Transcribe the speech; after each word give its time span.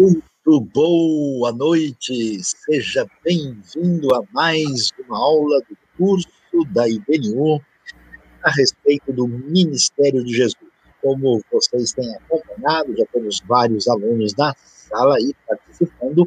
Muito 0.00 0.62
boa 0.72 1.52
noite, 1.52 2.40
seja 2.42 3.06
bem-vindo 3.22 4.14
a 4.14 4.22
mais 4.32 4.90
uma 5.06 5.18
aula 5.18 5.60
do 5.68 5.76
curso 5.98 6.64
da 6.72 6.88
IBNU 6.88 7.60
a 8.42 8.50
respeito 8.50 9.12
do 9.12 9.28
Ministério 9.28 10.24
de 10.24 10.32
Jesus. 10.32 10.56
Como 11.02 11.42
vocês 11.52 11.92
têm 11.92 12.16
acompanhado, 12.16 12.96
já 12.96 13.04
temos 13.12 13.42
vários 13.46 13.86
alunos 13.88 14.32
da 14.32 14.56
sala 14.56 15.16
aí 15.16 15.34
participando, 15.46 16.26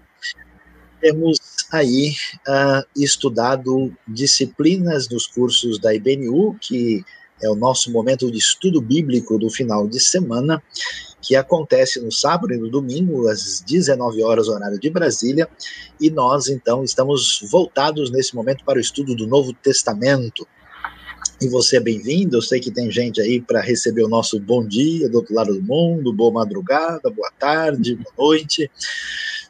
temos 1.01 1.39
aí 1.71 2.11
uh, 2.47 2.87
estudado 2.95 3.91
disciplinas 4.07 5.07
dos 5.07 5.25
cursos 5.25 5.79
da 5.79 5.95
IBNU, 5.95 6.55
que 6.61 7.03
é 7.43 7.49
o 7.49 7.55
nosso 7.55 7.91
momento 7.91 8.31
de 8.31 8.37
estudo 8.37 8.81
bíblico 8.81 9.37
do 9.37 9.49
final 9.49 9.87
de 9.87 9.99
semana, 9.99 10.63
que 11.21 11.35
acontece 11.35 11.99
no 11.99 12.11
sábado 12.11 12.53
e 12.53 12.57
no 12.57 12.69
domingo, 12.69 13.27
às 13.27 13.61
19 13.61 14.23
horas, 14.23 14.47
horário 14.47 14.79
de 14.79 14.89
Brasília, 14.89 15.47
e 15.99 16.09
nós, 16.09 16.47
então, 16.47 16.83
estamos 16.83 17.45
voltados 17.51 18.11
nesse 18.11 18.35
momento 18.35 18.63
para 18.63 18.77
o 18.77 18.81
estudo 18.81 19.15
do 19.15 19.27
Novo 19.27 19.53
Testamento. 19.53 20.47
E 21.41 21.47
você 21.47 21.77
é 21.77 21.79
bem-vindo, 21.79 22.37
eu 22.37 22.41
sei 22.41 22.59
que 22.59 22.71
tem 22.71 22.89
gente 22.89 23.21
aí 23.21 23.41
para 23.41 23.61
receber 23.61 24.03
o 24.03 24.09
nosso 24.09 24.39
bom 24.39 24.65
dia 24.65 25.09
do 25.09 25.17
outro 25.17 25.33
lado 25.33 25.53
do 25.53 25.61
mundo, 25.61 26.13
boa 26.13 26.31
madrugada, 26.31 27.09
boa 27.09 27.31
tarde, 27.37 27.95
boa 27.95 28.13
noite. 28.17 28.69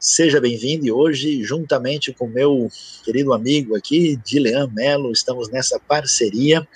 Seja 0.05 0.41
bem-vindo 0.41 0.85
e 0.85 0.91
hoje, 0.91 1.41
juntamente 1.43 2.11
com 2.11 2.27
meu 2.27 2.69
querido 3.05 3.31
amigo 3.31 3.73
aqui, 3.73 4.17
Dilean 4.17 4.67
Melo, 4.67 5.13
estamos 5.13 5.49
nessa 5.49 5.79
parceria. 5.79 6.67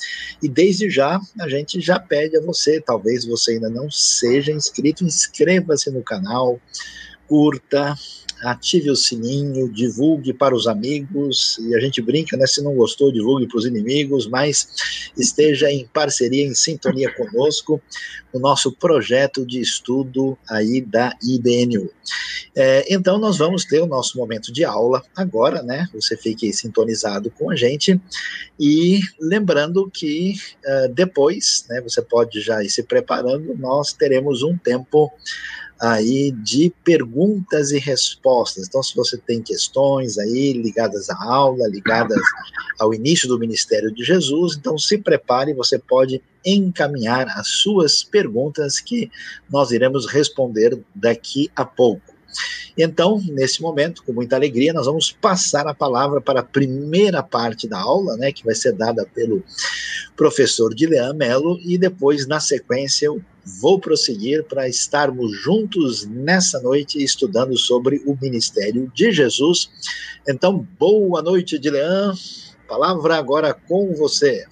E 0.41 0.47
desde 0.47 0.89
já 0.89 1.19
a 1.37 1.49
gente 1.49 1.81
já 1.81 1.99
pede 1.99 2.37
a 2.37 2.41
você, 2.41 2.79
talvez 2.79 3.25
você 3.25 3.51
ainda 3.51 3.69
não 3.69 3.91
seja 3.91 4.53
inscrito, 4.53 5.03
inscreva-se 5.03 5.91
no 5.91 6.01
canal, 6.01 6.57
curta, 7.27 7.95
ative 8.43 8.91
o 8.91 8.95
sininho, 8.95 9.71
divulgue 9.71 10.33
para 10.33 10.55
os 10.55 10.67
amigos, 10.67 11.57
e 11.59 11.75
a 11.75 11.79
gente 11.79 12.01
brinca, 12.01 12.37
né? 12.37 12.45
Se 12.45 12.61
não 12.61 12.75
gostou, 12.75 13.11
divulgue 13.11 13.47
para 13.47 13.57
os 13.57 13.65
inimigos, 13.65 14.27
mas 14.27 14.67
esteja 15.17 15.71
em 15.71 15.87
parceria, 15.87 16.45
em 16.45 16.53
sintonia 16.53 17.13
conosco, 17.13 17.81
no 18.33 18.39
nosso 18.39 18.71
projeto 18.71 19.45
de 19.45 19.59
estudo 19.59 20.37
aí 20.49 20.81
da 20.81 21.13
IBNU. 21.23 21.89
É, 22.55 22.85
então, 22.93 23.17
nós 23.17 23.37
vamos 23.37 23.65
ter 23.65 23.79
o 23.81 23.87
nosso 23.87 24.17
momento 24.17 24.51
de 24.51 24.63
aula 24.63 25.03
agora, 25.15 25.61
né? 25.61 25.87
Você 25.93 26.15
fique 26.15 26.51
sintonizado 26.53 27.31
com 27.31 27.51
a 27.51 27.55
gente, 27.55 27.99
e 28.59 28.99
lembrando 29.19 29.89
que 29.91 30.35
uh, 30.65 30.93
depois, 30.93 31.65
né, 31.69 31.81
você 31.81 32.01
pode 32.01 32.41
já 32.41 32.63
ir 32.63 32.69
se 32.69 32.83
preparando, 32.83 33.55
nós 33.57 33.93
teremos 33.93 34.43
um 34.43 34.57
tempo 34.57 35.11
aí 35.79 36.31
de 36.31 36.73
perguntas 36.83 37.71
e 37.71 37.77
respostas. 37.77 38.67
Então, 38.67 38.81
se 38.81 38.95
você 38.95 39.17
tem 39.17 39.41
questões 39.41 40.17
aí 40.17 40.53
ligadas 40.53 41.09
à 41.09 41.23
aula, 41.23 41.67
ligadas 41.67 42.21
ao 42.79 42.93
início 42.93 43.27
do 43.27 43.39
ministério 43.39 43.93
de 43.93 44.03
Jesus, 44.03 44.55
então 44.57 44.77
se 44.77 44.97
prepare, 44.97 45.53
você 45.53 45.77
pode 45.77 46.21
encaminhar 46.45 47.27
as 47.29 47.47
suas 47.47 48.03
perguntas 48.03 48.79
que 48.79 49.09
nós 49.49 49.71
iremos 49.71 50.07
responder 50.07 50.79
daqui 50.95 51.51
a 51.55 51.65
pouco. 51.65 52.15
Então, 52.77 53.19
nesse 53.29 53.61
momento, 53.61 54.03
com 54.03 54.13
muita 54.13 54.35
alegria, 54.35 54.71
nós 54.71 54.85
vamos 54.85 55.11
passar 55.11 55.67
a 55.67 55.73
palavra 55.73 56.21
para 56.21 56.41
a 56.41 56.43
primeira 56.43 57.23
parte 57.23 57.67
da 57.67 57.79
aula, 57.79 58.15
né, 58.17 58.31
que 58.31 58.45
vai 58.45 58.53
ser 58.53 58.73
dada 58.73 59.05
pelo 59.15 59.43
professor 60.15 60.73
Dilean 60.75 61.13
Mello, 61.13 61.59
e 61.63 61.77
depois, 61.77 62.27
na 62.27 62.39
sequência, 62.39 63.07
eu 63.07 63.21
vou 63.61 63.79
prosseguir 63.79 64.43
para 64.43 64.67
estarmos 64.67 65.31
juntos 65.31 66.05
nessa 66.05 66.61
noite 66.61 67.01
estudando 67.01 67.57
sobre 67.57 68.01
o 68.05 68.17
ministério 68.21 68.91
de 68.93 69.11
Jesus. 69.11 69.71
Então, 70.27 70.67
boa 70.77 71.21
noite, 71.21 71.57
Dilean. 71.57 72.13
Palavra 72.67 73.15
agora 73.15 73.53
com 73.53 73.93
você. 73.93 74.45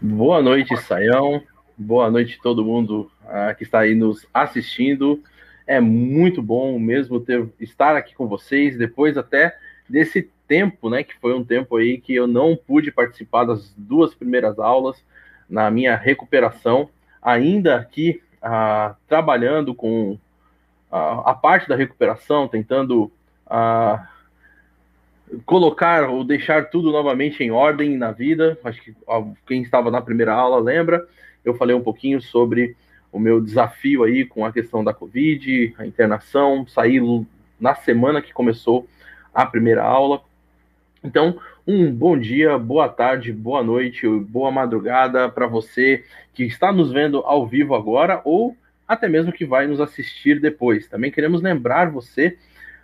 Boa 0.00 0.40
noite, 0.40 0.76
Saião. 0.76 1.42
Boa 1.76 2.08
noite 2.08 2.38
todo 2.40 2.64
mundo 2.64 3.10
uh, 3.24 3.56
que 3.56 3.64
está 3.64 3.80
aí 3.80 3.94
nos 3.94 4.24
assistindo. 4.32 5.20
É 5.66 5.80
muito 5.80 6.40
bom 6.40 6.78
mesmo 6.78 7.18
ter, 7.18 7.48
estar 7.58 7.96
aqui 7.96 8.14
com 8.14 8.28
vocês, 8.28 8.78
depois 8.78 9.18
até 9.18 9.56
desse 9.88 10.30
tempo, 10.46 10.88
né, 10.88 11.02
que 11.02 11.14
foi 11.20 11.34
um 11.34 11.44
tempo 11.44 11.76
aí 11.76 11.98
que 11.98 12.14
eu 12.14 12.26
não 12.26 12.56
pude 12.56 12.90
participar 12.90 13.44
das 13.44 13.74
duas 13.76 14.14
primeiras 14.14 14.58
aulas 14.58 14.96
na 15.48 15.70
minha 15.70 15.96
recuperação, 15.96 16.88
ainda 17.22 17.76
aqui 17.76 18.22
ah, 18.42 18.94
trabalhando 19.08 19.74
com 19.74 20.18
a, 20.90 21.30
a, 21.30 21.34
parte 21.34 21.68
da 21.68 21.76
recuperação, 21.76 22.48
tentando 22.48 23.10
ah, 23.46 24.08
colocar 25.44 26.08
ou 26.08 26.24
deixar 26.24 26.70
tudo 26.70 26.90
novamente 26.90 27.42
em 27.42 27.50
ordem 27.50 27.96
na 27.96 28.10
vida. 28.10 28.58
Acho 28.64 28.82
que 28.82 28.94
quem 29.46 29.62
estava 29.62 29.90
na 29.90 30.00
primeira 30.00 30.32
aula 30.32 30.60
lembra, 30.60 31.06
eu 31.44 31.54
falei 31.54 31.74
um 31.74 31.82
pouquinho 31.82 32.20
sobre 32.20 32.76
o 33.12 33.18
meu 33.18 33.40
desafio 33.40 34.04
aí 34.04 34.24
com 34.24 34.44
a 34.44 34.52
questão 34.52 34.84
da 34.84 34.92
Covid, 34.92 35.74
a 35.78 35.86
internação, 35.86 36.66
saí 36.66 37.00
na 37.58 37.74
semana 37.74 38.20
que 38.20 38.32
começou 38.32 38.86
a 39.34 39.46
primeira 39.46 39.82
aula. 39.82 40.20
Então, 41.02 41.38
um 41.64 41.92
bom 41.92 42.18
dia, 42.18 42.58
boa 42.58 42.88
tarde, 42.88 43.32
boa 43.32 43.62
noite, 43.62 44.08
boa 44.08 44.50
madrugada 44.50 45.28
para 45.28 45.46
você 45.46 46.04
que 46.34 46.42
está 46.42 46.72
nos 46.72 46.90
vendo 46.90 47.18
ao 47.18 47.46
vivo 47.46 47.76
agora 47.76 48.20
ou 48.24 48.56
até 48.86 49.08
mesmo 49.08 49.32
que 49.32 49.44
vai 49.44 49.68
nos 49.68 49.80
assistir 49.80 50.40
depois. 50.40 50.88
Também 50.88 51.12
queremos 51.12 51.40
lembrar 51.40 51.90
você 51.90 52.36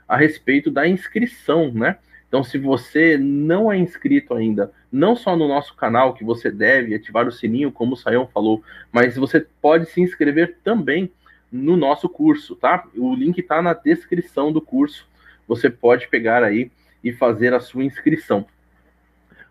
a 0.06 0.16
respeito 0.16 0.70
da 0.70 0.86
inscrição, 0.86 1.72
né? 1.72 1.96
Então, 2.28 2.44
se 2.44 2.56
você 2.56 3.18
não 3.18 3.70
é 3.70 3.76
inscrito 3.76 4.34
ainda, 4.34 4.70
não 4.92 5.16
só 5.16 5.36
no 5.36 5.48
nosso 5.48 5.74
canal, 5.74 6.14
que 6.14 6.22
você 6.22 6.50
deve 6.50 6.94
ativar 6.94 7.26
o 7.26 7.32
sininho, 7.32 7.72
como 7.72 7.94
o 7.94 7.96
Sayão 7.96 8.28
falou, 8.28 8.62
mas 8.92 9.16
você 9.16 9.44
pode 9.60 9.86
se 9.86 10.00
inscrever 10.00 10.58
também 10.62 11.10
no 11.50 11.76
nosso 11.76 12.08
curso, 12.08 12.54
tá? 12.54 12.86
O 12.96 13.14
link 13.14 13.38
está 13.38 13.60
na 13.60 13.72
descrição 13.72 14.52
do 14.52 14.60
curso. 14.60 15.08
Você 15.48 15.68
pode 15.68 16.08
pegar 16.08 16.44
aí 16.44 16.70
e 17.04 17.12
fazer 17.12 17.52
a 17.52 17.60
sua 17.60 17.84
inscrição. 17.84 18.46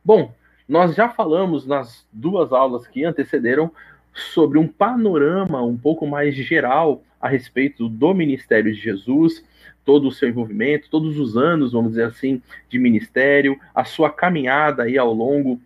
Bom, 0.03 0.33
nós 0.67 0.95
já 0.95 1.07
falamos 1.07 1.65
nas 1.65 2.05
duas 2.11 2.51
aulas 2.51 2.87
que 2.87 3.05
antecederam 3.05 3.71
sobre 4.13 4.57
um 4.57 4.67
panorama 4.67 5.61
um 5.61 5.77
pouco 5.77 6.05
mais 6.05 6.35
geral 6.35 7.03
a 7.21 7.29
respeito 7.29 7.87
do 7.87 8.13
ministério 8.13 8.73
de 8.73 8.79
Jesus, 8.79 9.45
todo 9.85 10.07
o 10.07 10.11
seu 10.11 10.27
envolvimento, 10.27 10.89
todos 10.89 11.17
os 11.17 11.37
anos, 11.37 11.71
vamos 11.71 11.91
dizer 11.91 12.05
assim, 12.05 12.41
de 12.69 12.79
ministério, 12.79 13.57
a 13.73 13.85
sua 13.85 14.09
caminhada 14.09 14.83
aí 14.83 14.97
ao 14.97 15.13
longo 15.13 15.61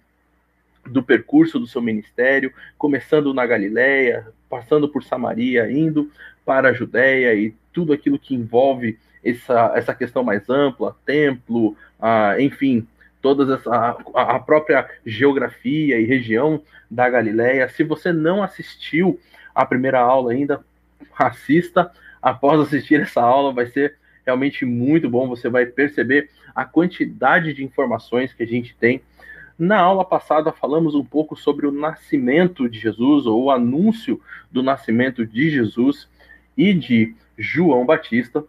do 0.86 1.04
percurso 1.04 1.60
do 1.60 1.68
seu 1.68 1.82
ministério, 1.82 2.54
começando 2.78 3.34
na 3.34 3.46
Galiléia, 3.46 4.28
passando 4.50 4.88
por 4.88 5.04
Samaria, 5.04 5.70
indo 5.72 6.12
para 6.46 6.70
a 6.70 6.74
Judéia 6.74 7.34
e 7.34 7.54
tudo 7.78 7.94
aquilo 7.94 8.18
que 8.18 8.34
envolve 8.34 8.98
essa, 9.24 9.74
essa 9.76 9.94
questão 9.94 10.24
mais 10.24 10.50
ampla, 10.50 10.98
templo, 11.06 11.78
ah, 12.02 12.36
enfim, 12.40 12.88
toda 13.22 13.54
essa, 13.54 13.70
a, 14.16 14.36
a 14.36 14.40
própria 14.40 14.90
geografia 15.06 16.00
e 16.00 16.06
região 16.06 16.60
da 16.90 17.08
Galiléia. 17.08 17.70
Se 17.70 17.84
você 17.84 18.12
não 18.12 18.42
assistiu 18.42 19.20
a 19.54 19.64
primeira 19.64 20.00
aula 20.00 20.32
ainda, 20.32 20.66
assista 21.16 21.92
após 22.20 22.60
assistir 22.60 23.00
essa 23.00 23.22
aula, 23.22 23.54
vai 23.54 23.68
ser 23.68 23.94
realmente 24.26 24.66
muito 24.66 25.08
bom. 25.08 25.28
Você 25.28 25.48
vai 25.48 25.68
perceber 25.68 26.32
a 26.56 26.66
quantidade 26.66 27.54
de 27.54 27.64
informações 27.64 28.34
que 28.34 28.42
a 28.42 28.48
gente 28.48 28.76
tem. 28.76 29.04
Na 29.60 29.80
aula 29.80 30.04
passada, 30.04 30.52
falamos 30.52 30.96
um 30.96 31.06
pouco 31.06 31.36
sobre 31.36 31.68
o 31.68 31.72
nascimento 31.72 32.68
de 32.68 32.80
Jesus, 32.80 33.28
ou 33.28 33.44
o 33.44 33.52
anúncio 33.52 34.20
do 34.52 34.64
nascimento 34.64 35.24
de 35.28 35.52
Jesus 35.52 36.10
e 36.58 36.74
de 36.74 37.16
João 37.38 37.86
Batista, 37.86 38.44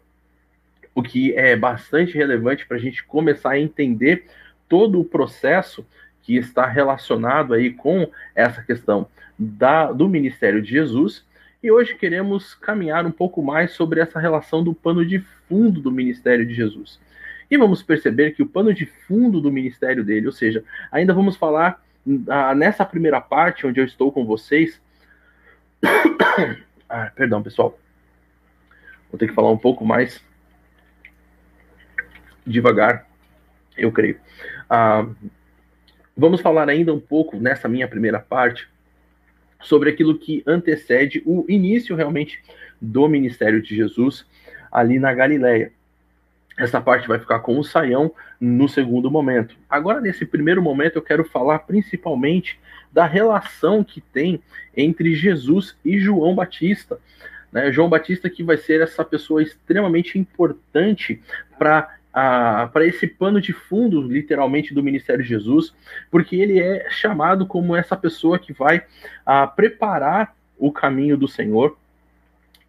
o 0.94 1.02
que 1.02 1.32
é 1.34 1.54
bastante 1.54 2.14
relevante 2.14 2.66
para 2.66 2.76
a 2.76 2.80
gente 2.80 3.04
começar 3.04 3.50
a 3.50 3.60
entender 3.60 4.24
todo 4.68 5.00
o 5.00 5.04
processo 5.04 5.86
que 6.22 6.36
está 6.36 6.66
relacionado 6.66 7.54
aí 7.54 7.70
com 7.70 8.10
essa 8.34 8.62
questão 8.62 9.06
da, 9.38 9.92
do 9.92 10.08
ministério 10.08 10.60
de 10.60 10.70
Jesus 10.70 11.24
e 11.62 11.72
hoje 11.72 11.96
queremos 11.96 12.54
caminhar 12.54 13.04
um 13.04 13.10
pouco 13.10 13.42
mais 13.42 13.72
sobre 13.72 14.00
essa 14.00 14.20
relação 14.20 14.62
do 14.62 14.72
pano 14.72 15.04
de 15.04 15.18
fundo 15.48 15.80
do 15.80 15.90
ministério 15.90 16.46
de 16.46 16.54
Jesus. 16.54 17.00
E 17.50 17.56
vamos 17.56 17.82
perceber 17.82 18.32
que 18.32 18.42
o 18.42 18.46
pano 18.46 18.72
de 18.72 18.86
fundo 18.86 19.40
do 19.40 19.50
ministério 19.50 20.04
dele, 20.04 20.26
ou 20.26 20.32
seja, 20.32 20.62
ainda 20.92 21.12
vamos 21.12 21.36
falar 21.36 21.82
ah, 22.28 22.54
nessa 22.54 22.84
primeira 22.84 23.20
parte 23.20 23.66
onde 23.66 23.80
eu 23.80 23.84
estou 23.84 24.12
com 24.12 24.24
vocês. 24.24 24.80
ah, 26.88 27.10
perdão, 27.16 27.42
pessoal. 27.42 27.76
Vou 29.10 29.18
ter 29.18 29.28
que 29.28 29.34
falar 29.34 29.50
um 29.50 29.58
pouco 29.58 29.84
mais 29.84 30.22
devagar, 32.46 33.06
eu 33.76 33.92
creio. 33.92 34.18
Ah, 34.68 35.06
vamos 36.16 36.40
falar 36.40 36.68
ainda 36.68 36.92
um 36.92 37.00
pouco 37.00 37.36
nessa 37.36 37.68
minha 37.68 37.86
primeira 37.86 38.18
parte 38.18 38.68
sobre 39.60 39.90
aquilo 39.90 40.18
que 40.18 40.42
antecede 40.46 41.22
o 41.26 41.44
início 41.48 41.96
realmente 41.96 42.42
do 42.80 43.08
ministério 43.08 43.60
de 43.60 43.74
Jesus, 43.74 44.24
ali 44.70 44.98
na 44.98 45.12
Galileia. 45.12 45.72
Essa 46.58 46.80
parte 46.80 47.06
vai 47.06 47.18
ficar 47.18 47.38
com 47.40 47.58
o 47.58 47.64
Saião 47.64 48.12
no 48.40 48.68
segundo 48.68 49.10
momento. 49.10 49.56
Agora, 49.70 50.00
nesse 50.00 50.26
primeiro 50.26 50.60
momento, 50.60 50.96
eu 50.96 51.02
quero 51.02 51.24
falar 51.24 51.60
principalmente 51.60 52.58
da 52.92 53.06
relação 53.06 53.84
que 53.84 54.00
tem 54.00 54.42
entre 54.76 55.14
Jesus 55.14 55.76
e 55.84 55.98
João 55.98 56.34
Batista. 56.34 56.98
Né? 57.52 57.72
João 57.72 57.88
Batista 57.88 58.28
que 58.28 58.42
vai 58.42 58.56
ser 58.56 58.80
essa 58.80 59.04
pessoa 59.04 59.42
extremamente 59.42 60.18
importante 60.18 61.20
para 61.58 61.96
para 62.10 62.84
esse 62.84 63.06
pano 63.06 63.40
de 63.40 63.52
fundo, 63.52 64.02
literalmente, 64.02 64.74
do 64.74 64.82
ministério 64.82 65.22
de 65.22 65.28
Jesus, 65.28 65.72
porque 66.10 66.34
ele 66.34 66.58
é 66.58 66.88
chamado 66.90 67.46
como 67.46 67.76
essa 67.76 67.96
pessoa 67.96 68.38
que 68.40 68.52
vai 68.52 68.82
a, 69.24 69.46
preparar 69.46 70.34
o 70.58 70.72
caminho 70.72 71.16
do 71.16 71.28
Senhor. 71.28 71.78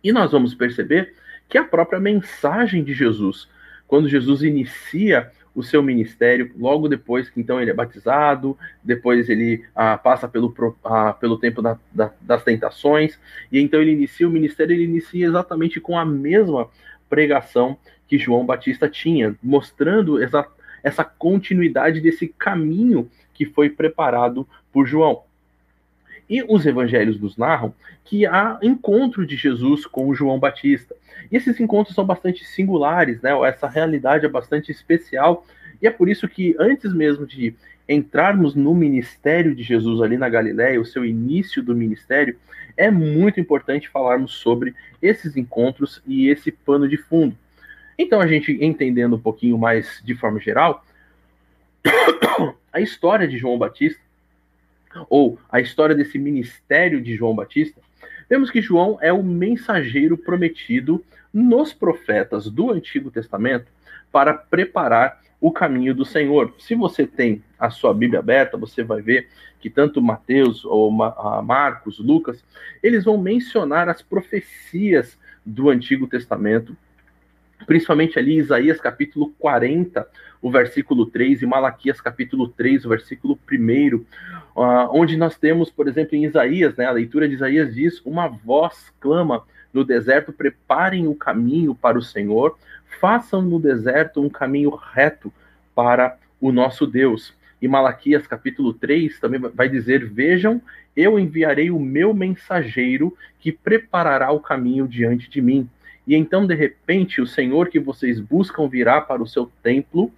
E 0.03 0.11
nós 0.11 0.31
vamos 0.31 0.53
perceber 0.53 1.15
que 1.47 1.57
a 1.57 1.63
própria 1.63 1.99
mensagem 1.99 2.83
de 2.83 2.93
Jesus, 2.93 3.47
quando 3.87 4.07
Jesus 4.07 4.43
inicia 4.43 5.31
o 5.53 5.63
seu 5.63 5.81
ministério, 5.81 6.51
logo 6.57 6.87
depois 6.87 7.29
que 7.29 7.39
então 7.39 7.59
ele 7.61 7.71
é 7.71 7.73
batizado, 7.73 8.57
depois 8.83 9.29
ele 9.29 9.65
ah, 9.75 9.97
passa 9.97 10.27
pelo, 10.27 10.53
ah, 10.83 11.13
pelo 11.13 11.37
tempo 11.37 11.61
da, 11.61 11.77
da, 11.91 12.11
das 12.21 12.43
tentações, 12.43 13.19
e 13.51 13.59
então 13.59 13.81
ele 13.81 13.91
inicia 13.91 14.27
o 14.27 14.31
ministério, 14.31 14.73
ele 14.73 14.85
inicia 14.85 15.27
exatamente 15.27 15.79
com 15.79 15.97
a 15.97 16.05
mesma 16.05 16.69
pregação 17.09 17.77
que 18.07 18.17
João 18.17 18.45
Batista 18.45 18.87
tinha, 18.87 19.35
mostrando 19.41 20.21
essa, 20.21 20.47
essa 20.83 21.03
continuidade 21.03 22.01
desse 22.01 22.27
caminho 22.27 23.09
que 23.33 23.45
foi 23.45 23.69
preparado 23.69 24.47
por 24.71 24.85
João. 24.85 25.23
E 26.29 26.43
os 26.47 26.65
evangelhos 26.65 27.19
nos 27.19 27.37
narram 27.37 27.73
que 28.05 28.25
há 28.25 28.59
encontro 28.61 29.25
de 29.25 29.35
Jesus 29.35 29.85
com 29.85 30.13
João 30.13 30.39
Batista. 30.39 30.95
E 31.31 31.35
esses 31.35 31.59
encontros 31.59 31.95
são 31.95 32.05
bastante 32.05 32.45
singulares, 32.45 33.21
né? 33.21 33.31
Essa 33.47 33.67
realidade 33.67 34.25
é 34.25 34.29
bastante 34.29 34.71
especial. 34.71 35.45
E 35.81 35.87
é 35.87 35.91
por 35.91 36.07
isso 36.07 36.27
que 36.27 36.55
antes 36.59 36.93
mesmo 36.93 37.25
de 37.25 37.55
entrarmos 37.87 38.53
no 38.53 38.75
ministério 38.75 39.55
de 39.55 39.63
Jesus 39.63 40.01
ali 40.01 40.17
na 40.17 40.29
Galiléia, 40.29 40.79
o 40.79 40.85
seu 40.85 41.03
início 41.03 41.63
do 41.63 41.75
ministério, 41.75 42.37
é 42.77 42.91
muito 42.91 43.39
importante 43.39 43.89
falarmos 43.89 44.33
sobre 44.35 44.75
esses 45.01 45.35
encontros 45.35 46.01
e 46.05 46.29
esse 46.29 46.51
pano 46.51 46.87
de 46.87 46.97
fundo. 46.97 47.35
Então, 47.97 48.21
a 48.21 48.27
gente 48.27 48.57
entendendo 48.63 49.15
um 49.15 49.19
pouquinho 49.19 49.57
mais 49.57 50.01
de 50.05 50.15
forma 50.15 50.39
geral, 50.39 50.85
a 52.71 52.79
história 52.79 53.27
de 53.27 53.37
João 53.37 53.57
Batista 53.57 53.99
ou 55.09 55.39
a 55.49 55.59
história 55.59 55.95
desse 55.95 56.17
ministério 56.17 57.01
de 57.01 57.15
João 57.15 57.35
Batista, 57.35 57.81
vemos 58.29 58.49
que 58.49 58.61
João 58.61 58.97
é 59.01 59.11
o 59.11 59.23
mensageiro 59.23 60.17
prometido 60.17 61.03
nos 61.33 61.73
profetas 61.73 62.49
do 62.49 62.71
Antigo 62.71 63.11
Testamento 63.11 63.67
para 64.11 64.33
preparar 64.33 65.21
o 65.39 65.51
caminho 65.51 65.93
do 65.93 66.03
Senhor. 66.03 66.53
Se 66.57 66.75
você 66.75 67.07
tem 67.07 67.43
a 67.57 67.69
sua 67.69 67.93
Bíblia 67.93 68.19
aberta, 68.19 68.57
você 68.57 68.83
vai 68.83 69.01
ver 69.01 69.29
que 69.59 69.69
tanto 69.69 70.01
Mateus 70.01 70.65
ou 70.65 70.91
Marcos, 70.91 71.99
Lucas, 71.99 72.43
eles 72.81 73.05
vão 73.05 73.17
mencionar 73.17 73.87
as 73.87 74.01
profecias 74.01 75.17
do 75.45 75.69
Antigo 75.69 76.07
Testamento 76.07 76.75
principalmente 77.65 78.17
ali 78.17 78.37
Isaías 78.37 78.79
capítulo 78.79 79.33
40, 79.39 80.07
o 80.41 80.49
versículo 80.49 81.05
3, 81.05 81.41
e 81.41 81.45
Malaquias 81.45 81.99
capítulo 81.99 82.47
3, 82.47 82.85
o 82.85 82.89
versículo 82.89 83.37
1, 83.51 83.95
uh, 83.95 84.05
onde 84.91 85.17
nós 85.17 85.37
temos, 85.37 85.69
por 85.69 85.87
exemplo, 85.87 86.15
em 86.15 86.25
Isaías, 86.25 86.75
né, 86.75 86.85
a 86.85 86.91
leitura 86.91 87.27
de 87.27 87.35
Isaías 87.35 87.75
diz: 87.75 88.01
Uma 88.05 88.27
voz 88.27 88.91
clama 88.99 89.43
no 89.73 89.83
deserto, 89.83 90.33
preparem 90.33 91.07
o 91.07 91.15
caminho 91.15 91.75
para 91.75 91.97
o 91.97 92.01
Senhor, 92.01 92.57
façam 92.99 93.41
no 93.41 93.59
deserto 93.59 94.21
um 94.21 94.29
caminho 94.29 94.69
reto 94.69 95.31
para 95.75 96.17
o 96.41 96.51
nosso 96.51 96.87
Deus. 96.87 97.33
E 97.61 97.67
Malaquias 97.67 98.25
capítulo 98.25 98.73
3 98.73 99.19
também 99.19 99.39
vai 99.39 99.67
dizer: 99.67 100.05
Vejam, 100.05 100.61
eu 100.95 101.19
enviarei 101.19 101.69
o 101.69 101.79
meu 101.79 102.13
mensageiro 102.13 103.15
que 103.39 103.51
preparará 103.51 104.31
o 104.31 104.39
caminho 104.39 104.87
diante 104.87 105.29
de 105.29 105.41
mim. 105.41 105.69
E 106.09 106.15
então, 106.15 106.47
de 106.47 106.55
repente, 106.55 107.21
o 107.21 107.27
Senhor 107.27 107.69
que 107.69 107.79
vocês 107.79 108.19
buscam 108.19 108.67
virá 108.67 108.99
para 108.99 109.21
o 109.21 109.27
seu 109.27 109.45
templo, 109.61 110.11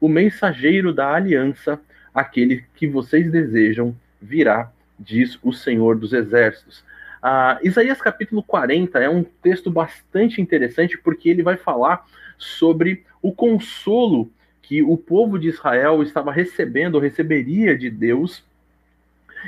o 0.00 0.08
mensageiro 0.08 0.90
da 0.90 1.12
aliança, 1.12 1.78
aquele 2.14 2.64
que 2.74 2.86
vocês 2.86 3.30
desejam, 3.30 3.94
virá, 4.22 4.72
diz 4.98 5.38
o 5.42 5.52
Senhor 5.52 5.98
dos 5.98 6.14
Exércitos. 6.14 6.82
Ah, 7.22 7.58
Isaías 7.62 8.00
capítulo 8.00 8.42
40 8.42 8.98
é 8.98 9.10
um 9.10 9.22
texto 9.22 9.70
bastante 9.70 10.40
interessante 10.40 10.96
porque 10.96 11.28
ele 11.28 11.42
vai 11.42 11.58
falar 11.58 12.06
sobre 12.38 13.04
o 13.20 13.30
consolo 13.30 14.30
que 14.62 14.82
o 14.82 14.96
povo 14.96 15.38
de 15.38 15.48
Israel 15.48 16.02
estava 16.02 16.32
recebendo, 16.32 16.94
ou 16.94 17.02
receberia 17.02 17.76
de 17.76 17.90
Deus 17.90 18.42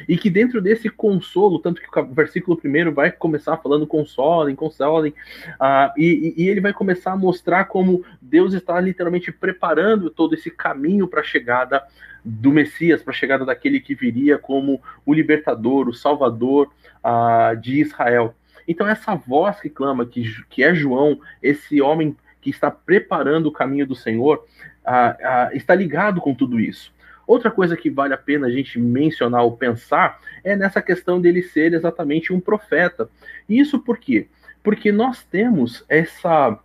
e 0.09 0.17
que 0.17 0.31
dentro 0.31 0.61
desse 0.61 0.89
consolo, 0.89 1.59
tanto 1.59 1.81
que 1.81 1.99
o 1.99 2.07
versículo 2.07 2.57
primeiro 2.57 2.93
vai 2.93 3.11
começar 3.11 3.57
falando 3.57 3.87
consolem, 3.87 4.55
consolem, 4.55 5.13
uh, 5.61 5.93
e, 5.97 6.35
e, 6.37 6.49
ele 6.49 6.61
vai 6.61 6.73
começar 6.73 7.13
a 7.13 7.17
mostrar 7.17 7.65
como 7.67 8.05
Deus 8.21 8.55
está 8.55 8.81
literalmente 8.81 9.33
preparando 9.33 10.11
todo 10.11 10.35
esse 10.35 10.51
caminho 10.51 11.09
para 11.09 11.21
a 11.21 11.25
chegada 11.25 11.83
do 12.25 12.51
Messias, 12.51 13.03
para 13.03 13.13
a 13.13 13.17
chegada 13.17 13.45
daquele 13.45 13.81
que 13.81 13.95
viria 13.95 14.37
como 14.37 14.81
o 15.05 15.15
libertador, 15.15 15.89
o 15.89 15.95
salvador 15.95 16.71
uh, 17.05 17.57
de 17.57 17.81
Israel. 17.81 18.35
Então, 18.67 18.87
essa 18.87 19.15
voz 19.15 19.61
que 19.61 19.71
clama, 19.71 20.05
que, 20.05 20.25
que 20.51 20.65
é 20.65 20.75
João, 20.75 21.21
esse 21.41 21.81
homem 21.81 22.17
que 22.41 22.51
está 22.51 22.71
preparando 22.71 23.47
o 23.47 23.53
caminho 23.53 23.87
do 23.87 23.95
Senhor, 23.95 24.45
uh, 24.85 25.57
está 25.57 25.75
ligado 25.75 26.21
com 26.21 26.35
tudo 26.35 26.59
isso. 26.59 26.93
Outra 27.27 27.51
coisa 27.51 27.77
que 27.77 27.91
vale 27.91 28.15
a 28.15 28.19
pena 28.19 28.47
a 28.47 28.51
gente 28.51 28.79
mencionar 28.79 29.43
ou 29.43 29.57
pensar 29.57 30.21
é 30.45 30.55
nessa 30.55 30.81
questão 30.81 31.21
dele 31.21 31.43
ser 31.43 31.73
exatamente 31.73 32.33
um 32.33 32.41
profeta. 32.41 33.09
Isso 33.49 33.79
por 33.81 33.99
quê? 33.99 34.29
Porque 34.63 34.93
nós 34.93 35.25
temos 35.25 35.85
essa 35.89 36.59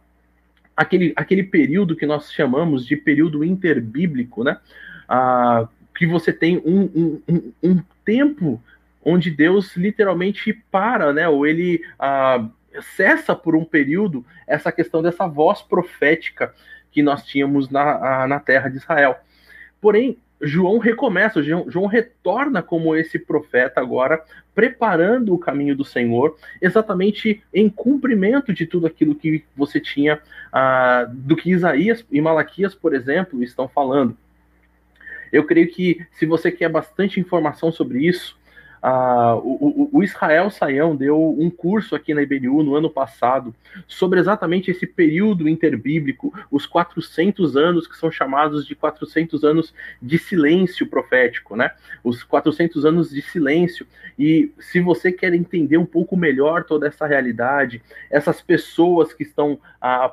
aquele, 0.75 1.13
aquele 1.15 1.43
período 1.43 1.95
que 1.95 2.05
nós 2.05 2.31
chamamos 2.31 2.85
de 2.85 2.95
período 2.95 3.43
interbíblico, 3.43 4.43
né? 4.43 4.57
Ah, 5.07 5.67
que 5.95 6.05
você 6.07 6.31
tem 6.31 6.57
um, 6.59 7.21
um, 7.27 7.53
um, 7.61 7.83
tempo 8.05 8.61
onde 9.03 9.29
Deus 9.29 9.75
literalmente 9.75 10.53
para, 10.71 11.11
né? 11.11 11.27
Ou 11.27 11.45
ele 11.45 11.83
ah, 11.99 12.47
cessa 12.95 13.35
por 13.35 13.55
um 13.55 13.65
período 13.65 14.25
essa 14.47 14.71
questão 14.71 15.01
dessa 15.01 15.27
voz 15.27 15.61
profética 15.61 16.53
que 16.91 17.01
nós 17.01 17.25
tínhamos 17.25 17.69
na, 17.69 18.27
na 18.27 18.39
terra 18.39 18.69
de 18.69 18.77
Israel. 18.77 19.17
Porém, 19.79 20.17
João 20.41 20.79
recomeça, 20.79 21.43
João, 21.43 21.85
retorna 21.85 22.63
como 22.63 22.95
esse 22.95 23.19
profeta 23.19 23.79
agora, 23.79 24.23
preparando 24.55 25.33
o 25.33 25.39
caminho 25.39 25.75
do 25.75 25.85
Senhor, 25.85 26.35
exatamente 26.61 27.43
em 27.53 27.69
cumprimento 27.69 28.51
de 28.51 28.65
tudo 28.65 28.87
aquilo 28.87 29.15
que 29.15 29.43
você 29.55 29.79
tinha, 29.79 30.15
uh, 30.15 31.13
do 31.13 31.35
que 31.35 31.51
Isaías 31.51 32.05
e 32.11 32.19
Malaquias, 32.19 32.73
por 32.73 32.93
exemplo, 32.93 33.43
estão 33.43 33.67
falando. 33.67 34.17
Eu 35.31 35.45
creio 35.45 35.69
que 35.69 36.05
se 36.11 36.25
você 36.25 36.51
quer 36.51 36.69
bastante 36.69 37.19
informação 37.19 37.71
sobre 37.71 38.05
isso, 38.05 38.37
O, 38.83 39.89
o, 39.93 40.03
Israel 40.03 40.49
Saião 40.49 40.95
deu 40.95 41.35
um 41.39 41.51
curso 41.51 41.95
aqui 41.95 42.15
na 42.15 42.23
IBNU 42.23 42.63
no 42.63 42.75
ano 42.75 42.89
passado 42.89 43.53
sobre 43.87 44.19
exatamente 44.19 44.71
esse 44.71 44.87
período 44.87 45.47
interbíblico, 45.47 46.33
os 46.49 46.65
400 46.65 47.55
anos 47.55 47.85
que 47.85 47.95
são 47.95 48.11
chamados 48.11 48.65
de 48.65 48.73
400 48.73 49.43
anos 49.43 49.73
de 50.01 50.17
silêncio 50.17 50.87
profético, 50.87 51.55
né? 51.55 51.71
Os 52.03 52.23
400 52.23 52.83
anos 52.83 53.11
de 53.11 53.21
silêncio. 53.21 53.85
E 54.17 54.51
se 54.59 54.79
você 54.79 55.11
quer 55.11 55.33
entender 55.33 55.77
um 55.77 55.85
pouco 55.85 56.17
melhor 56.17 56.63
toda 56.63 56.87
essa 56.87 57.05
realidade, 57.05 57.83
essas 58.09 58.41
pessoas 58.41 59.13
que 59.13 59.21
estão 59.23 59.59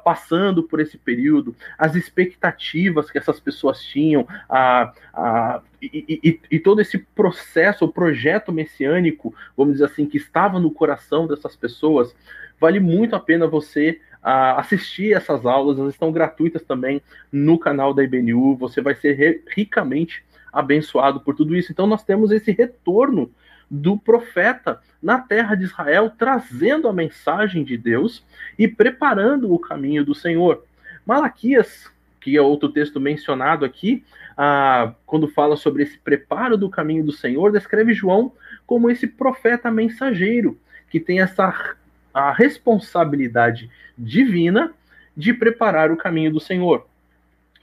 passando 0.05 0.63
por 0.63 0.81
esse 0.81 0.99
período, 0.99 1.55
as 1.79 1.95
expectativas 1.95 3.11
que 3.11 3.19
essas 3.19 3.41
pessoas 3.41 3.83
tinham, 3.83 4.23
uh, 4.23 5.63
e, 5.81 6.41
e, 6.51 6.59
todo 6.59 6.81
esse 6.81 6.99
processo, 6.99 7.85
o 7.85 7.93
projeto 7.93 8.53
messiânico, 8.53 9.35
vamos 9.57 9.75
dizer 9.75 9.87
assim, 9.87 10.07
que 10.07 10.17
estava 10.17 10.59
no 10.59 10.71
coração 10.71 11.27
dessas 11.27 11.55
pessoas, 11.55 12.15
vale 12.61 12.81
muito 12.81 13.15
a 13.15 13.21
pena 13.21 13.47
você 13.47 14.01
uh, 14.23 14.59
assistir 14.59 15.15
essas 15.15 15.47
aulas, 15.47 15.79
elas 15.79 15.95
estão 15.95 16.11
gratuitas 16.11 16.63
também 16.63 17.01
no 17.31 17.59
canal 17.59 17.95
da 17.95 18.03
IBNU, 18.03 18.57
você 18.57 18.81
vai 18.81 18.95
ser 18.95 19.43
ricamente 19.55 20.25
abençoado 20.53 21.21
por 21.21 21.35
tudo 21.35 21.55
isso. 21.55 21.71
Então 21.71 21.87
nós 21.87 22.05
temos 22.05 22.31
esse 22.31 22.51
retorno 22.51 23.31
do 23.71 23.99
profeta 23.99 24.81
na 25.03 25.19
terra 25.19 25.55
de 25.55 25.65
Israel, 25.65 26.11
trazendo 26.17 26.89
a 26.89 26.93
mensagem 26.93 27.63
de 27.63 27.77
Deus 27.77 28.25
e 28.59 28.67
preparando 28.67 29.53
o 29.53 29.59
caminho 29.59 30.05
do 30.05 30.15
Senhor. 30.15 30.65
Malaquias, 31.07 31.91
que 32.21 32.37
é 32.37 32.43
outro 32.43 32.69
texto 32.71 32.99
mencionado 32.99 33.65
aqui, 33.65 34.05
ah, 34.41 34.95
quando 35.05 35.27
fala 35.27 35.57
sobre 35.57 35.83
esse 35.83 35.99
preparo 35.99 36.57
do 36.57 36.71
caminho 36.71 37.05
do 37.05 37.11
Senhor, 37.11 37.51
descreve 37.51 37.93
João 37.93 38.33
como 38.65 38.89
esse 38.89 39.05
profeta 39.05 39.69
mensageiro, 39.69 40.57
que 40.89 41.01
tem 41.01 41.21
essa 41.21 41.75
a 42.15 42.33
responsabilidade 42.33 43.69
divina 43.97 44.73
de 45.17 45.35
preparar 45.35 45.91
o 45.91 45.97
caminho 45.97 46.33
do 46.33 46.41
Senhor. 46.41 46.87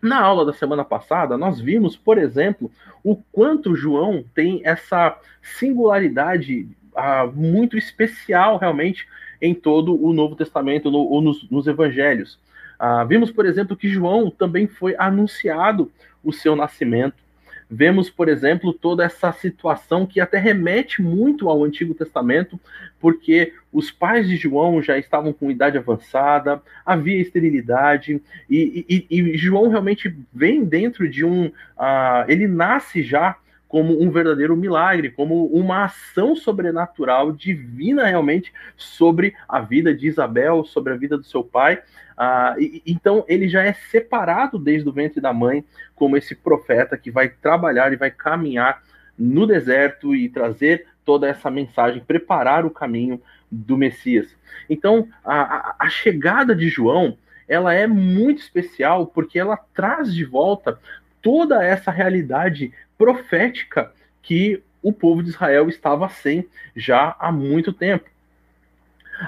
Na 0.02 0.20
aula 0.20 0.46
da 0.46 0.54
semana 0.54 0.84
passada, 0.84 1.38
nós 1.38 1.60
vimos, 1.62 1.96
por 1.96 2.18
exemplo, 2.18 2.70
o 3.02 3.16
quanto 3.32 3.76
João 3.76 4.24
tem 4.36 4.62
essa 4.66 5.18
singularidade 5.42 6.68
ah, 6.94 7.26
muito 7.26 7.78
especial, 7.78 8.58
realmente, 8.58 9.08
em 9.42 9.54
todo 9.54 10.00
o 10.02 10.12
Novo 10.12 10.36
Testamento 10.36 10.92
no, 10.92 11.00
ou 11.00 11.22
nos, 11.22 11.50
nos 11.50 11.68
Evangelhos. 11.68 12.38
Ah, 12.78 13.04
vimos, 13.06 13.32
por 13.32 13.46
exemplo, 13.46 13.78
que 13.78 13.88
João 13.88 14.30
também 14.30 14.68
foi 14.68 14.96
anunciado 14.98 15.92
o 16.26 16.34
seu 16.34 16.56
nascimento. 16.56 17.24
Vemos, 17.70 18.10
por 18.10 18.30
exemplo, 18.30 18.74
toda 18.74 19.04
essa 19.04 19.32
situação 19.32 20.06
que 20.06 20.20
até 20.20 20.38
remete 20.38 21.02
muito 21.02 21.50
ao 21.50 21.64
Antigo 21.64 21.96
Testamento, 21.96 22.60
porque 23.00 23.54
os 23.74 23.90
pais 23.90 24.28
de 24.28 24.36
João 24.36 24.82
já 24.84 24.98
estavam 24.98 25.34
com 25.34 25.50
idade 25.50 25.78
avançada, 25.78 26.62
havia 26.86 27.20
esterilidade, 27.20 28.22
e, 28.50 28.86
e, 28.88 29.08
e 29.10 29.38
João 29.38 29.68
realmente 29.68 30.16
vem 30.32 30.64
dentro 30.64 31.10
de 31.10 31.26
um. 31.26 31.48
Uh, 31.48 32.26
ele 32.28 32.48
nasce 32.48 33.02
já 33.02 33.36
como 33.76 34.02
um 34.02 34.10
verdadeiro 34.10 34.56
milagre, 34.56 35.12
como 35.12 35.48
uma 35.48 35.84
ação 35.84 36.34
sobrenatural, 36.34 37.34
divina 37.34 38.06
realmente, 38.06 38.54
sobre 38.78 39.36
a 39.50 39.60
vida 39.60 39.94
de 39.94 40.08
Isabel, 40.08 40.64
sobre 40.64 40.94
a 40.94 40.96
vida 40.96 41.18
do 41.18 41.26
seu 41.26 41.44
pai. 41.44 41.82
Ah, 42.18 42.56
e, 42.58 42.82
então 42.88 43.26
ele 43.28 43.50
já 43.50 43.64
é 43.64 43.74
separado 43.74 44.58
desde 44.58 44.88
o 44.88 44.94
ventre 44.94 45.20
da 45.20 45.34
mãe 45.34 45.62
como 45.94 46.16
esse 46.16 46.34
profeta 46.34 46.98
que 46.98 47.12
vai 47.12 47.28
trabalhar 47.28 47.92
e 47.92 47.98
vai 47.98 48.10
caminhar 48.10 48.82
no 49.20 49.46
deserto 49.46 50.16
e 50.16 50.30
trazer 50.30 50.88
toda 51.04 51.28
essa 51.28 51.52
mensagem, 51.52 52.02
preparar 52.02 52.66
o 52.66 52.72
caminho 52.72 53.22
do 53.52 53.76
Messias. 53.78 54.34
Então 54.70 55.10
a, 55.22 55.76
a 55.78 55.90
chegada 55.90 56.56
de 56.56 56.70
João 56.70 57.18
ela 57.46 57.74
é 57.74 57.86
muito 57.88 58.40
especial 58.40 59.06
porque 59.06 59.38
ela 59.38 59.60
traz 59.74 60.14
de 60.14 60.24
volta 60.24 60.80
toda 61.22 61.62
essa 61.62 61.90
realidade 61.90 62.72
profética 62.98 63.92
que 64.22 64.62
o 64.82 64.94
povo 64.94 65.24
de 65.24 65.30
Israel 65.30 65.68
estava 65.68 66.08
sem 66.10 66.48
já 66.76 67.16
há 67.20 67.32
muito 67.32 67.74
tempo. 67.74 68.06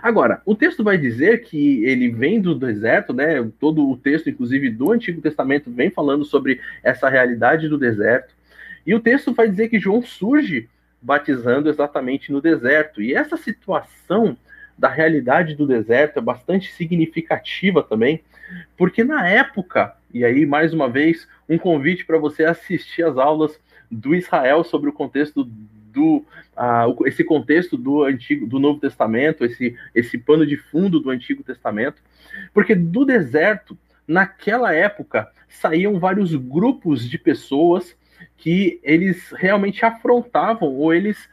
Agora, 0.04 0.42
o 0.46 0.54
texto 0.54 0.84
vai 0.84 0.98
dizer 0.98 1.44
que 1.44 1.84
ele 1.86 2.10
vem 2.10 2.42
do 2.42 2.54
deserto, 2.54 3.14
né? 3.14 3.48
Todo 3.60 3.90
o 3.90 3.98
texto, 3.98 4.30
inclusive 4.30 4.70
do 4.70 4.92
Antigo 4.92 5.22
Testamento, 5.22 5.72
vem 5.72 5.90
falando 5.90 6.26
sobre 6.26 6.60
essa 6.84 7.10
realidade 7.10 7.70
do 7.70 7.78
deserto. 7.78 8.34
E 8.86 8.94
o 8.94 9.00
texto 9.00 9.34
vai 9.34 9.50
dizer 9.50 9.70
que 9.70 9.80
João 9.80 10.02
surge 10.02 10.70
batizando 11.02 11.70
exatamente 11.70 12.32
no 12.32 12.42
deserto. 12.42 13.02
E 13.02 13.14
essa 13.14 13.38
situação 13.38 14.38
da 14.78 14.90
realidade 14.90 15.56
do 15.56 15.66
deserto 15.66 16.20
é 16.20 16.22
bastante 16.22 16.72
significativa 16.74 17.82
também, 17.82 18.22
porque 18.78 19.04
na 19.04 19.28
época, 19.28 19.96
e 20.14 20.24
aí 20.24 20.46
mais 20.46 20.74
uma 20.74 20.90
vez, 20.90 21.28
um 21.48 21.58
convite 21.58 22.06
para 22.06 22.18
você 22.18 22.46
assistir 22.46 23.04
às 23.04 23.18
aulas 23.18 23.60
do 23.90 24.16
Israel 24.16 24.64
sobre 24.64 24.90
o 24.90 24.94
contexto 24.94 25.44
do 25.44 26.26
uh, 26.56 27.08
esse 27.08 27.24
contexto 27.24 27.78
do 27.78 28.04
antigo 28.04 28.46
do 28.46 28.60
Novo 28.60 28.80
Testamento, 28.80 29.44
esse 29.44 29.76
esse 29.96 30.18
pano 30.18 30.46
de 30.46 30.58
fundo 30.58 31.00
do 31.00 31.10
Antigo 31.10 31.44
Testamento, 31.44 32.02
porque 32.54 32.76
do 32.76 33.06
deserto 33.06 33.78
naquela 34.08 34.74
época 34.74 35.30
saíam 35.50 36.00
vários 36.00 36.36
grupos 36.36 37.08
de 37.10 37.18
pessoas 37.18 37.96
que 38.38 38.80
eles 38.84 39.32
realmente 39.32 39.84
afrontavam 39.86 40.70
ou 40.70 40.94
eles 40.94 41.30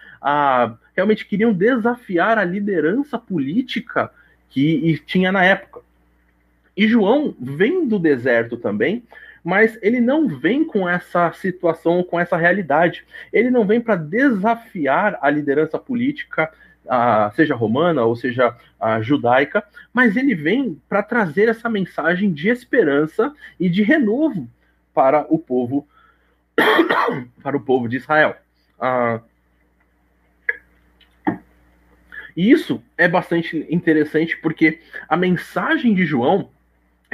realmente 0.95 1.27
queriam 1.27 1.53
desafiar 1.53 2.39
a 2.39 2.45
liderança 2.45 3.19
política 3.19 4.11
que 4.49 5.01
tinha 5.07 5.31
na 5.31 5.45
época. 5.45 5.81
E 6.77 6.89
João 6.89 7.35
vem 7.41 7.87
do 7.87 7.99
deserto 7.99 8.57
também, 8.57 9.05
mas 9.45 9.79
ele 9.83 10.01
não 10.01 10.27
vem 10.27 10.65
com 10.65 10.89
essa 10.89 11.31
situação, 11.33 12.03
com 12.03 12.19
essa 12.19 12.37
realidade. 12.37 13.05
Ele 13.33 13.51
não 13.51 13.67
vem 13.67 13.81
para 13.81 13.97
desafiar 13.97 15.19
a 15.21 15.31
liderança 15.31 15.79
política, 15.79 16.51
seja 17.35 17.55
romana 17.55 18.05
ou 18.05 18.17
seja 18.17 18.57
judaica, 19.03 19.65
mas 19.93 20.17
ele 20.17 20.35
vem 20.35 20.81
para 20.89 21.03
trazer 21.03 21.49
essa 21.49 21.69
mensagem 21.69 22.33
de 22.33 22.49
esperança 22.49 23.33
e 23.59 23.69
de 23.69 23.83
renovo 23.83 24.49
para 24.93 25.27
o 25.29 25.39
povo 25.39 25.87
para 27.43 27.57
o 27.57 27.61
povo 27.61 27.89
de 27.89 27.97
Israel. 27.97 28.37
Ah, 28.79 29.21
e 32.37 32.51
isso 32.51 32.83
é 32.99 33.07
bastante 33.07 33.67
interessante 33.71 34.37
porque 34.37 34.81
a 35.09 35.17
mensagem 35.17 35.95
de 35.95 36.05
João 36.05 36.51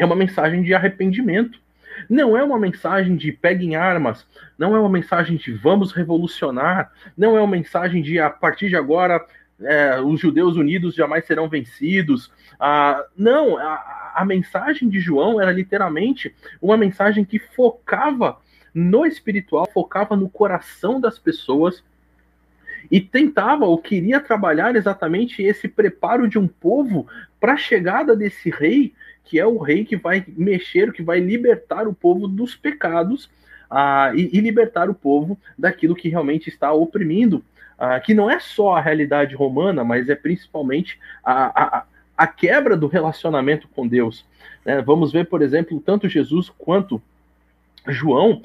é 0.01 0.05
uma 0.07 0.17
mensagem 0.17 0.63
de 0.63 0.73
arrependimento. 0.73 1.61
Não 2.09 2.35
é 2.35 2.43
uma 2.43 2.59
mensagem 2.59 3.15
de 3.15 3.31
peguem 3.31 3.77
armas, 3.77 4.27
não 4.59 4.75
é 4.75 4.81
uma 4.81 4.89
mensagem 4.89 5.37
de 5.37 5.53
vamos 5.53 5.93
revolucionar, 5.93 6.91
não 7.15 7.37
é 7.37 7.41
uma 7.41 7.51
mensagem 7.51 8.01
de 8.01 8.19
a 8.19 8.31
partir 8.31 8.71
de 8.71 8.77
agora 8.77 9.23
é, 9.61 10.01
os 10.01 10.19
judeus 10.19 10.57
unidos 10.57 10.95
jamais 10.95 11.27
serão 11.27 11.47
vencidos. 11.47 12.33
Ah, 12.59 13.05
não, 13.15 13.59
a, 13.59 14.13
a 14.17 14.25
mensagem 14.25 14.89
de 14.89 14.99
João 14.99 15.39
era 15.39 15.53
literalmente 15.53 16.35
uma 16.63 16.79
mensagem 16.79 17.23
que 17.23 17.39
focava 17.39 18.39
no 18.73 19.05
espiritual, 19.05 19.69
focava 19.71 20.17
no 20.17 20.31
coração 20.31 20.99
das 20.99 21.19
pessoas 21.19 21.85
e 22.91 23.01
tentava 23.01 23.67
ou 23.67 23.77
queria 23.77 24.21
trabalhar 24.21 24.75
exatamente 24.75 25.43
esse 25.43 25.69
preparo 25.69 26.27
de 26.27 26.39
um 26.39 26.49
povo 26.49 27.07
para 27.39 27.55
a 27.55 27.59
chegada 27.59 28.17
desse 28.17 28.51
rei, 28.51 28.93
que 29.25 29.39
é 29.39 29.47
o 29.47 29.59
rei 29.59 29.85
que 29.85 29.97
vai 29.97 30.25
mexer, 30.29 30.93
que 30.93 31.03
vai 31.03 31.21
libertar 31.21 31.87
o 31.87 31.95
povo 31.95 32.27
dos 32.27 32.55
pecados 32.55 33.27
uh, 33.71 34.15
e, 34.15 34.31
e, 34.37 34.41
libertar 34.41 34.91
o 34.91 34.95
povo 34.95 35.39
daquilo 35.59 35.95
que 35.95 36.09
realmente 36.09 36.49
está 36.49 36.73
oprimindo, 36.73 37.45
uh, 37.79 38.01
que 38.05 38.15
não 38.15 38.31
é 38.31 38.41
só 38.41 38.77
a 38.77 38.81
realidade 38.81 39.35
romana, 39.35 39.85
mas 39.85 40.09
é 40.09 40.15
principalmente 40.15 40.99
a, 41.25 41.63
a, 41.79 41.85
a 42.17 42.27
quebra 42.27 42.77
do 42.77 42.87
relacionamento 42.87 43.69
com 43.69 43.87
Deus. 43.87 44.25
Né? 44.65 44.83
Vamos 44.83 45.13
ver, 45.13 45.27
por 45.27 45.43
exemplo, 45.43 45.81
tanto 45.81 46.09
Jesus 46.09 46.51
quanto 46.59 47.01
João 47.89 48.43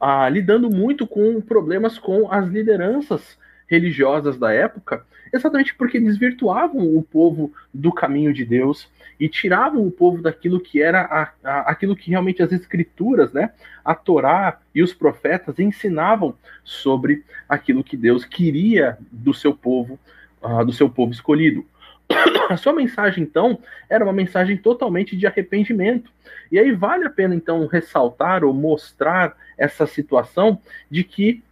ah, 0.00 0.28
lidando 0.28 0.70
muito 0.70 1.06
com 1.06 1.40
problemas 1.40 1.98
com 1.98 2.30
as 2.30 2.48
lideranças 2.48 3.36
religiosas 3.68 4.38
da 4.38 4.52
época, 4.52 5.04
exatamente 5.32 5.74
porque 5.74 6.00
desvirtuavam 6.00 6.96
o 6.96 7.02
povo 7.02 7.52
do 7.72 7.92
caminho 7.92 8.32
de 8.32 8.44
Deus 8.44 8.90
e 9.20 9.28
tiravam 9.28 9.86
o 9.86 9.90
povo 9.90 10.22
daquilo 10.22 10.60
que 10.60 10.80
era 10.80 11.02
a, 11.02 11.32
a, 11.44 11.60
aquilo 11.70 11.94
que 11.94 12.10
realmente 12.10 12.42
as 12.42 12.52
escrituras, 12.52 13.32
né, 13.32 13.50
a 13.84 13.94
Torá 13.94 14.58
e 14.74 14.82
os 14.82 14.94
profetas 14.94 15.58
ensinavam 15.58 16.34
sobre 16.64 17.24
aquilo 17.48 17.84
que 17.84 17.96
Deus 17.96 18.24
queria 18.24 18.96
do 19.10 19.34
seu 19.34 19.54
povo, 19.54 19.98
uh, 20.42 20.64
do 20.64 20.72
seu 20.72 20.88
povo 20.88 21.12
escolhido. 21.12 21.64
A 22.48 22.56
sua 22.56 22.72
mensagem, 22.72 23.22
então, 23.22 23.58
era 23.90 24.02
uma 24.02 24.12
mensagem 24.12 24.56
totalmente 24.56 25.14
de 25.14 25.26
arrependimento. 25.26 26.10
E 26.50 26.58
aí 26.58 26.72
vale 26.72 27.04
a 27.04 27.10
pena, 27.10 27.34
então, 27.34 27.66
ressaltar 27.66 28.42
ou 28.42 28.54
mostrar 28.54 29.36
essa 29.58 29.86
situação 29.86 30.58
de 30.90 31.04
que 31.04 31.42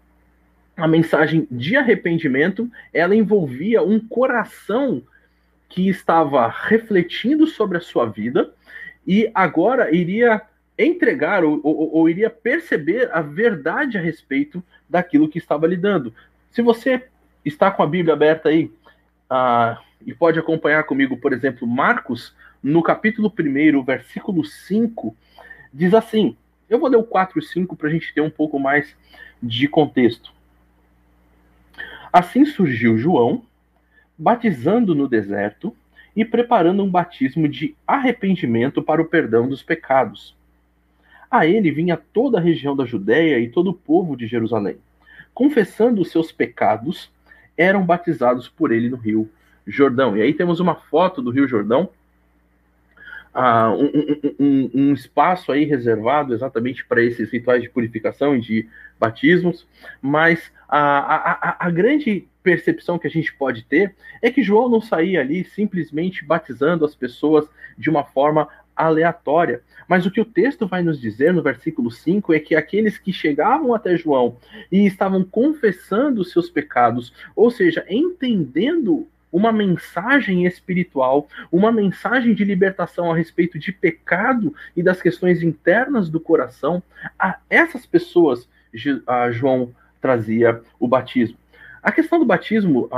a 0.77 0.87
mensagem 0.87 1.47
de 1.51 1.77
arrependimento 1.77 2.71
ela 2.93 3.15
envolvia 3.15 3.83
um 3.83 3.99
coração 3.99 5.03
que 5.69 5.89
estava 5.89 6.47
refletindo 6.49 7.47
sobre 7.47 7.79
a 7.79 7.81
sua 7.81 8.07
vida 8.07 8.53
e 9.07 9.31
agora 9.35 9.95
iria 9.95 10.43
entregar 10.79 11.45
ou, 11.45 11.61
ou, 11.63 11.95
ou 11.95 12.09
iria 12.09 12.29
perceber 12.29 13.11
a 13.13 13.23
verdade 13.23 13.97
a 13.97 14.01
respeito 14.01 14.63
daquilo 14.89 15.29
que 15.29 15.39
estava 15.39 15.67
lidando. 15.67 16.13
Se 16.51 16.61
você 16.61 17.07
está 17.45 17.71
com 17.71 17.83
a 17.83 17.87
Bíblia 17.87 18.15
aberta 18.15 18.51
aí, 18.51 18.71
ah, 19.29 19.81
e 20.05 20.15
pode 20.15 20.39
acompanhar 20.39 20.85
comigo, 20.85 21.17
por 21.17 21.33
exemplo, 21.33 21.67
Marcos, 21.67 22.35
no 22.63 22.83
capítulo 22.83 23.33
1, 23.39 23.83
versículo 23.83 24.45
5, 24.45 25.17
diz 25.73 25.95
assim: 25.95 26.37
eu 26.69 26.79
vou 26.79 26.89
ler 26.89 26.97
o 26.97 27.05
4 27.05 27.39
e 27.39 27.43
5 27.43 27.77
para 27.77 27.89
a 27.89 27.91
gente 27.91 28.13
ter 28.13 28.21
um 28.21 28.31
pouco 28.31 28.59
mais 28.59 28.95
de 29.43 29.69
contexto. 29.69 30.33
Assim 32.13 32.45
surgiu 32.45 32.99
João, 32.99 33.43
batizando 34.17 34.95
no 34.95 35.09
deserto 35.09 35.75
e 36.15 36.25
preparando 36.25 36.83
um 36.83 36.91
batismo 36.91 37.49
de 37.49 37.75
arrependimento 37.87 38.83
para 38.83 39.03
o 39.03 39.07
perdão 39.07 39.49
dos 39.49 39.63
pecados. 39.63 40.35
A 41.31 41.47
ele 41.47 41.71
vinha 41.71 41.97
toda 41.97 42.39
a 42.39 42.41
região 42.41 42.75
da 42.75 42.85
Judéia 42.85 43.39
e 43.39 43.49
todo 43.49 43.71
o 43.71 43.75
povo 43.75 44.17
de 44.17 44.27
Jerusalém. 44.27 44.79
Confessando 45.35 46.01
os 46.01 46.11
seus 46.11 46.33
pecados, 46.33 47.11
eram 47.57 47.85
batizados 47.85 48.49
por 48.49 48.73
ele 48.73 48.89
no 48.89 48.97
rio 48.97 49.29
Jordão. 49.67 50.17
E 50.17 50.23
aí 50.23 50.33
temos 50.33 50.61
uma 50.61 50.75
foto 50.75 51.21
do 51.21 51.31
Rio 51.31 51.49
Jordão, 51.49 51.91
um, 53.37 54.35
um, 54.41 54.71
um, 54.75 54.93
espaço 54.95 55.53
aí 55.53 55.65
reservado 55.65 56.33
exatamente 56.33 56.85
para 56.87 57.03
esses 57.03 57.31
rituais 57.31 57.63
de 57.63 57.69
purificação 57.69 58.35
e 58.35 58.41
de 58.41 58.69
batismos, 58.99 59.67
mas 60.01 60.51
a, 60.67 60.79
a, 60.79 61.67
a, 61.67 61.71
grande 61.71 62.27
percepção 62.43 62.99
que 62.99 63.07
a 63.07 63.11
gente 63.11 63.35
pode 63.35 63.63
ter 63.65 63.95
é 64.23 64.31
que 64.31 64.43
João 64.43 64.71
não 64.71 64.81
saía 64.81 65.21
ali 65.21 65.45
simplesmente 65.45 66.25
batizando 66.25 66.85
as 66.85 66.95
pessoas 66.95 67.47
de 67.77 67.91
uma 67.91 68.05
forma 68.05 68.49
aleatória. 68.75 69.63
Mas 69.87 70.07
o 70.07 70.11
que 70.11 70.21
o 70.21 70.25
texto 70.25 70.67
vai 70.67 70.83
nos 70.83 71.01
dizer 71.01 71.33
no 71.33 71.43
versículo 71.43 71.91
5 71.91 72.33
é 72.33 72.41
que 72.41 72.55
aqueles 72.55 72.97
que 72.99 73.13
chegavam 73.13 73.75
até 73.75 73.97
João 73.97 74.37
e 74.73 74.87
estavam 74.87 75.25
confessando 75.25 76.23
os 76.23 76.31
seus 76.31 76.49
pecados, 76.49 77.13
ou 77.35 77.51
seja, 77.51 77.85
entendendo 77.89 79.07
uma 79.33 79.53
mensagem 79.53 80.47
espiritual, 80.47 81.29
uma 81.51 81.73
mensagem 81.73 82.35
de 82.35 82.45
libertação 82.45 83.11
a 83.11 83.17
respeito 83.17 83.59
de 83.59 83.73
pecado 83.73 84.55
e 84.77 84.83
das 84.83 85.03
questões 85.03 85.43
internas 85.43 86.09
do 86.09 86.21
coração, 86.21 86.83
a 87.19 87.39
essas 87.51 87.85
pessoas 87.85 88.49
a 89.07 89.31
João 89.31 89.75
trazia 90.01 90.61
o 90.79 90.87
batismo. 90.87 91.39
A 91.83 91.91
questão 91.91 92.19
do 92.19 92.25
batismo, 92.25 92.89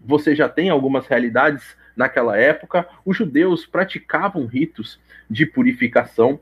você 0.00 0.34
já 0.34 0.48
tem 0.48 0.70
algumas 0.70 1.06
realidades 1.06 1.76
naquela 1.96 2.36
época. 2.36 2.86
Os 3.04 3.16
judeus 3.16 3.66
praticavam 3.66 4.46
ritos 4.46 4.98
de 5.30 5.46
purificação. 5.46 6.40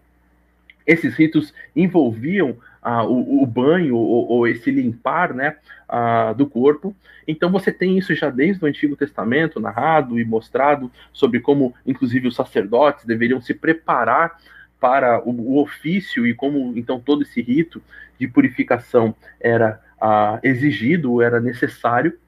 Esses 0.86 1.14
ritos 1.14 1.54
envolviam 1.74 2.56
ah, 2.84 3.02
o, 3.02 3.42
o, 3.42 3.46
banho 3.46 3.96
ou, 3.96 4.28
ou, 4.28 4.46
esse 4.46 4.70
limpar 4.70 5.32
né, 5.32 5.56
ah, 5.88 6.34
do 6.34 6.46
corpo. 6.46 6.94
Então 7.26 7.50
você 7.50 7.72
tem 7.72 7.96
isso 7.96 8.14
já 8.14 8.28
desde 8.28 8.62
o 8.62 8.68
Antigo 8.68 8.94
Testamento, 8.94 9.58
narrado 9.58 10.20
e 10.20 10.24
mostrado 10.24 10.92
sobre 11.10 11.40
como, 11.40 11.74
inclusive, 11.86 12.28
os 12.28 12.36
sacerdotes 12.36 13.06
deveriam 13.06 13.40
se 13.40 13.54
preparar 13.54 14.38
para 14.78 15.26
o, 15.26 15.30
o 15.30 15.62
ofício 15.62 16.26
e 16.26 16.34
como 16.34 16.76
então 16.76 17.00
todo 17.00 17.22
esse 17.22 17.40
rito 17.40 17.82
de 18.20 18.28
purificação 18.28 19.14
era 19.40 19.80
ah, 19.98 20.38
exigido, 20.42 21.22
era 21.22 21.40
necessário. 21.40 22.18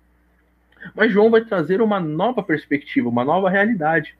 Mas 0.94 1.12
João 1.12 1.30
vai 1.30 1.44
trazer 1.44 1.82
uma 1.82 2.00
nova 2.00 2.42
perspectiva, 2.42 3.08
uma 3.08 3.25
nova 3.25 3.50
realidade. 3.50 4.16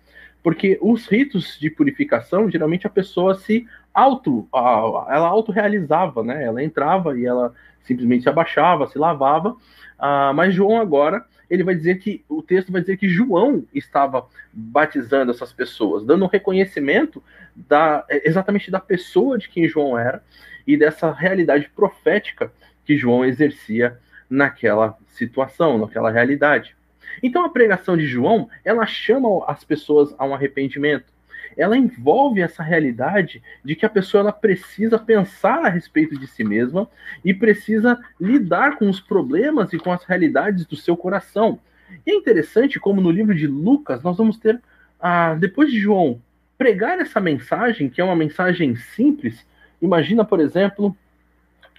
Porque 0.47 0.79
os 0.81 1.09
ritos 1.09 1.59
de 1.59 1.69
purificação, 1.69 2.49
geralmente 2.49 2.87
a 2.87 2.91
pessoa 2.91 3.35
se 3.35 3.67
auto, 3.93 4.47
ela 4.55 5.27
autorrealizava, 5.27 6.23
né? 6.23 6.45
Ela 6.45 6.63
entrava 6.63 7.19
e 7.19 7.27
ela 7.27 7.53
simplesmente 7.83 8.23
se 8.23 8.29
abaixava, 8.29 8.87
se 8.87 8.97
lavava. 8.97 9.51
Uh, 9.51 10.33
mas 10.37 10.55
João 10.55 10.81
agora, 10.81 11.25
ele 11.51 11.65
vai 11.65 11.75
dizer 11.75 11.97
que, 11.99 12.25
o 12.29 12.43
texto 12.43 12.71
vai 12.71 12.81
dizer 12.81 12.97
que 12.97 13.09
João 13.09 13.65
estava 13.75 14.25
batizando 14.53 15.33
essas 15.33 15.53
pessoas, 15.53 16.05
dando 16.05 16.25
um 16.25 16.29
reconhecimento 16.29 17.21
da, 17.57 18.07
exatamente 18.09 18.71
da 18.71 18.79
pessoa 18.79 19.37
de 19.37 19.49
quem 19.49 19.67
João 19.67 19.99
era 19.99 20.23
e 20.65 20.77
dessa 20.77 21.11
realidade 21.11 21.69
profética 21.75 22.53
que 22.85 22.97
João 22.97 23.25
exercia 23.25 23.99
naquela 24.31 24.97
situação, 25.09 25.77
naquela 25.77 26.13
realidade. 26.13 26.77
Então 27.23 27.45
a 27.45 27.49
pregação 27.49 27.97
de 27.97 28.07
João, 28.07 28.49
ela 28.65 28.87
chama 28.87 29.45
as 29.47 29.65
pessoas 29.65 30.15
a 30.19 30.25
um 30.25 30.35
arrependimento. 30.35 31.15
Ela 31.57 31.77
envolve 31.77 32.41
essa 32.41 32.63
realidade 32.63 33.43
de 33.65 33.75
que 33.75 33.87
a 33.87 33.91
pessoa 33.91 34.21
ela 34.21 34.33
precisa 34.33 34.99
pensar 34.99 35.65
a 35.65 35.69
respeito 35.69 36.19
de 36.19 36.27
si 36.27 36.45
mesma 36.45 36.89
e 37.25 37.33
precisa 37.33 37.99
lidar 38.21 38.77
com 38.77 38.91
os 38.91 39.01
problemas 39.01 39.73
e 39.73 39.79
com 39.79 39.91
as 39.91 40.05
realidades 40.05 40.67
do 40.67 40.77
seu 40.77 40.97
coração. 40.97 41.59
E 42.07 42.11
é 42.11 42.15
interessante 42.15 42.79
como 42.79 43.01
no 43.01 43.11
livro 43.11 43.35
de 43.35 43.47
Lucas 43.47 44.03
nós 44.03 44.17
vamos 44.17 44.37
ter, 44.37 44.61
ah, 45.01 45.35
depois 45.35 45.71
de 45.71 45.79
João 45.79 46.21
pregar 46.59 46.99
essa 46.99 47.21
mensagem, 47.21 47.89
que 47.89 48.01
é 48.01 48.05
uma 48.05 48.17
mensagem 48.17 48.77
simples, 48.77 49.47
imagina, 49.81 50.25
por 50.25 50.41
exemplo, 50.41 50.97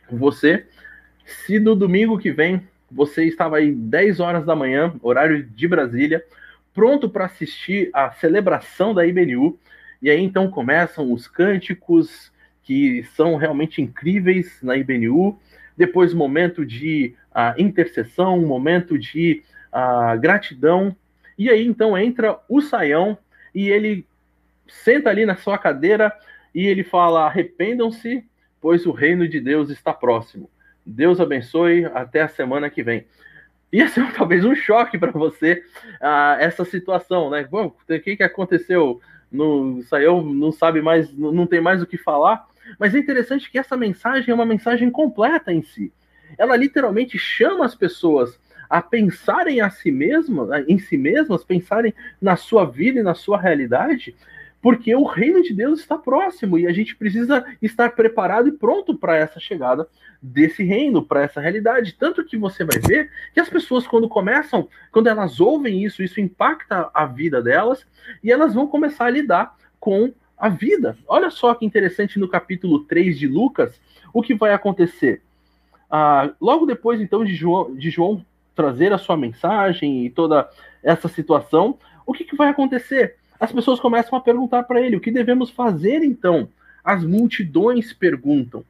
você 0.10 0.66
se 1.26 1.60
no 1.60 1.76
domingo 1.76 2.18
que 2.18 2.32
vem 2.32 2.68
você 2.92 3.26
estava 3.26 3.58
aí 3.58 3.72
10 3.72 4.20
horas 4.20 4.46
da 4.46 4.56
manhã, 4.56 4.94
horário 5.02 5.44
de 5.44 5.68
Brasília, 5.68 6.24
pronto 6.74 7.10
para 7.10 7.26
assistir 7.26 7.90
a 7.94 8.12
celebração 8.12 8.94
da 8.94 9.06
IBNU, 9.06 9.58
e 10.02 10.10
aí 10.10 10.22
então 10.22 10.50
começam 10.50 11.12
os 11.12 11.28
cânticos 11.28 12.32
que 12.64 13.04
são 13.16 13.36
realmente 13.36 13.82
incríveis 13.82 14.60
na 14.62 14.78
IBNU, 14.78 15.40
depois 15.76 16.14
momento 16.14 16.66
de 16.66 17.16
uh, 17.32 17.60
intercessão, 17.60 18.40
momento 18.42 18.98
de 18.98 19.44
uh, 19.74 20.20
gratidão, 20.20 20.96
e 21.38 21.50
aí 21.50 21.66
então 21.66 21.98
entra 21.98 22.40
o 22.50 22.62
Saião 22.62 23.18
e 23.54 23.70
ele 23.70 24.06
senta 24.68 25.10
ali 25.10 25.26
na 25.26 25.36
sua 25.36 25.58
cadeira 25.58 26.14
e 26.54 26.66
ele 26.66 26.84
fala: 26.84 27.26
arrependam-se, 27.26 28.26
pois 28.60 28.86
o 28.86 28.92
reino 28.92 29.28
de 29.28 29.40
Deus 29.40 29.70
está 29.70 29.94
próximo. 29.94 30.50
Deus 30.88 31.20
abençoe, 31.20 31.86
até 31.86 32.22
a 32.22 32.30
semana 32.30 32.70
que 32.70 32.82
vem. 32.82 33.06
Ia 33.72 33.90
ser 33.90 34.12
talvez 34.16 34.46
um 34.46 34.56
choque 34.56 34.98
para 34.98 35.12
você 35.12 35.64
uh, 36.02 36.40
essa 36.40 36.64
situação, 36.64 37.30
né? 37.30 37.46
Bom, 37.50 37.68
o 37.68 38.00
que, 38.00 38.16
que 38.16 38.24
aconteceu? 38.24 39.02
No, 39.30 39.84
saiu, 39.84 40.22
não 40.22 40.54
sabe 40.54 40.82
mais, 40.82 41.12
não, 41.12 41.34
não 41.34 41.46
tem 41.46 41.60
mais 41.60 41.82
o 41.82 41.86
que 41.86 41.98
falar. 41.98 42.48
Mas 42.80 42.96
é 42.96 43.00
interessante 43.00 43.52
que 43.52 43.60
essa 43.60 43.76
mensagem 43.76 44.32
é 44.32 44.34
uma 44.34 44.46
mensagem 44.46 44.90
completa 44.90 45.52
em 45.52 45.62
si. 45.62 45.92
Ela 46.38 46.56
literalmente 46.56 47.18
chama 47.18 47.66
as 47.66 47.76
pessoas 47.76 48.40
a 48.70 48.82
pensarem 48.82 49.62
a 49.62 49.70
si 49.70 49.92
mesmas, 49.92 50.50
em 50.68 50.78
si 50.78 50.98
mesmas, 50.98 51.44
pensarem 51.44 51.94
na 52.22 52.36
sua 52.36 52.66
vida 52.66 53.00
e 53.00 53.04
na 53.04 53.14
sua 53.14 53.40
realidade, 53.40 54.16
porque 54.62 54.96
o 54.96 55.04
reino 55.04 55.42
de 55.44 55.54
Deus 55.54 55.80
está 55.80 55.98
próximo 55.98 56.58
e 56.58 56.68
a 56.68 56.74
gente 56.74 56.96
precisa 56.96 57.46
estar 57.62 57.92
preparado 57.92 58.50
e 58.50 58.52
pronto 58.52 58.98
para 58.98 59.16
essa 59.16 59.40
chegada 59.40 59.88
desse 60.22 60.64
reino, 60.64 61.04
para 61.04 61.24
essa 61.24 61.40
realidade. 61.40 61.96
Tanto 61.98 62.26
que 62.26 62.38
você 62.38 62.64
vai 62.64 62.80
ver 62.80 63.12
que 63.34 63.40
as 63.40 63.50
pessoas, 63.50 63.86
quando 63.86 64.10
começam, 64.10 64.68
quando 64.92 65.08
elas 65.08 65.40
ouvem 65.40 65.84
isso, 65.84 66.02
isso 66.02 66.20
impacta 66.20 66.90
a 66.94 67.06
vida 67.06 67.42
delas 67.42 67.86
e 68.24 68.32
elas 68.32 68.54
vão 68.54 68.68
começar 68.68 69.06
a 69.06 69.12
lidar 69.12 69.56
com 69.80 70.12
a 70.38 70.50
vida. 70.50 70.98
Olha 71.08 71.30
só 71.30 71.54
que 71.54 71.66
interessante 71.66 72.20
no 72.20 72.28
capítulo 72.28 72.84
3 72.86 73.18
de 73.18 73.28
Lucas, 73.28 73.80
o 74.14 74.22
que 74.22 74.34
vai 74.34 74.54
acontecer. 74.54 75.22
Ah, 75.90 76.32
logo 76.42 76.66
depois, 76.66 77.00
então, 77.00 77.24
de 77.24 77.34
João, 77.34 77.76
de 77.76 77.90
João 77.90 78.26
trazer 78.56 78.92
a 78.92 78.98
sua 78.98 79.16
mensagem 79.16 80.06
e 80.06 80.10
toda 80.10 80.50
essa 80.84 81.08
situação, 81.08 81.78
o 82.06 82.14
que, 82.14 82.24
que 82.24 82.36
vai 82.36 82.50
acontecer? 82.50 83.17
As 83.40 83.52
pessoas 83.52 83.80
começam 83.80 84.18
a 84.18 84.22
perguntar 84.22 84.64
para 84.64 84.82
ele: 84.82 84.96
o 84.96 85.02
que 85.02 85.12
devemos 85.12 85.50
fazer 85.50 86.04
então? 86.04 86.50
As 86.84 87.04
multidões 87.04 87.94
perguntam. 87.94 88.64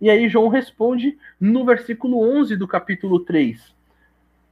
E 0.00 0.10
aí 0.10 0.28
João 0.28 0.48
responde 0.48 1.16
no 1.40 1.64
versículo 1.64 2.20
11 2.20 2.56
do 2.56 2.66
capítulo 2.66 3.20
3. 3.20 3.72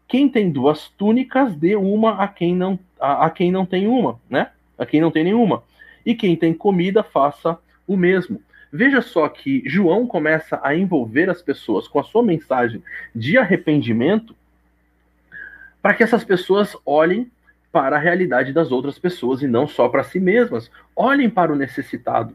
Quem 0.06 0.28
tem 0.28 0.50
duas 0.50 0.88
túnicas, 0.88 1.54
dê 1.54 1.76
uma 1.76 2.22
a 2.22 2.28
quem 2.28 2.54
não, 2.54 2.78
a, 2.98 3.26
a 3.26 3.30
quem 3.30 3.50
não 3.50 3.66
tem 3.66 3.86
uma, 3.86 4.20
né? 4.28 4.50
A 4.78 4.86
quem 4.86 5.00
não 5.00 5.10
tem 5.10 5.24
nenhuma. 5.24 5.62
E 6.06 6.14
quem 6.14 6.36
tem 6.36 6.54
comida, 6.54 7.02
faça 7.02 7.58
o 7.86 7.96
mesmo. 7.96 8.40
Veja 8.72 9.02
só 9.02 9.28
que 9.28 9.62
João 9.66 10.06
começa 10.06 10.60
a 10.62 10.74
envolver 10.74 11.28
as 11.28 11.42
pessoas 11.42 11.88
com 11.88 11.98
a 11.98 12.04
sua 12.04 12.22
mensagem 12.22 12.82
de 13.14 13.36
arrependimento 13.36 14.34
para 15.82 15.94
que 15.94 16.02
essas 16.02 16.22
pessoas 16.22 16.76
olhem 16.86 17.30
para 17.72 17.96
a 17.96 18.00
realidade 18.00 18.52
das 18.52 18.72
outras 18.72 18.98
pessoas 18.98 19.42
e 19.42 19.46
não 19.46 19.66
só 19.66 19.88
para 19.88 20.04
si 20.04 20.18
mesmas. 20.18 20.70
Olhem 20.96 21.30
para 21.30 21.52
o 21.52 21.56
necessitado. 21.56 22.35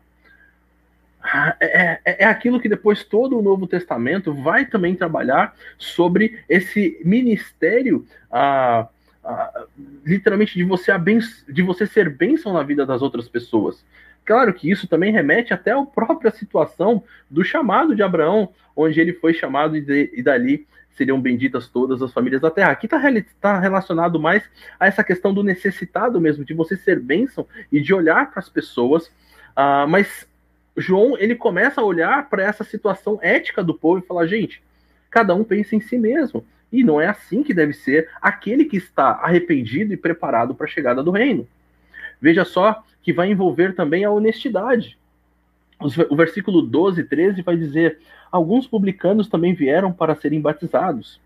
Ah, 1.21 1.55
é, 1.59 1.99
é, 2.05 2.23
é, 2.23 2.25
aquilo 2.25 2.59
que 2.59 2.69
depois 2.69 3.03
todo 3.03 3.37
o 3.37 3.41
Novo 3.41 3.65
Testamento 3.65 4.31
vai 4.31 4.65
também 4.65 4.95
trabalhar 4.95 5.55
sobre 5.77 6.39
esse 6.47 7.01
ministério, 7.03 8.05
ah, 8.31 8.87
ah, 9.23 9.65
literalmente 10.05 10.53
de 10.53 10.63
você, 10.63 10.91
de 11.49 11.63
você 11.63 11.87
ser 11.87 12.09
bênção 12.11 12.53
na 12.53 12.61
vida 12.61 12.85
das 12.85 13.01
outras 13.01 13.27
pessoas. 13.27 13.83
Claro 14.23 14.53
que 14.53 14.69
isso 14.69 14.87
também 14.87 15.11
remete 15.11 15.51
até 15.51 15.71
à 15.71 15.83
própria 15.83 16.29
situação 16.29 17.03
do 17.29 17.43
chamado 17.43 17.95
de 17.95 18.03
Abraão, 18.03 18.49
onde 18.75 18.99
ele 18.99 19.13
foi 19.13 19.33
chamado 19.33 19.75
e, 19.75 19.81
de, 19.81 20.11
e 20.13 20.21
dali 20.21 20.67
seriam 20.95 21.19
benditas 21.19 21.67
todas 21.67 22.01
as 22.01 22.11
famílias 22.11 22.41
da 22.41 22.49
terra. 22.49 22.71
Aqui 22.71 22.85
está 22.87 22.99
tá 23.39 23.59
relacionado 23.59 24.19
mais 24.19 24.43
a 24.79 24.87
essa 24.87 25.03
questão 25.03 25.33
do 25.33 25.43
necessitado 25.43 26.19
mesmo, 26.19 26.45
de 26.45 26.53
você 26.53 26.75
ser 26.75 26.99
bênção 26.99 27.47
e 27.71 27.81
de 27.81 27.93
olhar 27.93 28.31
para 28.31 28.39
as 28.39 28.49
pessoas. 28.49 29.07
Uh, 29.07 29.87
mas 29.87 30.27
João, 30.77 31.17
ele 31.17 31.35
começa 31.35 31.81
a 31.81 31.83
olhar 31.83 32.29
para 32.29 32.43
essa 32.43 32.63
situação 32.63 33.19
ética 33.21 33.63
do 33.63 33.73
povo 33.73 33.99
e 33.99 34.07
falar, 34.07 34.27
gente, 34.27 34.61
cada 35.09 35.33
um 35.33 35.43
pensa 35.43 35.75
em 35.75 35.81
si 35.81 35.97
mesmo. 35.97 36.45
E 36.71 36.83
não 36.83 36.99
é 36.99 37.07
assim 37.07 37.43
que 37.43 37.53
deve 37.53 37.73
ser 37.73 38.09
aquele 38.21 38.65
que 38.65 38.77
está 38.77 39.11
arrependido 39.11 39.93
e 39.93 39.97
preparado 39.97 40.53
para 40.53 40.65
a 40.65 40.69
chegada 40.69 41.01
do 41.01 41.11
reino. 41.11 41.47
Veja 42.19 42.43
só 42.43 42.83
que 43.01 43.13
vai 43.13 43.29
envolver 43.29 43.75
também 43.75 44.03
a 44.03 44.11
honestidade. 44.11 44.97
O 45.79 46.15
versículo 46.15 46.61
12 46.61 47.01
e 47.01 47.03
13 47.03 47.41
vai 47.41 47.57
dizer: 47.57 47.99
Alguns 48.31 48.67
publicanos 48.67 49.27
também 49.27 49.53
vieram 49.53 49.91
para 49.91 50.15
serem 50.15 50.39
batizados. 50.39 51.19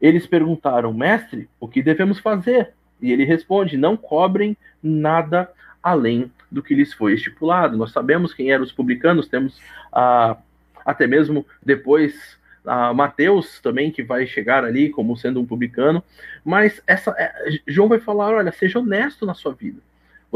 Eles 0.00 0.26
perguntaram, 0.26 0.92
mestre, 0.92 1.48
o 1.58 1.66
que 1.66 1.82
devemos 1.82 2.18
fazer? 2.18 2.72
E 3.00 3.10
ele 3.10 3.24
responde: 3.24 3.76
Não 3.76 3.96
cobrem 3.96 4.56
nada 4.82 5.50
além 5.82 6.30
do 6.50 6.62
que 6.62 6.74
lhes 6.74 6.92
foi 6.92 7.14
estipulado. 7.14 7.76
Nós 7.76 7.92
sabemos 7.92 8.34
quem 8.34 8.50
eram 8.50 8.64
os 8.64 8.72
publicanos, 8.72 9.28
temos 9.28 9.58
ah, 9.92 10.36
até 10.84 11.06
mesmo 11.06 11.46
depois 11.64 12.38
ah, 12.64 12.92
Mateus 12.92 13.60
também, 13.60 13.90
que 13.90 14.02
vai 14.02 14.26
chegar 14.26 14.64
ali 14.64 14.90
como 14.90 15.16
sendo 15.16 15.40
um 15.40 15.46
publicano. 15.46 16.02
Mas 16.44 16.82
essa, 16.86 17.14
é, 17.18 17.60
João 17.66 17.88
vai 17.88 18.00
falar: 18.00 18.34
olha, 18.34 18.52
seja 18.52 18.78
honesto 18.78 19.24
na 19.24 19.34
sua 19.34 19.52
vida. 19.52 19.80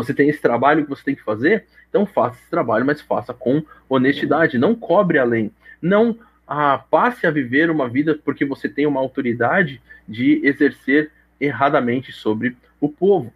Você 0.02 0.14
tem 0.14 0.28
esse 0.28 0.40
trabalho 0.40 0.84
que 0.84 0.90
você 0.90 1.04
tem 1.04 1.14
que 1.14 1.22
fazer, 1.22 1.66
então 1.88 2.06
faça 2.06 2.38
esse 2.40 2.50
trabalho, 2.50 2.86
mas 2.86 3.00
faça 3.00 3.34
com 3.34 3.62
honestidade, 3.88 4.58
não 4.58 4.74
cobre 4.74 5.18
além, 5.18 5.50
não 5.80 6.16
ah, 6.46 6.78
passe 6.90 7.26
a 7.26 7.30
viver 7.30 7.70
uma 7.70 7.88
vida 7.88 8.18
porque 8.24 8.44
você 8.44 8.68
tem 8.68 8.86
uma 8.86 9.00
autoridade 9.00 9.80
de 10.08 10.40
exercer 10.44 11.10
erradamente 11.40 12.12
sobre 12.12 12.56
o 12.80 12.88
povo. 12.88 13.32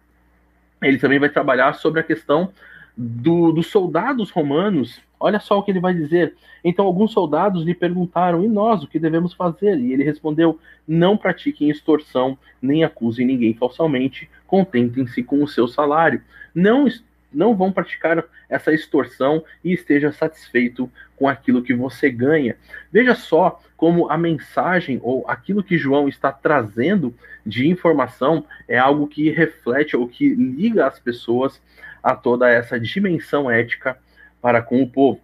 Ele 0.81 0.97
também 0.97 1.19
vai 1.19 1.29
trabalhar 1.29 1.73
sobre 1.73 1.99
a 1.99 2.03
questão 2.03 2.51
do, 2.95 3.51
dos 3.51 3.67
soldados 3.67 4.29
romanos. 4.31 5.01
Olha 5.25 5.39
só 5.39 5.57
o 5.57 5.63
que 5.63 5.71
ele 5.71 5.79
vai 5.79 5.91
dizer. 5.91 6.35
Então, 6.63 6.85
alguns 6.85 7.11
soldados 7.11 7.63
lhe 7.63 7.73
perguntaram: 7.73 8.43
e 8.43 8.47
nós, 8.47 8.83
o 8.83 8.87
que 8.87 8.99
devemos 8.99 9.33
fazer? 9.33 9.75
E 9.79 9.91
ele 9.91 10.03
respondeu: 10.03 10.59
não 10.87 11.17
pratiquem 11.17 11.71
extorsão, 11.71 12.37
nem 12.61 12.83
acusem 12.83 13.25
ninguém 13.25 13.51
falsamente, 13.55 14.29
contentem-se 14.45 15.23
com 15.23 15.41
o 15.41 15.47
seu 15.47 15.67
salário. 15.67 16.21
Não 16.53 16.87
não 17.33 17.55
vão 17.55 17.71
praticar 17.71 18.23
essa 18.47 18.71
extorsão 18.71 19.43
e 19.63 19.73
esteja 19.73 20.11
satisfeito 20.11 20.89
com 21.17 21.27
aquilo 21.27 21.63
que 21.63 21.73
você 21.73 22.09
ganha. 22.09 22.55
Veja 22.91 23.15
só 23.15 23.59
como 23.75 24.09
a 24.09 24.17
mensagem 24.17 24.99
ou 25.01 25.25
aquilo 25.27 25.63
que 25.63 25.75
João 25.75 26.07
está 26.07 26.31
trazendo 26.31 27.13
de 27.43 27.67
informação 27.67 28.45
é 28.67 28.77
algo 28.77 29.07
que 29.07 29.29
reflete 29.31 29.97
ou 29.97 30.07
que 30.07 30.29
liga 30.29 30.85
as 30.85 30.97
pessoas 30.99 31.59
a 32.01 32.15
toda 32.15 32.47
essa 32.47 32.79
dimensão 32.79 33.49
ética 33.51 33.97
para 34.45 34.61
com 34.61 34.79
o 34.79 34.87
povo. 34.87 35.19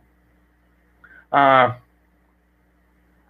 Ah, 1.31 1.77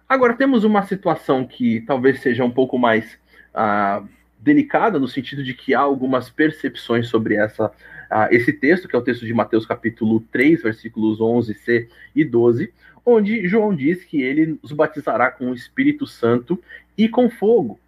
agora 0.08 0.32
temos 0.32 0.64
uma 0.64 0.82
situação 0.84 1.46
que 1.46 1.82
talvez 1.82 2.22
seja 2.22 2.42
um 2.42 2.50
pouco 2.50 2.78
mais 2.78 3.18
ah, 3.52 4.02
delicada 4.40 4.98
no 4.98 5.06
sentido 5.06 5.44
de 5.44 5.52
que 5.52 5.74
há 5.74 5.80
algumas 5.80 6.30
percepções 6.30 7.08
sobre 7.08 7.34
essa 7.34 7.66
uh, 7.66 8.26
esse 8.30 8.54
texto, 8.54 8.88
que 8.88 8.96
é 8.96 8.98
o 8.98 9.02
texto 9.02 9.26
de 9.26 9.34
Mateus 9.34 9.66
capítulo 9.66 10.20
3, 10.32 10.62
versículos 10.62 11.18
11c 11.18 11.88
e 12.16 12.24
12, 12.24 12.72
onde 13.04 13.46
João 13.46 13.76
diz 13.76 14.02
que 14.02 14.22
ele 14.22 14.58
os 14.62 14.72
batizará 14.72 15.30
com 15.30 15.50
o 15.50 15.54
Espírito 15.54 16.06
Santo 16.06 16.58
e 16.96 17.06
com 17.06 17.28
fogo. 17.28 17.78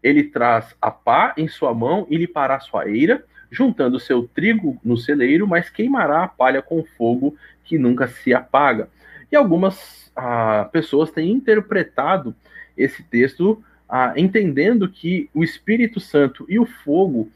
Ele 0.00 0.22
traz 0.22 0.76
a 0.80 0.92
pá 0.92 1.34
em 1.36 1.48
sua 1.48 1.74
mão 1.74 2.06
e 2.08 2.16
lhe 2.16 2.28
pará 2.28 2.60
sua 2.60 2.88
eira, 2.88 3.24
juntando 3.52 4.00
seu 4.00 4.26
trigo 4.26 4.80
no 4.82 4.96
celeiro, 4.96 5.46
mas 5.46 5.68
queimará 5.68 6.24
a 6.24 6.28
palha 6.28 6.62
com 6.62 6.82
fogo 6.96 7.36
que 7.62 7.76
nunca 7.76 8.08
se 8.08 8.32
apaga. 8.32 8.88
E 9.30 9.36
algumas 9.36 10.10
ah, 10.16 10.68
pessoas 10.72 11.10
têm 11.10 11.30
interpretado 11.30 12.34
esse 12.76 13.02
texto 13.02 13.62
ah, 13.86 14.14
entendendo 14.16 14.88
que 14.88 15.28
o 15.34 15.44
Espírito 15.44 16.00
Santo 16.00 16.46
e 16.48 16.58
o 16.58 16.64
fogo 16.64 17.30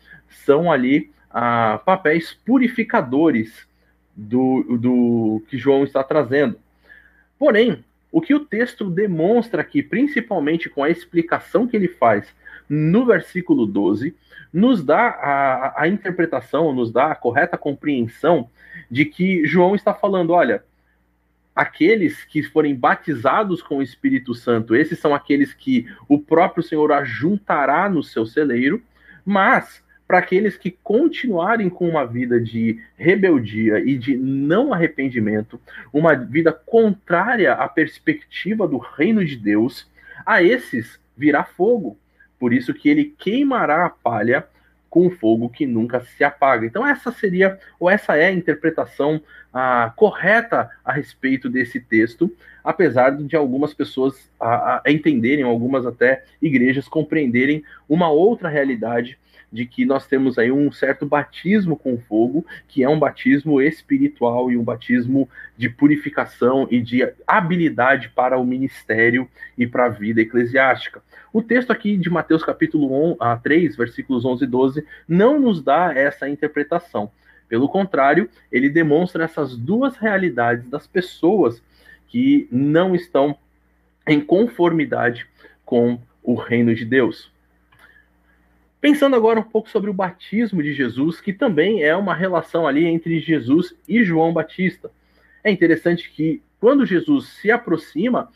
são 0.47 0.73
ali 0.73 1.11
ah, 1.31 1.79
papéis 1.85 2.33
purificadores 2.33 3.67
do, 4.17 4.79
do 4.79 5.43
que 5.49 5.59
João 5.59 5.85
está 5.85 6.03
trazendo. 6.03 6.59
Porém, 7.39 7.85
o 8.11 8.23
que 8.23 8.35
o 8.35 8.41
texto 8.41 8.89
demonstra 8.89 9.61
aqui, 9.61 9.83
principalmente 9.83 10.71
com 10.71 10.83
a 10.83 10.89
explicação 10.89 11.67
que 11.67 11.77
ele 11.77 11.89
faz 11.89 12.27
no 12.69 13.05
versículo 13.05 13.67
12, 13.67 14.15
nos 14.53 14.85
dá 14.85 15.09
a, 15.09 15.83
a 15.83 15.89
interpretação, 15.89 16.73
nos 16.73 16.91
dá 16.91 17.13
a 17.13 17.15
correta 17.15 17.59
compreensão 17.59 18.49
de 18.91 19.05
que 19.05 19.47
João 19.47 19.75
está 19.75 19.93
falando: 19.93 20.31
olha, 20.31 20.65
aqueles 21.55 22.25
que 22.25 22.43
forem 22.43 22.75
batizados 22.75 23.63
com 23.63 23.79
o 23.79 23.83
Espírito 23.83 24.35
Santo, 24.35 24.75
esses 24.77 24.99
são 24.99 25.15
aqueles 25.15 25.55
que 25.55 25.87
o 26.09 26.19
próprio 26.19 26.63
Senhor 26.63 26.93
ajuntará 26.93 27.89
no 27.89 28.03
seu 28.03 28.27
celeiro, 28.27 28.83
mas 29.25 29.83
para 30.07 30.19
aqueles 30.19 30.57
que 30.57 30.71
continuarem 30.71 31.69
com 31.69 31.89
uma 31.89 32.07
vida 32.07 32.41
de 32.41 32.81
rebeldia 32.97 33.81
e 33.81 33.99
de 33.99 34.17
não 34.17 34.73
arrependimento, 34.73 35.61
uma 35.93 36.15
vida 36.15 36.53
contrária 36.53 37.55
à 37.55 37.69
perspectiva 37.69 38.69
do 38.69 38.79
reino 38.79 39.25
de 39.25 39.37
Deus, 39.37 39.91
a 40.25 40.43
esses 40.43 41.01
virá 41.17 41.43
fogo. 41.43 41.99
Por 42.39 42.53
isso 42.53 42.75
que 42.75 42.89
ele 42.89 43.15
queimará 43.19 43.87
a 43.87 43.91
palha 43.91 44.47
com 44.89 45.11
fogo 45.11 45.49
que 45.49 45.67
nunca 45.67 46.01
se 46.01 46.25
apaga. 46.25 46.65
Então 46.65 46.87
essa 46.87 47.13
seria, 47.13 47.59
ou 47.79 47.91
essa 47.91 48.17
é 48.17 48.29
a 48.29 48.33
interpretação 48.33 49.21
ah, 49.53 49.93
correta 49.97 50.71
a 50.85 50.93
respeito 50.93 51.51
desse 51.51 51.81
texto, 51.81 52.33
apesar 52.65 53.11
de 53.11 53.37
algumas 53.37 53.75
pessoas 53.75 54.31
a, 54.41 54.83
a 54.85 54.91
entenderem, 54.91 55.45
algumas 55.45 55.85
até 55.87 56.25
igrejas 56.41 56.89
compreenderem 56.89 57.63
uma 57.89 58.11
outra 58.11 58.49
realidade 58.49 59.19
de 59.57 59.65
que 59.65 59.87
nós 59.87 60.07
temos 60.07 60.39
aí 60.39 60.53
um 60.53 60.71
certo 60.71 61.07
batismo 61.07 61.79
com 61.79 61.99
fogo, 61.99 62.45
que 62.69 62.85
é 62.85 62.89
um 62.89 62.99
batismo 62.99 63.59
espiritual 63.59 64.53
e 64.53 64.57
um 64.59 64.63
batismo 64.63 65.27
de 65.57 65.71
purificação 65.71 66.69
e 66.71 66.79
de 66.79 67.11
habilidade 67.27 68.11
para 68.11 68.39
o 68.39 68.45
ministério 68.45 69.27
e 69.57 69.67
para 69.67 69.87
a 69.87 69.89
vida 69.89 70.21
eclesiástica. 70.21 71.03
O 71.33 71.43
texto 71.43 71.71
aqui 71.71 71.97
de 71.97 72.11
Mateus 72.11 72.45
capítulo 72.45 73.17
3, 73.43 73.75
versículos 73.77 74.27
11 74.27 74.45
e 74.45 74.47
12, 74.47 74.87
não 75.09 75.41
nos 75.41 75.63
dá 75.63 75.91
essa 75.95 76.29
interpretação. 76.29 77.11
Pelo 77.49 77.67
contrário, 77.67 78.29
ele 78.53 78.69
demonstra 78.69 79.25
essas 79.25 79.57
duas 79.57 79.97
realidades 79.97 80.69
das 80.69 80.87
pessoas 80.87 81.63
que 82.09 82.47
não 82.53 82.95
estão 82.95 83.39
em 84.07 84.21
conformidade 84.21 85.27
com 85.65 85.99
o 86.23 86.35
reino 86.35 86.75
de 86.75 86.85
Deus. 86.85 87.35
Pensando 88.87 89.17
agora 89.17 89.41
um 89.41 89.43
pouco 89.43 89.69
sobre 89.69 89.91
o 89.91 89.93
batismo 89.93 90.63
de 90.63 90.73
Jesus, 90.73 91.21
que 91.21 91.33
também 91.33 91.83
é 91.83 91.97
uma 91.97 92.15
relação 92.15 92.69
ali 92.69 92.87
entre 92.87 93.19
Jesus 93.19 93.75
e 93.89 94.05
João 94.05 94.33
Batista. 94.33 94.93
É 95.43 95.51
interessante 95.51 96.09
que 96.09 96.41
quando 96.61 96.87
Jesus 96.87 97.31
se 97.31 97.51
aproxima, 97.51 98.31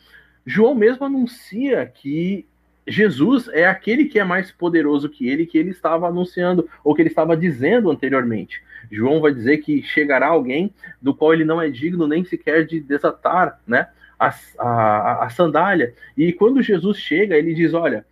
João 0.45 0.75
mesmo 0.75 1.05
anuncia 1.05 1.85
que 1.85 2.45
Jesus 2.85 3.47
é 3.53 3.65
aquele 3.65 4.03
que 4.03 4.19
é 4.19 4.25
mais 4.25 4.51
poderoso 4.51 5.07
que 5.07 5.29
ele, 5.29 5.45
que 5.45 5.57
ele 5.57 5.69
estava 5.69 6.09
anunciando, 6.09 6.67
ou 6.83 6.93
que 6.93 7.01
ele 7.01 7.07
estava 7.07 7.37
dizendo 7.37 7.89
anteriormente. 7.89 8.61
João 8.91 9.21
vai 9.21 9.33
dizer 9.33 9.59
que 9.59 9.81
chegará 9.81 10.27
alguém 10.27 10.73
do 11.01 11.15
qual 11.15 11.33
ele 11.33 11.45
não 11.45 11.61
é 11.61 11.69
digno 11.69 12.09
nem 12.09 12.25
sequer 12.25 12.65
de 12.65 12.81
desatar 12.81 13.57
né, 13.65 13.87
a, 14.19 14.35
a, 14.59 15.25
a 15.27 15.29
sandália. 15.29 15.93
E 16.17 16.33
quando 16.33 16.61
Jesus 16.61 16.97
chega, 16.97 17.37
ele 17.37 17.53
diz: 17.53 17.73
Olha, 17.73 18.05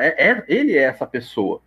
É, 0.00 0.30
é, 0.30 0.44
ele 0.46 0.76
é 0.76 0.82
essa 0.82 1.04
pessoa. 1.04 1.60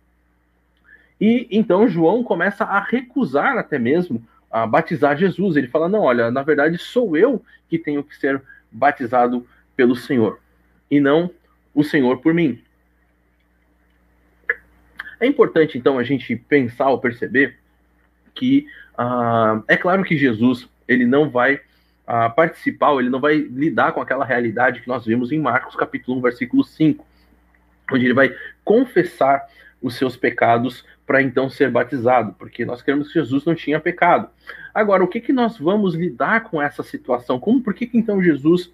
E 1.20 1.46
então 1.50 1.86
João 1.86 2.24
começa 2.24 2.64
a 2.64 2.80
recusar 2.80 3.58
até 3.58 3.78
mesmo 3.78 4.26
a 4.50 4.66
batizar 4.66 5.18
Jesus. 5.18 5.56
Ele 5.56 5.68
fala: 5.68 5.88
não, 5.88 6.00
olha, 6.00 6.30
na 6.30 6.42
verdade 6.42 6.78
sou 6.78 7.16
eu 7.16 7.44
que 7.68 7.78
tenho 7.78 8.02
que 8.02 8.16
ser 8.16 8.42
batizado 8.72 9.46
pelo 9.76 9.94
Senhor 9.94 10.40
e 10.90 10.98
não 10.98 11.30
o 11.74 11.84
Senhor 11.84 12.18
por 12.18 12.32
mim. 12.32 12.62
É 15.20 15.26
importante 15.26 15.76
então 15.76 15.98
a 15.98 16.02
gente 16.02 16.34
pensar 16.34 16.88
ou 16.88 16.98
perceber 16.98 17.58
que 18.34 18.66
uh, 18.98 19.62
é 19.68 19.76
claro 19.76 20.02
que 20.02 20.16
Jesus 20.16 20.66
ele 20.88 21.04
não 21.04 21.28
vai 21.28 21.56
uh, 21.56 22.34
participar, 22.34 22.94
ele 22.98 23.10
não 23.10 23.20
vai 23.20 23.36
lidar 23.36 23.92
com 23.92 24.00
aquela 24.00 24.24
realidade 24.24 24.80
que 24.80 24.88
nós 24.88 25.04
vimos 25.04 25.30
em 25.30 25.38
Marcos 25.38 25.76
capítulo 25.76 26.16
1, 26.18 26.22
versículo 26.22 26.64
5 26.64 27.09
onde 27.92 28.04
ele 28.04 28.14
vai 28.14 28.34
confessar 28.64 29.46
os 29.82 29.96
seus 29.96 30.16
pecados 30.16 30.84
para 31.06 31.22
então 31.22 31.50
ser 31.50 31.70
batizado, 31.70 32.34
porque 32.38 32.64
nós 32.64 32.82
queremos 32.82 33.08
que 33.08 33.14
Jesus 33.14 33.44
não 33.44 33.54
tinha 33.54 33.80
pecado. 33.80 34.28
Agora, 34.72 35.02
o 35.02 35.08
que, 35.08 35.20
que 35.20 35.32
nós 35.32 35.58
vamos 35.58 35.94
lidar 35.94 36.44
com 36.44 36.62
essa 36.62 36.82
situação? 36.82 37.40
Como, 37.40 37.60
por 37.60 37.74
que, 37.74 37.86
que 37.86 37.98
então 37.98 38.22
Jesus 38.22 38.72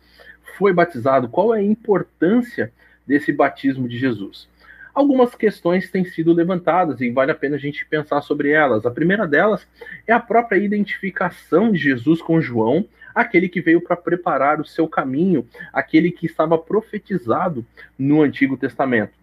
foi 0.59 0.73
batizado? 0.73 1.29
Qual 1.29 1.55
é 1.55 1.61
a 1.61 1.63
importância 1.63 2.73
desse 3.07 3.33
batismo 3.33 3.89
de 3.89 3.97
Jesus? 3.97 4.49
Algumas 4.93 5.35
questões 5.35 5.91
têm 5.91 6.05
sido 6.05 6.33
levantadas 6.33 7.01
e 7.01 7.11
vale 7.11 7.31
a 7.31 7.35
pena 7.35 7.57
a 7.57 7.59
gente 7.59 7.87
pensar 7.87 8.23
sobre 8.23 8.51
elas. 8.51 8.85
A 8.87 8.91
primeira 8.91 9.27
delas 9.27 9.67
é 10.07 10.13
a 10.13 10.21
própria 10.21 10.59
identificação 10.59 11.71
de 11.71 11.79
Jesus 11.79 12.21
com 12.21 12.41
João 12.41 12.87
aquele 13.17 13.49
que 13.49 13.63
veio 13.63 13.81
para 13.81 13.97
preparar 13.97 14.61
o 14.61 14.65
seu 14.65 14.87
caminho, 14.87 15.49
aquele 15.73 16.13
que 16.13 16.27
estava 16.27 16.57
profetizado 16.59 17.67
no 17.99 18.21
Antigo 18.23 18.57
Testamento. 18.57 19.15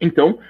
Então, 0.00 0.40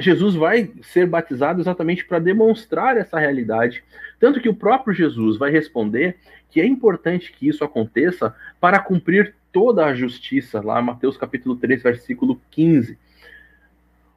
Jesus 0.00 0.34
vai 0.34 0.72
ser 0.82 1.06
batizado 1.06 1.60
exatamente 1.60 2.04
para 2.04 2.18
demonstrar 2.18 2.96
essa 2.96 3.18
realidade. 3.18 3.84
Tanto 4.18 4.40
que 4.40 4.48
o 4.48 4.54
próprio 4.54 4.94
Jesus 4.94 5.36
vai 5.36 5.50
responder 5.50 6.16
que 6.50 6.60
é 6.60 6.66
importante 6.66 7.30
que 7.30 7.46
isso 7.46 7.62
aconteça 7.62 8.34
para 8.58 8.80
cumprir 8.80 9.34
toda 9.52 9.84
a 9.84 9.94
justiça, 9.94 10.60
lá 10.60 10.80
Mateus 10.80 11.16
capítulo 11.16 11.54
3, 11.56 11.82
versículo 11.82 12.40
15. 12.50 12.98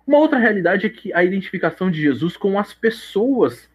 Uma 0.08 0.18
outra 0.18 0.40
realidade 0.40 0.88
é 0.88 0.90
que 0.90 1.14
a 1.14 1.24
identificação 1.24 1.92
de 1.92 2.02
Jesus 2.02 2.36
com 2.36 2.58
as 2.58 2.74
pessoas 2.74 3.70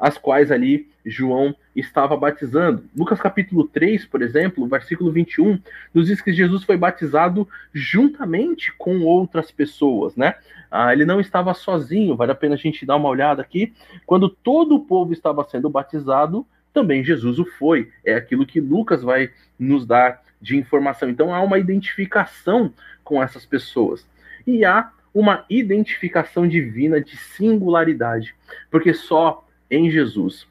as 0.00 0.16
quais 0.16 0.50
ali 0.50 0.88
João 1.04 1.54
estava 1.76 2.16
batizando. 2.16 2.84
Lucas 2.96 3.20
capítulo 3.20 3.68
3, 3.68 4.06
por 4.06 4.22
exemplo, 4.22 4.66
versículo 4.66 5.12
21, 5.12 5.60
nos 5.92 6.06
diz 6.06 6.22
que 6.22 6.32
Jesus 6.32 6.64
foi 6.64 6.76
batizado 6.76 7.46
juntamente 7.72 8.72
com 8.78 9.00
outras 9.02 9.50
pessoas, 9.50 10.16
né? 10.16 10.34
Ah, 10.70 10.92
ele 10.92 11.04
não 11.04 11.20
estava 11.20 11.52
sozinho, 11.52 12.16
vale 12.16 12.32
a 12.32 12.34
pena 12.34 12.54
a 12.54 12.58
gente 12.58 12.86
dar 12.86 12.96
uma 12.96 13.08
olhada 13.08 13.42
aqui. 13.42 13.74
Quando 14.06 14.28
todo 14.28 14.74
o 14.76 14.80
povo 14.80 15.12
estava 15.12 15.44
sendo 15.44 15.68
batizado, 15.68 16.46
também 16.72 17.04
Jesus 17.04 17.38
o 17.38 17.44
foi. 17.44 17.90
É 18.04 18.14
aquilo 18.14 18.46
que 18.46 18.60
Lucas 18.60 19.02
vai 19.02 19.30
nos 19.58 19.84
dar 19.84 20.22
de 20.40 20.56
informação. 20.56 21.10
Então 21.10 21.34
há 21.34 21.42
uma 21.42 21.58
identificação 21.58 22.72
com 23.04 23.22
essas 23.22 23.44
pessoas. 23.44 24.06
E 24.46 24.64
há 24.64 24.90
uma 25.12 25.44
identificação 25.50 26.46
divina 26.46 27.00
de 27.00 27.16
singularidade, 27.16 28.34
porque 28.70 28.94
só 28.94 29.44
em 29.70 29.90
Jesus 29.90 30.46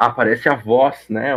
aparece 0.00 0.48
a 0.48 0.54
voz, 0.54 1.04
né? 1.10 1.32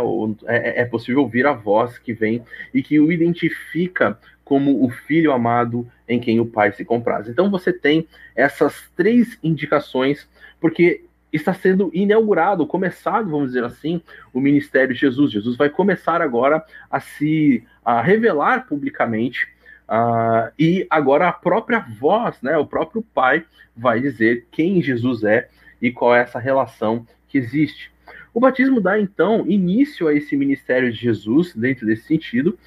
É, 0.46 0.80
é 0.80 0.84
possível 0.86 1.20
ouvir 1.20 1.46
a 1.46 1.52
voz 1.52 1.98
que 1.98 2.14
vem 2.14 2.42
e 2.72 2.82
que 2.82 2.98
o 2.98 3.12
identifica 3.12 4.18
como 4.42 4.82
o 4.82 4.88
filho 4.88 5.32
amado 5.32 5.86
em 6.08 6.18
quem 6.18 6.40
o 6.40 6.46
pai 6.46 6.72
se 6.72 6.82
compraz. 6.82 7.28
Então 7.28 7.50
você 7.50 7.74
tem 7.74 8.08
essas 8.34 8.90
três 8.96 9.38
indicações, 9.42 10.26
porque 10.58 11.04
está 11.30 11.52
sendo 11.52 11.90
inaugurado, 11.92 12.66
começado, 12.66 13.28
vamos 13.28 13.48
dizer 13.48 13.64
assim, 13.64 14.00
o 14.32 14.40
ministério 14.40 14.94
de 14.94 15.00
Jesus. 15.00 15.30
Jesus 15.30 15.56
vai 15.58 15.68
começar 15.68 16.22
agora 16.22 16.64
a 16.90 17.00
se 17.00 17.62
a 17.84 18.00
revelar 18.00 18.66
publicamente. 18.66 19.46
Uh, 19.86 20.50
e 20.58 20.86
agora 20.88 21.28
a 21.28 21.32
própria 21.32 21.80
voz, 22.00 22.40
né, 22.40 22.56
o 22.56 22.66
próprio 22.66 23.02
Pai, 23.02 23.44
vai 23.76 24.00
dizer 24.00 24.46
quem 24.50 24.80
Jesus 24.80 25.22
é 25.22 25.50
e 25.80 25.90
qual 25.90 26.14
é 26.14 26.20
essa 26.20 26.38
relação 26.38 27.06
que 27.28 27.38
existe. 27.38 27.92
O 28.32 28.40
batismo 28.40 28.80
dá 28.80 28.98
então 28.98 29.44
início 29.46 30.08
a 30.08 30.14
esse 30.14 30.36
ministério 30.36 30.92
de 30.92 30.98
Jesus, 30.98 31.54
dentro 31.54 31.86
desse 31.86 32.02
sentido, 32.02 32.58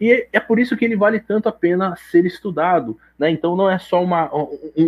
e 0.00 0.28
é 0.32 0.38
por 0.38 0.58
isso 0.58 0.76
que 0.76 0.84
ele 0.84 0.96
vale 0.96 1.18
tanto 1.18 1.48
a 1.48 1.52
pena 1.52 1.96
ser 1.96 2.26
estudado. 2.26 2.98
Né? 3.18 3.30
Então 3.30 3.56
não 3.56 3.70
é 3.70 3.78
só 3.78 4.02
uma, 4.02 4.30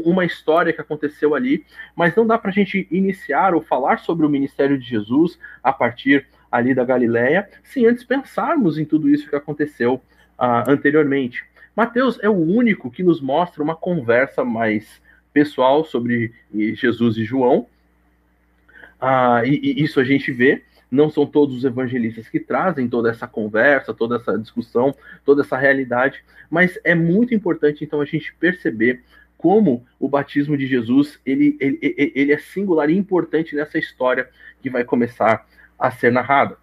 uma 0.04 0.24
história 0.24 0.72
que 0.72 0.80
aconteceu 0.80 1.34
ali, 1.34 1.64
mas 1.96 2.14
não 2.14 2.26
dá 2.26 2.38
para 2.38 2.50
a 2.50 2.52
gente 2.52 2.86
iniciar 2.90 3.54
ou 3.54 3.62
falar 3.62 3.98
sobre 3.98 4.26
o 4.26 4.28
ministério 4.28 4.78
de 4.78 4.86
Jesus 4.86 5.38
a 5.62 5.72
partir 5.72 6.26
ali 6.50 6.74
da 6.74 6.84
Galileia, 6.84 7.48
sem 7.64 7.86
antes 7.86 8.04
pensarmos 8.04 8.78
em 8.78 8.84
tudo 8.84 9.08
isso 9.08 9.28
que 9.28 9.36
aconteceu 9.36 9.94
uh, 10.38 10.70
anteriormente. 10.70 11.44
Mateus 11.74 12.18
é 12.22 12.28
o 12.28 12.36
único 12.36 12.90
que 12.90 13.02
nos 13.02 13.20
mostra 13.20 13.62
uma 13.62 13.76
conversa 13.76 14.44
mais 14.44 15.00
pessoal 15.38 15.84
sobre 15.84 16.32
Jesus 16.52 17.16
e 17.16 17.24
João, 17.24 17.68
ah, 19.00 19.42
e, 19.44 19.60
e, 19.62 19.84
isso 19.84 20.00
a 20.00 20.04
gente 20.04 20.32
vê. 20.32 20.62
Não 20.90 21.10
são 21.10 21.26
todos 21.26 21.54
os 21.54 21.64
evangelistas 21.64 22.28
que 22.28 22.40
trazem 22.40 22.88
toda 22.88 23.10
essa 23.10 23.28
conversa, 23.28 23.94
toda 23.94 24.16
essa 24.16 24.36
discussão, 24.38 24.94
toda 25.24 25.42
essa 25.42 25.56
realidade, 25.56 26.24
mas 26.50 26.78
é 26.82 26.94
muito 26.94 27.34
importante 27.34 27.84
então 27.84 28.00
a 28.00 28.06
gente 28.06 28.34
perceber 28.34 29.02
como 29.36 29.86
o 30.00 30.08
batismo 30.08 30.56
de 30.56 30.66
Jesus 30.66 31.20
ele, 31.24 31.56
ele, 31.60 31.78
ele 31.82 32.32
é 32.32 32.38
singular 32.38 32.88
e 32.88 32.96
importante 32.96 33.54
nessa 33.54 33.78
história 33.78 34.28
que 34.62 34.70
vai 34.70 34.82
começar 34.82 35.46
a 35.78 35.90
ser 35.90 36.10
narrada. 36.10 36.56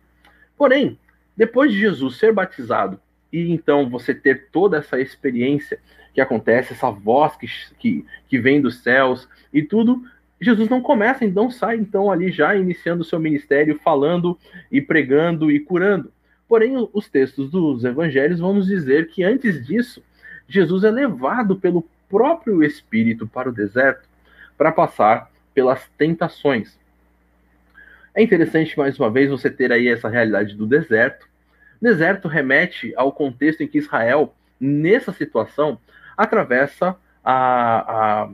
Porém, 0.57 0.99
depois 1.38 1.71
de 1.71 1.79
Jesus 1.79 2.17
ser 2.17 2.33
batizado 2.33 2.99
e 3.31 3.51
então 3.51 3.88
você 3.89 4.13
ter 4.13 4.47
toda 4.51 4.77
essa 4.77 4.99
experiência 4.99 5.79
que 6.15 6.21
acontece, 6.21 6.73
essa 6.73 6.89
voz 6.89 7.36
que, 7.36 7.45
que, 7.78 8.06
que 8.30 8.39
vem 8.39 8.62
dos 8.62 8.82
céus 8.82 9.28
e 9.54 9.62
tudo, 9.62 10.01
Jesus 10.39 10.69
não 10.69 10.82
começa, 10.82 11.25
então 11.25 11.51
sai 11.51 11.75
então 11.75 12.10
ali 12.10 12.32
já 12.32 12.56
iniciando 12.56 13.01
o 13.01 13.06
seu 13.06 13.19
ministério, 13.19 13.80
falando 13.84 14.38
e 14.71 14.82
pregando 14.82 15.51
e 15.51 15.60
curando. 15.60 16.12
Porém, 16.47 16.73
os 16.93 17.10
textos 17.10 17.51
dos 17.51 17.84
evangelhos 17.84 18.39
vão 18.39 18.54
nos 18.54 18.67
dizer 18.67 19.10
que 19.10 19.23
antes 19.23 19.65
disso, 19.65 20.01
Jesus 20.47 20.84
é 20.84 20.91
levado 20.91 21.58
pelo 21.58 21.86
próprio 22.10 22.63
Espírito 22.63 23.28
para 23.28 23.49
o 23.49 23.54
deserto 23.54 24.08
para 24.58 24.71
passar 24.71 25.30
pelas 25.54 25.86
tentações. 25.97 26.78
É 28.13 28.23
interessante, 28.23 28.78
mais 28.78 28.97
uma 28.97 29.10
vez, 29.12 29.30
você 29.30 29.49
ter 29.49 29.71
aí 29.71 29.89
essa 29.89 30.08
realidade 30.08 30.56
do 30.56 30.65
deserto. 30.65 31.28
Deserto 31.82 32.30
remete 32.30 32.93
ao 32.95 33.12
contexto 33.12 33.62
em 33.62 33.67
que 33.67 33.80
Israel, 33.80 34.34
nessa 34.58 35.12
situação, 35.12 35.78
atravessa 36.17 36.95
a, 37.23 38.23
a, 38.23 38.30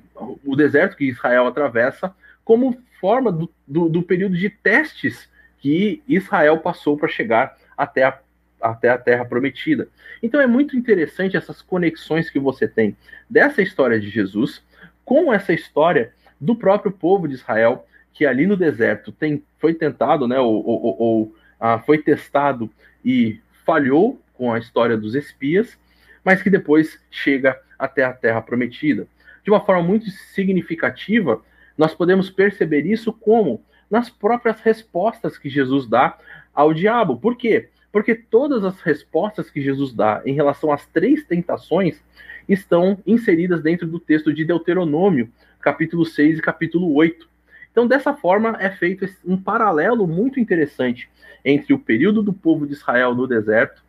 o 0.45 0.55
deserto 0.55 0.97
que 0.97 1.05
Israel 1.05 1.47
atravessa 1.47 2.13
como 2.43 2.77
forma 2.99 3.31
do, 3.31 3.49
do, 3.67 3.89
do 3.89 4.03
período 4.03 4.35
de 4.35 4.49
testes 4.49 5.29
que 5.59 6.01
Israel 6.07 6.57
passou 6.57 6.97
para 6.97 7.07
chegar 7.07 7.55
até 7.77 8.03
a, 8.03 8.19
até 8.61 8.89
a 8.89 8.97
Terra 8.97 9.25
Prometida. 9.25 9.87
Então 10.21 10.41
é 10.41 10.47
muito 10.47 10.75
interessante 10.75 11.37
essas 11.37 11.61
conexões 11.61 12.29
que 12.29 12.39
você 12.39 12.67
tem 12.67 12.95
dessa 13.29 13.61
história 13.61 13.99
de 13.99 14.09
Jesus 14.09 14.63
com 15.05 15.33
essa 15.33 15.53
história 15.53 16.13
do 16.39 16.55
próprio 16.55 16.91
povo 16.91 17.27
de 17.27 17.35
Israel 17.35 17.85
que 18.13 18.25
ali 18.25 18.45
no 18.45 18.57
deserto 18.57 19.11
tem, 19.11 19.43
foi 19.57 19.73
tentado, 19.73 20.27
né, 20.27 20.39
ou, 20.39 20.65
ou, 20.65 21.01
ou 21.01 21.35
ah, 21.59 21.79
foi 21.79 21.97
testado 21.99 22.69
e 23.03 23.39
falhou 23.65 24.21
com 24.33 24.51
a 24.51 24.59
história 24.59 24.97
dos 24.97 25.15
espias, 25.15 25.77
mas 26.23 26.41
que 26.41 26.49
depois 26.49 26.99
chega 27.09 27.59
até 27.81 28.03
a 28.03 28.13
terra 28.13 28.41
prometida. 28.41 29.07
De 29.43 29.49
uma 29.49 29.59
forma 29.59 29.81
muito 29.81 30.09
significativa, 30.09 31.41
nós 31.77 31.95
podemos 31.95 32.29
perceber 32.29 32.85
isso 32.85 33.11
como 33.11 33.63
nas 33.89 34.09
próprias 34.09 34.61
respostas 34.61 35.37
que 35.37 35.49
Jesus 35.49 35.87
dá 35.87 36.17
ao 36.53 36.73
diabo. 36.73 37.17
Por 37.17 37.35
quê? 37.35 37.69
Porque 37.91 38.13
todas 38.13 38.63
as 38.63 38.79
respostas 38.81 39.49
que 39.49 39.61
Jesus 39.61 39.93
dá 39.93 40.21
em 40.25 40.33
relação 40.33 40.71
às 40.71 40.85
três 40.85 41.25
tentações 41.25 41.99
estão 42.47 42.99
inseridas 43.05 43.61
dentro 43.61 43.87
do 43.87 43.99
texto 43.99 44.31
de 44.31 44.45
Deuteronômio, 44.45 45.29
capítulo 45.59 46.05
6 46.05 46.37
e 46.37 46.41
capítulo 46.41 46.93
8. 46.93 47.27
Então, 47.71 47.87
dessa 47.87 48.13
forma, 48.13 48.57
é 48.59 48.69
feito 48.69 49.05
um 49.25 49.41
paralelo 49.41 50.05
muito 50.05 50.39
interessante 50.39 51.09
entre 51.43 51.73
o 51.73 51.79
período 51.79 52.21
do 52.21 52.31
povo 52.31 52.67
de 52.67 52.73
Israel 52.73 53.15
no 53.15 53.25
deserto 53.25 53.81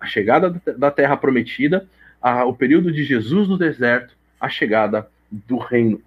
a 0.00 0.06
chegada 0.06 0.60
da 0.76 0.90
terra 0.90 1.16
prometida, 1.16 1.88
a, 2.20 2.44
o 2.44 2.54
período 2.54 2.92
de 2.92 3.04
Jesus 3.04 3.48
no 3.48 3.58
deserto, 3.58 4.14
a 4.40 4.48
chegada 4.48 5.08
do 5.30 5.58
reino. 5.58 6.00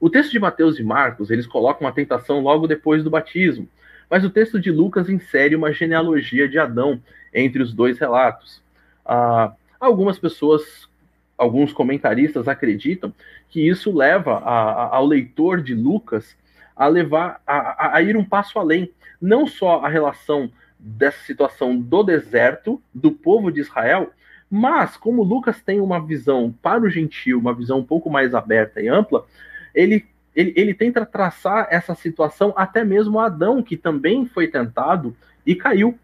O 0.00 0.08
texto 0.10 0.30
de 0.30 0.38
Mateus 0.38 0.78
e 0.78 0.82
Marcos, 0.82 1.30
eles 1.30 1.46
colocam 1.46 1.86
a 1.86 1.92
tentação 1.92 2.40
logo 2.40 2.66
depois 2.66 3.02
do 3.02 3.10
batismo, 3.10 3.68
mas 4.10 4.24
o 4.24 4.30
texto 4.30 4.58
de 4.58 4.70
Lucas 4.70 5.08
insere 5.08 5.54
uma 5.54 5.72
genealogia 5.72 6.48
de 6.48 6.58
Adão 6.58 7.00
entre 7.32 7.62
os 7.62 7.72
dois 7.72 7.98
relatos. 7.98 8.62
Ah, 9.04 9.52
algumas 9.78 10.18
pessoas, 10.18 10.88
alguns 11.36 11.72
comentaristas 11.72 12.48
acreditam 12.48 13.12
que 13.48 13.66
isso 13.68 13.94
leva 13.94 14.38
a, 14.38 14.72
a, 14.72 14.96
ao 14.96 15.06
leitor 15.06 15.60
de 15.60 15.74
Lucas 15.74 16.36
a 16.74 16.86
levar 16.86 17.40
a, 17.46 17.96
a 17.96 18.02
ir 18.02 18.16
um 18.16 18.24
passo 18.24 18.58
além, 18.58 18.90
não 19.20 19.46
só 19.46 19.84
a 19.84 19.88
relação 19.88 20.50
dessa 20.78 21.18
situação 21.24 21.76
do 21.76 22.04
deserto, 22.04 22.80
do 22.94 23.10
povo 23.10 23.50
de 23.50 23.60
Israel, 23.60 24.12
mas 24.50 24.96
como 24.96 25.22
Lucas 25.22 25.60
tem 25.60 25.80
uma 25.80 26.04
visão 26.04 26.54
para 26.62 26.84
o 26.84 26.90
gentil, 26.90 27.38
uma 27.38 27.54
visão 27.54 27.80
um 27.80 27.84
pouco 27.84 28.08
mais 28.08 28.34
aberta 28.34 28.80
e 28.80 28.88
ampla, 28.88 29.26
ele, 29.74 30.06
ele, 30.34 30.52
ele 30.56 30.74
tenta 30.74 31.04
traçar 31.04 31.68
essa 31.70 31.94
situação 31.94 32.54
até 32.56 32.82
mesmo 32.84 33.18
Adão, 33.18 33.62
que 33.62 33.76
também 33.76 34.26
foi 34.26 34.48
tentado 34.48 35.14
e 35.46 35.54
caiu. 35.54 35.98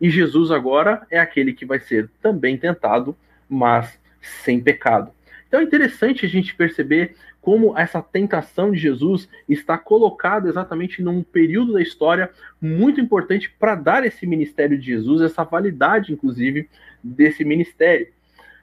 E 0.00 0.10
Jesus 0.10 0.50
agora 0.50 1.06
é 1.10 1.18
aquele 1.18 1.52
que 1.52 1.64
vai 1.64 1.80
ser 1.80 2.08
também 2.20 2.56
tentado, 2.56 3.16
mas 3.48 3.98
sem 4.20 4.60
pecado. 4.60 5.12
Então 5.46 5.60
é 5.60 5.64
interessante 5.64 6.24
a 6.24 6.28
gente 6.28 6.54
perceber 6.54 7.14
como 7.42 7.76
essa 7.76 8.00
tentação 8.00 8.70
de 8.70 8.78
Jesus 8.78 9.28
está 9.48 9.76
colocada 9.76 10.48
exatamente 10.48 11.02
num 11.02 11.22
período 11.24 11.72
da 11.72 11.82
história 11.82 12.30
muito 12.60 13.00
importante 13.00 13.52
para 13.58 13.74
dar 13.74 14.06
esse 14.06 14.24
ministério 14.26 14.78
de 14.78 14.86
Jesus, 14.86 15.20
essa 15.20 15.42
validade, 15.42 16.12
inclusive, 16.12 16.68
desse 17.02 17.44
ministério. 17.44 18.08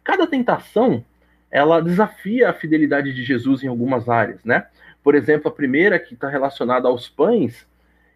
Cada 0.04 0.26
tentação, 0.26 1.04
ela 1.52 1.82
desafia 1.82 2.50
a 2.50 2.54
fidelidade 2.54 3.14
de 3.14 3.24
Jesus 3.24 3.64
em 3.64 3.68
algumas 3.68 4.08
áreas, 4.08 4.44
né? 4.44 4.66
Por 5.04 5.16
exemplo, 5.16 5.50
a 5.50 5.54
primeira, 5.54 6.00
que 6.00 6.14
está 6.14 6.30
relacionada 6.30 6.88
aos 6.88 7.08
pães, 7.08 7.68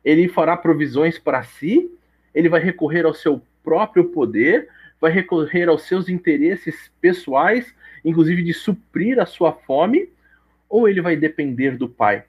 ele 0.04 0.28
fará 0.28 0.56
provisões 0.58 1.18
para 1.18 1.44
si, 1.44 1.90
ele 2.34 2.50
vai 2.50 2.62
recorrer 2.62 3.06
ao 3.06 3.14
seu 3.14 3.42
próprio 3.64 4.06
poder, 4.06 4.68
vai 5.00 5.12
recorrer 5.12 5.70
aos 5.70 5.84
seus 5.84 6.10
interesses 6.10 6.92
pessoais, 7.00 7.74
inclusive 8.04 8.44
de 8.44 8.54
suprir 8.54 9.20
a 9.20 9.26
sua 9.26 9.54
fome, 9.54 10.10
ou 10.70 10.90
ele 10.90 11.02
vai 11.02 11.16
depender 11.16 11.78
do 11.78 11.88
Pai? 11.88 12.24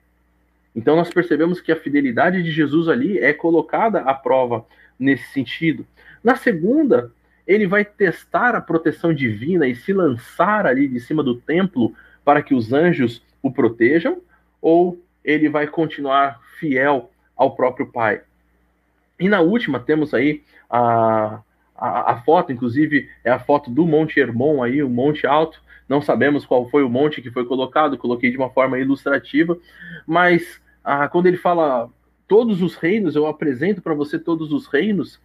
Então 0.75 0.95
nós 0.95 1.09
percebemos 1.09 1.61
que 1.61 1.71
a 1.71 1.75
fidelidade 1.75 2.43
de 2.43 2.51
Jesus 2.51 2.87
ali 2.87 3.17
é 3.17 3.33
colocada 3.33 4.01
à 4.01 4.13
prova 4.13 4.65
nesse 4.99 5.31
sentido. 5.31 5.85
Na 6.23 6.35
segunda, 6.35 7.11
ele 7.47 7.67
vai 7.67 7.85
testar 7.85 8.55
a 8.55 8.61
proteção 8.61 9.13
divina 9.13 9.67
e 9.67 9.75
se 9.75 9.93
lançar 9.93 10.65
ali 10.65 10.87
de 10.87 10.99
cima 10.99 11.23
do 11.23 11.35
templo 11.35 11.93
para 12.23 12.41
que 12.41 12.55
os 12.55 12.73
anjos 12.73 13.21
o 13.41 13.51
protejam, 13.51 14.21
ou 14.61 14.99
ele 15.23 15.47
vai 15.47 15.67
continuar 15.67 16.41
fiel 16.59 17.11
ao 17.35 17.55
próprio 17.55 17.87
Pai. 17.87 18.21
E 19.19 19.29
na 19.29 19.41
última 19.41 19.79
temos 19.79 20.13
aí 20.13 20.43
a, 20.69 21.41
a, 21.75 22.13
a, 22.13 22.21
foto, 22.21 22.51
inclusive 22.51 23.09
é 23.23 23.31
a 23.31 23.39
foto 23.39 23.69
do 23.69 23.85
Monte 23.85 24.19
Hermon 24.19 24.63
aí, 24.63 24.81
o 24.81 24.89
Monte 24.89 25.27
Alto. 25.27 25.61
Não 25.87 26.01
sabemos 26.01 26.45
qual 26.45 26.67
foi 26.69 26.83
o 26.83 26.89
monte 26.89 27.21
que 27.21 27.29
foi 27.29 27.45
colocado, 27.45 27.97
coloquei 27.97 28.31
de 28.31 28.37
uma 28.37 28.49
forma 28.49 28.79
ilustrativa, 28.79 29.55
mas 30.07 30.59
ah, 30.83 31.07
quando 31.07 31.27
ele 31.27 31.37
fala 31.37 31.89
todos 32.27 32.63
os 32.63 32.75
reinos, 32.75 33.15
eu 33.15 33.27
apresento 33.27 33.83
para 33.83 33.93
você 33.93 34.17
todos 34.17 34.51
os 34.51 34.65
reinos, 34.65 35.19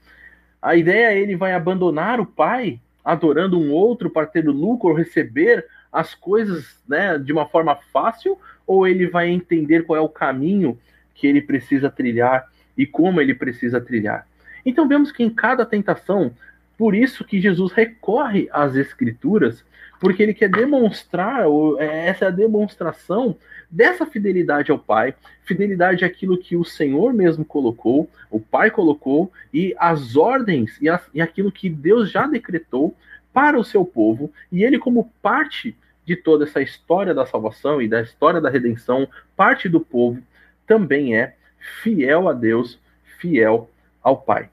a 0.63 0.77
ideia 0.77 1.13
é 1.13 1.19
ele 1.19 1.37
vai 1.37 1.55
abandonar 1.55 2.21
o 2.21 2.27
pai, 2.27 2.81
adorando 3.05 3.59
um 3.59 3.73
outro 3.73 4.11
para 4.11 4.27
ter 4.27 4.49
o 4.49 4.53
lucro, 4.53 4.95
receber 4.95 5.67
as 5.93 6.15
coisas 6.15 6.79
né, 6.89 7.19
de 7.19 7.33
uma 7.33 7.47
forma 7.47 7.77
fácil, 7.93 8.39
ou 8.67 8.87
ele 8.87 9.07
vai 9.07 9.29
entender 9.29 9.85
qual 9.85 9.97
é 9.97 10.01
o 10.01 10.09
caminho 10.09 10.79
que 11.15 11.27
ele 11.27 11.41
precisa 11.41 11.91
trilhar 11.91 12.47
e 12.77 12.87
como 12.87 13.21
ele 13.21 13.35
precisa 13.35 13.81
trilhar. 13.81 14.27
Então 14.65 14.87
vemos 14.87 15.11
que 15.11 15.23
em 15.23 15.31
cada 15.31 15.65
tentação, 15.65 16.33
por 16.81 16.95
isso 16.95 17.27
que 17.27 17.39
Jesus 17.39 17.73
recorre 17.73 18.49
às 18.51 18.75
escrituras, 18.75 19.63
porque 20.01 20.23
ele 20.23 20.33
quer 20.33 20.49
demonstrar, 20.49 21.45
é, 21.79 22.07
essa 22.07 22.25
é 22.25 22.29
a 22.29 22.31
demonstração 22.31 23.37
dessa 23.71 24.07
fidelidade 24.07 24.73
ao 24.73 24.79
Pai, 24.79 25.15
fidelidade 25.45 26.07
àquilo 26.07 26.39
que 26.39 26.57
o 26.57 26.65
Senhor 26.65 27.13
mesmo 27.13 27.45
colocou, 27.45 28.09
o 28.31 28.41
Pai 28.41 28.71
colocou, 28.71 29.31
e 29.53 29.77
as 29.79 30.17
ordens 30.17 30.81
e, 30.81 30.89
as, 30.89 31.07
e 31.13 31.21
aquilo 31.21 31.53
que 31.53 31.69
Deus 31.69 32.11
já 32.11 32.27
decretou 32.27 32.97
para 33.31 33.61
o 33.61 33.65
seu 33.65 33.85
povo, 33.85 34.33
e 34.51 34.65
ele, 34.65 34.79
como 34.79 35.13
parte 35.21 35.77
de 36.07 36.17
toda 36.17 36.45
essa 36.45 36.63
história 36.63 37.13
da 37.13 37.27
salvação 37.27 37.83
e 37.83 37.89
da 37.89 38.01
história 38.01 38.41
da 38.41 38.49
redenção, 38.49 39.07
parte 39.37 39.69
do 39.69 39.81
povo, 39.81 40.23
também 40.67 41.15
é 41.15 41.35
fiel 41.83 42.27
a 42.27 42.33
Deus, 42.33 42.79
fiel 43.19 43.69
ao 44.03 44.17
Pai. 44.17 44.49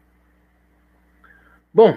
Bom, 1.73 1.95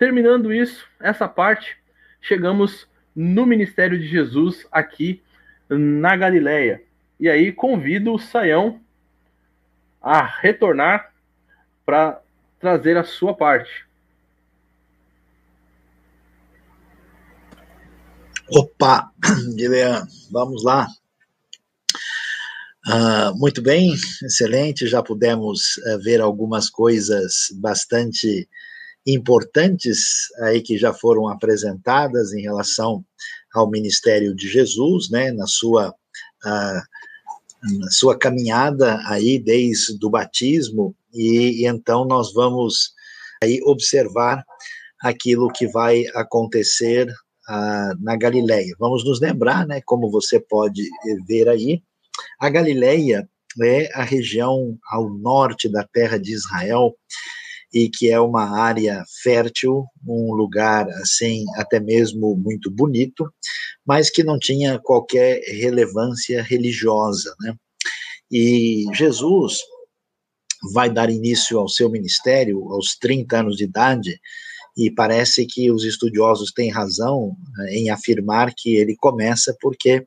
terminando 0.00 0.50
isso, 0.50 0.86
essa 0.98 1.28
parte, 1.28 1.76
chegamos 2.22 2.88
no 3.14 3.44
ministério 3.44 3.98
de 3.98 4.08
Jesus 4.08 4.66
aqui 4.72 5.22
na 5.68 6.16
Galileia. 6.16 6.82
E 7.20 7.28
aí 7.28 7.52
convido 7.52 8.14
o 8.14 8.18
Saião 8.18 8.80
a 10.00 10.22
retornar 10.22 11.12
para 11.84 12.18
trazer 12.58 12.96
a 12.96 13.04
sua 13.04 13.36
parte. 13.36 13.86
Opa, 18.48 19.12
Guilherme, 19.54 20.08
vamos 20.30 20.64
lá. 20.64 20.86
Uh, 22.86 23.38
muito 23.38 23.60
bem, 23.60 23.92
excelente. 24.22 24.86
Já 24.86 25.02
pudemos 25.02 25.76
uh, 25.76 25.98
ver 26.02 26.22
algumas 26.22 26.70
coisas 26.70 27.48
bastante 27.56 28.48
importantes 29.06 30.28
aí 30.42 30.60
que 30.60 30.76
já 30.76 30.92
foram 30.92 31.28
apresentadas 31.28 32.32
em 32.32 32.42
relação 32.42 33.04
ao 33.54 33.70
ministério 33.70 34.34
de 34.34 34.48
Jesus, 34.48 35.10
né, 35.10 35.32
na 35.32 35.46
sua 35.46 35.94
na 37.62 37.90
sua 37.90 38.18
caminhada 38.18 38.98
aí 39.06 39.38
desde 39.38 39.98
o 40.02 40.08
batismo 40.08 40.94
e, 41.12 41.62
e 41.62 41.66
então 41.66 42.06
nós 42.06 42.32
vamos 42.32 42.94
aí 43.42 43.60
observar 43.64 44.42
aquilo 45.02 45.52
que 45.52 45.66
vai 45.68 46.06
acontecer 46.14 47.06
na 48.00 48.16
Galileia. 48.16 48.74
Vamos 48.78 49.04
nos 49.04 49.20
lembrar, 49.20 49.66
né, 49.66 49.80
como 49.84 50.10
você 50.10 50.38
pode 50.38 50.88
ver 51.26 51.48
aí, 51.48 51.82
a 52.38 52.48
Galileia 52.48 53.28
é 53.62 53.90
a 53.94 54.04
região 54.04 54.78
ao 54.90 55.10
norte 55.10 55.68
da 55.68 55.84
terra 55.84 56.18
de 56.18 56.32
Israel 56.32 56.94
e 57.72 57.88
que 57.88 58.10
é 58.10 58.20
uma 58.20 58.58
área 58.60 59.02
fértil, 59.22 59.84
um 60.06 60.32
lugar 60.34 60.88
assim 61.02 61.44
até 61.56 61.78
mesmo 61.78 62.36
muito 62.36 62.70
bonito, 62.70 63.32
mas 63.86 64.10
que 64.10 64.24
não 64.24 64.38
tinha 64.38 64.78
qualquer 64.78 65.40
relevância 65.46 66.42
religiosa, 66.42 67.34
né? 67.40 67.54
E 68.30 68.86
Jesus 68.94 69.58
vai 70.72 70.90
dar 70.90 71.10
início 71.10 71.58
ao 71.58 71.68
seu 71.68 71.88
ministério 71.88 72.68
aos 72.72 72.96
30 72.96 73.38
anos 73.38 73.56
de 73.56 73.64
idade, 73.64 74.20
e 74.76 74.90
parece 74.90 75.46
que 75.46 75.70
os 75.70 75.84
estudiosos 75.84 76.52
têm 76.52 76.70
razão 76.70 77.36
né, 77.56 77.74
em 77.74 77.90
afirmar 77.90 78.52
que 78.56 78.76
ele 78.76 78.96
começa 78.96 79.56
porque 79.60 80.06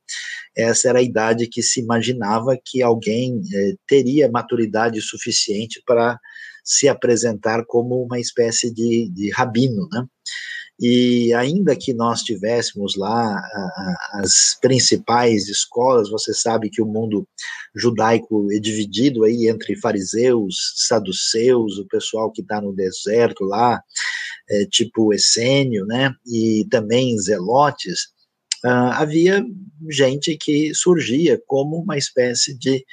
essa 0.56 0.90
era 0.90 1.00
a 1.00 1.04
idade 1.04 1.48
que 1.48 1.62
se 1.62 1.80
imaginava 1.82 2.58
que 2.64 2.82
alguém 2.82 3.42
eh, 3.54 3.74
teria 3.88 4.30
maturidade 4.30 5.02
suficiente 5.02 5.82
para 5.86 6.20
se 6.64 6.88
apresentar 6.88 7.66
como 7.66 8.04
uma 8.04 8.20
espécie 8.20 8.74
de, 8.74 9.10
de 9.10 9.30
rabino, 9.32 9.88
né? 9.92 10.06
E 10.80 11.34
ainda 11.36 11.76
que 11.76 11.94
nós 11.94 12.24
tivéssemos 12.24 12.96
lá 12.98 13.42
as 14.14 14.58
principais 14.60 15.48
escolas, 15.48 16.10
você 16.10 16.34
sabe 16.34 16.70
que 16.70 16.82
o 16.82 16.86
mundo 16.86 17.28
judaico 17.76 18.52
é 18.52 18.60
dividido 18.60 19.24
aí 19.24 19.48
entre 19.48 19.76
fariseus, 19.76 20.74
saduceus, 20.76 21.78
o 21.78 21.88
pessoal 21.88 22.32
que 22.32 22.42
está 22.42 22.60
no 22.60 22.74
deserto 22.74 23.44
lá, 23.44 23.82
é, 24.50 24.66
tipo 24.66 25.14
Essênio, 25.14 25.86
né, 25.86 26.14
e 26.26 26.66
também 26.70 27.18
zelotes, 27.20 28.08
uh, 28.66 28.94
havia 28.94 29.44
gente 29.90 30.38
que 30.38 30.74
surgia 30.74 31.42
como 31.48 31.78
uma 31.78 31.98
espécie 31.98 32.58
de 32.58 32.86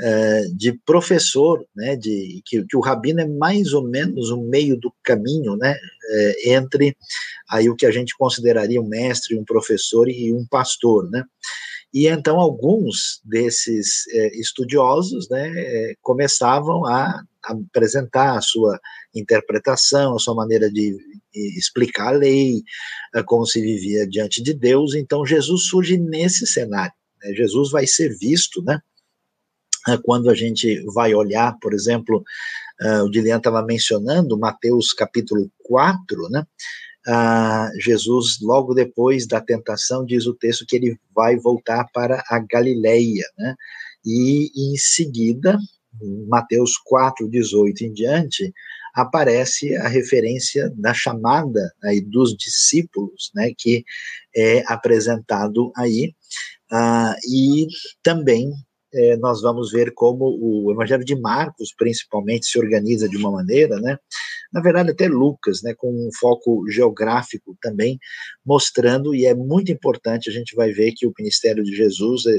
é, 0.00 0.46
de 0.56 0.72
professor, 0.86 1.64
né, 1.76 1.94
de 1.96 2.42
que, 2.46 2.64
que, 2.64 2.76
o 2.76 2.80
rabino 2.80 3.20
é 3.20 3.26
mais 3.26 3.72
ou 3.72 3.86
menos 3.86 4.30
o 4.30 4.40
meio 4.40 4.76
do 4.76 4.92
caminho, 5.02 5.54
né, 5.56 5.76
é, 6.10 6.54
entre 6.54 6.96
aí 7.48 7.68
o 7.68 7.76
que 7.76 7.84
a 7.84 7.90
gente 7.90 8.16
consideraria 8.16 8.80
um 8.80 8.88
mestre, 8.88 9.38
um 9.38 9.44
professor 9.44 10.08
e 10.08 10.32
um 10.32 10.46
pastor, 10.46 11.10
né. 11.10 11.22
E 11.92 12.08
então 12.08 12.40
alguns 12.40 13.20
desses 13.22 14.08
é, 14.08 14.28
estudiosos, 14.38 15.28
né, 15.28 15.94
começavam 16.00 16.86
a 16.86 17.22
apresentar 17.44 18.38
a 18.38 18.40
sua 18.40 18.80
interpretação, 19.14 20.14
a 20.14 20.18
sua 20.18 20.34
maneira 20.34 20.70
de 20.70 20.96
explicar 21.34 22.08
a 22.08 22.18
lei, 22.18 22.62
é, 23.14 23.22
como 23.22 23.46
se 23.46 23.60
vivia 23.60 24.06
diante 24.06 24.42
de 24.42 24.54
Deus. 24.54 24.94
Então 24.94 25.26
Jesus 25.26 25.64
surge 25.64 25.96
nesse 25.96 26.46
cenário. 26.46 26.94
Né? 27.22 27.32
Jesus 27.34 27.70
vai 27.70 27.86
ser 27.86 28.16
visto, 28.18 28.62
né? 28.62 28.80
Ah, 29.86 29.98
quando 29.98 30.30
a 30.30 30.34
gente 30.34 30.80
vai 30.94 31.12
olhar, 31.12 31.58
por 31.60 31.74
exemplo, 31.74 32.22
uh, 32.80 33.02
o 33.04 33.10
Dilian 33.10 33.38
estava 33.38 33.64
mencionando, 33.64 34.38
Mateus 34.38 34.92
capítulo 34.92 35.50
4, 35.64 36.28
né? 36.30 36.46
Uh, 37.04 37.80
Jesus, 37.80 38.38
logo 38.40 38.74
depois 38.74 39.26
da 39.26 39.40
tentação, 39.40 40.04
diz 40.04 40.24
o 40.24 40.34
texto 40.34 40.64
que 40.64 40.76
ele 40.76 40.96
vai 41.12 41.36
voltar 41.36 41.84
para 41.92 42.22
a 42.28 42.38
Galileia, 42.38 43.24
né? 43.36 43.56
E 44.04 44.50
em 44.54 44.76
seguida, 44.76 45.58
Mateus 46.28 46.76
4, 46.84 47.28
18 47.28 47.84
em 47.84 47.92
diante, 47.92 48.52
aparece 48.94 49.74
a 49.76 49.88
referência 49.88 50.70
da 50.76 50.92
chamada 50.92 51.72
aí 51.82 52.00
dos 52.00 52.36
discípulos, 52.36 53.30
né? 53.34 53.52
Que 53.56 53.84
é 54.34 54.62
apresentado 54.66 55.72
aí. 55.76 56.14
Uh, 56.70 57.14
e 57.30 57.66
também 58.02 58.50
é, 58.94 59.16
nós 59.16 59.40
vamos 59.40 59.72
ver 59.72 59.92
como 59.94 60.24
o 60.40 60.70
Evangelho 60.70 61.04
de 61.04 61.16
Marcos, 61.16 61.74
principalmente, 61.76 62.46
se 62.46 62.58
organiza 62.58 63.08
de 63.08 63.16
uma 63.16 63.30
maneira, 63.30 63.80
né? 63.80 63.96
Na 64.52 64.60
verdade, 64.60 64.90
até 64.90 65.08
Lucas, 65.08 65.62
né, 65.62 65.74
com 65.74 65.90
um 65.90 66.10
foco 66.20 66.68
geográfico 66.68 67.56
também, 67.60 67.98
mostrando, 68.44 69.14
e 69.14 69.24
é 69.24 69.34
muito 69.34 69.72
importante, 69.72 70.28
a 70.28 70.32
gente 70.32 70.54
vai 70.54 70.72
ver 70.72 70.92
que 70.94 71.06
o 71.06 71.12
ministério 71.18 71.64
de 71.64 71.74
Jesus 71.74 72.26
é, 72.26 72.38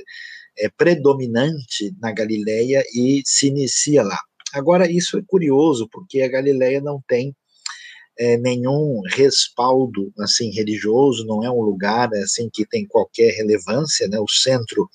é 0.65 0.69
predominante 0.69 1.91
na 1.99 2.11
Galileia 2.11 2.83
e 2.93 3.23
se 3.25 3.47
inicia 3.47 4.03
lá. 4.03 4.19
Agora, 4.53 4.89
isso 4.89 5.17
é 5.17 5.23
curioso, 5.25 5.87
porque 5.91 6.21
a 6.21 6.29
Galileia 6.29 6.79
não 6.79 7.01
tem 7.07 7.35
é, 8.17 8.37
nenhum 8.37 9.01
respaldo 9.07 10.13
assim 10.19 10.51
religioso, 10.51 11.25
não 11.25 11.43
é 11.43 11.49
um 11.49 11.61
lugar 11.61 12.13
assim 12.15 12.49
que 12.51 12.65
tem 12.65 12.85
qualquer 12.85 13.31
relevância, 13.33 14.07
né? 14.07 14.19
O 14.19 14.27
centro 14.27 14.89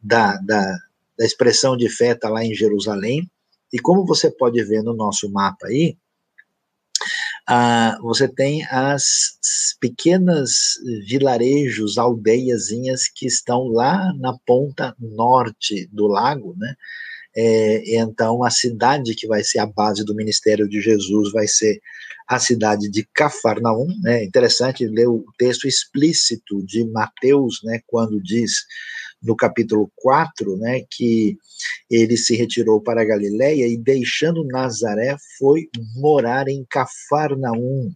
da, 0.00 0.36
da, 0.38 0.62
da 1.18 1.24
expressão 1.24 1.76
de 1.76 1.88
fé 1.88 2.12
está 2.12 2.28
lá 2.28 2.44
em 2.44 2.54
Jerusalém. 2.54 3.30
E 3.72 3.78
como 3.78 4.06
você 4.06 4.30
pode 4.30 4.62
ver 4.64 4.82
no 4.82 4.94
nosso 4.94 5.30
mapa 5.30 5.66
aí, 5.66 5.96
ah, 7.48 7.98
você 8.00 8.26
tem 8.26 8.64
as 8.66 9.38
pequenas 9.80 10.74
vilarejos, 11.06 11.98
aldeiazinhas 11.98 13.08
que 13.08 13.26
estão 13.26 13.68
lá 13.68 14.12
na 14.14 14.36
ponta 14.44 14.96
norte 14.98 15.88
do 15.92 16.06
lago, 16.06 16.56
né? 16.56 16.74
É, 17.38 17.98
então, 17.98 18.42
a 18.42 18.50
cidade 18.50 19.14
que 19.14 19.26
vai 19.26 19.44
ser 19.44 19.58
a 19.58 19.66
base 19.66 20.02
do 20.04 20.14
ministério 20.14 20.66
de 20.66 20.80
Jesus 20.80 21.30
vai 21.32 21.46
ser 21.46 21.78
a 22.26 22.38
cidade 22.38 22.90
de 22.90 23.06
Cafarnaum. 23.14 23.88
Né? 24.02 24.24
Interessante 24.24 24.86
ler 24.86 25.06
o 25.06 25.24
texto 25.36 25.68
explícito 25.68 26.64
de 26.64 26.84
Mateus, 26.84 27.60
né, 27.62 27.80
quando 27.86 28.22
diz 28.22 28.64
no 29.22 29.36
capítulo 29.36 29.90
4, 29.96 30.56
né, 30.56 30.82
que 30.90 31.36
ele 31.90 32.16
se 32.16 32.34
retirou 32.36 32.80
para 32.80 33.02
a 33.02 33.04
Galiléia 33.04 33.66
e 33.66 33.76
deixando 33.76 34.46
Nazaré 34.46 35.16
foi 35.38 35.68
morar 35.96 36.48
em 36.48 36.64
Cafarnaum, 36.68 37.90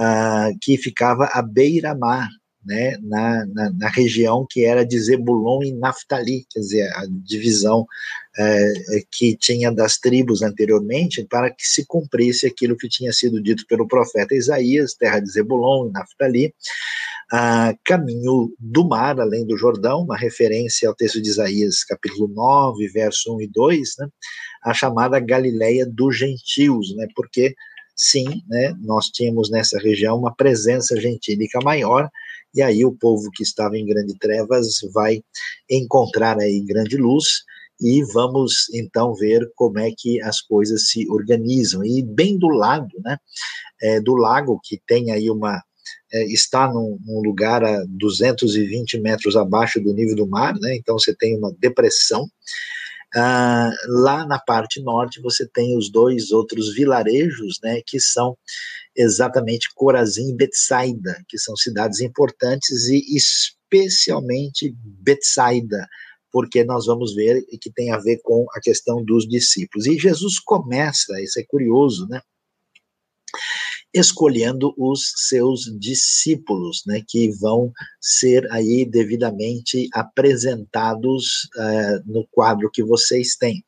uh, 0.00 0.58
que 0.60 0.76
ficava 0.76 1.26
à 1.26 1.42
beira-mar, 1.42 2.28
né, 2.66 2.96
na, 3.02 3.46
na, 3.46 3.70
na, 3.70 3.88
região 3.88 4.44
que 4.48 4.64
era 4.64 4.84
de 4.84 4.98
Zebulon 4.98 5.62
e 5.62 5.72
Naftali, 5.72 6.44
quer 6.50 6.60
dizer, 6.60 6.90
a 6.94 7.04
divisão 7.08 7.86
é, 8.36 8.72
que 9.10 9.36
tinha 9.36 9.70
das 9.70 9.98
tribos 9.98 10.42
anteriormente, 10.42 11.24
para 11.24 11.48
que 11.50 11.64
se 11.64 11.86
cumprisse 11.86 12.46
aquilo 12.46 12.76
que 12.76 12.88
tinha 12.88 13.12
sido 13.12 13.40
dito 13.40 13.64
pelo 13.68 13.86
profeta 13.86 14.34
Isaías, 14.34 14.94
terra 14.94 15.20
de 15.20 15.30
Zebulon 15.30 15.88
e 15.88 15.92
Naftali, 15.92 16.54
a 17.30 17.74
caminho 17.84 18.52
do 18.58 18.86
mar, 18.86 19.20
além 19.20 19.46
do 19.46 19.56
Jordão, 19.56 20.02
uma 20.02 20.16
referência 20.16 20.88
ao 20.88 20.94
texto 20.94 21.20
de 21.20 21.28
Isaías, 21.28 21.84
capítulo 21.84 22.28
9, 22.28 22.88
verso 22.88 23.34
1 23.36 23.42
e 23.42 23.48
2, 23.48 23.88
né, 23.98 24.08
a 24.64 24.74
chamada 24.74 25.20
Galileia 25.20 25.86
dos 25.86 26.16
gentios, 26.16 26.94
né, 26.96 27.06
porque 27.14 27.54
sim, 27.96 28.42
né, 28.48 28.74
nós 28.80 29.06
tínhamos 29.06 29.50
nessa 29.50 29.78
região 29.78 30.18
uma 30.18 30.34
presença 30.34 31.00
gentílica 31.00 31.58
maior, 31.64 32.08
e 32.54 32.62
aí 32.62 32.84
o 32.84 32.96
povo 32.96 33.30
que 33.34 33.42
estava 33.42 33.76
em 33.76 33.86
grande 33.86 34.16
trevas 34.18 34.78
vai 34.92 35.20
encontrar 35.70 36.38
aí 36.38 36.64
grande 36.64 36.96
luz, 36.96 37.44
e 37.80 38.02
vamos 38.12 38.68
então 38.72 39.14
ver 39.14 39.50
como 39.54 39.78
é 39.78 39.90
que 39.96 40.20
as 40.22 40.40
coisas 40.40 40.88
se 40.88 41.06
organizam. 41.10 41.84
E 41.84 42.02
bem 42.02 42.38
do 42.38 42.48
lado, 42.48 42.88
né, 43.04 43.18
é, 43.82 44.00
do 44.00 44.14
lago, 44.14 44.58
que 44.62 44.80
tem 44.86 45.10
aí 45.10 45.30
uma, 45.30 45.62
é, 46.12 46.24
está 46.24 46.68
num, 46.68 46.98
num, 47.04 47.20
lugar 47.20 47.62
a 47.64 47.84
220 47.88 48.98
metros 49.00 49.36
abaixo 49.36 49.80
do 49.80 49.92
nível 49.92 50.16
do 50.16 50.26
mar, 50.26 50.54
né, 50.58 50.74
então 50.76 50.98
você 50.98 51.14
tem 51.14 51.36
uma 51.36 51.52
depressão, 51.58 52.26
ah, 53.14 53.70
lá 53.88 54.26
na 54.26 54.38
parte 54.38 54.82
norte 54.82 55.20
você 55.20 55.48
tem 55.48 55.76
os 55.76 55.90
dois 55.90 56.32
outros 56.32 56.74
vilarejos, 56.74 57.58
né, 57.62 57.80
que 57.86 58.00
são 58.00 58.36
exatamente 58.96 59.68
Corazim 59.74 60.30
e 60.30 60.34
Betsaida, 60.34 61.22
que 61.28 61.38
são 61.38 61.56
cidades 61.56 62.00
importantes 62.00 62.88
e 62.88 63.16
especialmente 63.16 64.74
Betsaida, 65.02 65.86
porque 66.32 66.64
nós 66.64 66.86
vamos 66.86 67.14
ver 67.14 67.42
que 67.60 67.70
tem 67.72 67.92
a 67.92 67.98
ver 67.98 68.18
com 68.22 68.46
a 68.54 68.60
questão 68.60 69.04
dos 69.04 69.28
discípulos. 69.28 69.86
E 69.86 69.98
Jesus 69.98 70.38
começa, 70.38 71.20
isso 71.20 71.38
é 71.38 71.44
curioso, 71.44 72.06
né? 72.08 72.20
escolhendo 73.94 74.74
os 74.76 75.12
seus 75.28 75.62
discípulos, 75.78 76.82
né, 76.86 77.02
que 77.06 77.30
vão 77.40 77.72
ser 78.00 78.46
aí 78.52 78.84
devidamente 78.84 79.88
apresentados 79.92 81.48
uh, 81.56 82.02
no 82.12 82.26
quadro 82.30 82.70
que 82.70 82.84
vocês 82.84 83.36
têm. 83.36 83.64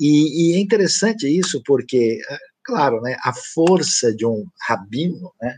E, 0.00 0.52
e, 0.52 0.54
é 0.54 0.58
interessante 0.58 1.26
isso 1.26 1.60
porque, 1.66 2.18
eh, 2.30 2.38
claro, 2.68 3.00
né, 3.00 3.16
a 3.24 3.32
força 3.32 4.14
de 4.14 4.26
um 4.26 4.44
rabino, 4.60 5.32
né, 5.40 5.56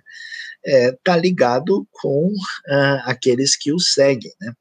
está 0.93 1.17
é, 1.17 1.21
ligado 1.21 1.85
com 1.91 2.29
uh, 2.29 3.01
aqueles 3.05 3.57
que 3.57 3.73
o 3.73 3.81
seguem, 3.81 4.33
né? 4.41 4.53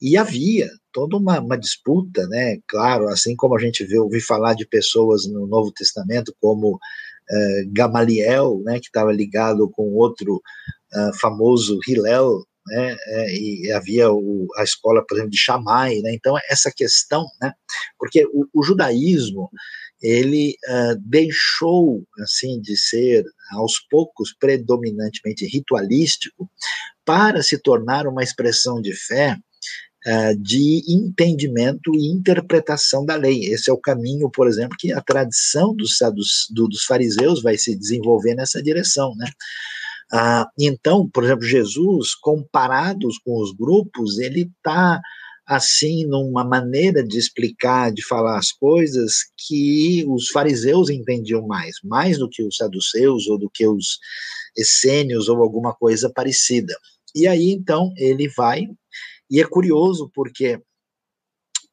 E 0.00 0.16
havia 0.16 0.70
toda 0.92 1.16
uma, 1.16 1.40
uma, 1.40 1.58
disputa, 1.58 2.26
né? 2.28 2.58
Claro, 2.66 3.08
assim 3.08 3.36
como 3.36 3.54
a 3.56 3.60
gente 3.60 3.84
vê, 3.84 3.98
ouvi 3.98 4.20
falar 4.20 4.54
de 4.54 4.66
pessoas 4.66 5.26
no 5.26 5.46
Novo 5.46 5.72
Testamento 5.72 6.34
como 6.40 6.76
uh, 6.76 7.72
Gamaliel, 7.72 8.62
né, 8.64 8.78
que 8.78 8.86
estava 8.86 9.12
ligado 9.12 9.68
com 9.70 9.92
outro 9.94 10.36
uh, 10.36 11.18
famoso 11.18 11.80
Hillel, 11.86 12.44
né, 12.66 12.96
é, 13.06 13.34
e 13.34 13.72
havia 13.72 14.12
o, 14.12 14.46
a 14.56 14.62
escola, 14.62 15.04
por 15.06 15.16
exemplo, 15.16 15.32
de 15.32 15.38
Shammai, 15.38 15.98
né, 16.00 16.12
então 16.14 16.36
essa 16.48 16.70
questão, 16.70 17.26
né, 17.40 17.52
porque 17.98 18.24
o, 18.26 18.46
o 18.52 18.62
judaísmo, 18.62 19.50
ele 20.02 20.56
uh, 20.68 20.96
deixou, 21.04 22.02
assim, 22.22 22.60
de 22.60 22.76
ser, 22.76 23.24
aos 23.52 23.78
poucos, 23.90 24.34
predominantemente 24.38 25.46
ritualístico, 25.46 26.50
para 27.04 27.42
se 27.42 27.58
tornar 27.58 28.06
uma 28.06 28.22
expressão 28.22 28.80
de 28.80 28.94
fé 28.94 29.36
uh, 30.06 30.36
de 30.40 30.82
entendimento 30.88 31.94
e 31.94 32.10
interpretação 32.10 33.04
da 33.04 33.16
lei. 33.16 33.44
Esse 33.44 33.70
é 33.70 33.72
o 33.72 33.80
caminho, 33.80 34.30
por 34.30 34.48
exemplo, 34.48 34.76
que 34.78 34.92
a 34.92 35.00
tradição 35.02 35.74
dos, 35.74 35.98
dos, 36.14 36.46
dos 36.50 36.84
fariseus 36.84 37.42
vai 37.42 37.58
se 37.58 37.76
desenvolver 37.76 38.34
nessa 38.34 38.62
direção, 38.62 39.14
né? 39.16 39.30
Uh, 40.12 40.44
então, 40.58 41.08
por 41.08 41.22
exemplo, 41.22 41.44
Jesus, 41.44 42.16
comparados 42.16 43.18
com 43.18 43.40
os 43.40 43.52
grupos, 43.52 44.18
ele 44.18 44.50
está 44.56 45.00
assim 45.46 46.06
numa 46.06 46.44
maneira 46.44 47.02
de 47.02 47.18
explicar, 47.18 47.92
de 47.92 48.04
falar 48.04 48.38
as 48.38 48.52
coisas 48.52 49.24
que 49.36 50.04
os 50.08 50.28
fariseus 50.28 50.90
entendiam 50.90 51.46
mais, 51.46 51.76
mais 51.82 52.18
do 52.18 52.28
que 52.28 52.42
os 52.42 52.56
saduceus 52.56 53.26
ou 53.28 53.38
do 53.38 53.50
que 53.50 53.66
os 53.66 53.98
essênios 54.56 55.28
ou 55.28 55.42
alguma 55.42 55.74
coisa 55.74 56.10
parecida. 56.10 56.74
E 57.14 57.26
aí 57.26 57.50
então 57.50 57.92
ele 57.96 58.28
vai 58.28 58.66
e 59.30 59.40
é 59.40 59.44
curioso 59.44 60.10
porque 60.14 60.60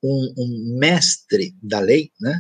um, 0.03 0.33
um 0.37 0.77
mestre 0.79 1.55
da 1.61 1.79
lei, 1.79 2.11
né? 2.19 2.39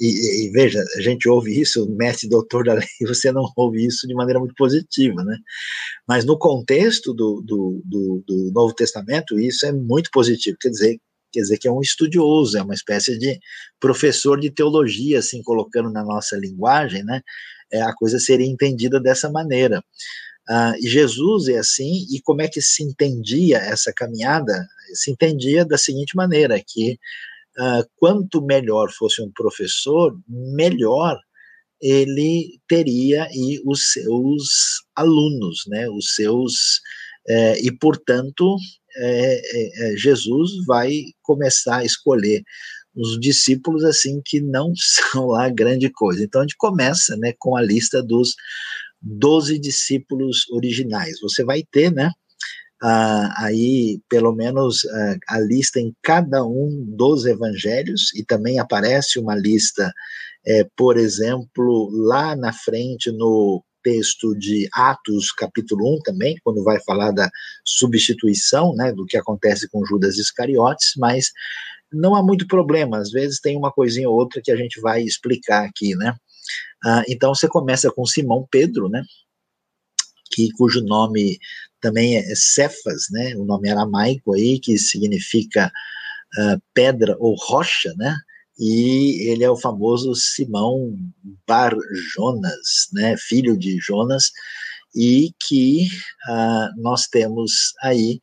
E, 0.00 0.46
e, 0.46 0.50
veja, 0.50 0.82
a 0.96 1.00
gente 1.00 1.28
ouve 1.28 1.58
isso, 1.58 1.88
mestre 1.90 2.28
doutor 2.28 2.64
da 2.64 2.74
lei, 2.74 2.86
você 3.06 3.32
não 3.32 3.44
ouve 3.56 3.84
isso 3.84 4.06
de 4.06 4.14
maneira 4.14 4.38
muito 4.38 4.54
positiva, 4.54 5.24
né? 5.24 5.36
Mas 6.06 6.24
no 6.24 6.38
contexto 6.38 7.12
do, 7.14 7.42
do, 7.44 7.82
do, 7.84 8.24
do 8.26 8.52
Novo 8.52 8.74
Testamento, 8.74 9.38
isso 9.38 9.66
é 9.66 9.72
muito 9.72 10.10
positivo, 10.12 10.56
quer 10.60 10.70
dizer, 10.70 11.00
quer 11.32 11.40
dizer 11.40 11.58
que 11.58 11.68
é 11.68 11.72
um 11.72 11.80
estudioso, 11.80 12.58
é 12.58 12.62
uma 12.62 12.74
espécie 12.74 13.18
de 13.18 13.38
professor 13.80 14.38
de 14.38 14.50
teologia, 14.50 15.18
assim, 15.18 15.42
colocando 15.42 15.90
na 15.90 16.04
nossa 16.04 16.36
linguagem, 16.36 17.02
né? 17.04 17.22
É, 17.72 17.82
a 17.82 17.94
coisa 17.94 18.18
seria 18.18 18.46
entendida 18.46 19.00
dessa 19.00 19.30
maneira. 19.30 19.82
Uh, 20.48 20.88
Jesus 20.88 21.48
é 21.48 21.58
assim, 21.58 22.06
e 22.10 22.22
como 22.22 22.40
é 22.40 22.48
que 22.48 22.62
se 22.62 22.82
entendia 22.82 23.58
essa 23.58 23.92
caminhada? 23.94 24.66
Se 24.94 25.10
entendia 25.10 25.64
da 25.64 25.78
seguinte 25.78 26.16
maneira, 26.16 26.60
que 26.66 26.98
uh, 27.58 27.88
quanto 27.96 28.42
melhor 28.42 28.90
fosse 28.92 29.22
um 29.22 29.30
professor, 29.32 30.18
melhor 30.28 31.18
ele 31.80 32.60
teria 32.68 33.28
e 33.32 33.60
os 33.64 33.92
seus 33.92 34.82
alunos, 34.96 35.60
né, 35.68 35.88
os 35.88 36.14
seus, 36.14 36.80
é, 37.28 37.60
e 37.60 37.70
portanto, 37.78 38.56
é, 38.96 39.92
é, 39.92 39.96
Jesus 39.96 40.64
vai 40.66 40.90
começar 41.22 41.78
a 41.78 41.84
escolher 41.84 42.42
os 42.94 43.18
discípulos 43.20 43.84
assim 43.84 44.20
que 44.24 44.40
não 44.40 44.72
são 44.76 45.26
lá 45.28 45.48
grande 45.48 45.88
coisa. 45.90 46.22
Então 46.22 46.40
a 46.40 46.44
gente 46.44 46.56
começa, 46.56 47.16
né, 47.16 47.32
com 47.38 47.56
a 47.56 47.62
lista 47.62 48.02
dos 48.02 48.34
doze 49.00 49.58
discípulos 49.58 50.48
originais. 50.50 51.20
Você 51.20 51.44
vai 51.44 51.62
ter, 51.70 51.92
né? 51.92 52.10
Ah, 52.82 53.34
aí 53.44 54.00
pelo 54.08 54.32
menos 54.32 54.84
ah, 54.86 55.16
a 55.30 55.40
lista 55.40 55.80
em 55.80 55.92
cada 56.02 56.44
um 56.44 56.84
dos 56.96 57.26
evangelhos, 57.26 58.14
e 58.14 58.24
também 58.24 58.58
aparece 58.60 59.18
uma 59.18 59.34
lista, 59.34 59.92
é, 60.46 60.64
por 60.76 60.96
exemplo, 60.96 61.90
lá 61.92 62.36
na 62.36 62.52
frente 62.52 63.10
no 63.12 63.64
texto 63.82 64.34
de 64.38 64.68
Atos, 64.74 65.32
capítulo 65.32 65.96
1 65.96 66.00
também, 66.04 66.36
quando 66.44 66.62
vai 66.64 66.78
falar 66.84 67.10
da 67.12 67.28
substituição, 67.64 68.74
né, 68.74 68.92
do 68.92 69.06
que 69.06 69.16
acontece 69.16 69.68
com 69.70 69.84
Judas 69.84 70.18
Iscariotes, 70.18 70.92
mas 70.98 71.30
não 71.92 72.14
há 72.14 72.22
muito 72.22 72.46
problema, 72.46 72.98
às 72.98 73.10
vezes 73.10 73.40
tem 73.40 73.56
uma 73.56 73.72
coisinha 73.72 74.08
ou 74.10 74.16
outra 74.16 74.40
que 74.44 74.52
a 74.52 74.56
gente 74.56 74.80
vai 74.80 75.02
explicar 75.02 75.64
aqui, 75.66 75.96
né? 75.96 76.14
Ah, 76.84 77.02
então 77.08 77.34
você 77.34 77.48
começa 77.48 77.90
com 77.90 78.06
Simão 78.06 78.46
Pedro, 78.50 78.88
né? 78.88 79.02
Que, 80.32 80.50
cujo 80.52 80.82
nome 80.82 81.38
também 81.80 82.16
é 82.16 82.34
Cefas, 82.34 83.06
né? 83.10 83.34
O 83.36 83.44
nome 83.44 83.70
aramaico 83.70 84.34
aí, 84.34 84.58
que 84.58 84.78
significa 84.78 85.70
uh, 86.38 86.62
pedra 86.74 87.16
ou 87.18 87.34
rocha, 87.34 87.92
né? 87.96 88.16
E 88.58 89.30
ele 89.30 89.44
é 89.44 89.50
o 89.50 89.56
famoso 89.56 90.14
Simão 90.14 90.96
Bar 91.46 91.74
Jonas, 92.14 92.88
né? 92.92 93.16
Filho 93.16 93.56
de 93.56 93.78
Jonas, 93.78 94.32
e 94.94 95.32
que 95.46 95.88
uh, 96.28 96.82
nós 96.82 97.06
temos 97.06 97.72
aí 97.82 98.20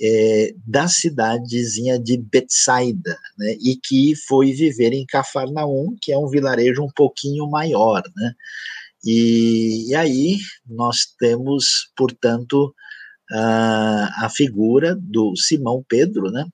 é, 0.00 0.54
da 0.66 0.88
cidadezinha 0.88 1.98
de 1.98 2.16
Betsaida, 2.16 3.16
né, 3.38 3.56
e 3.60 3.76
que 3.76 4.14
foi 4.26 4.52
viver 4.52 4.92
em 4.92 5.06
Cafarnaum, 5.06 5.94
que 6.00 6.10
é 6.10 6.18
um 6.18 6.28
vilarejo 6.28 6.82
um 6.82 6.90
pouquinho 6.94 7.48
maior, 7.48 8.02
né, 8.16 8.34
e, 9.04 9.90
e 9.90 9.94
aí 9.94 10.38
nós 10.66 11.06
temos, 11.18 11.92
portanto, 11.96 12.74
a, 13.30 14.26
a 14.26 14.30
figura 14.30 14.96
do 15.00 15.36
Simão 15.36 15.84
Pedro, 15.88 16.30
né, 16.30 16.44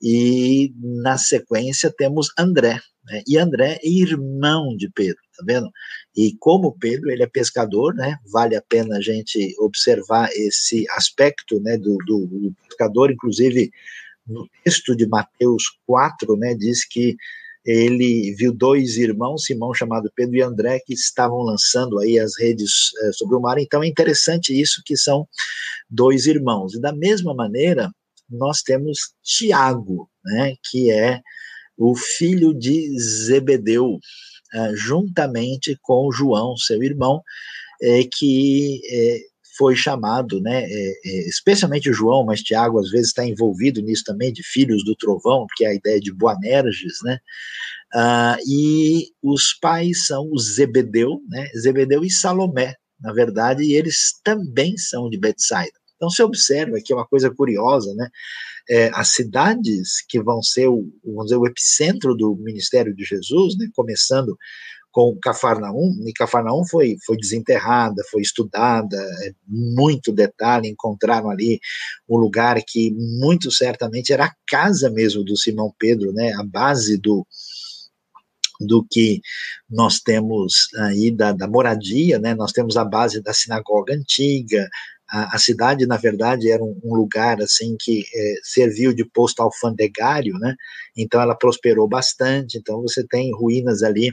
e 0.00 0.72
na 1.02 1.18
sequência 1.18 1.92
temos 1.96 2.28
André, 2.38 2.80
né, 3.04 3.22
e 3.26 3.38
André 3.38 3.78
é 3.82 3.88
irmão 3.88 4.76
de 4.76 4.90
Pedro, 4.90 5.20
tá 5.36 5.44
vendo? 5.46 5.70
E 6.16 6.34
como 6.38 6.76
Pedro 6.78 7.10
ele 7.10 7.22
é 7.22 7.26
pescador, 7.26 7.94
né? 7.94 8.18
Vale 8.32 8.56
a 8.56 8.62
pena 8.62 8.96
a 8.96 9.00
gente 9.00 9.54
observar 9.60 10.28
esse 10.32 10.84
aspecto, 10.90 11.60
né? 11.60 11.78
Do, 11.78 11.96
do, 11.98 12.26
do 12.26 12.54
pescador, 12.68 13.10
inclusive 13.10 13.70
no 14.28 14.48
texto 14.62 14.94
de 14.94 15.06
Mateus 15.06 15.64
4, 15.86 16.36
né, 16.36 16.54
diz 16.54 16.84
que 16.84 17.16
ele 17.70 18.34
viu 18.34 18.50
dois 18.50 18.96
irmãos, 18.96 19.44
Simão 19.44 19.74
chamado 19.74 20.10
Pedro 20.16 20.36
e 20.36 20.42
André, 20.42 20.80
que 20.80 20.94
estavam 20.94 21.42
lançando 21.42 21.98
aí 21.98 22.18
as 22.18 22.32
redes 22.38 22.90
é, 23.02 23.12
sobre 23.12 23.36
o 23.36 23.40
mar. 23.40 23.58
Então 23.58 23.82
é 23.82 23.86
interessante 23.86 24.58
isso 24.58 24.80
que 24.86 24.96
são 24.96 25.28
dois 25.90 26.26
irmãos. 26.26 26.74
E 26.74 26.80
da 26.80 26.94
mesma 26.94 27.34
maneira, 27.34 27.90
nós 28.30 28.62
temos 28.62 29.12
Tiago, 29.22 30.08
né, 30.24 30.54
que 30.70 30.90
é 30.90 31.20
o 31.76 31.94
filho 31.94 32.54
de 32.54 32.98
Zebedeu, 32.98 33.98
é, 34.54 34.72
juntamente 34.74 35.76
com 35.82 36.10
João, 36.10 36.56
seu 36.56 36.82
irmão, 36.82 37.22
é, 37.82 38.00
que 38.04 38.80
foi 39.58 39.74
chamado, 39.74 40.40
né, 40.40 40.64
é, 40.64 40.92
é, 41.04 41.28
especialmente 41.28 41.90
o 41.90 41.92
João, 41.92 42.24
mas 42.24 42.40
Tiago 42.40 42.78
às 42.78 42.90
vezes 42.90 43.08
está 43.08 43.26
envolvido 43.26 43.82
nisso 43.82 44.04
também, 44.04 44.32
de 44.32 44.42
filhos 44.42 44.84
do 44.84 44.94
trovão, 44.94 45.46
que 45.56 45.64
é 45.64 45.70
a 45.70 45.74
ideia 45.74 46.00
de 46.00 46.12
Boanerges, 46.12 46.98
né, 47.02 47.18
uh, 47.94 48.38
e 48.46 49.08
os 49.20 49.52
pais 49.60 50.06
são 50.06 50.28
o 50.30 50.38
Zebedeu, 50.38 51.20
né, 51.28 51.48
Zebedeu 51.60 52.04
e 52.04 52.10
Salomé, 52.10 52.76
na 53.00 53.12
verdade, 53.12 53.64
e 53.64 53.74
eles 53.74 54.20
também 54.22 54.76
são 54.76 55.10
de 55.10 55.18
Betsaida. 55.18 55.72
Então 55.96 56.08
você 56.08 56.22
observa 56.22 56.78
que 56.82 56.92
é 56.92 56.96
uma 56.96 57.06
coisa 57.06 57.28
curiosa, 57.28 57.92
né, 57.94 58.08
é, 58.70 58.90
as 58.94 59.14
cidades 59.14 60.04
que 60.08 60.22
vão 60.22 60.40
ser 60.42 60.68
o, 60.68 60.86
vamos 61.04 61.24
dizer, 61.24 61.36
o 61.36 61.46
epicentro 61.46 62.14
do 62.14 62.36
ministério 62.36 62.94
de 62.94 63.04
Jesus, 63.04 63.56
né, 63.58 63.66
começando 63.74 64.36
com 64.98 65.16
Cafarnaum, 65.22 65.94
e 66.08 66.12
Cafarnaum 66.12 66.66
foi, 66.66 66.96
foi 67.06 67.16
desenterrada, 67.16 68.02
foi 68.10 68.20
estudada, 68.20 68.96
é, 68.96 69.30
muito 69.46 70.10
detalhe, 70.10 70.66
encontraram 70.66 71.30
ali 71.30 71.60
um 72.08 72.16
lugar 72.16 72.60
que 72.66 72.90
muito 72.90 73.48
certamente 73.48 74.12
era 74.12 74.24
a 74.24 74.34
casa 74.44 74.90
mesmo 74.90 75.22
do 75.22 75.36
Simão 75.36 75.72
Pedro, 75.78 76.12
né, 76.12 76.32
a 76.32 76.42
base 76.42 76.98
do, 76.98 77.24
do 78.58 78.84
que 78.90 79.20
nós 79.70 80.00
temos 80.00 80.66
aí 80.78 81.12
da, 81.12 81.30
da 81.30 81.46
moradia, 81.46 82.18
né, 82.18 82.34
nós 82.34 82.50
temos 82.50 82.76
a 82.76 82.84
base 82.84 83.22
da 83.22 83.32
sinagoga 83.32 83.94
antiga, 83.94 84.68
a, 85.10 85.36
a 85.36 85.38
cidade, 85.38 85.86
na 85.86 85.96
verdade, 85.96 86.50
era 86.50 86.62
um, 86.62 86.78
um 86.84 86.94
lugar 86.94 87.40
assim 87.40 87.76
que 87.80 88.04
é, 88.14 88.34
serviu 88.42 88.92
de 88.92 89.04
posto 89.04 89.40
alfandegário, 89.40 90.34
né? 90.38 90.54
Então 90.96 91.20
ela 91.20 91.34
prosperou 91.34 91.88
bastante. 91.88 92.58
Então 92.58 92.82
você 92.82 93.06
tem 93.06 93.32
ruínas 93.34 93.82
ali, 93.82 94.12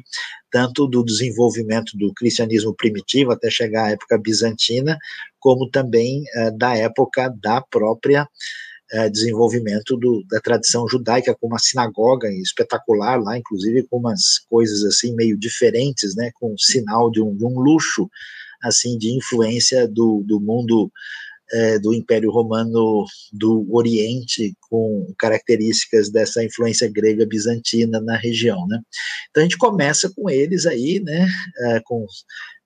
tanto 0.50 0.88
do 0.88 1.04
desenvolvimento 1.04 1.98
do 1.98 2.14
cristianismo 2.14 2.74
primitivo 2.74 3.32
até 3.32 3.50
chegar 3.50 3.86
à 3.86 3.91
época 3.91 4.18
bizantina, 4.18 4.98
como 5.39 5.70
também 5.70 6.24
é, 6.34 6.52
da 6.52 6.76
época 6.76 7.34
da 7.41 7.62
própria 7.62 8.28
é, 8.91 9.10
desenvolvimento 9.10 9.98
do, 9.98 10.24
da 10.30 10.39
tradição 10.39 10.88
judaica, 10.88 11.36
com 11.36 11.48
uma 11.48 11.60
sinagoga 11.60 12.32
espetacular 12.32 13.20
lá, 13.20 13.38
inclusive 13.38 13.84
com 13.89 13.98
umas 13.98 14.39
coisas 14.50 14.84
assim 14.84 15.14
meio 15.16 15.38
diferentes, 15.38 16.16
né, 16.16 16.32
com 16.36 16.56
sinal 16.58 17.12
de 17.12 17.22
um, 17.22 17.36
de 17.36 17.43
um 17.43 17.60
luxo 17.60 18.10
assim 18.66 18.97
de 18.97 19.16
influência 19.16 19.88
do, 19.88 20.24
do 20.26 20.39
mundo 20.39 20.91
é, 21.51 21.80
do 21.80 21.93
Império 21.93 22.32
Romano 22.32 23.05
do 23.32 23.68
Oriente, 23.72 24.55
com 24.70 25.13
características 25.18 26.09
dessa 26.09 26.43
influência 26.43 26.89
grega 26.91 27.26
bizantina 27.26 28.01
na 28.01 28.18
região, 28.18 28.66
né? 28.68 28.80
Então 29.30 29.41
a 29.41 29.45
gente 29.45 29.57
começa 29.57 30.11
com 30.16 30.30
eles 30.30 30.66
aí, 30.66 30.99
né? 30.99 31.28
É, 31.59 31.82
com 31.86 32.05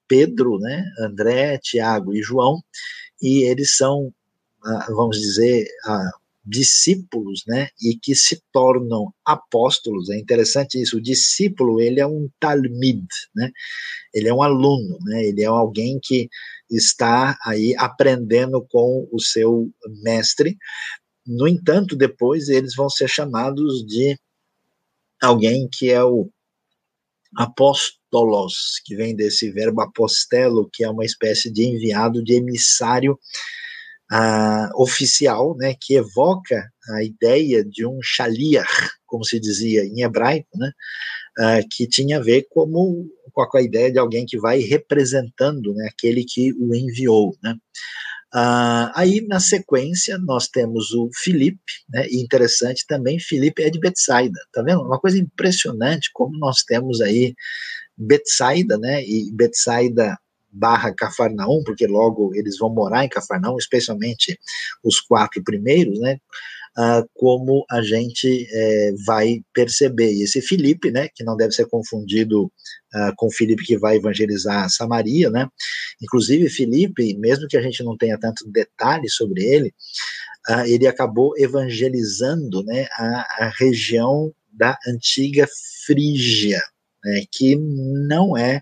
Pedro, 0.08 0.58
né? 0.58 0.84
André, 1.00 1.58
Tiago 1.58 2.14
e 2.14 2.22
João, 2.22 2.60
e 3.20 3.42
eles 3.44 3.76
são, 3.76 4.12
ah, 4.64 4.86
vamos 4.90 5.20
dizer, 5.20 5.68
discípulos, 6.44 7.42
né, 7.46 7.68
e 7.80 7.94
que 7.96 8.14
se 8.14 8.42
tornam 8.52 9.12
apóstolos. 9.24 10.08
É 10.10 10.18
interessante 10.18 10.80
isso. 10.80 10.96
O 10.96 11.02
discípulo 11.02 11.80
ele 11.80 12.00
é 12.00 12.06
um 12.06 12.28
talmid, 12.40 13.06
né? 13.34 13.50
Ele 14.14 14.28
é 14.28 14.34
um 14.34 14.42
aluno, 14.42 14.98
né? 15.02 15.24
Ele 15.24 15.42
é 15.42 15.46
alguém 15.46 15.98
que 16.02 16.28
está 16.70 17.38
aí 17.44 17.74
aprendendo 17.76 18.64
com 18.70 19.08
o 19.12 19.20
seu 19.20 19.70
mestre. 20.02 20.56
No 21.26 21.46
entanto, 21.46 21.96
depois 21.96 22.48
eles 22.48 22.74
vão 22.74 22.88
ser 22.88 23.08
chamados 23.08 23.84
de 23.86 24.18
alguém 25.20 25.68
que 25.70 25.90
é 25.90 26.02
o 26.02 26.30
apóstolos, 27.36 28.80
que 28.84 28.96
vem 28.96 29.14
desse 29.14 29.50
verbo 29.52 29.80
apostelo, 29.82 30.68
que 30.72 30.82
é 30.82 30.90
uma 30.90 31.04
espécie 31.04 31.52
de 31.52 31.64
enviado, 31.64 32.24
de 32.24 32.34
emissário 32.34 33.18
uh, 34.12 34.82
oficial, 34.82 35.56
né, 35.56 35.74
que 35.80 35.94
evoca 35.94 36.70
a 36.94 37.02
ideia 37.04 37.64
de 37.64 37.86
um 37.86 37.98
shaliach, 38.02 38.90
como 39.06 39.24
se 39.24 39.38
dizia 39.38 39.84
em 39.84 40.02
hebraico, 40.02 40.48
né, 40.56 40.72
uh, 41.38 41.68
que 41.70 41.86
tinha 41.86 42.18
a 42.18 42.22
ver 42.22 42.46
como, 42.50 43.08
com 43.32 43.56
a 43.56 43.62
ideia 43.62 43.90
de 43.90 43.98
alguém 43.98 44.26
que 44.26 44.38
vai 44.38 44.58
representando 44.60 45.72
né, 45.74 45.88
aquele 45.92 46.24
que 46.24 46.52
o 46.54 46.74
enviou. 46.74 47.36
Né. 47.42 47.54
Uh, 48.34 48.90
aí, 48.94 49.26
na 49.26 49.40
sequência, 49.40 50.16
nós 50.18 50.48
temos 50.48 50.92
o 50.92 51.08
Filipe, 51.14 51.60
né, 51.88 52.06
e 52.08 52.22
interessante 52.22 52.84
também, 52.86 53.18
Filipe 53.18 53.62
é 53.62 53.70
de 53.70 53.78
Betsaida, 53.78 54.38
tá 54.52 54.62
vendo? 54.62 54.82
Uma 54.82 55.00
coisa 55.00 55.18
impressionante 55.18 56.10
como 56.12 56.38
nós 56.38 56.62
temos 56.62 57.00
aí 57.00 57.34
Betsaida, 57.96 58.78
né, 58.78 59.02
e 59.04 59.30
Betsaida 59.32 60.16
barra 60.52 60.94
Cafarnaum, 60.94 61.62
porque 61.64 61.86
logo 61.86 62.34
eles 62.34 62.58
vão 62.58 62.72
morar 62.72 63.04
em 63.04 63.08
Cafarnaum, 63.08 63.56
especialmente 63.56 64.38
os 64.84 65.00
quatro 65.00 65.42
primeiros, 65.42 65.98
né? 66.00 66.18
Uh, 66.78 67.04
como 67.14 67.64
a 67.68 67.82
gente 67.82 68.46
é, 68.48 68.92
vai 69.04 69.42
perceber. 69.52 70.12
E 70.12 70.22
esse 70.22 70.40
Filipe, 70.40 70.88
né, 70.90 71.08
que 71.12 71.24
não 71.24 71.36
deve 71.36 71.52
ser 71.52 71.66
confundido 71.66 72.44
uh, 72.44 73.12
com 73.16 73.26
o 73.26 73.32
Filipe 73.32 73.64
que 73.64 73.76
vai 73.76 73.96
evangelizar 73.96 74.70
Samaria, 74.70 75.28
né? 75.30 75.48
Inclusive, 76.00 76.48
Filipe, 76.48 77.16
mesmo 77.18 77.48
que 77.48 77.56
a 77.56 77.60
gente 77.60 77.82
não 77.82 77.96
tenha 77.96 78.16
tanto 78.16 78.48
detalhe 78.48 79.10
sobre 79.10 79.42
ele, 79.42 79.74
uh, 80.48 80.64
ele 80.64 80.86
acabou 80.86 81.34
evangelizando, 81.36 82.62
né, 82.64 82.86
a, 82.92 83.46
a 83.46 83.52
região 83.58 84.32
da 84.52 84.78
antiga 84.86 85.46
Frígia, 85.86 86.60
né, 87.04 87.24
que 87.30 87.56
não 87.56 88.36
é 88.36 88.60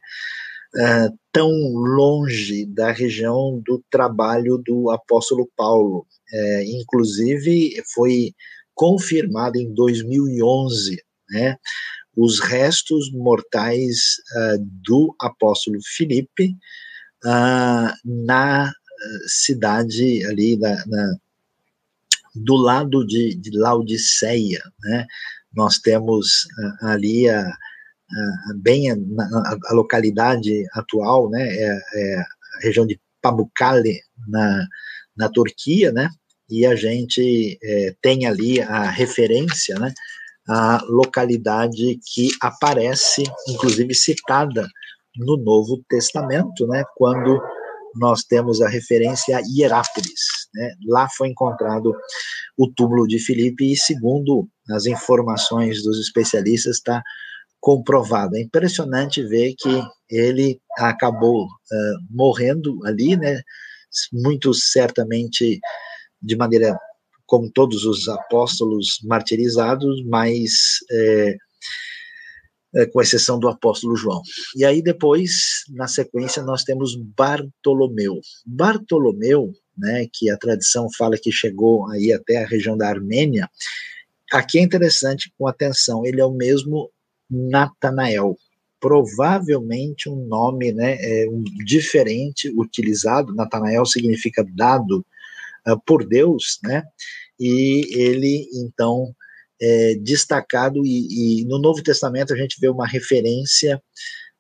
uh, 0.74 1.18
tão 1.39 1.53
longe 1.72 2.66
da 2.66 2.91
região 2.91 3.62
do 3.64 3.80
trabalho 3.89 4.59
do 4.59 4.91
apóstolo 4.91 5.49
Paulo. 5.57 6.05
É, 6.32 6.64
inclusive, 6.64 7.80
foi 7.95 8.32
confirmado 8.74 9.57
em 9.57 9.72
2011, 9.72 11.01
né, 11.30 11.57
os 12.16 12.41
restos 12.41 13.12
mortais 13.12 14.16
uh, 14.34 14.66
do 14.84 15.14
apóstolo 15.20 15.78
Filipe 15.84 16.57
uh, 17.24 17.95
na 18.05 18.72
cidade 19.28 20.26
ali 20.26 20.57
na, 20.57 20.84
na, 20.86 21.16
do 22.34 22.57
lado 22.57 23.07
de, 23.07 23.36
de 23.36 23.57
Laodiceia, 23.57 24.61
né? 24.80 25.07
Nós 25.55 25.78
temos 25.78 26.47
uh, 26.59 26.86
ali 26.86 27.28
a, 27.28 27.49
bem 28.56 28.90
a, 28.90 28.94
a, 29.70 29.74
localidade 29.74 30.64
atual, 30.72 31.28
né, 31.30 31.46
é, 31.46 31.78
é, 31.94 32.20
a 32.20 32.61
região 32.62 32.86
de 32.86 33.00
Pamukkale, 33.20 34.00
na, 34.26 34.66
na 35.16 35.28
Turquia, 35.28 35.92
né, 35.92 36.09
e 36.48 36.64
a 36.64 36.74
gente 36.74 37.59
é, 37.62 37.94
tem 38.00 38.26
ali 38.26 38.61
a 38.61 38.88
referência, 38.88 39.78
né, 39.78 39.92
a 40.48 40.82
localidade 40.88 42.00
que 42.14 42.30
aparece, 42.40 43.22
inclusive 43.48 43.94
citada 43.94 44.66
no 45.16 45.36
Novo 45.36 45.82
Testamento, 45.88 46.66
né, 46.66 46.84
quando 46.96 47.38
nós 47.94 48.22
temos 48.22 48.62
a 48.62 48.68
referência 48.68 49.36
a 49.36 49.40
Hierápolis. 49.40 50.48
Né? 50.54 50.72
Lá 50.86 51.09
foi 51.16 51.28
encontrado 51.28 51.94
o 52.56 52.70
túmulo 52.72 53.06
de 53.06 53.18
Filipe 53.18 53.72
e, 53.72 53.76
segundo 53.76 54.48
as 54.70 54.86
informações 54.86 55.82
dos 55.82 55.98
especialistas, 55.98 56.76
está 56.76 57.02
comprovado. 57.61 58.36
É 58.36 58.40
impressionante 58.40 59.22
ver 59.22 59.54
que 59.59 59.82
ele 60.11 60.61
acabou 60.78 61.44
uh, 61.44 61.98
morrendo 62.11 62.78
ali, 62.84 63.16
né? 63.16 63.40
Muito 64.12 64.52
certamente 64.54 65.61
de 66.20 66.36
maneira 66.36 66.78
como 67.26 67.50
todos 67.50 67.84
os 67.84 68.09
apóstolos 68.09 68.98
martirizados, 69.04 70.02
mas 70.06 70.78
é, 70.90 71.36
é, 72.74 72.86
com 72.86 73.00
exceção 73.00 73.38
do 73.38 73.48
apóstolo 73.48 73.96
João. 73.96 74.22
E 74.56 74.64
aí 74.64 74.82
depois, 74.82 75.64
na 75.70 75.86
sequência, 75.88 76.42
nós 76.42 76.64
temos 76.64 76.94
Bartolomeu. 77.16 78.20
Bartolomeu, 78.46 79.52
né, 79.76 80.06
que 80.12 80.30
a 80.30 80.36
tradição 80.36 80.88
fala 80.96 81.16
que 81.16 81.32
chegou 81.32 81.88
aí 81.90 82.12
até 82.12 82.42
a 82.42 82.46
região 82.46 82.76
da 82.76 82.88
Armênia, 82.88 83.48
aqui 84.32 84.59
é 84.59 84.62
interessante 84.62 85.32
com 85.38 85.46
atenção, 85.46 86.04
ele 86.04 86.20
é 86.20 86.24
o 86.24 86.32
mesmo 86.32 86.90
Natanael. 87.31 88.37
Provavelmente 88.81 90.09
um 90.09 90.26
nome 90.26 90.72
né, 90.72 90.97
é, 91.01 91.29
um, 91.29 91.43
diferente 91.64 92.49
utilizado. 92.57 93.35
Natanael 93.35 93.85
significa 93.85 94.47
dado 94.55 95.05
uh, 95.66 95.81
por 95.85 96.07
Deus, 96.07 96.61
né? 96.62 96.85
e 97.39 97.87
ele 97.91 98.49
então 98.55 99.14
é 99.61 99.95
destacado 99.97 100.85
e, 100.85 101.41
e, 101.41 101.45
no 101.45 101.59
Novo 101.59 101.83
Testamento 101.83 102.33
a 102.33 102.37
gente 102.37 102.61
vê 102.61 102.68
uma 102.68 102.87
referência 102.87 103.83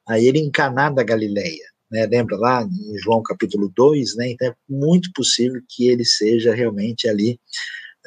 a 0.06 0.18
ele 0.18 0.38
em 0.38 0.50
Caná 0.50 0.90
da 0.90 1.02
Galileia, 1.02 1.64
né? 1.90 2.06
Lembra 2.06 2.36
lá 2.36 2.62
em 2.62 2.98
João 2.98 3.22
capítulo 3.22 3.70
2, 3.74 4.16
né? 4.16 4.30
Então 4.30 4.48
é 4.48 4.54
muito 4.68 5.10
possível 5.12 5.60
que 5.68 5.88
ele 5.88 6.04
seja 6.04 6.54
realmente 6.54 7.08
ali 7.08 7.38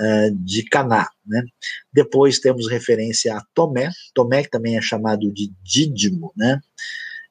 uh, 0.01 0.35
de 0.35 0.63
Caná, 0.65 1.07
né? 1.25 1.43
Depois 1.93 2.39
temos 2.39 2.69
referência 2.69 3.35
a 3.35 3.43
Tomé, 3.53 3.91
Tomé 4.13 4.43
que 4.43 4.49
também 4.49 4.77
é 4.77 4.81
chamado 4.81 5.31
de 5.31 5.51
Dídimo, 5.63 6.33
né? 6.35 6.59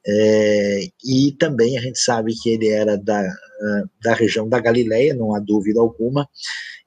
É, 0.06 0.88
e 1.04 1.32
também 1.38 1.76
a 1.76 1.80
gente 1.80 1.98
sabe 1.98 2.34
que 2.34 2.48
ele 2.48 2.68
era 2.68 2.96
da, 2.96 3.20
uh, 3.22 3.90
da 4.02 4.14
região 4.14 4.48
da 4.48 4.58
Galileia, 4.58 5.14
não 5.14 5.34
há 5.34 5.40
dúvida 5.40 5.78
alguma, 5.80 6.26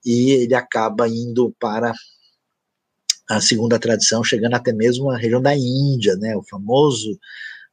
e 0.04 0.32
ele 0.32 0.56
acaba 0.56 1.08
indo 1.08 1.56
para 1.60 1.94
a 3.30 3.40
segunda 3.40 3.80
tradição, 3.80 4.24
chegando 4.24 4.56
até 4.56 4.74
mesmo 4.74 5.10
à 5.12 5.18
região 5.18 5.42
da 5.42 5.56
Índia, 5.56 6.16
né, 6.16 6.36
o 6.36 6.44
famoso 6.44 7.18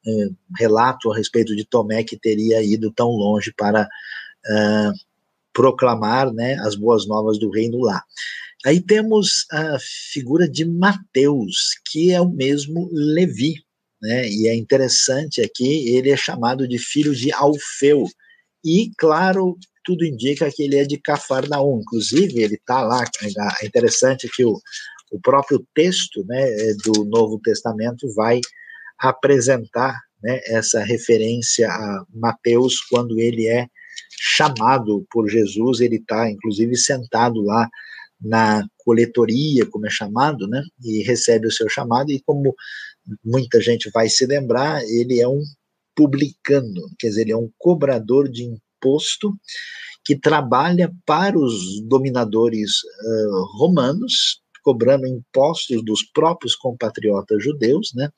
é, 0.06 0.10
relato 0.58 1.10
a 1.12 1.16
respeito 1.16 1.54
de 1.56 1.64
Tomé 1.64 2.04
que 2.04 2.18
teria 2.18 2.62
ido 2.62 2.90
tão 2.90 3.08
longe 3.08 3.52
para 3.52 3.82
uh, 3.84 4.92
proclamar 5.52 6.32
né, 6.32 6.54
as 6.60 6.74
boas 6.74 7.06
novas 7.06 7.38
do 7.38 7.50
reino 7.50 7.78
lá. 7.78 8.02
Aí 8.64 8.80
temos 8.80 9.46
a 9.50 9.78
figura 10.12 10.48
de 10.48 10.64
Mateus, 10.64 11.78
que 11.90 12.12
é 12.12 12.20
o 12.20 12.30
mesmo 12.30 12.88
Levi, 12.92 13.54
né, 14.02 14.28
e 14.28 14.48
é 14.48 14.54
interessante 14.54 15.40
aqui, 15.40 15.88
ele 15.94 16.10
é 16.10 16.16
chamado 16.16 16.66
de 16.66 16.78
filho 16.78 17.14
de 17.14 17.32
Alfeu, 17.32 18.04
e 18.64 18.90
claro, 18.98 19.58
tudo 19.84 20.04
indica 20.04 20.50
que 20.50 20.62
ele 20.62 20.78
é 20.78 20.84
de 20.84 20.98
Cafarnaum, 20.98 21.80
inclusive 21.80 22.42
ele 22.42 22.54
está 22.54 22.82
lá, 22.82 23.04
é 23.62 23.66
interessante 23.66 24.28
que 24.34 24.44
o, 24.44 24.60
o 25.10 25.20
próprio 25.20 25.66
texto 25.74 26.24
né, 26.26 26.74
do 26.84 27.04
Novo 27.04 27.40
Testamento 27.40 28.12
vai 28.14 28.40
apresentar 28.98 29.98
né, 30.22 30.40
essa 30.46 30.82
referência 30.84 31.68
a 31.68 32.04
Mateus 32.12 32.80
quando 32.80 33.18
ele 33.18 33.46
é 33.46 33.66
chamado 34.18 35.06
por 35.10 35.28
Jesus, 35.28 35.80
ele 35.80 35.96
está 35.96 36.30
inclusive 36.30 36.76
sentado 36.76 37.40
lá 37.42 37.68
na 38.20 38.66
coletoria, 38.78 39.66
como 39.66 39.86
é 39.86 39.90
chamado, 39.90 40.46
né, 40.46 40.62
e 40.84 41.02
recebe 41.02 41.46
o 41.46 41.52
seu 41.52 41.68
chamado, 41.68 42.10
e 42.10 42.20
como 42.20 42.54
muita 43.24 43.60
gente 43.60 43.90
vai 43.92 44.08
se 44.08 44.26
lembrar, 44.26 44.82
ele 44.84 45.20
é 45.20 45.26
um 45.26 45.42
publicano, 45.96 46.82
quer 46.98 47.08
dizer, 47.08 47.22
ele 47.22 47.32
é 47.32 47.36
um 47.36 47.50
cobrador 47.58 48.28
de 48.28 48.44
imposto 48.44 49.32
que 50.04 50.18
trabalha 50.18 50.92
para 51.04 51.38
os 51.38 51.80
dominadores 51.82 52.70
uh, 53.04 53.58
romanos, 53.58 54.39
cobrando 54.62 55.06
impostos 55.06 55.84
dos 55.84 56.02
próprios 56.02 56.54
compatriotas 56.54 57.42
judeus, 57.42 57.92
né? 57.94 58.10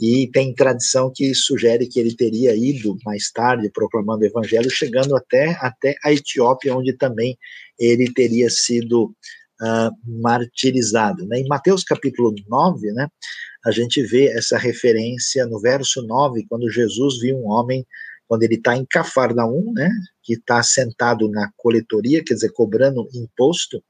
E 0.00 0.28
tem 0.32 0.54
tradição 0.54 1.10
que 1.14 1.34
sugere 1.34 1.86
que 1.86 1.98
ele 1.98 2.14
teria 2.14 2.54
ido 2.54 2.96
mais 3.04 3.30
tarde 3.30 3.70
proclamando 3.72 4.22
o 4.22 4.26
evangelho, 4.26 4.70
chegando 4.70 5.16
até, 5.16 5.56
até 5.60 5.94
a 6.04 6.12
Etiópia, 6.12 6.76
onde 6.76 6.92
também 6.92 7.38
ele 7.78 8.12
teria 8.12 8.50
sido 8.50 9.14
uh, 9.60 10.20
martirizado. 10.20 11.26
Né? 11.26 11.40
Em 11.40 11.46
Mateus 11.46 11.82
capítulo 11.82 12.34
9, 12.48 12.92
né, 12.92 13.08
a 13.64 13.70
gente 13.70 14.02
vê 14.02 14.28
essa 14.28 14.58
referência 14.58 15.46
no 15.46 15.60
verso 15.60 16.02
9, 16.06 16.46
quando 16.48 16.70
Jesus 16.70 17.20
viu 17.20 17.36
um 17.36 17.48
homem, 17.48 17.86
quando 18.28 18.42
ele 18.42 18.56
está 18.56 18.76
em 18.76 18.84
Cafarnaum, 18.84 19.72
né, 19.72 19.90
que 20.22 20.34
está 20.34 20.62
sentado 20.62 21.28
na 21.30 21.50
coletoria, 21.56 22.22
quer 22.24 22.34
dizer, 22.34 22.52
cobrando 22.52 23.08
imposto, 23.14 23.82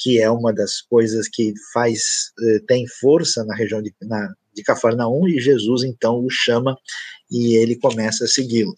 que 0.00 0.20
é 0.20 0.30
uma 0.30 0.52
das 0.52 0.80
coisas 0.80 1.28
que 1.28 1.52
faz, 1.72 2.32
eh, 2.42 2.60
tem 2.66 2.86
força 2.86 3.44
na 3.44 3.54
região 3.54 3.82
de, 3.82 3.94
na, 4.02 4.32
de 4.54 4.62
Cafarnaum, 4.62 5.28
e 5.28 5.38
Jesus 5.38 5.84
então 5.84 6.24
o 6.24 6.30
chama 6.30 6.76
e 7.30 7.54
ele 7.56 7.76
começa 7.76 8.24
a 8.24 8.28
segui-lo. 8.28 8.74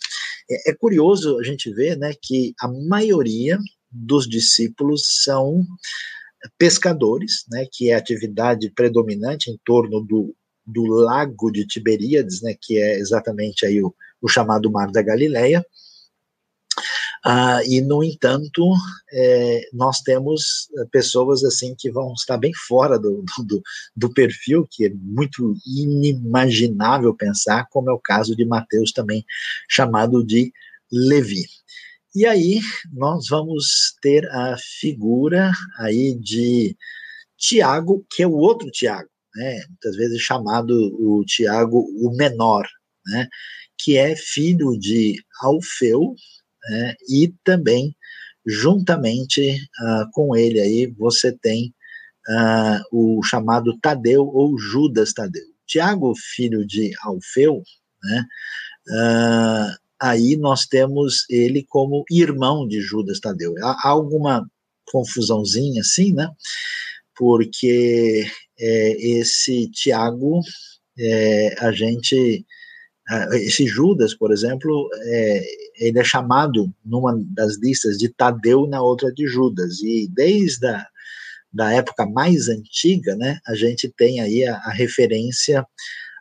É, 0.51 0.70
é, 0.70 0.75
curioso 0.75 1.39
a 1.39 1.45
gente 1.45 1.73
ver 1.73 1.97
né, 1.97 2.12
que 2.20 2.53
a 2.61 2.68
maioria 2.68 3.59
dos 3.91 4.29
discípulos 4.29 5.23
são 5.23 5.64
pescadores, 6.59 7.45
né, 7.49 7.66
que 7.70 7.91
é 7.91 7.95
a 7.95 7.99
atividade 7.99 8.70
predominante 8.70 9.51
em 9.51 9.59
torno 9.64 10.01
do, 10.01 10.35
do 10.66 10.83
lago 10.83 11.53
de 11.53 11.66
Tiberíades, 11.66 12.43
né, 12.43 12.55
que 12.61 12.79
é 12.79 12.99
exatamente 12.99 13.64
aí 13.64 13.81
o, 13.81 13.95
o 14.20 14.29
chamado 14.29 14.70
Mar 14.70 14.91
da 14.91 15.03
Galileia, 15.03 15.64
ah, 17.25 17.61
e, 17.64 17.81
no 17.81 18.03
entanto, 18.03 18.75
é, 19.12 19.68
nós 19.73 20.01
temos 20.01 20.68
eh, 20.77 20.85
pessoas 20.91 21.45
assim 21.45 21.73
que 21.79 21.89
vão 21.89 22.12
estar 22.14 22.37
bem 22.37 22.53
fora 22.66 22.99
do, 22.99 23.25
do, 23.47 23.62
do, 23.95 24.12
perfil, 24.12 24.66
que 24.68 24.87
é 24.87 24.91
muito 24.91 25.55
inimaginável 25.64 27.14
pensar, 27.14 27.68
como 27.70 27.89
é 27.91 27.93
o 27.93 28.01
caso 28.01 28.35
de 28.35 28.45
Mateus 28.45 28.91
também, 28.91 29.25
chamado 29.70 30.25
de 30.25 30.53
Levi. 30.91 31.45
E 32.12 32.27
aí 32.27 32.61
nós 32.93 33.29
vamos 33.29 33.95
ter 34.03 34.29
a 34.31 34.57
figura 34.59 35.53
aí 35.79 36.18
de 36.18 36.77
Tiago, 37.39 38.05
que 38.11 38.25
é 38.25 38.27
o 38.27 38.33
outro 38.33 38.68
Tiago, 38.70 39.09
né, 39.37 39.64
muitas 39.68 39.97
vezes 39.97 40.20
chamado 40.20 40.75
o 40.99 41.25
Tiago 41.25 41.87
o 42.01 42.14
menor, 42.16 42.66
né, 43.07 43.29
que 43.79 43.97
é 43.97 44.14
filho 44.16 44.77
de 44.79 45.23
Alfeu, 45.41 46.14
né, 46.69 46.95
e 47.09 47.35
também, 47.45 47.95
juntamente 48.47 49.57
uh, 49.81 50.11
com 50.13 50.37
ele 50.37 50.61
aí, 50.61 50.87
você 50.87 51.33
tem 51.33 51.75
uh, 52.29 53.19
o 53.19 53.23
chamado 53.23 53.79
Tadeu 53.81 54.27
ou 54.27 54.59
Judas 54.59 55.13
Tadeu. 55.13 55.45
Tiago, 55.67 56.13
filho 56.17 56.67
de 56.67 56.93
Alfeu, 57.03 57.63
né, 58.03 58.27
uh, 58.89 59.77
aí 60.01 60.37
nós 60.37 60.67
temos 60.67 61.25
ele 61.31 61.65
como 61.69 62.05
irmão 62.11 62.67
de 62.67 62.81
Judas 62.81 63.21
Tadeu. 63.21 63.55
Há 63.63 63.89
alguma 63.89 64.45
confusãozinha 64.91 65.81
assim, 65.81 66.13
né? 66.13 66.29
Porque 67.17 68.27
é, 68.59 68.91
esse 69.19 69.71
Tiago, 69.71 70.41
é, 70.99 71.55
a 71.59 71.73
gente 71.73 72.45
esse 73.32 73.66
Judas, 73.66 74.14
por 74.14 74.32
exemplo, 74.32 74.88
é, 75.05 75.44
ele 75.78 75.98
é 75.98 76.05
chamado 76.05 76.72
numa 76.84 77.18
das 77.34 77.59
listas 77.59 77.98
de 77.98 78.09
Tadeu, 78.09 78.66
na 78.66 78.80
outra 78.80 79.12
de 79.12 79.26
Judas. 79.26 79.80
E 79.82 80.09
desde 80.12 80.66
a 80.66 80.86
da 81.53 81.72
época 81.72 82.07
mais 82.07 82.48
antiga, 82.48 83.14
né, 83.14 83.38
a 83.46 83.55
gente 83.55 83.92
tem 83.96 84.20
aí 84.20 84.44
a, 84.44 84.57
a 84.57 84.70
referência 84.70 85.66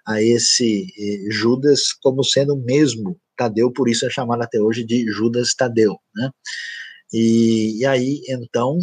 a 0.05 0.21
esse 0.21 0.87
eh, 0.97 1.31
Judas 1.31 1.93
como 1.93 2.23
sendo 2.23 2.55
o 2.55 2.63
mesmo 2.63 3.17
Tadeu, 3.37 3.71
por 3.71 3.87
isso 3.87 4.05
é 4.05 4.09
chamado 4.09 4.41
até 4.41 4.59
hoje 4.59 4.83
de 4.83 5.09
Judas 5.09 5.53
Tadeu, 5.55 5.97
né? 6.15 6.29
E, 7.13 7.79
e 7.79 7.85
aí, 7.85 8.21
então, 8.27 8.77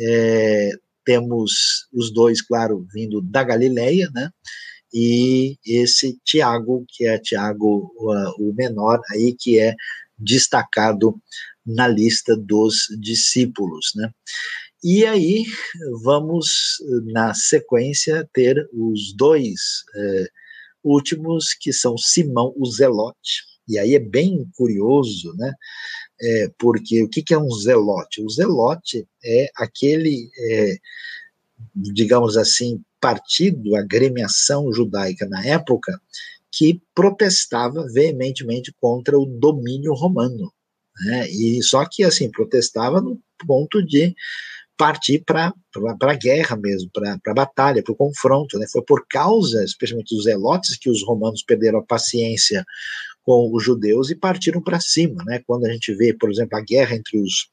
é, 0.00 0.70
temos 1.04 1.86
os 1.92 2.12
dois, 2.12 2.42
claro, 2.42 2.86
vindo 2.92 3.20
da 3.20 3.42
Galileia, 3.42 4.10
né? 4.14 4.30
E 4.94 5.58
esse 5.66 6.16
Tiago, 6.24 6.84
que 6.88 7.04
é 7.04 7.18
Tiago 7.18 7.92
uh, 7.98 8.30
o 8.38 8.54
menor, 8.54 9.00
aí 9.10 9.34
que 9.34 9.58
é 9.58 9.74
destacado 10.16 11.20
na 11.66 11.88
lista 11.88 12.36
dos 12.36 12.86
discípulos, 13.00 13.92
né? 13.96 14.08
E 14.82 15.04
aí 15.04 15.44
vamos, 16.02 16.76
na 17.06 17.34
sequência, 17.34 18.28
ter 18.34 18.68
os 18.70 19.14
dois 19.16 19.82
eh, 19.96 20.28
últimos, 20.84 21.54
que 21.54 21.72
são 21.72 21.96
Simão 21.96 22.52
o 22.54 22.66
Zelote, 22.66 23.42
e 23.66 23.78
aí 23.78 23.94
é 23.94 23.98
bem 23.98 24.46
curioso, 24.54 25.34
né? 25.36 25.52
É, 26.20 26.50
porque 26.58 27.02
o 27.02 27.08
que, 27.08 27.22
que 27.22 27.34
é 27.34 27.38
um 27.38 27.50
zelote? 27.50 28.22
O 28.22 28.30
zelote 28.30 29.06
é 29.24 29.48
aquele, 29.56 30.30
é, 30.38 30.76
digamos 31.74 32.36
assim, 32.36 32.80
partido, 33.04 33.76
a 33.76 33.82
gremiação 33.82 34.72
judaica 34.72 35.28
na 35.28 35.44
época, 35.44 36.00
que 36.50 36.80
protestava 36.94 37.86
veementemente 37.92 38.74
contra 38.80 39.18
o 39.18 39.26
domínio 39.26 39.92
romano. 39.92 40.50
Né? 41.04 41.28
E 41.28 41.62
só 41.62 41.84
que 41.84 42.02
assim 42.02 42.30
protestava 42.30 43.02
no 43.02 43.20
ponto 43.46 43.84
de 43.84 44.14
partir 44.74 45.22
para 45.22 45.52
a 46.00 46.14
guerra 46.14 46.56
mesmo, 46.56 46.90
para 46.94 47.18
a 47.26 47.34
batalha, 47.34 47.82
para 47.82 47.92
o 47.92 47.96
confronto. 47.96 48.58
Né? 48.58 48.64
Foi 48.72 48.82
por 48.82 49.06
causa, 49.06 49.62
especialmente 49.62 50.14
dos 50.14 50.24
zelotes, 50.24 50.78
que 50.78 50.88
os 50.88 51.04
romanos 51.04 51.42
perderam 51.42 51.80
a 51.80 51.84
paciência 51.84 52.64
com 53.22 53.54
os 53.54 53.62
judeus 53.62 54.08
e 54.08 54.16
partiram 54.16 54.62
para 54.62 54.80
cima. 54.80 55.22
Né? 55.26 55.42
Quando 55.46 55.66
a 55.66 55.70
gente 55.70 55.92
vê, 55.94 56.14
por 56.14 56.30
exemplo, 56.30 56.56
a 56.56 56.62
guerra 56.62 56.96
entre 56.96 57.20
os 57.20 57.50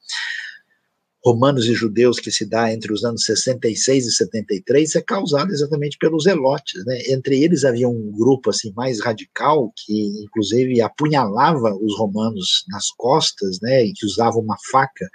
romanos 1.24 1.66
e 1.66 1.74
judeus 1.74 2.18
que 2.18 2.32
se 2.32 2.44
dá 2.44 2.72
entre 2.72 2.92
os 2.92 3.04
anos 3.04 3.24
66 3.24 4.06
e 4.06 4.12
73 4.12 4.96
é 4.96 5.00
causado 5.00 5.52
exatamente 5.52 5.96
pelos 5.98 6.24
zelotes, 6.24 6.84
né? 6.84 7.00
Entre 7.08 7.42
eles 7.42 7.64
havia 7.64 7.88
um 7.88 8.10
grupo 8.10 8.50
assim 8.50 8.72
mais 8.74 9.00
radical 9.00 9.72
que 9.76 10.24
inclusive 10.24 10.80
apunhalava 10.80 11.74
os 11.80 11.96
romanos 11.96 12.64
nas 12.68 12.88
costas, 12.96 13.60
né? 13.60 13.84
E 13.84 13.92
que 13.92 14.04
usava 14.04 14.36
uma 14.38 14.56
faca 14.70 15.08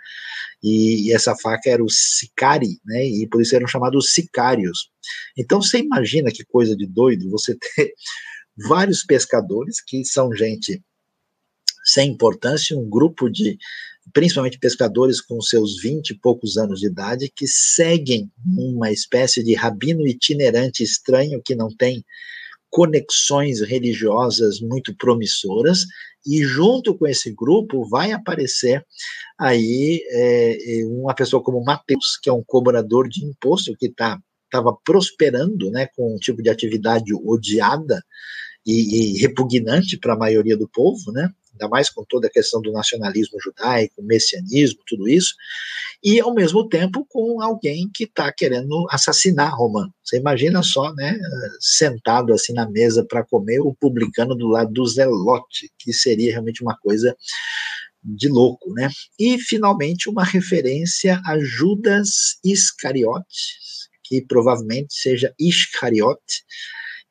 e, 0.63 1.07
e 1.07 1.13
essa 1.13 1.35
faca 1.35 1.69
era 1.69 1.83
o 1.83 1.89
sicari, 1.89 2.79
né? 2.85 3.05
E 3.05 3.27
por 3.27 3.41
isso 3.41 3.55
eram 3.55 3.67
chamados 3.67 4.13
sicários. 4.13 4.89
Então 5.37 5.61
você 5.61 5.79
imagina 5.79 6.31
que 6.31 6.45
coisa 6.45 6.75
de 6.75 6.87
doido 6.87 7.29
você 7.29 7.53
ter 7.75 7.93
vários 8.67 9.03
pescadores 9.03 9.81
que 9.81 10.05
são 10.05 10.33
gente 10.33 10.81
sem 11.83 12.11
importância, 12.11 12.77
um 12.77 12.89
grupo 12.89 13.29
de 13.29 13.57
principalmente 14.13 14.59
pescadores 14.59 15.21
com 15.21 15.41
seus 15.41 15.81
vinte 15.81 16.11
e 16.11 16.19
poucos 16.19 16.57
anos 16.57 16.79
de 16.79 16.87
idade, 16.87 17.31
que 17.35 17.47
seguem 17.47 18.31
uma 18.45 18.91
espécie 18.91 19.43
de 19.43 19.53
rabino 19.53 20.07
itinerante 20.07 20.83
estranho 20.83 21.41
que 21.43 21.55
não 21.55 21.69
tem 21.75 22.03
conexões 22.69 23.61
religiosas 23.61 24.59
muito 24.59 24.95
promissoras, 24.95 25.85
e 26.25 26.43
junto 26.43 26.97
com 26.97 27.07
esse 27.07 27.31
grupo 27.31 27.87
vai 27.87 28.11
aparecer 28.11 28.85
aí 29.39 30.01
é, 30.09 30.81
é 30.81 30.85
uma 30.85 31.15
pessoa 31.15 31.41
como 31.41 31.63
Mateus, 31.63 32.17
que 32.21 32.29
é 32.29 32.33
um 32.33 32.43
cobrador 32.45 33.07
de 33.07 33.23
imposto 33.23 33.73
que 33.77 33.85
estava 33.85 34.77
prosperando, 34.83 35.71
né, 35.71 35.87
com 35.95 36.15
um 36.15 36.17
tipo 36.17 36.43
de 36.43 36.49
atividade 36.49 37.13
odiada 37.13 38.03
e, 38.65 39.15
e 39.15 39.17
repugnante 39.19 39.97
para 39.97 40.13
a 40.13 40.17
maioria 40.17 40.57
do 40.57 40.67
povo, 40.67 41.13
né, 41.13 41.31
ainda 41.57 41.67
mais 41.67 41.89
com 41.89 42.03
toda 42.07 42.27
a 42.27 42.31
questão 42.31 42.61
do 42.61 42.71
nacionalismo 42.71 43.39
judaico, 43.41 44.03
messianismo, 44.03 44.79
tudo 44.85 45.09
isso, 45.09 45.33
e 46.03 46.19
ao 46.19 46.33
mesmo 46.33 46.67
tempo 46.69 47.05
com 47.09 47.41
alguém 47.41 47.89
que 47.93 48.03
está 48.03 48.31
querendo 48.31 48.85
assassinar 48.89 49.55
Romano. 49.55 49.93
Você 50.03 50.17
imagina 50.17 50.61
só, 50.61 50.93
né, 50.93 51.17
sentado 51.59 52.33
assim 52.33 52.53
na 52.53 52.69
mesa 52.69 53.03
para 53.03 53.25
comer, 53.25 53.59
o 53.61 53.73
publicano 53.73 54.35
do 54.35 54.47
lado 54.47 54.71
do 54.71 54.85
Zelote, 54.85 55.71
que 55.79 55.91
seria 55.91 56.31
realmente 56.31 56.61
uma 56.61 56.77
coisa 56.77 57.15
de 58.03 58.29
louco, 58.29 58.71
né? 58.73 58.89
E 59.19 59.37
finalmente 59.39 60.07
uma 60.07 60.23
referência 60.23 61.19
a 61.25 61.37
Judas 61.39 62.37
Iscariote, 62.43 63.57
que 64.03 64.21
provavelmente 64.21 64.93
seja 64.93 65.33
Iscariote, 65.37 66.43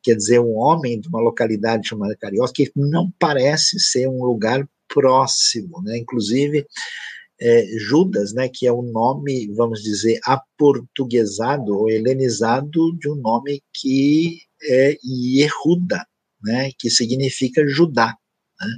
quer 0.06 0.14
dizer, 0.14 0.38
um 0.38 0.56
homem 0.56 1.00
de 1.00 1.08
uma 1.08 1.20
localidade 1.20 1.88
chamada 1.88 2.16
Carioca, 2.16 2.52
que 2.54 2.70
não 2.76 3.10
parece 3.18 3.80
ser 3.80 4.06
um 4.08 4.24
lugar 4.24 4.64
próximo, 4.88 5.82
né? 5.82 5.98
Inclusive, 5.98 6.64
é, 7.40 7.66
Judas, 7.76 8.32
né, 8.32 8.48
que 8.48 8.68
é 8.68 8.72
o 8.72 8.78
um 8.78 8.92
nome, 8.92 9.52
vamos 9.56 9.82
dizer, 9.82 10.20
aportuguesado 10.24 11.76
ou 11.76 11.90
helenizado 11.90 12.96
de 12.98 13.10
um 13.10 13.16
nome 13.16 13.60
que 13.74 14.38
é 14.62 14.96
Yehuda, 15.02 16.06
né, 16.40 16.70
que 16.78 16.88
significa 16.88 17.66
Judá. 17.66 18.14
Né? 18.60 18.68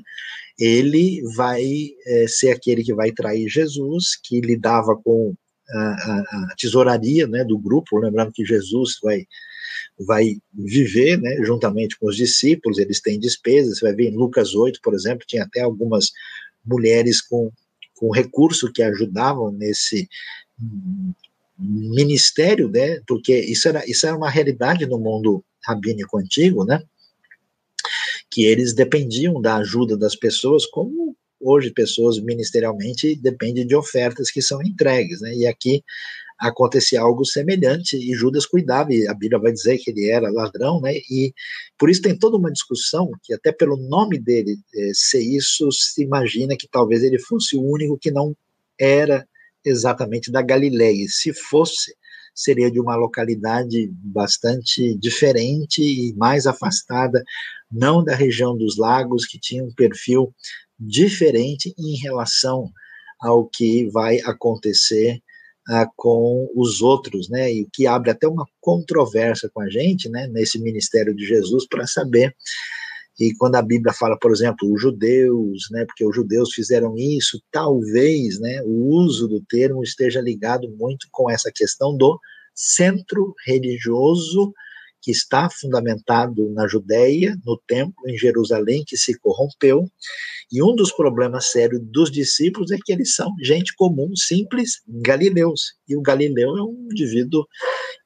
Ele 0.58 1.20
vai 1.36 1.62
é, 2.06 2.26
ser 2.26 2.52
aquele 2.52 2.82
que 2.82 2.94
vai 2.94 3.12
trair 3.12 3.48
Jesus, 3.50 4.16
que 4.24 4.40
lidava 4.40 4.96
com 4.96 5.34
a, 5.70 5.78
a, 5.78 6.20
a 6.20 6.54
tesouraria 6.56 7.26
né, 7.26 7.44
do 7.44 7.58
grupo, 7.58 7.98
lembrando 7.98 8.32
que 8.32 8.46
Jesus 8.46 8.98
vai 9.02 9.26
vai 9.98 10.36
viver, 10.52 11.20
né, 11.20 11.36
juntamente 11.44 11.98
com 11.98 12.08
os 12.08 12.16
discípulos, 12.16 12.78
eles 12.78 13.00
têm 13.00 13.18
despesas, 13.18 13.78
você 13.78 13.84
vai 13.86 13.94
ver 13.94 14.08
em 14.10 14.16
Lucas 14.16 14.54
8, 14.54 14.80
por 14.82 14.94
exemplo, 14.94 15.26
tinha 15.26 15.44
até 15.44 15.60
algumas 15.60 16.10
mulheres 16.64 17.20
com, 17.20 17.50
com 17.94 18.10
recurso 18.10 18.72
que 18.72 18.82
ajudavam 18.82 19.50
nesse 19.50 20.08
ministério, 21.58 22.68
né, 22.68 23.00
porque 23.06 23.38
isso 23.38 23.68
era, 23.68 23.88
isso 23.88 24.06
era 24.06 24.16
uma 24.16 24.30
realidade 24.30 24.86
no 24.86 24.98
mundo 24.98 25.44
rabínico 25.64 26.18
antigo, 26.18 26.64
né, 26.64 26.82
que 28.30 28.44
eles 28.44 28.74
dependiam 28.74 29.40
da 29.40 29.56
ajuda 29.56 29.96
das 29.96 30.14
pessoas, 30.14 30.66
como 30.66 31.16
hoje 31.40 31.70
pessoas 31.70 32.20
ministerialmente 32.20 33.14
dependem 33.16 33.66
de 33.66 33.74
ofertas 33.74 34.30
que 34.30 34.42
são 34.42 34.62
entregues, 34.62 35.20
né, 35.20 35.34
e 35.34 35.46
aqui 35.46 35.82
acontecia 36.38 37.00
algo 37.00 37.24
semelhante 37.24 37.96
e 37.96 38.14
Judas 38.14 38.46
cuidava, 38.46 38.92
e 38.92 39.08
a 39.08 39.14
Bíblia 39.14 39.40
vai 39.40 39.52
dizer 39.52 39.78
que 39.78 39.90
ele 39.90 40.08
era 40.08 40.30
ladrão, 40.30 40.80
né? 40.80 40.94
E 41.10 41.32
por 41.76 41.90
isso 41.90 42.02
tem 42.02 42.16
toda 42.16 42.36
uma 42.36 42.52
discussão 42.52 43.10
que 43.22 43.34
até 43.34 43.50
pelo 43.50 43.76
nome 43.76 44.18
dele 44.18 44.56
é, 44.74 44.90
ser 44.94 45.20
isso 45.20 45.70
se 45.72 46.02
imagina 46.02 46.56
que 46.56 46.68
talvez 46.70 47.02
ele 47.02 47.18
fosse 47.18 47.56
o 47.56 47.62
único 47.62 47.98
que 47.98 48.10
não 48.10 48.36
era 48.78 49.26
exatamente 49.64 50.30
da 50.30 50.40
Galileia. 50.40 51.04
E 51.04 51.08
se 51.08 51.32
fosse, 51.32 51.94
seria 52.34 52.70
de 52.70 52.80
uma 52.80 52.94
localidade 52.94 53.90
bastante 53.92 54.94
diferente 54.96 55.82
e 55.82 56.14
mais 56.14 56.46
afastada, 56.46 57.22
não 57.70 58.02
da 58.02 58.14
região 58.14 58.56
dos 58.56 58.76
lagos, 58.76 59.26
que 59.26 59.38
tinha 59.40 59.64
um 59.64 59.72
perfil 59.74 60.32
diferente 60.78 61.74
em 61.76 61.96
relação 61.98 62.70
ao 63.20 63.46
que 63.48 63.88
vai 63.90 64.20
acontecer 64.20 65.20
ah, 65.68 65.86
com 65.96 66.50
os 66.56 66.80
outros, 66.80 67.28
né, 67.28 67.52
e 67.52 67.68
que 67.72 67.86
abre 67.86 68.10
até 68.10 68.26
uma 68.26 68.46
controvérsia 68.60 69.50
com 69.52 69.60
a 69.60 69.68
gente, 69.68 70.08
né, 70.08 70.26
nesse 70.28 70.58
ministério 70.58 71.14
de 71.14 71.26
Jesus, 71.26 71.66
para 71.68 71.86
saber. 71.86 72.34
E 73.20 73.34
quando 73.34 73.56
a 73.56 73.62
Bíblia 73.62 73.92
fala, 73.92 74.18
por 74.18 74.30
exemplo, 74.30 74.72
os 74.72 74.80
judeus, 74.80 75.68
né, 75.70 75.84
porque 75.84 76.06
os 76.06 76.14
judeus 76.14 76.52
fizeram 76.54 76.96
isso, 76.96 77.42
talvez, 77.50 78.40
né, 78.40 78.62
o 78.64 78.86
uso 78.94 79.28
do 79.28 79.42
termo 79.48 79.82
esteja 79.82 80.20
ligado 80.20 80.70
muito 80.70 81.06
com 81.10 81.28
essa 81.28 81.50
questão 81.54 81.96
do 81.96 82.18
centro 82.54 83.34
religioso 83.46 84.52
que 85.00 85.10
está 85.10 85.48
fundamentado 85.48 86.50
na 86.50 86.66
Judéia, 86.66 87.36
no 87.44 87.60
templo 87.66 88.08
em 88.08 88.16
Jerusalém, 88.16 88.84
que 88.86 88.96
se 88.96 89.18
corrompeu. 89.18 89.88
E 90.50 90.62
um 90.62 90.74
dos 90.74 90.92
problemas 90.92 91.46
sérios 91.46 91.80
dos 91.84 92.10
discípulos 92.10 92.70
é 92.70 92.78
que 92.84 92.92
eles 92.92 93.14
são 93.14 93.30
gente 93.42 93.74
comum, 93.76 94.14
simples, 94.16 94.82
galileus. 94.86 95.74
E 95.88 95.96
o 95.96 96.02
galileu 96.02 96.56
é 96.56 96.62
um 96.62 96.88
indivíduo 96.90 97.46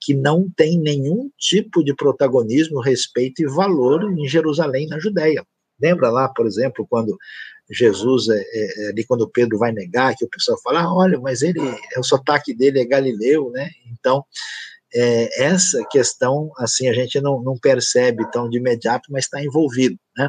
que 0.01 0.14
não 0.14 0.51
tem 0.57 0.78
nenhum 0.78 1.30
tipo 1.38 1.82
de 1.82 1.95
protagonismo, 1.95 2.80
respeito 2.80 3.43
e 3.43 3.47
valor 3.47 4.03
em 4.18 4.28
Jerusalém, 4.28 4.86
na 4.88 4.99
Judéia. 4.99 5.45
Lembra 5.80 6.11
lá, 6.11 6.28
por 6.28 6.47
exemplo, 6.47 6.86
quando 6.88 7.16
Jesus, 7.70 8.28
é, 8.28 8.38
é, 8.38 8.84
é 8.84 8.88
ali 8.90 9.05
quando 9.05 9.28
Pedro 9.28 9.59
vai 9.59 9.72
negar, 9.72 10.14
que 10.14 10.24
o 10.24 10.28
pessoal 10.28 10.59
fala, 10.62 10.82
ah, 10.82 10.95
olha, 10.95 11.18
mas 11.18 11.43
ele, 11.43 11.61
o 11.97 12.03
sotaque 12.03 12.55
dele 12.55 12.80
é 12.80 12.84
galileu, 12.84 13.51
né? 13.51 13.70
Então, 13.90 14.24
é, 14.95 15.45
essa 15.45 15.82
questão, 15.90 16.51
assim, 16.59 16.88
a 16.88 16.93
gente 16.93 17.20
não, 17.20 17.43
não 17.43 17.57
percebe 17.59 18.28
tão 18.30 18.49
de 18.49 18.59
imediato, 18.59 19.11
mas 19.11 19.24
está 19.24 19.43
envolvido, 19.43 19.97
né? 20.16 20.28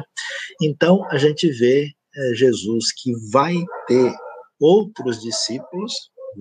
Então, 0.62 1.04
a 1.10 1.18
gente 1.18 1.50
vê 1.50 1.90
é, 2.16 2.34
Jesus 2.34 2.92
que 2.92 3.12
vai 3.32 3.54
ter 3.86 4.12
outros 4.60 5.20
discípulos, 5.20 5.92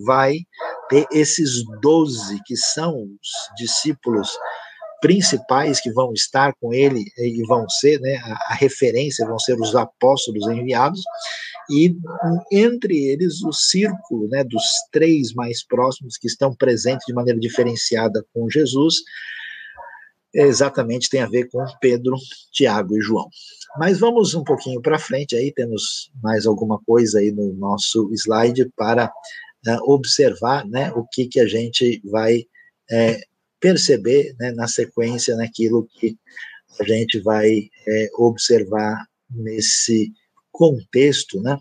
vai 0.06 0.38
ter 0.90 1.06
esses 1.12 1.64
doze 1.82 2.40
que 2.46 2.56
são 2.56 2.96
os 2.96 3.56
discípulos 3.58 4.30
principais 5.04 5.82
que 5.82 5.92
vão 5.92 6.14
estar 6.14 6.54
com 6.62 6.74
ele 6.74 7.04
e 7.18 7.46
vão 7.46 7.68
ser, 7.68 8.00
né, 8.00 8.16
a, 8.24 8.54
a 8.54 8.54
referência, 8.54 9.28
vão 9.28 9.38
ser 9.38 9.60
os 9.60 9.76
apóstolos 9.76 10.48
enviados, 10.48 11.02
e 11.70 11.94
entre 12.50 12.98
eles 13.08 13.44
o 13.44 13.52
círculo 13.52 14.30
né, 14.30 14.46
dos 14.46 14.64
três 14.94 15.34
mais 15.34 15.62
próximos 15.66 16.18
que 16.18 16.28
estão 16.28 16.56
presentes 16.56 17.06
de 17.06 17.14
maneira 17.14 17.38
diferenciada 17.38 18.26
com 18.34 18.50
Jesus, 18.50 18.96
exatamente 20.34 21.10
tem 21.10 21.22
a 21.22 21.28
ver 21.28 21.50
com 21.50 21.62
Pedro, 21.82 22.16
Tiago 22.54 22.96
e 22.96 23.02
João. 23.02 23.28
Mas 23.78 24.00
vamos 24.00 24.34
um 24.34 24.44
pouquinho 24.44 24.82
para 24.82 24.98
frente 24.98 25.36
aí, 25.36 25.52
temos 25.52 26.10
mais 26.24 26.46
alguma 26.46 26.80
coisa 26.86 27.20
aí 27.20 27.30
no 27.30 27.52
nosso 27.56 28.10
slide 28.14 28.72
para 28.78 29.08
uh, 29.08 29.92
observar 29.92 30.66
né, 30.66 30.94
o 30.94 31.06
que, 31.06 31.28
que 31.28 31.42
a 31.42 31.46
gente 31.46 32.02
vai 32.06 32.46
é, 32.90 33.20
perceber 33.64 34.36
né, 34.38 34.52
na 34.52 34.68
sequência 34.68 35.38
naquilo 35.38 35.88
que 35.90 36.18
a 36.78 36.84
gente 36.84 37.18
vai 37.22 37.70
é, 37.88 38.10
observar 38.16 39.08
nesse 39.32 40.12
contexto, 40.52 41.42
né, 41.42 41.58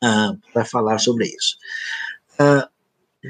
ah, 0.00 0.32
para 0.52 0.64
falar 0.64 0.98
sobre 0.98 1.26
isso. 1.26 1.56
Ah, 2.38 2.68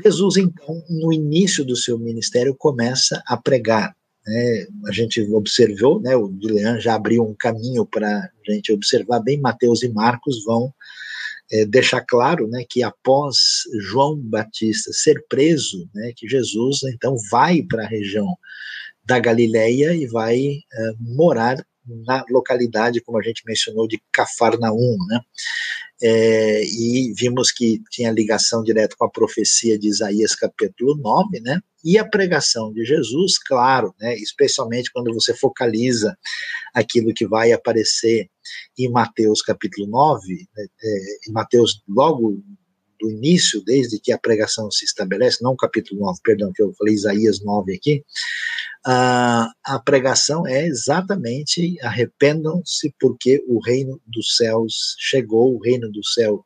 Jesus, 0.04 0.36
então, 0.36 0.84
no 0.90 1.10
início 1.10 1.64
do 1.64 1.74
seu 1.74 1.98
ministério, 1.98 2.54
começa 2.54 3.22
a 3.26 3.34
pregar. 3.34 3.96
Né? 4.26 4.66
A 4.86 4.92
gente 4.92 5.22
observou, 5.32 6.02
né, 6.02 6.14
o 6.14 6.28
Dilean 6.28 6.78
já 6.78 6.96
abriu 6.96 7.24
um 7.24 7.34
caminho 7.34 7.86
para 7.86 8.30
a 8.46 8.52
gente 8.52 8.70
observar 8.74 9.20
bem, 9.20 9.40
Mateus 9.40 9.82
e 9.82 9.88
Marcos 9.88 10.44
vão 10.44 10.70
é, 11.50 11.64
deixar 11.64 12.02
claro 12.02 12.46
né, 12.48 12.64
que 12.68 12.82
após 12.82 13.36
João 13.80 14.16
Batista 14.16 14.92
ser 14.92 15.24
preso, 15.28 15.88
né, 15.94 16.12
que 16.16 16.28
Jesus 16.28 16.82
então 16.84 17.16
vai 17.30 17.62
para 17.62 17.84
a 17.84 17.88
região 17.88 18.26
da 19.04 19.18
Galileia 19.18 19.94
e 19.94 20.06
vai 20.06 20.38
é, 20.38 20.92
morar 21.00 21.56
na 21.86 22.24
localidade, 22.28 23.00
como 23.00 23.18
a 23.18 23.22
gente 23.22 23.42
mencionou, 23.46 23.88
de 23.88 24.00
Cafarnaum, 24.12 24.96
né? 25.08 25.20
É, 26.02 26.62
e 26.64 27.12
vimos 27.16 27.50
que 27.50 27.82
tinha 27.90 28.12
ligação 28.12 28.62
direta 28.62 28.94
com 28.96 29.04
a 29.04 29.10
profecia 29.10 29.78
de 29.78 29.88
Isaías 29.88 30.34
capítulo 30.34 30.96
9, 30.96 31.40
né? 31.40 31.60
E 31.84 31.98
a 31.98 32.08
pregação 32.08 32.72
de 32.72 32.84
Jesus, 32.84 33.38
claro, 33.38 33.94
né? 34.00 34.16
Especialmente 34.16 34.92
quando 34.92 35.12
você 35.12 35.34
focaliza 35.34 36.16
aquilo 36.74 37.12
que 37.14 37.26
vai 37.26 37.52
aparecer 37.52 38.28
em 38.78 38.90
Mateus 38.90 39.42
capítulo 39.42 39.88
9, 39.88 40.48
né? 40.56 40.66
é, 40.82 41.28
em 41.28 41.32
Mateus 41.32 41.82
logo 41.88 42.42
do 43.00 43.10
início, 43.10 43.62
desde 43.64 43.98
que 44.00 44.12
a 44.12 44.18
pregação 44.18 44.70
se 44.70 44.84
estabelece, 44.84 45.42
não 45.42 45.56
capítulo 45.56 46.00
9, 46.02 46.20
perdão, 46.22 46.52
que 46.52 46.62
eu 46.62 46.72
falei 46.74 46.94
Isaías 46.94 47.42
9 47.42 47.74
aqui, 47.74 48.04
a, 48.84 49.50
a 49.64 49.78
pregação 49.78 50.46
é 50.46 50.66
exatamente 50.66 51.76
arrependam-se 51.82 52.94
porque 52.98 53.44
o 53.46 53.60
reino 53.60 54.00
dos 54.06 54.36
céus 54.36 54.94
chegou, 54.98 55.54
o 55.54 55.62
reino 55.62 55.90
do 55.90 56.04
céu 56.04 56.44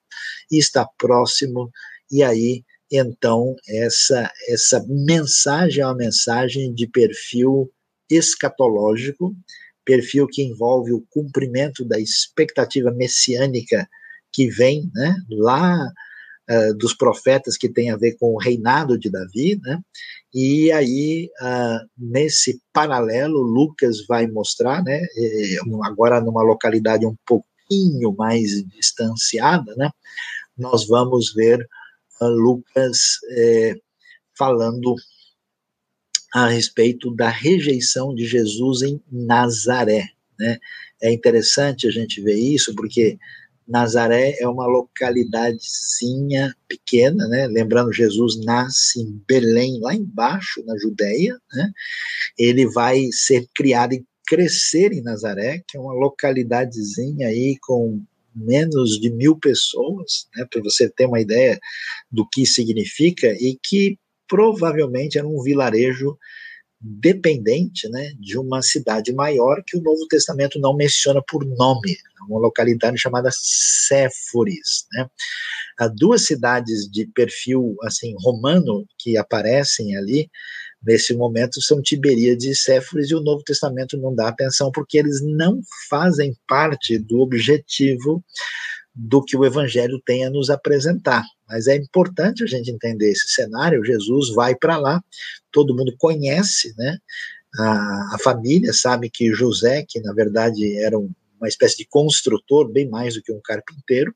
está 0.50 0.86
próximo, 0.98 1.70
e 2.10 2.22
aí 2.22 2.64
então 2.90 3.56
essa 3.66 4.30
essa 4.48 4.84
mensagem 4.88 5.82
é 5.82 5.86
uma 5.86 5.94
mensagem 5.94 6.74
de 6.74 6.86
perfil 6.86 7.70
escatológico, 8.10 9.34
perfil 9.84 10.26
que 10.26 10.42
envolve 10.42 10.92
o 10.92 11.04
cumprimento 11.10 11.84
da 11.84 11.98
expectativa 11.98 12.90
messiânica 12.90 13.88
que 14.32 14.48
vem, 14.48 14.90
né, 14.94 15.14
lá 15.30 15.78
uh, 16.52 16.74
dos 16.76 16.94
profetas 16.94 17.56
que 17.56 17.68
tem 17.68 17.90
a 17.90 17.96
ver 17.96 18.16
com 18.18 18.34
o 18.34 18.38
reinado 18.38 18.98
de 18.98 19.10
Davi, 19.10 19.58
né? 19.62 19.80
E 20.34 20.72
aí, 20.72 21.30
uh, 21.40 21.88
nesse 21.96 22.60
paralelo, 22.72 23.40
Lucas 23.40 24.06
vai 24.06 24.26
mostrar, 24.26 24.82
né? 24.82 25.00
Agora 25.84 26.20
numa 26.20 26.42
localidade 26.42 27.06
um 27.06 27.16
pouquinho 27.26 28.14
mais 28.16 28.62
distanciada, 28.68 29.74
né? 29.76 29.90
Nós 30.56 30.86
vamos 30.86 31.32
ver 31.34 31.66
uh, 32.20 32.26
Lucas 32.26 33.18
eh, 33.36 33.74
falando 34.36 34.94
a 36.34 36.48
respeito 36.48 37.14
da 37.14 37.28
rejeição 37.28 38.14
de 38.14 38.24
Jesus 38.24 38.82
em 38.82 39.02
Nazaré, 39.10 40.08
né? 40.38 40.58
É 41.00 41.12
interessante 41.12 41.86
a 41.86 41.90
gente 41.90 42.20
ver 42.20 42.36
isso, 42.36 42.74
porque 42.74 43.18
Nazaré 43.72 44.36
é 44.38 44.46
uma 44.46 44.66
localidadezinha 44.66 46.54
pequena, 46.68 47.26
né? 47.26 47.46
Lembrando, 47.46 47.90
Jesus 47.90 48.36
nasce 48.44 49.00
em 49.00 49.18
Belém, 49.26 49.80
lá 49.80 49.94
embaixo, 49.94 50.62
na 50.66 50.76
Judéia, 50.76 51.38
né? 51.54 51.72
Ele 52.38 52.66
vai 52.66 53.06
ser 53.10 53.48
criado 53.54 53.94
e 53.94 54.04
crescer 54.26 54.92
em 54.92 55.00
Nazaré, 55.00 55.62
que 55.66 55.78
é 55.78 55.80
uma 55.80 55.94
localidadezinha 55.94 57.28
aí 57.28 57.56
com 57.62 58.02
menos 58.36 59.00
de 59.00 59.10
mil 59.10 59.38
pessoas, 59.38 60.28
né? 60.36 60.46
Para 60.50 60.60
você 60.60 60.90
ter 60.90 61.06
uma 61.06 61.20
ideia 61.20 61.58
do 62.10 62.28
que 62.28 62.44
significa 62.44 63.28
e 63.40 63.58
que 63.62 63.98
provavelmente 64.28 65.16
era 65.16 65.26
um 65.26 65.42
vilarejo 65.42 66.18
dependente 66.82 67.88
né, 67.88 68.12
de 68.18 68.36
uma 68.38 68.60
cidade 68.60 69.12
maior 69.12 69.62
que 69.64 69.76
o 69.76 69.82
Novo 69.82 70.06
Testamento 70.08 70.58
não 70.58 70.74
menciona 70.74 71.22
por 71.28 71.44
nome, 71.44 71.96
uma 72.28 72.40
localidade 72.40 72.98
chamada 72.98 73.30
Séforis. 73.32 74.86
Né. 74.92 75.06
Há 75.78 75.88
duas 75.88 76.26
cidades 76.26 76.90
de 76.90 77.06
perfil 77.06 77.76
assim 77.82 78.14
romano 78.18 78.84
que 78.98 79.16
aparecem 79.16 79.96
ali 79.96 80.28
nesse 80.84 81.14
momento 81.14 81.62
são 81.62 81.80
Tiberíades 81.80 82.44
e 82.44 82.54
Séforis 82.54 83.10
e 83.10 83.14
o 83.14 83.22
Novo 83.22 83.42
Testamento 83.44 83.96
não 83.96 84.14
dá 84.14 84.28
atenção 84.28 84.70
porque 84.72 84.98
eles 84.98 85.20
não 85.22 85.60
fazem 85.88 86.36
parte 86.48 86.98
do 86.98 87.20
objetivo 87.20 88.22
do 88.94 89.22
que 89.22 89.36
o 89.36 89.44
Evangelho 89.44 90.00
tem 90.04 90.24
a 90.24 90.30
nos 90.30 90.50
apresentar. 90.50 91.24
Mas 91.52 91.66
é 91.66 91.76
importante 91.76 92.42
a 92.42 92.46
gente 92.46 92.70
entender 92.70 93.10
esse 93.10 93.28
cenário. 93.28 93.84
Jesus 93.84 94.30
vai 94.30 94.54
para 94.56 94.78
lá, 94.78 95.04
todo 95.52 95.76
mundo 95.76 95.94
conhece, 95.98 96.74
né? 96.78 96.96
A, 97.58 98.14
a, 98.14 98.18
família 98.18 98.72
sabe 98.72 99.10
que 99.10 99.34
José, 99.34 99.84
que 99.86 100.00
na 100.00 100.14
verdade 100.14 100.78
era 100.78 100.98
um, 100.98 101.10
uma 101.38 101.46
espécie 101.46 101.76
de 101.76 101.84
construtor, 101.84 102.72
bem 102.72 102.88
mais 102.88 103.12
do 103.12 103.22
que 103.22 103.30
um 103.30 103.40
carpinteiro, 103.44 104.14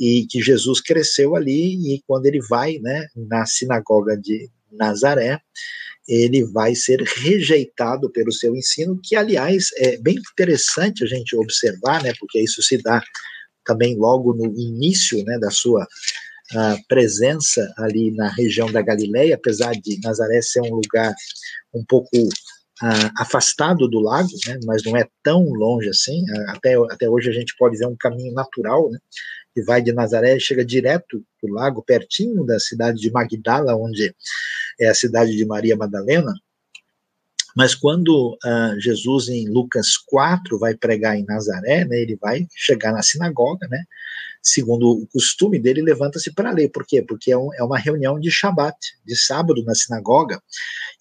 e 0.00 0.26
que 0.30 0.40
Jesus 0.40 0.80
cresceu 0.80 1.36
ali 1.36 1.94
e 1.94 2.02
quando 2.06 2.24
ele 2.24 2.40
vai, 2.48 2.78
né, 2.78 3.06
na 3.14 3.44
sinagoga 3.44 4.16
de 4.16 4.48
Nazaré, 4.72 5.38
ele 6.08 6.42
vai 6.44 6.74
ser 6.74 7.02
rejeitado 7.02 8.10
pelo 8.10 8.32
seu 8.32 8.56
ensino, 8.56 8.98
que 9.02 9.14
aliás 9.14 9.68
é 9.76 9.98
bem 9.98 10.16
interessante 10.16 11.04
a 11.04 11.06
gente 11.06 11.36
observar, 11.36 12.02
né, 12.02 12.14
porque 12.18 12.40
isso 12.40 12.62
se 12.62 12.78
dá 12.78 13.02
também 13.66 13.94
logo 13.98 14.32
no 14.32 14.46
início 14.58 15.22
né, 15.24 15.38
da 15.38 15.50
sua 15.50 15.86
uh, 16.54 16.86
presença 16.88 17.72
ali 17.76 18.10
na 18.12 18.28
região 18.28 18.70
da 18.70 18.82
Galileia, 18.82 19.34
apesar 19.34 19.72
de 19.72 20.00
Nazaré 20.02 20.40
ser 20.42 20.60
um 20.60 20.74
lugar 20.74 21.14
um 21.74 21.84
pouco 21.84 22.08
uh, 22.16 23.10
afastado 23.18 23.88
do 23.88 24.00
lago, 24.00 24.30
né, 24.46 24.58
mas 24.64 24.82
não 24.84 24.96
é 24.96 25.06
tão 25.22 25.42
longe 25.44 25.88
assim. 25.88 26.24
Até, 26.48 26.74
até 26.90 27.08
hoje 27.08 27.30
a 27.30 27.32
gente 27.32 27.54
pode 27.58 27.76
ver 27.78 27.86
um 27.86 27.96
caminho 27.96 28.32
natural, 28.32 28.90
né, 28.90 28.98
que 29.54 29.62
vai 29.62 29.80
de 29.80 29.92
Nazaré 29.92 30.36
e 30.36 30.40
chega 30.40 30.64
direto 30.64 31.24
do 31.42 31.52
lago, 31.52 31.82
pertinho 31.82 32.44
da 32.44 32.58
cidade 32.58 33.00
de 33.00 33.10
Magdala, 33.10 33.74
onde 33.74 34.14
é 34.78 34.88
a 34.88 34.94
cidade 34.94 35.34
de 35.34 35.46
Maria 35.46 35.76
Madalena. 35.76 36.32
Mas 37.56 37.74
quando 37.74 38.36
uh, 38.44 38.80
Jesus, 38.80 39.28
em 39.28 39.48
Lucas 39.48 39.96
4, 39.96 40.58
vai 40.58 40.76
pregar 40.76 41.16
em 41.16 41.24
Nazaré, 41.24 41.86
né, 41.86 41.98
ele 41.98 42.16
vai 42.20 42.46
chegar 42.54 42.92
na 42.92 43.02
sinagoga, 43.02 43.66
né, 43.68 43.82
segundo 44.42 44.90
o 44.90 45.06
costume 45.08 45.58
dele, 45.58 45.80
levanta-se 45.80 46.32
para 46.32 46.52
ler. 46.52 46.68
Por 46.68 46.86
quê? 46.86 47.02
Porque 47.02 47.32
é, 47.32 47.36
um, 47.36 47.52
é, 47.54 47.64
uma 47.64 47.78
reunião 47.78 48.20
de 48.20 48.30
Shabat, 48.30 48.76
de 49.04 49.16
sábado 49.16 49.64
na 49.64 49.74
sinagoga. 49.74 50.40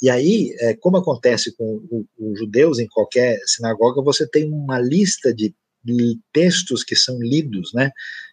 E 0.02 0.10
aí, 0.10 0.56
é, 0.60 0.74
como 0.76 0.98
acontece 0.98 1.56
com 1.56 1.82
os 2.18 2.40
judeus 2.40 2.80
em 2.80 2.88
qualquer 2.88 3.38
sinagoga, 3.46 4.02
você 4.02 4.28
tem 4.28 4.50
uma 4.50 4.80
lista 4.80 5.34
de, 5.34 5.54
textos 6.34 6.84
que 6.84 6.96
são 6.96 7.20
lidos, 7.20 7.72
né, 7.72 7.92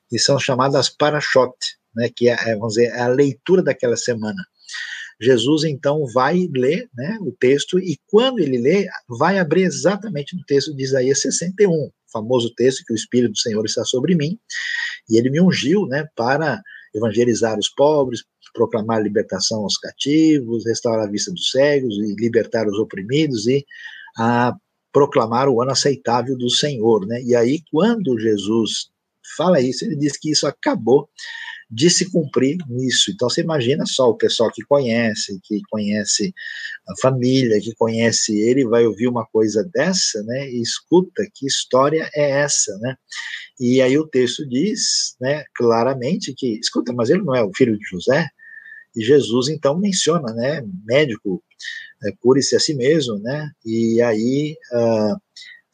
que 0.08 0.18
são 0.18 0.38
chamadas 0.38 0.88
parashot, 0.88 1.52
né, 1.94 2.08
que 2.14 2.26
é 2.26 2.56
vamos 2.56 2.74
dizer, 2.74 2.86
é 2.86 3.00
a 3.00 3.08
leitura 3.08 3.62
daquela 3.62 3.96
semana. 3.96 4.42
Jesus 5.20 5.64
então 5.64 6.04
vai 6.12 6.48
ler 6.54 6.88
né, 6.94 7.18
o 7.20 7.32
texto 7.32 7.78
e 7.78 7.98
quando 8.06 8.40
ele 8.40 8.58
lê, 8.58 8.86
vai 9.08 9.38
abrir 9.38 9.62
exatamente 9.62 10.36
no 10.36 10.44
texto 10.44 10.74
de 10.74 10.82
Isaías 10.82 11.20
61, 11.20 11.90
famoso 12.12 12.52
texto 12.54 12.84
que 12.84 12.92
o 12.92 12.96
Espírito 12.96 13.32
do 13.32 13.38
Senhor 13.38 13.64
está 13.64 13.84
sobre 13.84 14.14
mim 14.14 14.38
e 15.08 15.18
ele 15.18 15.30
me 15.30 15.40
ungiu 15.40 15.86
né, 15.86 16.06
para 16.16 16.60
evangelizar 16.94 17.58
os 17.58 17.68
pobres, 17.68 18.22
proclamar 18.52 19.02
libertação 19.02 19.62
aos 19.62 19.78
cativos, 19.78 20.66
restaurar 20.66 21.06
a 21.06 21.10
vista 21.10 21.32
dos 21.32 21.50
cegos 21.50 21.94
e 21.96 22.14
libertar 22.18 22.66
os 22.66 22.78
oprimidos 22.78 23.46
e 23.46 23.64
a 24.18 24.54
proclamar 24.92 25.48
o 25.48 25.62
ano 25.62 25.70
aceitável 25.70 26.36
do 26.36 26.50
Senhor, 26.50 27.06
né? 27.06 27.22
E 27.22 27.34
aí 27.34 27.62
quando 27.70 28.18
Jesus 28.18 28.90
fala 29.36 29.60
isso, 29.60 29.84
ele 29.84 29.96
diz 29.96 30.18
que 30.18 30.30
isso 30.30 30.46
acabou 30.46 31.08
de 31.74 31.88
se 31.88 32.10
cumprir 32.10 32.58
nisso. 32.68 33.10
Então 33.10 33.30
você 33.30 33.40
imagina 33.40 33.86
só 33.86 34.10
o 34.10 34.16
pessoal 34.16 34.52
que 34.52 34.62
conhece, 34.62 35.40
que 35.42 35.58
conhece 35.70 36.34
a 36.86 36.92
família, 37.00 37.58
que 37.62 37.74
conhece 37.74 38.38
ele, 38.38 38.66
vai 38.66 38.86
ouvir 38.86 39.08
uma 39.08 39.24
coisa 39.24 39.66
dessa, 39.72 40.22
né? 40.24 40.50
E 40.50 40.60
escuta 40.60 41.26
que 41.34 41.46
história 41.46 42.10
é 42.14 42.30
essa, 42.42 42.76
né? 42.78 42.94
E 43.58 43.80
aí 43.80 43.96
o 43.96 44.06
texto 44.06 44.46
diz, 44.46 45.16
né, 45.18 45.44
claramente 45.54 46.34
que, 46.36 46.58
escuta, 46.58 46.92
mas 46.92 47.08
ele 47.08 47.22
não 47.22 47.34
é 47.34 47.42
o 47.42 47.52
filho 47.56 47.78
de 47.78 47.84
José? 47.88 48.28
E 48.94 49.02
Jesus 49.02 49.48
então 49.48 49.78
menciona, 49.78 50.30
né, 50.34 50.62
médico, 50.84 51.42
é, 52.04 52.12
cure-se 52.20 52.54
a 52.54 52.60
si 52.60 52.74
mesmo, 52.74 53.18
né? 53.18 53.50
E 53.64 54.02
aí 54.02 54.56
uh, 54.74 55.16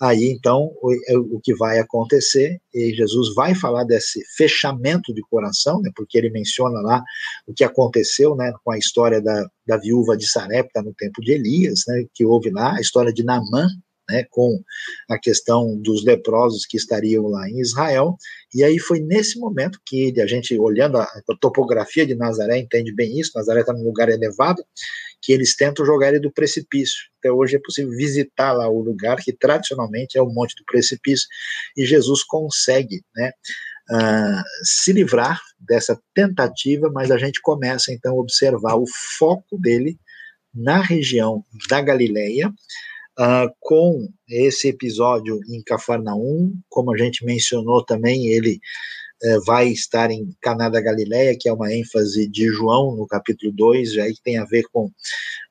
Aí 0.00 0.30
então 0.30 0.72
o, 0.80 0.92
é, 1.08 1.18
o, 1.18 1.40
que 1.42 1.54
vai 1.54 1.78
acontecer, 1.78 2.60
e 2.72 2.94
Jesus 2.94 3.34
vai 3.34 3.54
falar 3.54 3.84
desse 3.84 4.22
fechamento 4.36 5.12
de 5.12 5.20
coração, 5.22 5.80
né, 5.80 5.90
porque 5.96 6.16
ele 6.16 6.30
menciona 6.30 6.80
lá 6.80 7.02
o 7.46 7.52
que 7.52 7.64
aconteceu 7.64 8.36
né, 8.36 8.52
com 8.64 8.70
a 8.70 8.78
história 8.78 9.20
da, 9.20 9.48
da 9.66 9.76
viúva 9.76 10.16
de 10.16 10.28
Sarepta 10.28 10.82
no 10.82 10.94
tempo 10.94 11.20
de 11.20 11.32
Elias, 11.32 11.82
né, 11.88 12.04
que 12.14 12.24
houve 12.24 12.50
lá, 12.50 12.76
a 12.76 12.80
história 12.80 13.12
de 13.12 13.24
Naamã, 13.24 13.68
né, 14.08 14.24
com 14.30 14.62
a 15.08 15.18
questão 15.18 15.76
dos 15.76 16.04
leprosos 16.04 16.64
que 16.66 16.76
estariam 16.76 17.26
lá 17.26 17.48
em 17.48 17.60
Israel, 17.60 18.16
e 18.54 18.64
aí 18.64 18.78
foi 18.78 19.00
nesse 19.00 19.38
momento 19.38 19.80
que 19.84 20.18
a 20.20 20.26
gente, 20.26 20.58
olhando 20.58 20.98
a, 20.98 21.06
topografia 21.40 22.06
de 22.06 22.14
Nazaré, 22.14 22.58
entende 22.58 22.92
bem 22.94 23.18
isso, 23.18 23.32
Nazaré 23.34 23.60
está 23.60 23.72
num 23.72 23.84
lugar 23.84 24.08
elevado, 24.08 24.62
que 25.20 25.32
eles 25.32 25.56
tentam 25.56 25.84
jogar 25.84 26.08
ele 26.08 26.20
do 26.20 26.32
precipício. 26.32 26.98
Até 27.18 27.30
hoje 27.30 27.56
é 27.56 27.60
possível 27.62 27.90
visitar 27.90 28.52
lá 28.52 28.68
o 28.68 28.80
lugar 28.80 29.16
que 29.16 29.32
tradicionalmente 29.32 30.16
é 30.16 30.22
o 30.22 30.30
Monte 30.30 30.54
do 30.56 30.64
Precipício, 30.64 31.26
e 31.76 31.84
Jesus 31.84 32.22
consegue 32.22 33.02
né, 33.14 33.32
uh, 33.90 34.42
se 34.62 34.92
livrar 34.92 35.40
dessa 35.58 36.00
tentativa, 36.14 36.90
mas 36.92 37.10
a 37.10 37.18
gente 37.18 37.40
começa 37.42 37.92
então 37.92 38.14
a 38.14 38.20
observar 38.20 38.76
o 38.76 38.84
foco 39.18 39.58
dele 39.58 39.98
na 40.54 40.80
região 40.80 41.44
da 41.68 41.80
Galileia, 41.80 42.52
uh, 43.18 43.52
com 43.60 44.08
esse 44.28 44.68
episódio 44.68 45.40
em 45.48 45.62
Cafarnaum, 45.62 46.52
como 46.68 46.92
a 46.92 46.96
gente 46.96 47.24
mencionou 47.24 47.84
também, 47.84 48.28
ele 48.28 48.60
é, 49.20 49.38
vai 49.40 49.68
estar 49.68 50.10
em 50.12 50.30
Caná 50.40 50.68
da 50.68 50.80
Galileia, 50.80 51.36
que 51.38 51.48
é 51.48 51.52
uma 51.52 51.72
ênfase 51.74 52.28
de 52.28 52.46
João 52.46 52.94
no 52.94 53.06
capítulo 53.06 53.52
2, 53.52 53.98
aí 53.98 54.14
tem 54.22 54.38
a 54.38 54.44
ver 54.44 54.64
com 54.72 54.90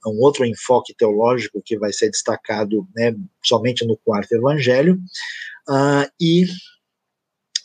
um 0.05 0.22
outro 0.22 0.45
enfoque 0.45 0.95
teológico 0.95 1.61
que 1.63 1.78
vai 1.78 1.91
ser 1.91 2.09
destacado 2.09 2.88
né, 2.95 3.13
somente 3.43 3.86
no 3.86 3.97
quarto 3.97 4.32
evangelho, 4.32 4.97
uh, 5.70 6.09
e 6.20 6.45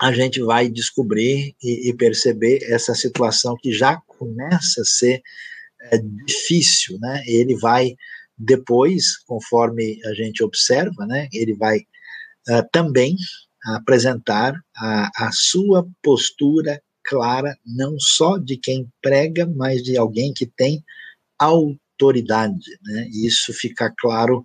a 0.00 0.12
gente 0.12 0.42
vai 0.42 0.68
descobrir 0.68 1.55
e, 1.62 1.90
e, 1.90 1.94
perceber 1.94 2.59
essa 2.64 2.92
situação 2.92 3.55
que 3.62 3.72
já 3.72 3.96
começa 4.09 4.80
a 4.80 4.84
ser 4.84 5.22
é, 5.80 5.98
difícil, 6.26 6.98
né? 6.98 7.22
Ele 7.24 7.57
vai 7.57 7.94
depois, 8.45 9.18
conforme 9.26 10.01
a 10.05 10.14
gente 10.14 10.43
observa, 10.43 11.07
né? 11.07 11.28
Ele 11.32 11.55
vai 11.55 11.78
uh, 11.78 12.68
também 12.72 13.16
apresentar 13.64 14.55
a, 14.76 15.26
a 15.26 15.30
sua 15.32 15.86
postura 16.03 16.82
clara, 17.05 17.57
não 17.64 17.99
só 17.99 18.38
de 18.38 18.57
quem 18.57 18.88
prega, 19.01 19.47
mas 19.47 19.82
de 19.82 19.97
alguém 19.97 20.32
que 20.32 20.47
tem 20.47 20.82
autoridade, 21.38 22.78
né? 22.84 23.07
Isso 23.12 23.53
fica 23.53 23.93
claro 23.99 24.45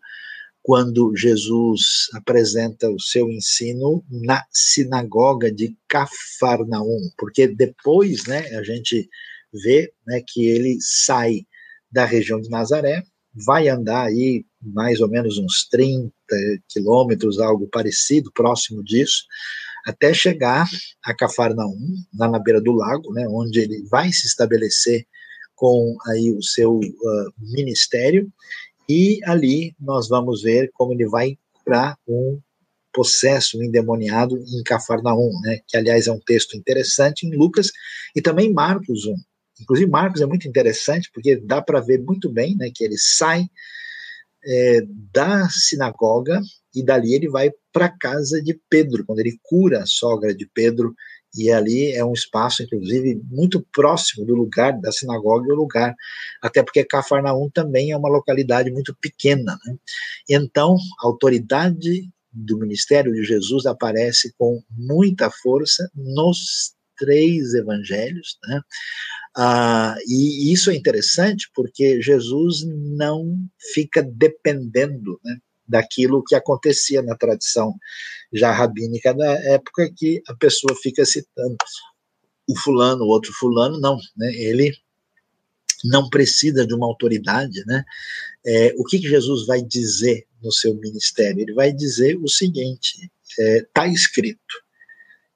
quando 0.61 1.15
Jesus 1.15 2.07
apresenta 2.13 2.89
o 2.89 2.99
seu 2.99 3.29
ensino 3.31 4.03
na 4.11 4.43
sinagoga 4.51 5.51
de 5.51 5.75
Cafarnaum, 5.87 7.09
porque 7.17 7.47
depois, 7.47 8.25
né, 8.27 8.39
a 8.57 8.63
gente 8.63 9.09
vê, 9.63 9.93
né, 10.05 10.21
que 10.27 10.45
ele 10.45 10.77
sai 10.81 11.47
da 11.89 12.03
região 12.03 12.41
de 12.41 12.49
Nazaré, 12.49 13.01
vai 13.45 13.67
andar 13.67 14.05
aí 14.05 14.45
mais 14.61 14.99
ou 14.99 15.07
menos 15.07 15.37
uns 15.37 15.67
30 15.69 16.11
quilômetros, 16.67 17.39
algo 17.39 17.67
parecido, 17.67 18.31
próximo 18.33 18.83
disso, 18.83 19.23
até 19.85 20.13
chegar 20.13 20.67
a 21.03 21.13
Cafarnaum, 21.13 21.95
lá 22.17 22.27
na 22.27 22.39
beira 22.39 22.59
do 22.59 22.73
lago, 22.73 23.13
né, 23.13 23.25
onde 23.29 23.59
ele 23.59 23.83
vai 23.89 24.11
se 24.11 24.27
estabelecer 24.27 25.05
com 25.55 25.95
aí 26.07 26.31
o 26.31 26.43
seu 26.43 26.77
uh, 26.77 27.33
ministério, 27.39 28.31
e 28.89 29.19
ali 29.23 29.75
nós 29.79 30.07
vamos 30.07 30.41
ver 30.41 30.69
como 30.73 30.93
ele 30.93 31.07
vai 31.07 31.37
curar 31.63 31.97
um 32.07 32.39
possesso, 32.93 33.61
endemoniado 33.61 34.37
em 34.37 34.63
Cafarnaum, 34.63 35.31
né, 35.41 35.59
que 35.67 35.77
aliás 35.77 36.07
é 36.07 36.11
um 36.11 36.19
texto 36.19 36.57
interessante 36.57 37.25
em 37.25 37.35
Lucas 37.35 37.71
e 38.15 38.21
também 38.21 38.51
Marcos 38.51 39.05
1. 39.05 39.15
Inclusive 39.61 39.89
Marcos 39.89 40.21
é 40.21 40.25
muito 40.25 40.47
interessante 40.47 41.09
porque 41.13 41.35
dá 41.35 41.61
para 41.61 41.79
ver 41.79 42.01
muito 42.01 42.29
bem, 42.29 42.55
né, 42.55 42.69
que 42.73 42.83
ele 42.83 42.97
sai 42.97 43.45
é, 44.45 44.81
da 45.13 45.49
sinagoga 45.49 46.41
e 46.73 46.83
dali 46.83 47.13
ele 47.13 47.27
vai 47.27 47.51
para 47.73 47.85
a 47.85 47.97
casa 47.97 48.41
de 48.41 48.59
Pedro, 48.69 49.05
quando 49.05 49.19
ele 49.19 49.37
cura 49.43 49.83
a 49.83 49.85
sogra 49.85 50.33
de 50.33 50.49
Pedro 50.53 50.93
e 51.35 51.51
ali 51.51 51.91
é 51.91 52.03
um 52.03 52.13
espaço, 52.13 52.63
inclusive, 52.63 53.21
muito 53.29 53.65
próximo 53.71 54.25
do 54.25 54.33
lugar 54.33 54.79
da 54.79 54.91
sinagoga 54.91 55.47
e 55.47 55.51
o 55.51 55.55
lugar, 55.55 55.93
até 56.41 56.63
porque 56.63 56.83
Cafarnaum 56.83 57.49
também 57.49 57.91
é 57.91 57.97
uma 57.97 58.09
localidade 58.09 58.71
muito 58.71 58.95
pequena. 58.99 59.57
Né? 59.65 59.75
Então, 60.29 60.75
a 61.01 61.05
autoridade 61.05 62.09
do 62.31 62.57
ministério 62.57 63.13
de 63.13 63.23
Jesus 63.23 63.65
aparece 63.65 64.33
com 64.37 64.61
muita 64.71 65.29
força 65.29 65.89
nos 65.93 66.73
três 66.97 67.53
evangelhos, 67.53 68.37
né? 68.47 68.59
Ah, 69.39 69.95
e 70.07 70.51
isso 70.51 70.71
é 70.71 70.75
interessante 70.75 71.47
porque 71.53 72.01
Jesus 72.01 72.63
não 72.65 73.37
fica 73.71 74.01
dependendo 74.01 75.19
né, 75.23 75.37
daquilo 75.67 76.23
que 76.23 76.33
acontecia 76.33 77.03
na 77.03 77.15
tradição 77.15 77.75
já 78.33 78.51
rabínica 78.51 79.13
da 79.13 79.31
época, 79.43 79.93
que 79.95 80.23
a 80.27 80.33
pessoa 80.33 80.75
fica 80.81 81.05
citando 81.05 81.55
o 82.49 82.57
fulano, 82.57 83.03
o 83.03 83.09
outro 83.09 83.31
fulano, 83.33 83.79
não, 83.79 83.99
né? 84.15 84.33
Ele 84.33 84.75
não 85.85 86.09
precisa 86.09 86.65
de 86.65 86.73
uma 86.73 86.87
autoridade, 86.87 87.63
né? 87.67 87.83
É, 88.43 88.73
o 88.75 88.83
que, 88.83 88.97
que, 88.97 89.07
Jesus 89.07 89.45
vai 89.45 89.61
dizer 89.61 90.25
no 90.41 90.51
seu 90.51 90.73
ministério? 90.73 91.41
Ele 91.41 91.53
vai 91.53 91.71
dizer 91.71 92.17
o 92.17 92.27
seguinte: 92.27 93.11
está 93.23 93.43
é, 93.43 93.61
tá 93.73 93.87
escrito. 93.87 94.65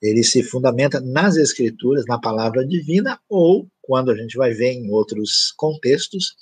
Ele 0.01 0.23
se 0.23 0.41
fundamenta 0.41 0.99
nas 0.99 1.35
escrituras, 1.35 2.05
na 2.07 2.19
palavra 2.19 2.65
divina, 2.65 3.19
ou 3.29 3.69
quando 3.91 4.09
a 4.09 4.15
gente 4.15 4.37
vai 4.37 4.53
ver 4.53 4.71
em 4.71 4.89
outros 4.89 5.51
contextos, 5.57 6.33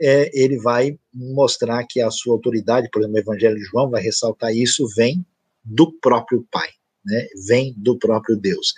é, 0.00 0.30
ele 0.32 0.56
vai 0.56 0.98
mostrar 1.12 1.84
que 1.86 2.00
a 2.00 2.10
sua 2.10 2.32
autoridade, 2.32 2.88
por 2.90 3.02
exemplo, 3.02 3.18
o 3.18 3.20
Evangelho 3.20 3.56
de 3.56 3.64
João 3.64 3.90
vai 3.90 4.00
ressaltar 4.00 4.56
isso, 4.56 4.88
vem 4.96 5.22
do 5.62 5.92
próprio 6.00 6.42
Pai, 6.50 6.70
né? 7.04 7.26
vem 7.46 7.74
do 7.76 7.98
próprio 7.98 8.34
Deus. 8.34 8.72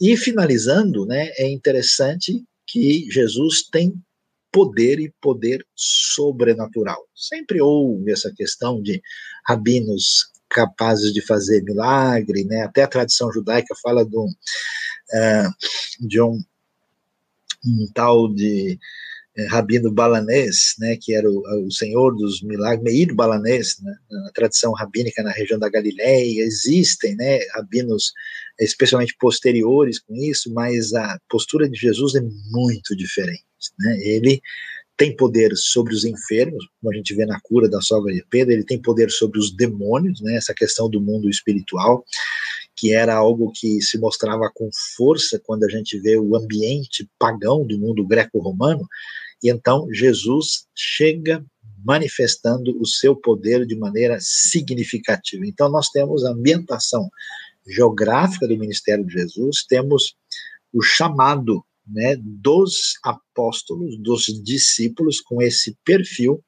E 0.00 0.16
finalizando, 0.16 1.04
né, 1.04 1.32
é 1.38 1.50
interessante 1.50 2.44
que 2.68 3.10
Jesus 3.10 3.64
tem 3.68 4.00
poder 4.52 5.00
e 5.00 5.12
poder 5.20 5.66
sobrenatural. 5.74 7.04
Sempre 7.16 7.60
houve 7.60 8.12
essa 8.12 8.32
questão 8.32 8.80
de 8.80 9.02
rabinos 9.44 10.30
capazes 10.48 11.12
de 11.12 11.20
fazer 11.20 11.64
milagre, 11.64 12.44
né? 12.44 12.62
Até 12.62 12.82
a 12.82 12.88
tradição 12.88 13.32
judaica 13.32 13.74
fala 13.82 14.04
uh, 14.04 15.50
de 16.00 16.20
um, 16.20 16.40
um 17.66 17.86
tal 17.94 18.32
de 18.32 18.78
é, 19.36 19.46
Rabino 19.46 19.92
Balanês, 19.92 20.74
né, 20.78 20.96
que 21.00 21.14
era 21.14 21.30
o, 21.30 21.66
o 21.66 21.70
senhor 21.70 22.16
dos 22.16 22.42
milagres, 22.42 22.82
Meir 22.82 23.14
Balanês, 23.14 23.76
né, 23.80 23.94
na 24.10 24.30
tradição 24.32 24.72
rabínica 24.72 25.22
na 25.22 25.30
região 25.30 25.58
da 25.58 25.68
Galileia, 25.68 26.42
existem 26.42 27.14
né, 27.16 27.38
rabinos 27.54 28.12
especialmente 28.58 29.16
posteriores 29.18 29.98
com 29.98 30.14
isso, 30.16 30.52
mas 30.52 30.92
a 30.92 31.18
postura 31.28 31.68
de 31.68 31.78
Jesus 31.78 32.14
é 32.14 32.20
muito 32.50 32.96
diferente. 32.96 33.44
Né, 33.78 33.98
ele 34.02 34.40
tem 34.96 35.16
poder 35.16 35.56
sobre 35.56 35.94
os 35.94 36.04
enfermos, 36.04 36.66
como 36.78 36.92
a 36.92 36.96
gente 36.96 37.14
vê 37.14 37.24
na 37.24 37.40
cura 37.40 37.68
da 37.68 37.80
sogra 37.80 38.12
de 38.12 38.22
Pedro, 38.28 38.52
ele 38.52 38.64
tem 38.64 38.82
poder 38.82 39.10
sobre 39.10 39.38
os 39.38 39.54
demônios, 39.56 40.20
né, 40.20 40.34
essa 40.34 40.52
questão 40.52 40.90
do 40.90 41.00
mundo 41.00 41.30
espiritual, 41.30 42.04
que 42.80 42.94
era 42.94 43.14
algo 43.14 43.52
que 43.52 43.82
se 43.82 43.98
mostrava 43.98 44.50
com 44.54 44.70
força 44.96 45.38
quando 45.44 45.64
a 45.64 45.68
gente 45.68 46.00
vê 46.00 46.16
o 46.16 46.34
ambiente 46.34 47.06
pagão 47.18 47.66
do 47.66 47.78
mundo 47.78 48.06
greco-romano, 48.06 48.88
e 49.42 49.50
então 49.50 49.86
Jesus 49.92 50.66
chega 50.74 51.44
manifestando 51.84 52.74
o 52.80 52.86
seu 52.86 53.14
poder 53.14 53.66
de 53.66 53.76
maneira 53.76 54.16
significativa. 54.18 55.46
Então 55.46 55.70
nós 55.70 55.90
temos 55.90 56.24
a 56.24 56.30
ambientação 56.30 57.10
geográfica 57.66 58.48
do 58.48 58.56
ministério 58.56 59.04
de 59.04 59.12
Jesus, 59.12 59.64
temos 59.68 60.14
o 60.72 60.80
chamado 60.80 61.62
né, 61.86 62.16
dos 62.18 62.94
apóstolos, 63.04 63.98
dos 63.98 64.24
discípulos, 64.42 65.20
com 65.20 65.42
esse 65.42 65.76
perfil 65.84 66.42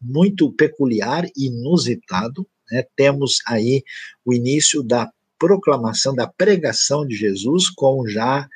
muito 0.00 0.52
peculiar, 0.52 1.24
inusitado. 1.34 2.46
Né, 2.70 2.84
temos 2.94 3.38
aí 3.46 3.82
o 4.26 4.34
início 4.34 4.82
da 4.82 5.10
proclamação, 5.40 6.14
da 6.14 6.28
pregação 6.28 7.04
de 7.06 7.16
Jesus, 7.16 7.70
com 7.70 8.06
já 8.06 8.46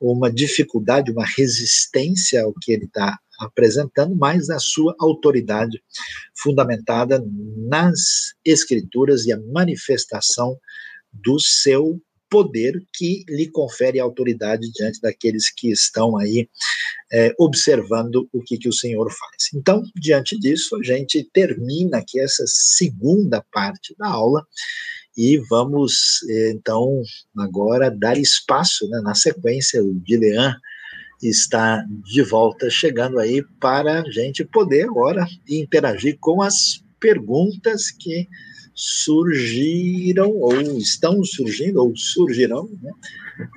uma 0.00 0.30
dificuldade, 0.30 1.12
uma 1.12 1.24
resistência 1.24 2.42
ao 2.42 2.52
que 2.52 2.72
ele 2.72 2.86
está 2.86 3.16
apresentando, 3.38 4.16
mas 4.16 4.50
a 4.50 4.58
sua 4.58 4.94
autoridade 4.98 5.80
fundamentada 6.36 7.24
nas 7.68 8.34
escrituras 8.44 9.24
e 9.24 9.32
a 9.32 9.40
manifestação 9.52 10.58
do 11.12 11.38
seu 11.38 12.00
poder 12.28 12.82
que 12.94 13.24
lhe 13.28 13.48
confere 13.50 14.00
autoridade 14.00 14.70
diante 14.72 15.00
daqueles 15.00 15.50
que 15.50 15.70
estão 15.70 16.16
aí 16.16 16.48
é, 17.12 17.34
observando 17.38 18.26
o 18.32 18.42
que, 18.42 18.56
que 18.56 18.68
o 18.68 18.72
Senhor 18.72 19.06
faz. 19.10 19.50
Então, 19.54 19.82
diante 19.94 20.38
disso, 20.38 20.76
a 20.76 20.82
gente 20.82 21.28
termina 21.30 21.98
aqui 21.98 22.18
essa 22.18 22.44
segunda 22.46 23.44
parte 23.52 23.94
da 23.98 24.08
aula 24.08 24.46
e 25.16 25.38
vamos, 25.50 26.22
é, 26.28 26.50
então, 26.52 27.02
agora 27.36 27.90
dar 27.90 28.16
espaço, 28.16 28.88
né, 28.88 29.00
na 29.02 29.14
sequência, 29.14 29.82
o 29.82 29.94
Guilherme 29.94 30.56
está 31.22 31.84
de 32.10 32.22
volta, 32.22 32.68
chegando 32.68 33.18
aí 33.18 33.44
para 33.60 34.02
a 34.02 34.10
gente 34.10 34.44
poder 34.44 34.84
agora 34.84 35.26
interagir 35.48 36.18
com 36.20 36.42
as 36.42 36.82
perguntas 36.98 37.90
que 37.90 38.26
surgiram 38.74 40.30
ou 40.30 40.60
estão 40.78 41.22
surgindo 41.24 41.82
ou 41.82 41.96
surgirão, 41.96 42.68
né? 42.82 42.92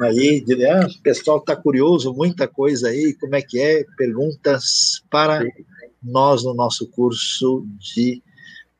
Aí, 0.02 0.44
ah, 0.70 0.88
o 0.88 1.02
pessoal 1.02 1.38
está 1.38 1.56
curioso, 1.56 2.14
muita 2.14 2.48
coisa 2.48 2.90
aí, 2.90 3.14
como 3.20 3.36
é 3.36 3.42
que 3.42 3.60
é? 3.60 3.84
Perguntas 3.98 5.04
para 5.10 5.42
nós 6.02 6.44
no 6.44 6.54
nosso 6.54 6.88
curso 6.90 7.66
de 7.80 8.22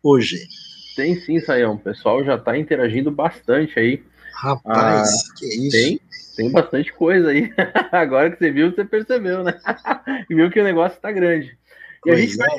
hoje. 0.02 0.48
Tem 0.96 1.16
sim, 1.16 1.40
Saião, 1.40 1.74
o 1.74 1.80
pessoal 1.80 2.24
já 2.24 2.36
está 2.36 2.58
interagindo 2.58 3.12
bastante 3.12 3.78
aí. 3.78 4.02
Rapaz, 4.34 5.10
ah, 5.10 5.34
que 5.38 5.46
isso? 5.46 5.72
Tem, 5.72 6.00
tem 6.38 6.52
bastante 6.52 6.94
coisa 6.94 7.30
aí. 7.30 7.52
Agora 7.92 8.32
que 8.32 8.38
você 8.38 8.52
viu, 8.52 8.72
você 8.72 8.86
percebeu, 8.86 9.44
né? 9.44 9.60
viu 10.30 10.50
que 10.50 10.60
o 10.60 10.64
negócio 10.64 10.96
está 10.96 11.12
grande. 11.12 11.58
E 12.06 12.12
a 12.12 12.16
gente 12.16 12.38
vai... 12.38 12.50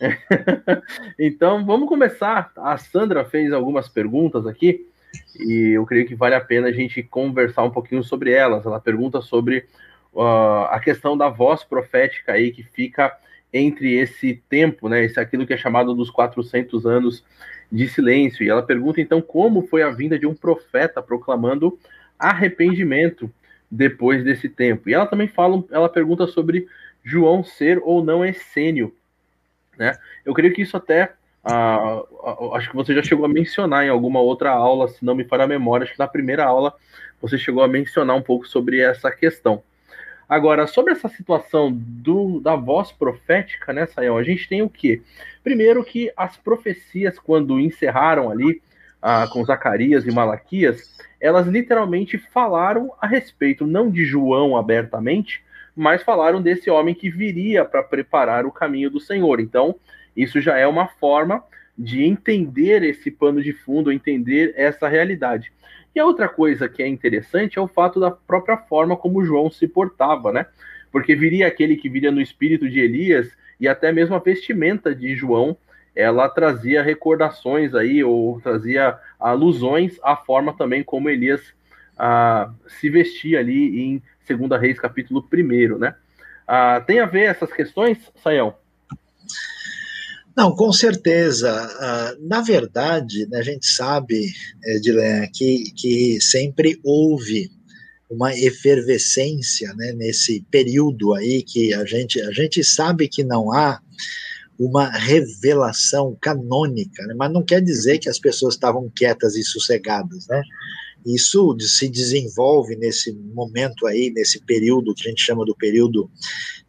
então, 1.18 1.64
vamos 1.64 1.88
começar. 1.88 2.52
A 2.56 2.76
Sandra 2.76 3.24
fez 3.24 3.52
algumas 3.52 3.88
perguntas 3.88 4.46
aqui. 4.46 4.86
e 5.38 5.70
eu 5.74 5.84
creio 5.86 6.06
que 6.06 6.14
vale 6.14 6.34
a 6.34 6.40
pena 6.40 6.68
a 6.68 6.72
gente 6.72 7.02
conversar 7.02 7.64
um 7.64 7.70
pouquinho 7.70 8.04
sobre 8.04 8.32
elas. 8.32 8.66
Ela 8.66 8.80
pergunta 8.80 9.20
sobre 9.20 9.66
uh, 10.12 10.66
a 10.70 10.80
questão 10.80 11.16
da 11.16 11.28
voz 11.28 11.64
profética 11.64 12.32
aí 12.32 12.52
que 12.52 12.62
fica 12.62 13.16
entre 13.54 13.94
esse 13.94 14.42
tempo, 14.48 14.88
né, 14.88 15.04
esse 15.04 15.20
aquilo 15.20 15.46
que 15.46 15.54
é 15.54 15.56
chamado 15.56 15.94
dos 15.94 16.10
400 16.10 16.84
anos 16.84 17.24
de 17.70 17.88
silêncio. 17.88 18.44
E 18.44 18.50
ela 18.50 18.62
pergunta 18.62 19.00
então 19.00 19.22
como 19.22 19.66
foi 19.68 19.82
a 19.82 19.90
vinda 19.90 20.18
de 20.18 20.26
um 20.26 20.34
profeta 20.34 21.00
proclamando 21.00 21.78
arrependimento 22.18 23.30
depois 23.70 24.24
desse 24.24 24.48
tempo. 24.48 24.90
E 24.90 24.94
ela 24.94 25.06
também 25.06 25.28
fala, 25.28 25.62
ela 25.70 25.88
pergunta 25.88 26.26
sobre 26.26 26.66
João 27.04 27.44
ser 27.44 27.80
ou 27.84 28.04
não 28.04 28.24
essênio, 28.24 28.92
né? 29.78 29.96
Eu 30.24 30.34
creio 30.34 30.52
que 30.52 30.62
isso 30.62 30.76
até 30.76 31.12
ah, 31.44 32.02
acho 32.54 32.70
que 32.70 32.76
você 32.76 32.94
já 32.94 33.02
chegou 33.02 33.26
a 33.26 33.28
mencionar 33.28 33.84
em 33.84 33.90
alguma 33.90 34.20
outra 34.20 34.50
aula, 34.50 34.88
se 34.88 35.04
não 35.04 35.14
me 35.14 35.24
falha 35.24 35.44
a 35.44 35.48
memória, 35.48 35.84
acho 35.84 35.92
que 35.92 35.98
na 35.98 36.08
primeira 36.08 36.44
aula 36.44 36.74
você 37.20 37.36
chegou 37.38 37.62
a 37.62 37.68
mencionar 37.68 38.16
um 38.16 38.22
pouco 38.22 38.48
sobre 38.48 38.80
essa 38.80 39.10
questão. 39.10 39.62
Agora, 40.28 40.66
sobre 40.66 40.92
essa 40.92 41.08
situação 41.08 41.70
do, 41.72 42.40
da 42.40 42.56
voz 42.56 42.90
profética, 42.90 43.72
né, 43.72 43.86
Sayão, 43.86 44.16
a 44.16 44.22
gente 44.22 44.48
tem 44.48 44.62
o 44.62 44.68
quê? 44.68 45.02
Primeiro 45.42 45.84
que 45.84 46.10
as 46.16 46.36
profecias, 46.36 47.18
quando 47.18 47.60
encerraram 47.60 48.30
ali 48.30 48.62
ah, 49.02 49.28
com 49.30 49.44
Zacarias 49.44 50.06
e 50.06 50.10
Malaquias, 50.10 50.98
elas 51.20 51.46
literalmente 51.46 52.16
falaram 52.16 52.92
a 53.00 53.06
respeito, 53.06 53.66
não 53.66 53.90
de 53.90 54.04
João 54.04 54.56
abertamente, 54.56 55.42
mas 55.76 56.02
falaram 56.02 56.40
desse 56.40 56.70
homem 56.70 56.94
que 56.94 57.10
viria 57.10 57.64
para 57.64 57.82
preparar 57.82 58.46
o 58.46 58.52
caminho 58.52 58.90
do 58.90 59.00
Senhor. 59.00 59.40
Então, 59.40 59.74
isso 60.16 60.40
já 60.40 60.56
é 60.56 60.66
uma 60.66 60.86
forma 60.86 61.42
de 61.76 62.04
entender 62.04 62.82
esse 62.82 63.10
pano 63.10 63.42
de 63.42 63.52
fundo, 63.52 63.90
entender 63.90 64.54
essa 64.56 64.88
realidade. 64.88 65.52
E 65.94 66.00
a 66.00 66.04
outra 66.04 66.28
coisa 66.28 66.68
que 66.68 66.82
é 66.82 66.88
interessante 66.88 67.58
é 67.58 67.62
o 67.62 67.68
fato 67.68 68.00
da 68.00 68.10
própria 68.10 68.56
forma 68.56 68.96
como 68.96 69.24
João 69.24 69.50
se 69.50 69.68
portava, 69.68 70.32
né? 70.32 70.46
Porque 70.90 71.14
viria 71.14 71.46
aquele 71.46 71.76
que 71.76 71.88
viria 71.88 72.10
no 72.10 72.20
espírito 72.20 72.68
de 72.68 72.80
Elias 72.80 73.30
e 73.60 73.68
até 73.68 73.92
mesmo 73.92 74.14
a 74.14 74.18
vestimenta 74.18 74.94
de 74.94 75.14
João, 75.14 75.56
ela 75.94 76.28
trazia 76.28 76.82
recordações 76.82 77.74
aí, 77.74 78.02
ou 78.02 78.40
trazia 78.40 78.98
alusões 79.18 79.98
à 80.02 80.16
forma 80.16 80.52
também 80.52 80.82
como 80.82 81.08
Elias 81.08 81.40
ah, 81.96 82.52
se 82.66 82.90
vestia 82.90 83.38
ali 83.38 83.80
em 83.80 84.02
2 84.28 84.60
Reis, 84.60 84.80
capítulo 84.80 85.24
1, 85.32 85.78
né? 85.78 85.94
Ah, 86.46 86.82
tem 86.84 86.98
a 86.98 87.06
ver 87.06 87.24
essas 87.24 87.52
questões, 87.52 88.10
Sayão? 88.16 88.56
Não, 90.36 90.54
com 90.54 90.72
certeza. 90.72 91.50
Ah, 91.52 92.16
na 92.20 92.40
verdade, 92.40 93.26
né, 93.28 93.38
a 93.38 93.42
gente 93.42 93.66
sabe, 93.66 94.32
Edilene, 94.64 95.30
que, 95.32 95.70
que 95.76 96.20
sempre 96.20 96.78
houve 96.82 97.50
uma 98.10 98.34
efervescência 98.34 99.72
né, 99.74 99.92
nesse 99.92 100.44
período 100.50 101.14
aí 101.14 101.42
que 101.42 101.72
a 101.72 101.84
gente, 101.84 102.20
a 102.20 102.32
gente 102.32 102.62
sabe 102.64 103.08
que 103.08 103.22
não 103.24 103.52
há 103.52 103.80
uma 104.58 104.88
revelação 104.88 106.16
canônica, 106.20 107.04
né, 107.06 107.14
mas 107.16 107.32
não 107.32 107.42
quer 107.42 107.60
dizer 107.60 107.98
que 107.98 108.08
as 108.08 108.18
pessoas 108.18 108.54
estavam 108.54 108.90
quietas 108.94 109.36
e 109.36 109.42
sossegadas, 109.42 110.26
né? 110.28 110.42
Isso 111.04 111.56
se 111.60 111.88
desenvolve 111.88 112.76
nesse 112.76 113.12
momento 113.12 113.86
aí, 113.86 114.10
nesse 114.10 114.40
período 114.40 114.94
que 114.94 115.06
a 115.06 115.10
gente 115.10 115.22
chama 115.22 115.44
do 115.44 115.54
período 115.54 116.10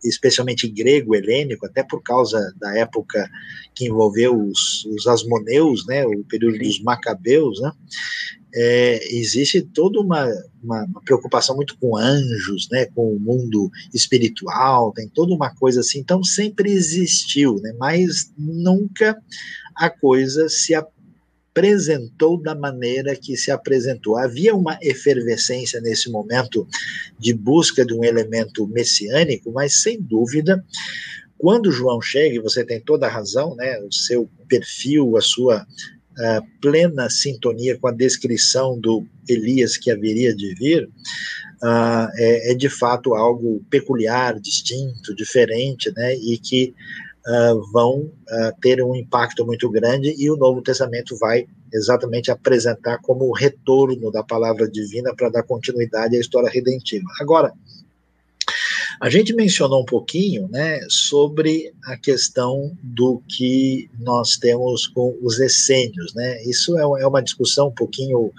especialmente 0.04 0.68
grego, 0.68 1.16
helênico, 1.16 1.66
até 1.66 1.84
por 1.84 2.02
causa 2.02 2.54
da 2.60 2.76
época 2.78 3.30
que 3.74 3.86
envolveu 3.86 4.40
os, 4.40 4.86
os 4.86 5.08
asmoneus, 5.08 5.86
né, 5.88 6.06
o 6.06 6.24
período 6.24 6.60
dos 6.60 6.82
macabeus, 6.82 7.60
né, 7.62 7.72
é, 8.54 9.16
existe 9.16 9.62
toda 9.62 10.00
uma, 10.00 10.26
uma, 10.64 10.86
uma, 10.86 11.02
preocupação 11.02 11.56
muito 11.56 11.78
com 11.78 11.98
anjos, 11.98 12.70
né, 12.72 12.86
com 12.86 13.14
o 13.14 13.20
mundo 13.20 13.70
espiritual, 13.94 14.94
tem 14.94 15.10
toda 15.10 15.34
uma 15.34 15.54
coisa 15.54 15.82
assim, 15.82 16.00
então 16.00 16.24
sempre 16.24 16.72
existiu, 16.72 17.56
né, 17.62 17.74
mas 17.78 18.32
nunca 18.38 19.18
a 19.76 19.90
coisa 19.90 20.48
se 20.48 20.74
apresentou 21.56 22.38
da 22.42 22.54
maneira 22.54 23.16
que 23.16 23.38
se 23.38 23.50
apresentou. 23.50 24.18
Havia 24.18 24.54
uma 24.54 24.78
efervescência 24.82 25.80
nesse 25.80 26.12
momento 26.12 26.68
de 27.18 27.34
busca 27.34 27.86
de 27.86 27.94
um 27.94 28.04
elemento 28.04 28.68
messiânico, 28.68 29.54
mas 29.54 29.82
sem 29.82 30.02
dúvida, 30.02 30.62
quando 31.38 31.72
João 31.72 32.02
chega, 32.02 32.36
e 32.36 32.40
você 32.40 32.66
tem 32.66 32.82
toda 32.82 33.08
a 33.08 33.10
razão, 33.10 33.56
né, 33.56 33.80
o 33.80 33.92
seu 33.92 34.30
perfil, 34.50 35.16
a 35.16 35.22
sua 35.22 35.66
plena 36.62 37.10
sintonia 37.10 37.78
com 37.78 37.88
a 37.88 37.92
descrição 37.92 38.80
do 38.80 39.06
Elias 39.28 39.76
que 39.76 39.92
haveria 39.92 40.34
de 40.34 40.54
vir, 40.56 40.86
uh, 40.86 42.08
é, 42.16 42.52
é, 42.52 42.56
de 42.56 42.70
fato 42.70 43.14
algo 43.16 43.62
peculiar, 43.70 44.40
distinto, 44.40 45.14
diferente, 45.14 45.92
né, 45.96 46.16
e 46.16 46.38
que 46.38 46.74
uh, 47.28 47.72
vão 47.72 48.00
uh, 48.02 48.60
ter 48.62 48.84
um 48.84 48.96
impacto 48.96 49.46
muito 49.46 49.70
grande 49.70 50.16
e 50.18 50.30
o 50.30 50.38
Novo 50.38 50.62
Testamento 50.62 51.18
vai 51.18 51.46
exatamente 51.74 52.32
apresentar 52.32 53.00
como 53.02 53.26
o 53.26 53.34
retorno 53.34 54.12
da 54.12 54.24
palavra 54.24 54.70
divina 54.70 55.14
para 55.16 55.30
dar 55.30 55.44
continuidade 55.44 56.16
à 56.16 56.20
história 56.20 56.50
redentiva. 56.50 57.06
Agora, 57.20 57.54
a 59.02 59.10
gente 59.10 59.34
mencionou 59.34 59.82
um 59.82 59.86
pouquinho 59.86 60.48
né, 60.50 60.80
sobre 60.88 61.74
a 61.86 61.98
questão 61.98 62.76
do 62.82 63.22
que 63.28 63.90
nós 64.00 64.38
temos 64.38 64.88
com 64.88 65.18
os 65.22 65.40
essênios. 65.40 66.14
Né? 66.14 66.42
Isso 66.44 66.78
é, 66.78 66.82
é 66.82 67.08
uma 67.08 67.22
discussão 67.22 67.68
um 67.68 67.74
pouquinho 67.74 68.32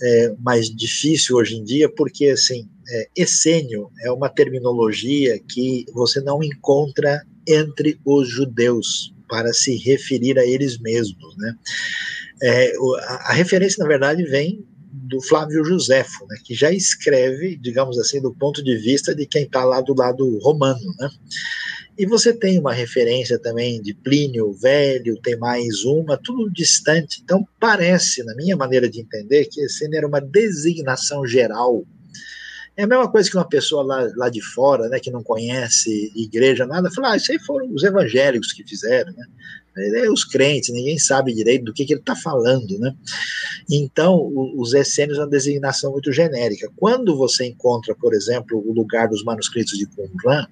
é, 0.00 0.34
mais 0.38 0.68
difícil 0.68 1.36
hoje 1.36 1.56
em 1.56 1.64
dia, 1.64 1.88
porque 1.88 2.26
assim, 2.26 2.68
é, 2.90 3.08
essênio 3.16 3.90
é 4.02 4.12
uma 4.12 4.28
terminologia 4.28 5.38
que 5.38 5.86
você 5.92 6.20
não 6.20 6.42
encontra 6.42 7.24
entre 7.48 7.98
os 8.04 8.28
judeus 8.28 9.12
para 9.28 9.52
se 9.52 9.76
referir 9.76 10.38
a 10.38 10.44
eles 10.46 10.78
mesmos, 10.78 11.36
né? 11.36 11.54
É, 12.42 12.72
a, 13.02 13.30
a, 13.30 13.32
referência, 13.32 13.82
na 13.82 13.88
verdade, 13.88 14.22
vem 14.24 14.64
do 14.90 15.20
Flávio 15.22 15.64
Josefo, 15.64 16.26
né, 16.28 16.36
que 16.44 16.54
já 16.54 16.72
escreve, 16.72 17.56
digamos 17.56 17.98
assim, 17.98 18.20
do 18.20 18.34
ponto 18.34 18.62
de 18.62 18.76
vista 18.76 19.14
de 19.14 19.26
quem 19.26 19.42
está 19.42 19.64
lá 19.64 19.80
do 19.80 19.94
lado 19.94 20.38
romano, 20.38 20.94
né? 20.98 21.10
E 21.98 22.06
você 22.06 22.32
tem 22.32 22.60
uma 22.60 22.72
referência 22.72 23.40
também 23.40 23.82
de 23.82 23.92
Plínio 23.92 24.52
Velho, 24.52 25.20
tem 25.20 25.36
mais 25.36 25.84
uma, 25.84 26.16
tudo 26.16 26.48
distante. 26.48 27.20
Então, 27.24 27.44
parece, 27.58 28.22
na 28.22 28.36
minha 28.36 28.56
maneira 28.56 28.88
de 28.88 29.00
entender, 29.00 29.46
que 29.46 29.60
esse 29.60 29.84
era 29.92 30.06
uma 30.06 30.20
designação 30.20 31.26
geral 31.26 31.84
é 32.78 32.84
a 32.84 32.86
mesma 32.86 33.10
coisa 33.10 33.28
que 33.28 33.36
uma 33.36 33.48
pessoa 33.48 33.82
lá, 33.82 34.08
lá 34.14 34.28
de 34.28 34.40
fora, 34.40 34.88
né, 34.88 35.00
que 35.00 35.10
não 35.10 35.20
conhece 35.20 36.12
igreja, 36.14 36.64
nada, 36.64 36.88
fala, 36.92 37.10
ah, 37.10 37.16
isso 37.16 37.32
aí 37.32 37.38
foram 37.40 37.68
os 37.74 37.82
evangélicos 37.82 38.52
que 38.52 38.62
fizeram, 38.62 39.12
né? 39.12 39.26
É 39.76 40.10
os 40.10 40.24
crentes, 40.24 40.72
ninguém 40.72 40.98
sabe 40.98 41.34
direito 41.34 41.64
do 41.64 41.72
que, 41.72 41.84
que 41.84 41.92
ele 41.92 42.00
está 42.00 42.14
falando, 42.14 42.78
né? 42.78 42.94
Então, 43.68 44.32
os 44.56 44.74
essênios 44.74 45.18
é 45.18 45.22
uma 45.22 45.28
designação 45.28 45.92
muito 45.92 46.12
genérica. 46.12 46.70
Quando 46.76 47.16
você 47.16 47.46
encontra, 47.46 47.94
por 47.94 48.14
exemplo, 48.14 48.62
o 48.64 48.72
lugar 48.72 49.08
dos 49.08 49.24
manuscritos 49.24 49.76
de 49.76 49.86
Qumran, 49.86 50.46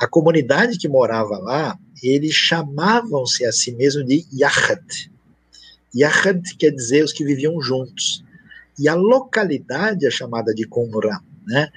a 0.00 0.06
comunidade 0.06 0.78
que 0.78 0.88
morava 0.88 1.38
lá, 1.38 1.76
eles 2.02 2.34
chamavam-se 2.34 3.44
a 3.44 3.52
si 3.52 3.72
mesmo 3.72 4.04
de 4.04 4.24
Yahad. 4.32 5.10
Yahad 5.94 6.42
quer 6.56 6.70
dizer 6.70 7.04
os 7.04 7.12
que 7.12 7.24
viviam 7.24 7.60
juntos. 7.60 8.24
E 8.78 8.88
a 8.88 8.94
localidade 8.94 10.06
é 10.06 10.10
chamada 10.10 10.54
de 10.54 10.66
Qumran. 10.66 11.18
Né? 11.46 11.68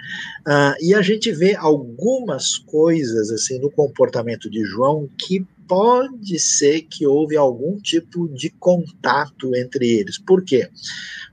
Ah, 0.46 0.76
e 0.80 0.94
a 0.94 1.02
gente 1.02 1.32
vê 1.32 1.56
algumas 1.56 2.58
coisas 2.58 3.32
assim 3.32 3.60
no 3.60 3.72
comportamento 3.72 4.50
de 4.50 4.64
João 4.64 5.10
que 5.18 5.46
pode 5.68 6.38
ser 6.40 6.82
que 6.84 7.08
houve 7.08 7.36
algum 7.36 7.80
tipo 7.80 8.28
de 8.30 8.50
contato 8.52 9.56
entre 9.56 9.90
eles. 9.90 10.18
Por 10.18 10.44
quê? 10.44 10.70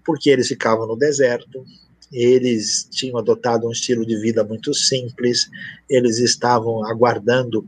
Porque 0.05 0.31
eles 0.31 0.49
ficavam 0.49 0.87
no 0.87 0.97
deserto, 0.97 1.65
eles 2.11 2.89
tinham 2.91 3.19
adotado 3.19 3.67
um 3.67 3.73
estilo 3.73 4.07
de 4.07 4.19
vida 4.19 4.45
muito 4.45 4.73
simples, 4.75 5.51
eles 5.89 6.19
estavam 6.19 6.85
aguardando 6.85 7.67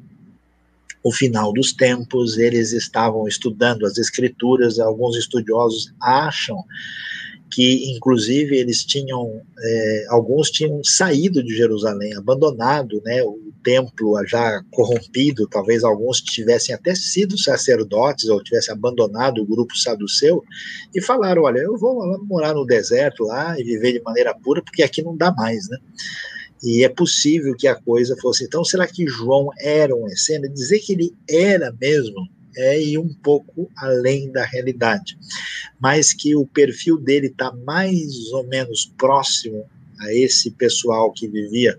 o 1.02 1.12
final 1.12 1.52
dos 1.52 1.72
tempos, 1.72 2.38
eles 2.38 2.72
estavam 2.72 3.28
estudando 3.28 3.84
as 3.84 3.98
escrituras, 3.98 4.78
alguns 4.78 5.16
estudiosos 5.16 5.92
acham 6.00 6.64
que 7.54 7.92
inclusive 7.96 8.56
eles 8.56 8.84
tinham, 8.84 9.40
é, 9.56 10.06
alguns 10.08 10.50
tinham 10.50 10.82
saído 10.82 11.40
de 11.40 11.54
Jerusalém, 11.54 12.12
abandonado 12.16 13.00
né, 13.04 13.22
o 13.22 13.52
templo 13.62 14.16
já 14.26 14.60
corrompido, 14.72 15.46
talvez 15.46 15.84
alguns 15.84 16.20
tivessem 16.20 16.74
até 16.74 16.96
sido 16.96 17.38
sacerdotes 17.38 18.28
ou 18.28 18.42
tivessem 18.42 18.74
abandonado 18.74 19.40
o 19.40 19.46
grupo 19.46 19.76
saduceu 19.76 20.42
e 20.92 21.00
falaram, 21.00 21.42
olha, 21.42 21.60
eu 21.60 21.78
vou 21.78 22.18
morar 22.24 22.54
no 22.54 22.66
deserto 22.66 23.22
lá 23.22 23.58
e 23.58 23.62
viver 23.62 23.92
de 23.92 24.02
maneira 24.02 24.34
pura, 24.34 24.60
porque 24.60 24.82
aqui 24.82 25.00
não 25.00 25.16
dá 25.16 25.32
mais, 25.32 25.68
né? 25.68 25.78
E 26.60 26.82
é 26.82 26.88
possível 26.88 27.54
que 27.54 27.68
a 27.68 27.74
coisa 27.76 28.16
fosse. 28.20 28.44
Então, 28.44 28.64
será 28.64 28.86
que 28.86 29.06
João 29.06 29.50
era 29.60 29.94
um 29.94 30.08
essênio? 30.08 30.52
Dizer 30.52 30.80
que 30.80 30.94
ele 30.94 31.14
era 31.28 31.72
mesmo 31.80 32.26
é 32.56 32.80
ir 32.80 32.98
um 32.98 33.12
pouco 33.12 33.70
além 33.76 34.30
da 34.30 34.44
realidade, 34.44 35.18
mas 35.80 36.12
que 36.12 36.34
o 36.34 36.46
perfil 36.46 36.98
dele 36.98 37.28
está 37.28 37.52
mais 37.52 38.32
ou 38.32 38.46
menos 38.46 38.92
próximo 38.96 39.64
a 40.00 40.12
esse 40.12 40.50
pessoal 40.50 41.12
que 41.12 41.28
vivia 41.28 41.76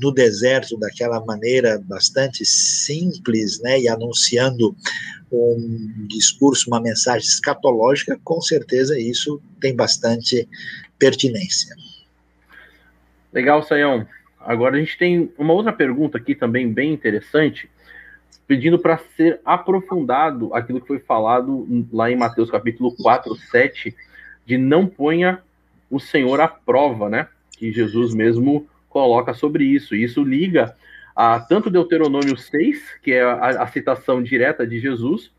no 0.00 0.12
deserto 0.12 0.76
daquela 0.78 1.24
maneira 1.24 1.82
bastante 1.86 2.44
simples, 2.44 3.60
né, 3.60 3.80
e 3.80 3.88
anunciando 3.88 4.76
um 5.30 6.06
discurso, 6.08 6.68
uma 6.68 6.80
mensagem 6.80 7.26
escatológica, 7.26 8.18
com 8.22 8.40
certeza 8.40 8.98
isso 8.98 9.40
tem 9.60 9.74
bastante 9.74 10.48
pertinência. 10.98 11.74
Legal, 13.32 13.62
Sayão. 13.62 14.06
Agora 14.40 14.76
a 14.76 14.80
gente 14.80 14.96
tem 14.96 15.30
uma 15.36 15.52
outra 15.52 15.72
pergunta 15.72 16.16
aqui 16.16 16.34
também 16.34 16.72
bem 16.72 16.92
interessante, 16.92 17.68
pedindo 18.48 18.78
para 18.78 18.96
ser 18.96 19.40
aprofundado 19.44 20.54
aquilo 20.54 20.80
que 20.80 20.86
foi 20.86 20.98
falado 20.98 21.86
lá 21.92 22.10
em 22.10 22.16
Mateus 22.16 22.50
capítulo 22.50 22.96
4, 22.96 23.36
7, 23.36 23.94
de 24.46 24.56
não 24.56 24.86
ponha 24.86 25.42
o 25.90 26.00
Senhor 26.00 26.40
à 26.40 26.48
prova, 26.48 27.10
né? 27.10 27.28
Que 27.58 27.70
Jesus 27.70 28.14
mesmo 28.14 28.66
coloca 28.88 29.34
sobre 29.34 29.64
isso. 29.64 29.94
E 29.94 30.02
isso 30.02 30.24
liga 30.24 30.74
a 31.14 31.38
tanto 31.38 31.68
Deuteronômio 31.68 32.38
6, 32.38 33.00
que 33.02 33.12
é 33.12 33.22
a, 33.22 33.62
a 33.62 33.66
citação 33.66 34.22
direta 34.22 34.66
de 34.66 34.80
Jesus, 34.80 35.30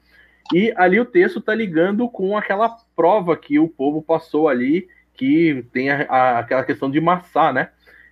e 0.53 0.71
ali 0.75 0.99
o 0.99 1.05
texto 1.05 1.39
está 1.39 1.55
ligando 1.55 2.07
com 2.07 2.37
aquela 2.37 2.75
prova 2.95 3.35
que 3.35 3.57
o 3.57 3.67
povo 3.67 4.03
passou 4.03 4.47
ali, 4.47 4.87
que 5.15 5.65
tem 5.73 5.89
a, 5.89 6.03
a, 6.03 6.39
aquela 6.39 6.63
questão 6.63 6.91
de 6.91 7.01
maçã, 7.01 7.51
né? 7.51 7.69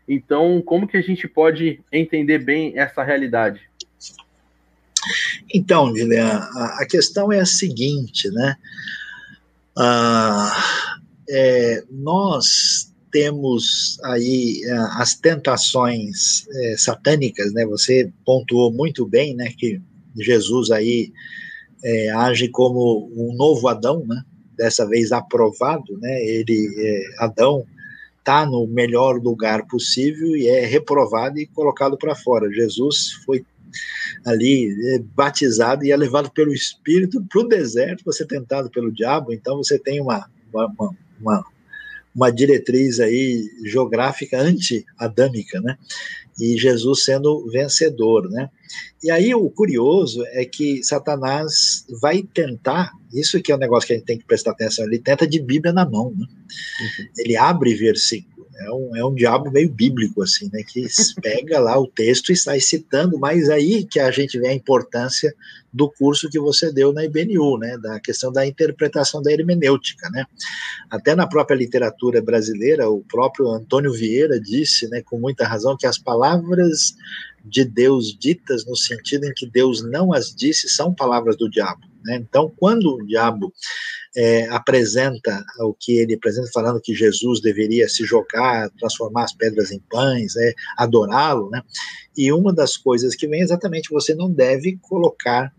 Então, 0.08 0.62
como 0.62 0.88
que 0.88 0.98
a 0.98 1.02
gente 1.02 1.28
pode 1.28 1.82
entender 1.92 2.40
bem 2.40 2.74
essa 2.80 3.04
realidade? 3.04 3.67
Então, 5.54 5.92
Guilherme, 5.94 6.30
a, 6.56 6.86
questão 6.90 7.32
é 7.32 7.40
a 7.40 7.46
seguinte, 7.46 8.30
né? 8.32 8.56
Ah, 9.78 10.52
é, 11.30 11.84
nós 11.92 12.92
temos 13.12 14.00
aí 14.04 14.62
ah, 14.72 15.02
as 15.02 15.16
tentações 15.16 16.48
é, 16.50 16.78
satânicas, 16.78 17.54
né? 17.54 17.66
Você 17.66 18.12
pontuou 18.26 18.72
muito 18.72 19.08
bem, 19.08 19.36
né? 19.36 19.54
Que 19.58 19.82
Jesus 20.16 20.72
aí 20.72 21.12
é, 21.84 22.10
age 22.10 22.50
como 22.50 23.10
um 23.16 23.36
novo 23.36 23.68
Adão, 23.68 24.06
né? 24.06 24.24
Dessa 24.58 24.88
vez 24.88 25.12
aprovado, 25.12 25.98
né? 26.00 26.24
Ele, 26.24 26.74
é, 26.78 27.24
Adão, 27.24 27.66
está 28.28 28.46
no 28.46 28.68
melhor 28.68 29.22
lugar 29.22 29.66
possível 29.68 30.36
e 30.36 30.48
é 30.48 30.66
reprovado 30.66 31.40
e 31.40 31.48
colocado 31.48 31.98
para 31.98 32.14
fora. 32.14 32.52
Jesus 32.52 33.14
foi 33.26 33.46
ali 34.26 34.76
é, 34.94 35.00
batizado 35.00 35.86
e 35.86 35.92
é 35.92 35.98
levado 35.98 36.30
pelo 36.32 36.54
Espírito 36.54 37.24
para 37.30 37.42
o 37.42 37.48
deserto, 37.48 38.04
você 38.06 38.26
tentado 38.26 38.70
pelo 38.70 38.92
diabo, 38.92 39.34
então 39.34 39.58
você 39.58 39.78
tem 39.78 40.02
uma, 40.02 40.30
uma, 40.54 40.96
uma, 41.20 41.46
uma 42.14 42.32
diretriz 42.32 43.00
aí 43.00 43.50
geográfica 43.64 44.40
anti-adâmica, 44.42 45.62
né? 45.62 45.78
E 46.40 46.58
Jesus 46.58 47.04
sendo 47.04 47.50
vencedor, 47.50 48.30
né? 48.30 48.50
E 49.04 49.10
aí 49.10 49.34
o 49.34 49.50
curioso 49.50 50.24
é 50.28 50.46
que 50.46 50.84
Satanás 50.84 51.86
vai 52.02 52.22
tentar, 52.22 52.92
isso 53.14 53.42
que 53.42 53.52
é 53.52 53.56
um 53.56 53.60
negócio 53.60 53.88
que 53.88 53.94
a 53.94 53.96
gente 53.96 54.06
tem 54.06 54.18
que 54.20 54.26
prestar 54.26 54.52
atenção, 54.52 54.86
ele 54.86 55.00
tenta 55.00 55.28
de 55.28 55.40
Bíblia 55.40 55.74
na 55.74 55.88
mão, 55.88 56.14
né? 56.16 56.26
Uhum. 56.30 57.08
Ele 57.18 57.36
abre 57.36 57.74
versículo 57.74 58.37
é 58.60 58.72
um, 58.72 58.96
é 58.96 59.06
um 59.06 59.14
diabo 59.14 59.52
meio 59.52 59.70
bíblico, 59.70 60.22
assim, 60.24 60.50
né? 60.52 60.64
Que 60.68 60.86
pega 61.22 61.60
lá 61.60 61.80
o 61.80 61.88
texto 61.88 62.32
e 62.32 62.36
sai 62.36 62.60
citando, 62.60 63.20
mas 63.20 63.50
aí 63.50 63.84
que 63.86 64.00
a 64.00 64.10
gente 64.12 64.40
vê 64.40 64.50
a 64.50 64.54
importância 64.54 65.34
do 65.72 65.90
curso 65.90 66.30
que 66.30 66.40
você 66.40 66.72
deu 66.72 66.92
na 66.92 67.06
IBNU, 67.06 67.58
né? 67.58 67.78
Da 67.78 68.00
questão 68.00 68.32
da 68.32 68.46
interpretação 68.46 69.22
da 69.22 69.32
hermenêutica, 69.32 70.10
né? 70.10 70.26
Até 70.90 71.16
na 71.16 71.28
própria 71.28 71.56
literatura 71.56 72.22
brasileira, 72.22 72.90
o 72.90 73.04
próprio 73.04 73.50
Antônio 73.50 73.92
Vieira 73.92 74.40
disse, 74.40 74.88
né, 74.90 75.02
com 75.02 75.20
muita 75.20 75.46
razão, 75.46 75.78
que 75.78 75.86
as 75.86 75.98
palavras 75.98 76.96
de 77.44 77.64
Deus 77.64 78.18
ditas 78.18 78.66
no 78.66 78.76
sentido 78.76 79.26
em 79.26 79.34
que 79.34 79.50
Deus 79.50 79.84
não 79.84 80.14
as 80.14 80.34
disse 80.34 80.68
são 80.70 80.94
palavras 80.94 81.38
do 81.38 81.50
diabo. 81.50 81.82
Né? 82.08 82.16
Então, 82.16 82.50
quando 82.56 82.96
o 82.96 83.06
diabo 83.06 83.54
é, 84.16 84.48
apresenta 84.48 85.44
o 85.60 85.74
que 85.74 86.00
ele 86.00 86.16
apresenta, 86.16 86.50
falando 86.54 86.80
que 86.80 86.96
Jesus 86.96 87.42
deveria 87.42 87.90
se 87.90 88.06
jogar, 88.06 88.70
transformar 88.80 89.26
as 89.26 89.34
pedras 89.34 89.72
em 89.72 89.80
pães, 89.80 90.38
é, 90.38 90.54
adorá-lo, 90.78 91.50
né? 91.50 91.62
E 92.18 92.32
uma 92.32 92.54
das 92.54 92.78
coisas 92.78 93.14
que 93.14 93.28
vem 93.28 93.42
é 93.42 93.44
exatamente 93.44 93.92
você 93.92 94.16
não 94.16 94.32
deve 94.32 94.78
colocar 94.82 95.54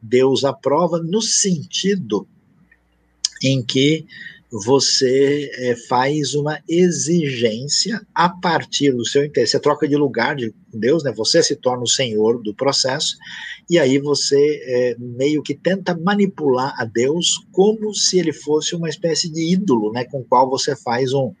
Deus 0.00 0.44
à 0.44 0.52
prova 0.52 0.98
no 1.02 1.22
sentido 1.22 2.28
em 3.42 3.62
que 3.62 4.06
você 4.50 5.50
é, 5.54 5.76
faz 5.88 6.34
uma 6.34 6.60
exigência 6.68 8.00
a 8.14 8.28
partir 8.28 8.92
do 8.92 9.04
seu 9.04 9.24
interesse. 9.24 9.52
Você 9.52 9.60
troca 9.60 9.88
de 9.88 9.96
lugar 9.96 10.36
de 10.36 10.54
Deus, 10.72 11.02
né? 11.02 11.12
Você 11.12 11.42
se 11.42 11.56
torna 11.56 11.82
o 11.82 11.88
senhor 11.88 12.40
do 12.42 12.54
processo, 12.54 13.16
e 13.68 13.78
aí 13.78 13.98
você 13.98 14.62
é, 14.64 14.96
meio 14.98 15.42
que 15.42 15.54
tenta 15.54 15.96
manipular 15.96 16.74
a 16.78 16.84
Deus 16.84 17.44
como 17.50 17.92
se 17.94 18.18
ele 18.18 18.32
fosse 18.32 18.74
uma 18.74 18.88
espécie 18.88 19.28
de 19.30 19.52
ídolo, 19.52 19.92
né? 19.92 20.04
Com 20.04 20.22
qual 20.22 20.48
você 20.48 20.76
faz 20.76 21.12
um, 21.12 21.32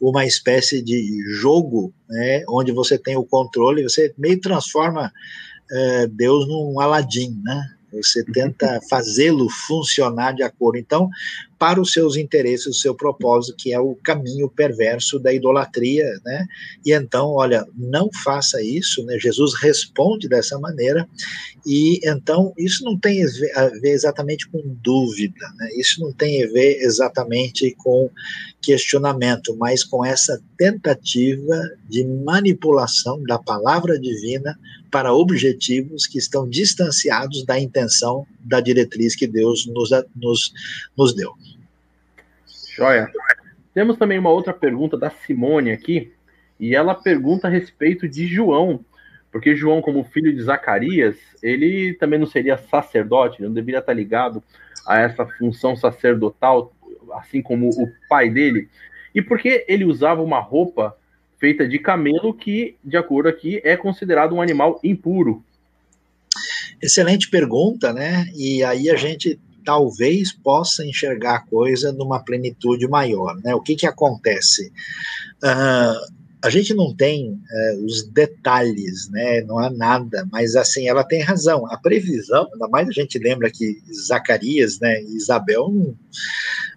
uma 0.00 0.24
espécie 0.24 0.82
de 0.82 1.20
jogo, 1.40 1.92
né? 2.08 2.44
Onde 2.48 2.70
você 2.70 2.96
tem 2.96 3.16
o 3.16 3.24
controle, 3.24 3.82
você 3.82 4.14
meio 4.16 4.40
transforma 4.40 5.12
é, 5.70 6.06
Deus 6.06 6.46
num 6.46 6.78
Aladim, 6.78 7.40
né? 7.42 7.70
Você 7.92 8.24
tenta 8.24 8.80
fazê-lo 8.88 9.48
funcionar 9.66 10.32
de 10.32 10.42
acordo. 10.42 10.78
Então, 10.78 11.08
para 11.62 11.80
os 11.80 11.92
seus 11.92 12.16
interesses, 12.16 12.66
o 12.66 12.74
seu 12.74 12.92
propósito, 12.92 13.56
que 13.56 13.72
é 13.72 13.78
o 13.78 13.94
caminho 13.94 14.48
perverso 14.48 15.20
da 15.20 15.32
idolatria, 15.32 16.04
né? 16.24 16.44
E 16.84 16.92
então, 16.92 17.28
olha, 17.30 17.64
não 17.76 18.10
faça 18.24 18.60
isso, 18.60 19.04
né? 19.04 19.16
Jesus 19.16 19.54
responde 19.54 20.28
dessa 20.28 20.58
maneira, 20.58 21.08
e 21.64 22.00
então 22.02 22.52
isso 22.58 22.82
não 22.82 22.98
tem 22.98 23.22
a 23.54 23.68
ver 23.68 23.92
exatamente 23.92 24.48
com 24.48 24.60
dúvida, 24.82 25.46
né? 25.56 25.68
Isso 25.76 26.00
não 26.00 26.12
tem 26.12 26.42
a 26.42 26.48
ver 26.48 26.78
exatamente 26.80 27.72
com 27.78 28.10
questionamento, 28.60 29.56
mas 29.56 29.84
com 29.84 30.04
essa 30.04 30.42
tentativa 30.58 31.60
de 31.88 32.04
manipulação 32.04 33.22
da 33.22 33.38
palavra 33.38 34.00
divina 34.00 34.58
para 34.92 35.14
objetivos 35.14 36.06
que 36.06 36.18
estão 36.18 36.46
distanciados 36.46 37.46
da 37.46 37.58
intenção 37.58 38.26
da 38.38 38.60
diretriz 38.60 39.16
que 39.16 39.26
Deus 39.26 39.66
nos, 39.66 39.88
nos, 40.14 40.52
nos 40.96 41.14
deu. 41.14 41.32
Joia. 42.76 43.10
Temos 43.72 43.96
também 43.96 44.18
uma 44.18 44.28
outra 44.28 44.52
pergunta 44.52 44.98
da 44.98 45.08
Simone 45.08 45.72
aqui, 45.72 46.12
e 46.60 46.74
ela 46.74 46.94
pergunta 46.94 47.48
a 47.48 47.50
respeito 47.50 48.06
de 48.06 48.26
João, 48.26 48.84
porque 49.32 49.56
João, 49.56 49.80
como 49.80 50.04
filho 50.04 50.30
de 50.30 50.42
Zacarias, 50.42 51.16
ele 51.42 51.94
também 51.94 52.18
não 52.18 52.26
seria 52.26 52.58
sacerdote, 52.58 53.40
não 53.40 53.50
deveria 53.50 53.80
estar 53.80 53.94
ligado 53.94 54.42
a 54.86 55.00
essa 55.00 55.24
função 55.24 55.74
sacerdotal, 55.74 56.70
assim 57.14 57.40
como 57.40 57.70
o 57.70 57.90
pai 58.10 58.28
dele. 58.28 58.68
E 59.14 59.22
por 59.22 59.38
que 59.38 59.64
ele 59.66 59.86
usava 59.86 60.20
uma 60.20 60.38
roupa 60.38 60.94
feita 61.42 61.66
de 61.66 61.76
camelo 61.76 62.32
que, 62.32 62.76
de 62.84 62.96
acordo 62.96 63.28
aqui, 63.28 63.60
é 63.64 63.76
considerado 63.76 64.32
um 64.32 64.40
animal 64.40 64.78
impuro? 64.84 65.42
Excelente 66.80 67.28
pergunta, 67.28 67.92
né? 67.92 68.28
E 68.36 68.62
aí 68.62 68.88
a 68.88 68.94
gente 68.94 69.40
talvez 69.64 70.32
possa 70.32 70.86
enxergar 70.86 71.34
a 71.34 71.40
coisa 71.40 71.90
numa 71.90 72.20
plenitude 72.20 72.86
maior. 72.86 73.36
Né? 73.42 73.52
O 73.56 73.60
que, 73.60 73.74
que 73.74 73.88
acontece? 73.88 74.72
Uh, 75.42 76.22
a 76.44 76.48
gente 76.48 76.74
não 76.74 76.94
tem 76.94 77.32
uh, 77.32 77.84
os 77.84 78.04
detalhes, 78.04 79.08
né? 79.10 79.40
não 79.40 79.58
há 79.58 79.68
nada, 79.68 80.24
mas 80.30 80.54
assim, 80.54 80.88
ela 80.88 81.02
tem 81.02 81.22
razão. 81.22 81.66
A 81.66 81.76
previsão, 81.76 82.48
ainda 82.52 82.68
mais 82.68 82.88
a 82.88 82.92
gente 82.92 83.18
lembra 83.18 83.50
que 83.50 83.82
Zacarias 84.06 84.78
né, 84.78 85.02
Isabel 85.02 85.96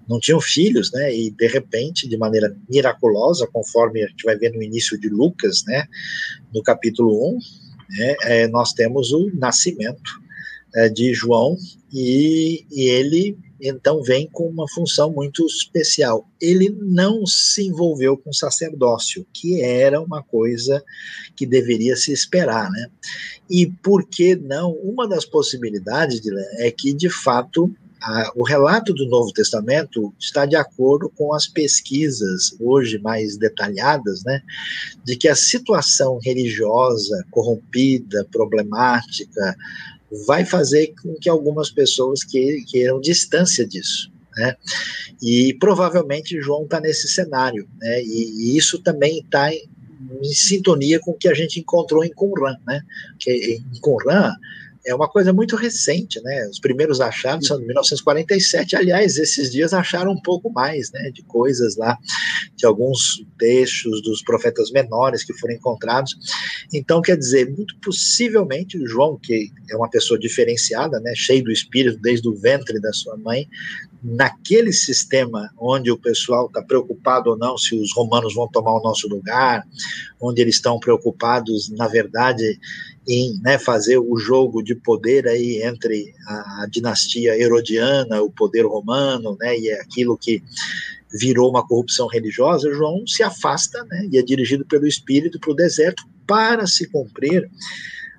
não 0.07 0.19
tinham 0.19 0.40
filhos, 0.40 0.91
né? 0.91 1.14
E 1.15 1.32
de 1.32 1.48
repente, 1.48 2.07
de 2.07 2.18
maneira 2.18 2.56
miraculosa, 2.69 3.48
conforme 3.48 4.03
a 4.03 4.07
gente 4.07 4.23
vai 4.23 4.38
ver 4.38 4.52
no 4.52 4.61
início 4.61 4.99
de 4.99 5.10
Lucas, 5.10 5.64
né? 5.65 5.86
No 6.53 6.61
capítulo 6.61 7.36
1, 7.36 7.40
né, 7.90 8.15
é, 8.23 8.48
nós 8.48 8.73
temos 8.73 9.11
o 9.11 9.30
nascimento 9.36 10.11
é, 10.76 10.90
de 10.90 11.14
João 11.14 11.57
e, 11.94 12.65
e 12.72 12.90
ele 12.90 13.38
então 13.61 14.03
vem 14.03 14.30
com 14.32 14.48
uma 14.48 14.68
função 14.69 15.11
muito 15.11 15.45
especial. 15.45 16.30
Ele 16.41 16.69
não 16.82 17.26
se 17.26 17.65
envolveu 17.65 18.18
com 18.18 18.34
sacerdócio, 18.34 19.26
que 19.34 19.61
era 19.61 20.02
uma 20.02 20.22
coisa 20.22 20.84
que 21.36 21.45
deveria 21.45 21.95
se 21.95 22.11
esperar, 22.11 22.69
né? 22.69 22.90
E 23.49 23.65
por 23.68 24.07
que 24.07 24.36
não? 24.36 24.72
Uma 24.72 25.07
das 25.07 25.26
possibilidades 25.26 26.19
de, 26.19 26.32
é 26.57 26.69
que, 26.69 26.94
de 26.94 27.10
fato, 27.10 27.73
o 28.35 28.43
relato 28.43 28.93
do 28.93 29.07
Novo 29.07 29.31
Testamento 29.31 30.13
está 30.19 30.45
de 30.45 30.55
acordo 30.55 31.09
com 31.09 31.34
as 31.34 31.47
pesquisas 31.47 32.55
hoje 32.59 32.99
mais 32.99 33.38
detalhadas, 33.38 34.23
né, 34.23 34.41
de 35.03 35.15
que 35.15 35.27
a 35.27 35.35
situação 35.35 36.19
religiosa 36.22 37.26
corrompida, 37.31 38.27
problemática, 38.31 39.55
vai 40.27 40.45
fazer 40.45 40.93
com 41.01 41.15
que 41.15 41.30
algumas 41.30 41.69
pessoas 41.69 42.23
que, 42.23 42.63
queiram 42.67 43.01
distância 43.01 43.65
disso. 43.67 44.11
Né? 44.38 44.55
E 45.22 45.53
provavelmente 45.59 46.41
João 46.41 46.63
está 46.63 46.80
nesse 46.80 47.07
cenário, 47.07 47.67
né? 47.80 48.03
E, 48.03 48.53
e 48.53 48.57
isso 48.57 48.80
também 48.80 49.19
está 49.19 49.53
em, 49.53 49.63
em, 50.22 50.34
sintonia 50.34 50.99
com 50.99 51.11
o 51.11 51.17
que 51.17 51.30
a 51.30 51.34
gente 51.34 51.59
encontrou 51.59 52.03
em 52.03 52.13
Qumran, 52.13 52.57
né? 52.67 52.81
Que 53.17 53.61
em 53.73 53.80
Qumran 53.80 54.34
é 54.85 54.93
uma 54.93 55.09
coisa 55.09 55.33
muito 55.33 55.55
recente, 55.55 56.21
né? 56.21 56.47
Os 56.47 56.59
primeiros 56.59 57.01
achados 57.01 57.47
são 57.47 57.57
de 57.59 57.65
1947. 57.65 58.75
Aliás, 58.75 59.17
esses 59.17 59.51
dias 59.51 59.73
acharam 59.73 60.11
um 60.11 60.21
pouco 60.21 60.51
mais, 60.51 60.91
né? 60.91 61.09
De 61.11 61.23
coisas 61.23 61.75
lá, 61.75 61.97
de 62.55 62.65
alguns 62.65 63.25
textos 63.37 64.01
dos 64.03 64.21
profetas 64.21 64.71
menores 64.71 65.23
que 65.23 65.33
foram 65.33 65.55
encontrados. 65.55 66.15
Então, 66.73 67.01
quer 67.01 67.17
dizer, 67.17 67.49
muito 67.51 67.75
possivelmente 67.81 68.77
João, 68.85 69.17
que 69.17 69.51
é 69.69 69.75
uma 69.75 69.89
pessoa 69.89 70.19
diferenciada, 70.19 70.99
né? 70.99 71.13
Cheio 71.15 71.43
do 71.43 71.51
espírito 71.51 71.99
desde 71.99 72.27
o 72.29 72.35
ventre 72.35 72.79
da 72.79 72.93
sua 72.93 73.17
mãe, 73.17 73.47
naquele 74.03 74.71
sistema 74.71 75.49
onde 75.59 75.89
o 75.89 75.97
pessoal 75.97 76.45
está 76.45 76.61
preocupado 76.61 77.31
ou 77.31 77.37
não 77.37 77.57
se 77.57 77.75
os 77.75 77.91
romanos 77.95 78.35
vão 78.35 78.47
tomar 78.47 78.73
o 78.73 78.83
nosso 78.83 79.07
lugar, 79.07 79.63
onde 80.21 80.41
eles 80.41 80.55
estão 80.55 80.79
preocupados, 80.79 81.69
na 81.71 81.87
verdade, 81.87 82.59
em 83.07 83.40
né, 83.41 83.60
fazer 83.60 83.98
o 83.98 84.18
jogo 84.18 84.64
de 84.64 84.76
poder 84.76 85.27
aí 85.27 85.61
entre 85.64 86.14
a, 86.27 86.68
dinastia 86.69 87.38
herodiana, 87.38 88.22
o 88.22 88.32
poder 88.32 88.65
romano, 88.65 89.38
né, 89.40 89.57
e 89.57 89.69
é 89.69 89.80
aquilo 89.82 90.18
que 90.18 90.41
virou 91.19 91.49
uma 91.49 91.65
corrupção 91.65 92.07
religiosa, 92.07 92.73
João 92.73 93.06
se 93.07 93.23
afasta 93.23 93.84
né, 93.86 94.07
e 94.11 94.18
é 94.18 94.22
dirigido 94.22 94.65
pelo 94.65 94.88
Espírito 94.88 95.40
para 95.40 95.52
o 95.52 95.56
deserto 95.56 96.03
para 96.26 96.65
se 96.65 96.88
cumprir 96.88 97.49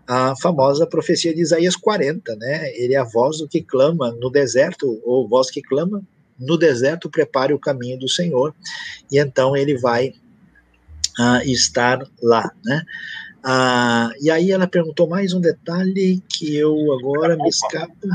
a 0.07 0.35
famosa 0.41 0.87
profecia 0.87 1.35
de 1.35 1.41
Isaías 1.41 1.75
40, 1.75 2.37
né? 2.37 2.71
Ele 2.77 2.95
é 2.95 2.97
a 2.97 3.05
voz 3.05 3.39
do 3.39 3.49
que 3.49 3.61
clama 3.61 4.13
no 4.21 4.31
deserto, 4.31 5.03
ou 5.05 5.29
voz 5.29 5.51
que 5.51 5.61
clama 5.61 6.01
no 6.39 6.57
deserto, 6.57 7.11
prepare 7.11 7.53
o 7.53 7.59
caminho 7.59 7.99
do 7.99 8.09
Senhor, 8.09 8.55
e 9.11 9.19
então 9.19 9.57
ele 9.57 9.77
vai 9.77 10.11
uh, 11.19 11.43
estar 11.45 12.07
lá, 12.23 12.53
né? 12.65 12.83
Ah, 13.49 14.11
e 14.21 14.29
aí 14.29 14.51
ela 14.51 14.67
perguntou 14.67 15.09
mais 15.09 15.33
um 15.33 15.41
detalhe 15.41 16.21
que 16.29 16.57
eu 16.57 16.75
agora 16.95 17.37
me 17.37 17.49
escapa. 17.49 18.09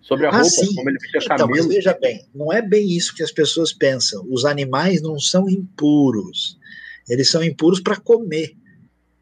Sobre 0.00 0.24
a 0.24 0.30
ah, 0.30 0.40
roupa, 0.40 0.48
ah, 0.62 0.74
como 0.74 0.88
ele 0.88 0.98
fica 0.98 1.34
então, 1.34 1.46
Mas 1.46 1.66
veja 1.66 1.92
bem, 1.92 2.26
não 2.34 2.50
é 2.50 2.62
bem 2.62 2.88
isso 2.88 3.14
que 3.14 3.22
as 3.22 3.30
pessoas 3.30 3.70
pensam. 3.70 4.26
Os 4.30 4.46
animais 4.46 5.02
não 5.02 5.20
são 5.20 5.46
impuros. 5.46 6.56
Eles 7.06 7.30
são 7.30 7.44
impuros 7.44 7.80
para 7.80 7.96
comer. 7.96 8.56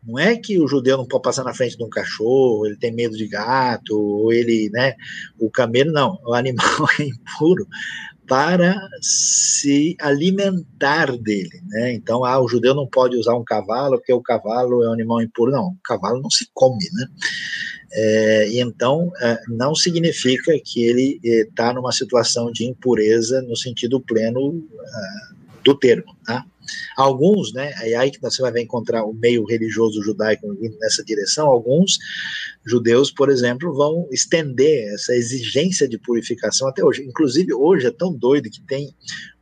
Não 0.06 0.16
é 0.16 0.36
que 0.36 0.56
o 0.60 0.68
judeu 0.68 0.96
não 0.96 1.04
pode 1.04 1.24
passar 1.24 1.42
na 1.42 1.52
frente 1.52 1.76
de 1.76 1.82
um 1.82 1.90
cachorro, 1.90 2.64
ele 2.64 2.76
tem 2.76 2.92
medo 2.92 3.16
de 3.16 3.26
gato, 3.26 3.98
ou 3.98 4.32
ele, 4.32 4.70
né, 4.72 4.94
o 5.36 5.50
camelo, 5.50 5.90
não, 5.90 6.16
o 6.24 6.32
animal 6.32 6.86
é 7.00 7.02
impuro 7.02 7.66
para 8.28 8.76
se 9.00 9.96
alimentar 10.00 11.16
dele, 11.16 11.62
né? 11.68 11.92
Então, 11.92 12.24
ah, 12.24 12.40
o 12.40 12.48
judeu 12.48 12.74
não 12.74 12.86
pode 12.86 13.16
usar 13.16 13.34
um 13.34 13.44
cavalo 13.44 13.98
porque 13.98 14.12
o 14.12 14.22
cavalo 14.22 14.82
é 14.82 14.88
um 14.88 14.92
animal 14.92 15.22
impuro. 15.22 15.52
Não, 15.52 15.68
o 15.68 15.78
cavalo 15.84 16.20
não 16.20 16.30
se 16.30 16.48
come, 16.52 16.84
né? 16.92 17.06
É, 17.92 18.48
e 18.50 18.60
então, 18.60 19.12
é, 19.20 19.40
não 19.48 19.74
significa 19.74 20.52
que 20.64 20.82
ele 20.82 21.20
está 21.22 21.70
é, 21.70 21.72
numa 21.72 21.92
situação 21.92 22.50
de 22.50 22.64
impureza 22.64 23.40
no 23.42 23.56
sentido 23.56 24.00
pleno 24.00 24.62
é, 24.82 25.36
do 25.66 25.76
termo, 25.76 26.16
tá? 26.24 26.46
Alguns, 26.96 27.52
né, 27.52 27.72
é 27.82 27.96
aí 27.96 28.10
que 28.10 28.20
você 28.20 28.40
vai 28.40 28.60
encontrar 28.60 29.04
o 29.04 29.12
meio 29.12 29.44
religioso 29.44 30.02
judaico 30.02 30.46
indo 30.60 30.76
nessa 30.78 31.04
direção, 31.04 31.46
alguns 31.46 31.98
judeus, 32.64 33.10
por 33.10 33.30
exemplo, 33.30 33.74
vão 33.74 34.08
estender 34.10 34.92
essa 34.94 35.14
exigência 35.14 35.88
de 35.88 35.98
purificação 35.98 36.68
até 36.68 36.84
hoje. 36.84 37.04
Inclusive, 37.04 37.52
hoje 37.52 37.86
é 37.86 37.90
tão 37.90 38.12
doido 38.12 38.50
que 38.50 38.60
tem 38.62 38.94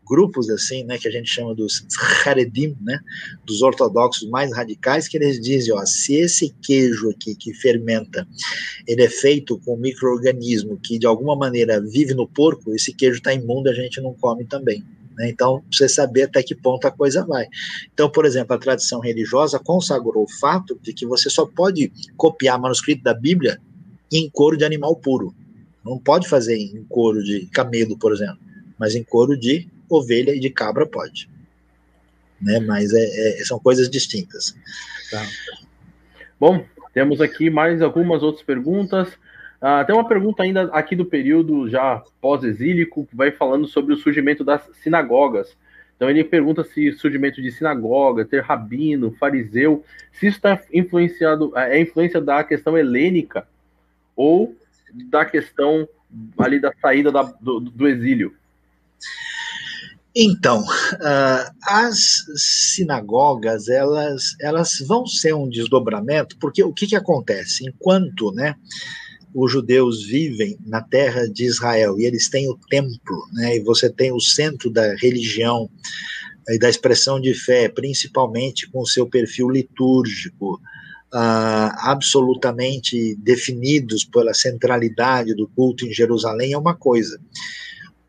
grupos 0.06 0.50
assim, 0.50 0.84
né, 0.84 0.98
que 0.98 1.08
a 1.08 1.10
gente 1.10 1.30
chama 1.30 1.54
dos 1.54 1.86
Haredim, 2.26 2.76
né, 2.82 2.98
dos 3.44 3.62
ortodoxos 3.62 4.28
mais 4.28 4.54
radicais, 4.54 5.08
que 5.08 5.16
eles 5.16 5.40
dizem, 5.40 5.74
ó, 5.74 5.84
se 5.86 6.14
esse 6.14 6.54
queijo 6.62 7.10
aqui 7.10 7.34
que 7.34 7.54
fermenta, 7.54 8.26
ele 8.86 9.02
é 9.02 9.08
feito 9.08 9.58
com 9.60 9.76
microorganismo 9.76 10.78
que 10.82 10.98
de 10.98 11.06
alguma 11.06 11.36
maneira 11.36 11.80
vive 11.80 12.12
no 12.14 12.28
porco, 12.28 12.74
esse 12.74 12.92
queijo 12.94 13.18
está 13.18 13.32
imundo, 13.32 13.70
a 13.70 13.74
gente 13.74 14.00
não 14.00 14.14
come 14.14 14.44
também. 14.44 14.84
Né? 15.16 15.28
Então, 15.28 15.64
você 15.70 15.88
saber 15.88 16.24
até 16.24 16.42
que 16.42 16.54
ponto 16.54 16.86
a 16.86 16.90
coisa 16.90 17.24
vai. 17.24 17.46
Então, 17.92 18.10
por 18.10 18.24
exemplo, 18.24 18.54
a 18.54 18.58
tradição 18.58 19.00
religiosa 19.00 19.58
consagrou 19.58 20.24
o 20.24 20.38
fato 20.40 20.78
de 20.82 20.92
que 20.92 21.06
você 21.06 21.30
só 21.30 21.46
pode 21.46 21.92
copiar 22.16 22.58
manuscrito 22.58 23.02
da 23.02 23.14
Bíblia 23.14 23.60
em 24.12 24.28
couro 24.30 24.56
de 24.56 24.64
animal 24.64 24.96
puro. 24.96 25.34
Não 25.84 25.98
pode 25.98 26.28
fazer 26.28 26.56
em 26.56 26.84
couro 26.88 27.22
de 27.22 27.46
camelo, 27.46 27.98
por 27.98 28.12
exemplo, 28.12 28.38
mas 28.78 28.94
em 28.94 29.02
couro 29.02 29.38
de 29.38 29.68
ovelha 29.88 30.34
e 30.34 30.40
de 30.40 30.50
cabra 30.50 30.86
pode. 30.86 31.28
Né? 32.40 32.58
Mas 32.60 32.92
é, 32.92 33.40
é, 33.40 33.44
são 33.44 33.58
coisas 33.58 33.88
distintas. 33.88 34.54
Tá. 35.10 35.26
Bom, 36.40 36.64
temos 36.92 37.20
aqui 37.20 37.50
mais 37.50 37.82
algumas 37.82 38.22
outras 38.22 38.44
perguntas. 38.44 39.08
Ah, 39.66 39.82
tem 39.82 39.94
uma 39.94 40.06
pergunta 40.06 40.42
ainda 40.42 40.64
aqui 40.64 40.94
do 40.94 41.06
período 41.06 41.70
já 41.70 42.02
pós-exílico, 42.20 43.06
que 43.06 43.16
vai 43.16 43.30
falando 43.30 43.66
sobre 43.66 43.94
o 43.94 43.96
surgimento 43.96 44.44
das 44.44 44.60
sinagogas. 44.82 45.56
Então 45.96 46.10
ele 46.10 46.22
pergunta 46.22 46.62
se 46.62 46.92
surgimento 46.92 47.40
de 47.40 47.50
sinagoga, 47.50 48.26
ter 48.26 48.42
rabino, 48.42 49.16
fariseu, 49.18 49.82
se 50.12 50.26
isso 50.26 50.36
está 50.36 50.60
influenciado, 50.70 51.50
é 51.56 51.80
influência 51.80 52.20
da 52.20 52.44
questão 52.44 52.76
helênica 52.76 53.48
ou 54.14 54.54
da 55.06 55.24
questão 55.24 55.88
ali 56.36 56.60
da 56.60 56.70
saída 56.78 57.10
da, 57.10 57.22
do, 57.22 57.58
do, 57.58 57.88
exílio. 57.88 58.34
Então, 60.14 60.60
uh, 60.60 61.54
as 61.66 62.22
sinagogas 62.36 63.70
elas, 63.70 64.36
elas 64.42 64.78
vão 64.86 65.06
ser 65.06 65.34
um 65.34 65.48
desdobramento, 65.48 66.36
porque 66.36 66.62
o 66.62 66.70
que, 66.70 66.86
que 66.86 66.96
acontece? 66.96 67.66
Enquanto 67.66 68.30
né, 68.30 68.56
os 69.34 69.50
judeus 69.50 70.04
vivem 70.04 70.56
na 70.64 70.80
terra 70.80 71.26
de 71.26 71.44
Israel 71.44 71.98
e 71.98 72.04
eles 72.04 72.28
têm 72.28 72.48
o 72.48 72.56
templo, 72.70 73.26
né, 73.32 73.56
e 73.56 73.60
você 73.60 73.90
tem 73.90 74.12
o 74.12 74.20
centro 74.20 74.70
da 74.70 74.94
religião 74.94 75.68
e 76.48 76.58
da 76.58 76.70
expressão 76.70 77.20
de 77.20 77.34
fé, 77.34 77.68
principalmente 77.68 78.70
com 78.70 78.84
seu 78.84 79.06
perfil 79.06 79.50
litúrgico, 79.50 80.60
Uh, 81.16 81.70
absolutamente 81.78 83.14
definidos 83.14 84.04
pela 84.04 84.34
centralidade 84.34 85.32
do 85.32 85.46
culto 85.46 85.86
em 85.86 85.92
Jerusalém 85.92 86.54
é 86.54 86.58
uma 86.58 86.74
coisa 86.74 87.20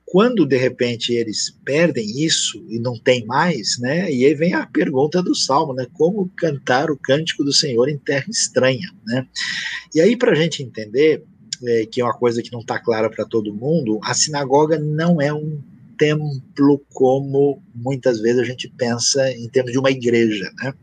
quando 0.06 0.46
de 0.46 0.56
repente 0.56 1.14
eles 1.14 1.56
perdem 1.66 2.24
isso 2.24 2.64
e 2.70 2.80
não 2.80 2.98
tem 2.98 3.26
mais, 3.26 3.78
né? 3.80 4.12
E 4.12 4.26
aí 4.26 4.36
vem 4.36 4.54
a 4.54 4.66
pergunta 4.66 5.22
do 5.22 5.34
Salmo, 5.34 5.74
né? 5.74 5.88
Como 5.94 6.32
cantar 6.38 6.92
o 6.92 6.98
cântico 6.98 7.44
do 7.44 7.52
Senhor 7.52 7.90
em 7.90 7.98
terra 7.98 8.26
estranha, 8.30 8.94
né? 9.06 9.28
E 9.94 10.00
aí 10.00 10.16
para 10.16 10.32
a 10.32 10.36
gente 10.36 10.62
entender 10.62 11.24
é, 11.66 11.86
que 11.86 12.02
é 12.02 12.04
uma 12.04 12.14
coisa 12.14 12.42
que 12.42 12.52
não 12.52 12.60
está 12.60 12.80
clara 12.80 13.10
para 13.10 13.26
todo 13.26 13.54
mundo, 13.54 14.00
a 14.04 14.14
sinagoga 14.14 14.78
não 14.78 15.20
é 15.20 15.34
um 15.34 15.60
templo 15.98 16.82
como 16.94 17.62
muitas 17.74 18.20
vezes 18.20 18.42
a 18.42 18.44
gente 18.44 18.68
pensa 18.68 19.32
em 19.32 19.48
termos 19.50 19.72
de 19.72 19.80
uma 19.80 19.90
igreja, 19.90 20.52
né? 20.58 20.74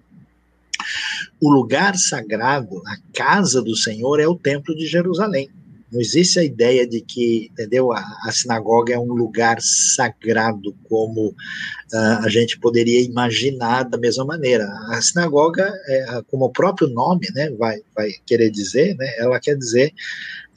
O 1.41 1.51
lugar 1.51 1.97
sagrado, 1.97 2.83
a 2.87 2.97
casa 3.13 3.63
do 3.63 3.77
Senhor 3.77 4.19
é 4.19 4.27
o 4.27 4.39
templo 4.39 4.75
de 4.75 4.87
Jerusalém. 4.87 5.49
Não 5.93 6.01
existe 6.01 6.39
a 6.39 6.45
ideia 6.45 6.87
de 6.87 7.03
que, 7.03 7.51
entendeu, 7.53 7.93
a, 7.93 8.01
a 8.25 8.33
sinagoga 8.33 8.95
é 8.95 8.99
um 8.99 9.13
lugar 9.13 9.59
sagrado, 9.61 10.75
como 10.85 11.29
uh, 11.29 12.25
a 12.25 12.29
gente 12.31 12.59
poderia 12.59 13.03
imaginar 13.03 13.83
da 13.83 13.99
mesma 13.99 14.25
maneira. 14.25 14.65
A 14.89 15.03
sinagoga, 15.03 15.71
é, 15.87 16.23
como 16.31 16.47
o 16.47 16.51
próprio 16.51 16.89
nome 16.89 17.29
né, 17.35 17.51
vai, 17.59 17.83
vai 17.95 18.11
querer 18.25 18.51
dizer, 18.51 18.97
né, 18.97 19.07
ela 19.19 19.39
quer 19.39 19.55
dizer 19.55 19.93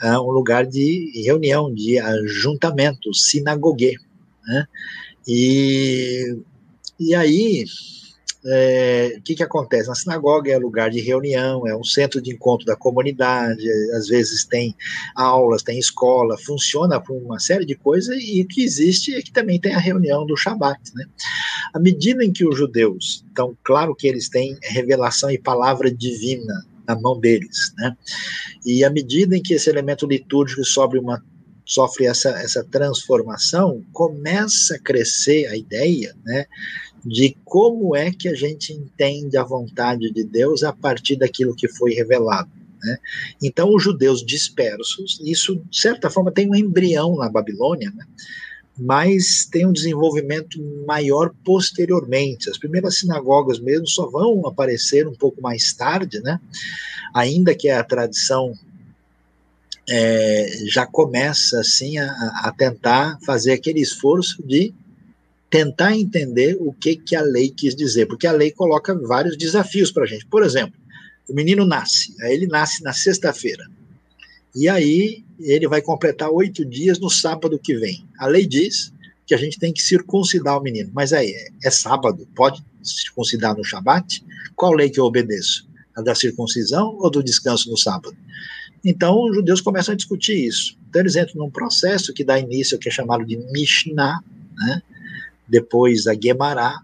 uh, 0.01 0.21
um 0.21 0.31
lugar 0.31 0.65
de 0.65 1.11
reunião, 1.25 1.73
de 1.73 1.99
ajuntamento, 1.99 3.13
sinagogue. 3.13 3.97
Né? 4.47 4.65
E, 5.27 6.37
e 6.97 7.13
aí, 7.13 7.65
é, 8.47 9.15
o 9.17 9.21
que, 9.23 9.35
que 9.35 9.43
acontece? 9.43 9.87
Na 9.87 9.95
sinagoga 9.95 10.51
é 10.51 10.57
lugar 10.57 10.91
de 10.91 11.01
reunião, 11.01 11.67
é 11.67 11.75
um 11.75 11.83
centro 11.83 12.21
de 12.21 12.31
encontro 12.31 12.65
da 12.65 12.75
comunidade, 12.75 13.67
às 13.93 14.07
vezes 14.07 14.45
tem 14.45 14.75
aulas, 15.15 15.63
tem 15.63 15.79
escola, 15.79 16.37
funciona 16.37 17.01
por 17.01 17.15
uma 17.17 17.39
série 17.39 17.65
de 17.65 17.75
coisas, 17.75 18.15
e 18.19 18.41
o 18.41 18.47
que 18.47 18.63
existe 18.63 19.15
é 19.15 19.21
que 19.21 19.31
também 19.31 19.59
tem 19.59 19.73
a 19.73 19.79
reunião 19.79 20.25
do 20.25 20.37
Shabat. 20.37 20.79
Né? 20.93 21.05
À 21.73 21.79
medida 21.79 22.23
em 22.23 22.31
que 22.31 22.47
os 22.47 22.55
judeus, 22.55 23.25
então, 23.31 23.57
claro 23.63 23.95
que 23.95 24.07
eles 24.07 24.29
têm 24.29 24.57
revelação 24.61 25.31
e 25.31 25.39
palavra 25.39 25.91
divina 25.91 26.65
na 26.87 26.95
mão 26.95 27.19
deles, 27.19 27.73
né? 27.77 27.97
e 28.63 28.83
à 28.83 28.91
medida 28.91 29.35
em 29.35 29.41
que 29.41 29.55
esse 29.55 29.69
elemento 29.69 30.05
litúrgico 30.05 30.63
sofre 30.63 30.99
uma 30.99 31.21
sofre 31.65 32.05
essa, 32.05 32.29
essa 32.29 32.63
transformação, 32.63 33.83
começa 33.91 34.75
a 34.75 34.79
crescer 34.79 35.47
a 35.47 35.57
ideia, 35.57 36.15
né, 36.23 36.45
de 37.05 37.37
como 37.45 37.95
é 37.95 38.11
que 38.11 38.27
a 38.27 38.33
gente 38.33 38.73
entende 38.73 39.37
a 39.37 39.43
vontade 39.43 40.11
de 40.11 40.23
Deus 40.23 40.63
a 40.63 40.73
partir 40.73 41.15
daquilo 41.15 41.55
que 41.55 41.67
foi 41.67 41.93
revelado. 41.93 42.49
Né? 42.81 42.97
Então, 43.41 43.73
os 43.73 43.83
judeus 43.83 44.25
dispersos, 44.25 45.19
isso, 45.23 45.61
de 45.69 45.79
certa 45.79 46.09
forma, 46.09 46.31
tem 46.31 46.49
um 46.49 46.55
embrião 46.55 47.15
na 47.15 47.29
Babilônia, 47.29 47.91
né? 47.91 48.05
mas 48.77 49.45
tem 49.45 49.65
um 49.65 49.71
desenvolvimento 49.71 50.59
maior 50.85 51.31
posteriormente. 51.43 52.49
As 52.49 52.57
primeiras 52.57 52.97
sinagogas 52.97 53.59
mesmo 53.59 53.87
só 53.87 54.09
vão 54.09 54.45
aparecer 54.47 55.07
um 55.07 55.13
pouco 55.13 55.41
mais 55.41 55.73
tarde, 55.73 56.19
né? 56.21 56.39
ainda 57.13 57.53
que 57.53 57.69
a 57.69 57.83
tradição 57.83 58.53
é, 59.87 60.47
já 60.65 60.85
começa 60.85 61.59
assim 61.59 61.97
a, 61.97 62.11
a, 62.43 62.51
tentar 62.51 63.19
fazer 63.23 63.53
aquele 63.53 63.79
esforço 63.79 64.43
de 64.45 64.73
tentar 65.55 65.95
entender 65.95 66.57
o 66.59 66.73
que, 66.73 66.97
que 66.97 67.15
a 67.15 67.21
lei 67.21 67.49
quis 67.49 67.73
dizer, 67.73 68.07
porque 68.07 68.27
a 68.27 68.33
lei 68.33 68.51
coloca 68.51 68.93
vários 68.93 69.37
desafios 69.37 69.89
para 69.89 70.03
a 70.03 70.05
gente. 70.05 70.25
Por 70.25 70.43
exemplo, 70.43 70.77
o 71.29 71.33
menino 71.33 71.65
nasce, 71.65 72.13
ele 72.23 72.45
nasce 72.45 72.83
na 72.83 72.91
sexta-feira. 72.91 73.65
E 74.53 74.67
aí 74.67 75.23
ele 75.39 75.65
vai 75.65 75.81
completar 75.81 76.29
oito 76.29 76.65
dias 76.65 76.99
no 76.99 77.09
sábado 77.09 77.57
que 77.57 77.73
vem. 77.73 78.05
A 78.19 78.27
lei 78.27 78.45
diz 78.45 78.91
que 79.25 79.33
a 79.33 79.37
gente 79.37 79.57
tem 79.57 79.71
que 79.71 79.81
circuncidar 79.81 80.57
o 80.57 80.61
menino. 80.61 80.91
Mas 80.93 81.13
aí, 81.13 81.29
é, 81.29 81.47
é 81.63 81.71
sábado, 81.71 82.27
pode 82.35 82.61
circuncidar 82.83 83.55
no 83.55 83.63
Shabat? 83.63 84.25
Qual 84.57 84.73
lei 84.73 84.89
que 84.89 84.99
eu 84.99 85.05
obedeço? 85.05 85.65
A 85.95 86.01
da 86.01 86.13
circuncisão 86.13 86.97
ou 86.99 87.09
do 87.09 87.23
descanso 87.23 87.69
no 87.69 87.77
sábado? 87.77 88.13
Então, 88.83 89.23
os 89.23 89.33
judeus 89.33 89.61
começam 89.61 89.93
a 89.93 89.95
discutir 89.95 90.35
isso. 90.35 90.77
Então, 90.89 91.01
eles 91.01 91.15
entram 91.15 91.45
num 91.45 91.49
processo 91.49 92.13
que 92.13 92.25
dá 92.25 92.37
início 92.37 92.75
ao 92.75 92.79
que 92.81 92.89
é 92.89 92.91
chamado 92.91 93.25
de 93.25 93.37
Mishnah, 93.53 94.19
né? 94.57 94.81
Depois 95.47 96.07
a 96.07 96.13
Gemara, 96.13 96.79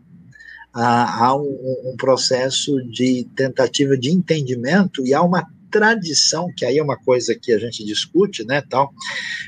há 0.73 1.35
um, 1.35 1.91
um, 1.91 1.95
processo 1.97 2.81
de 2.89 3.27
tentativa 3.35 3.97
de 3.97 4.09
entendimento 4.09 5.05
e 5.05 5.13
há 5.13 5.21
uma 5.21 5.45
tradição, 5.69 6.51
que 6.55 6.65
aí 6.65 6.77
é 6.77 6.83
uma 6.83 6.97
coisa 6.97 7.33
que 7.33 7.51
a 7.51 7.57
gente 7.57 7.83
discute, 7.85 8.45
né, 8.45 8.61
tal, 8.69 8.93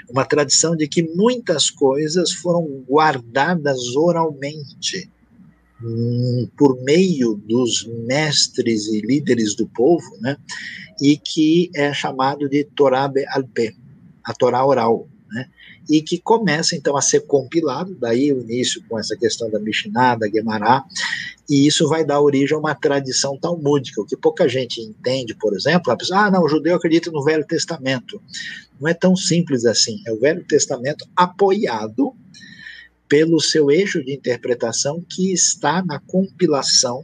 uma 0.09 0.25
tradição 0.25 0.75
de 0.75 0.87
que 0.87 1.03
muitas 1.03 1.69
coisas 1.69 2.31
foram 2.31 2.65
guardadas 2.87 3.95
oralmente 3.95 5.09
hum, 5.81 6.47
por 6.57 6.81
meio 6.81 7.35
dos 7.35 7.85
mestres 8.07 8.87
e 8.87 9.01
líderes 9.01 9.53
do 9.55 9.67
povo, 9.67 10.17
né, 10.21 10.37
e 11.01 11.17
que 11.17 11.69
é 11.75 11.93
chamado 11.93 12.47
de 12.47 12.63
Torá 12.63 13.11
Alpe, 13.33 13.75
a 14.23 14.33
Torá 14.33 14.65
oral, 14.65 15.07
né, 15.29 15.49
e 15.89 16.01
que 16.01 16.17
começa 16.17 16.75
então 16.75 16.95
a 16.95 17.01
ser 17.01 17.21
compilado, 17.21 17.95
daí 17.99 18.31
o 18.31 18.41
início 18.41 18.83
com 18.87 18.97
essa 18.97 19.15
questão 19.15 19.49
da 19.49 19.59
Mishnah, 19.59 20.15
da 20.15 20.27
Gemara, 20.27 20.83
e 21.49 21.67
isso 21.67 21.87
vai 21.87 22.05
dar 22.05 22.21
origem 22.21 22.55
a 22.55 22.59
uma 22.59 22.73
tradição 22.73 23.37
talmúdica, 23.37 24.01
o 24.01 24.05
que 24.05 24.15
pouca 24.15 24.47
gente 24.47 24.81
entende, 24.81 25.35
por 25.35 25.53
exemplo, 25.53 25.91
a 25.91 25.97
pessoa, 25.97 26.21
ah, 26.21 26.31
não, 26.31 26.43
o 26.43 26.49
judeu 26.49 26.75
acredita 26.75 27.11
no 27.11 27.23
Velho 27.23 27.45
Testamento. 27.45 28.21
Não 28.79 28.87
é 28.89 28.93
tão 28.93 29.15
simples 29.15 29.65
assim, 29.65 30.01
é 30.07 30.11
o 30.11 30.19
Velho 30.19 30.43
Testamento 30.45 31.05
apoiado 31.15 32.13
pelo 33.07 33.39
seu 33.39 33.69
eixo 33.69 34.03
de 34.03 34.13
interpretação 34.13 35.03
que 35.07 35.31
está 35.31 35.83
na 35.83 35.99
compilação 35.99 37.03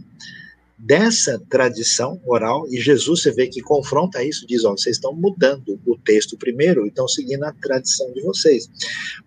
dessa 0.79 1.37
tradição 1.49 2.21
oral, 2.25 2.65
e 2.69 2.79
Jesus, 2.79 3.21
você 3.21 3.31
vê 3.31 3.47
que 3.47 3.61
confronta 3.61 4.23
isso, 4.23 4.47
diz: 4.47 4.63
ó, 4.63 4.71
vocês 4.71 4.95
estão 4.95 5.13
mudando 5.13 5.79
o 5.85 5.97
texto 5.97 6.37
primeiro 6.37 6.85
e 6.85 6.89
estão 6.89 7.07
seguindo 7.07 7.43
a 7.43 7.53
tradição 7.53 8.11
de 8.13 8.21
vocês. 8.21 8.69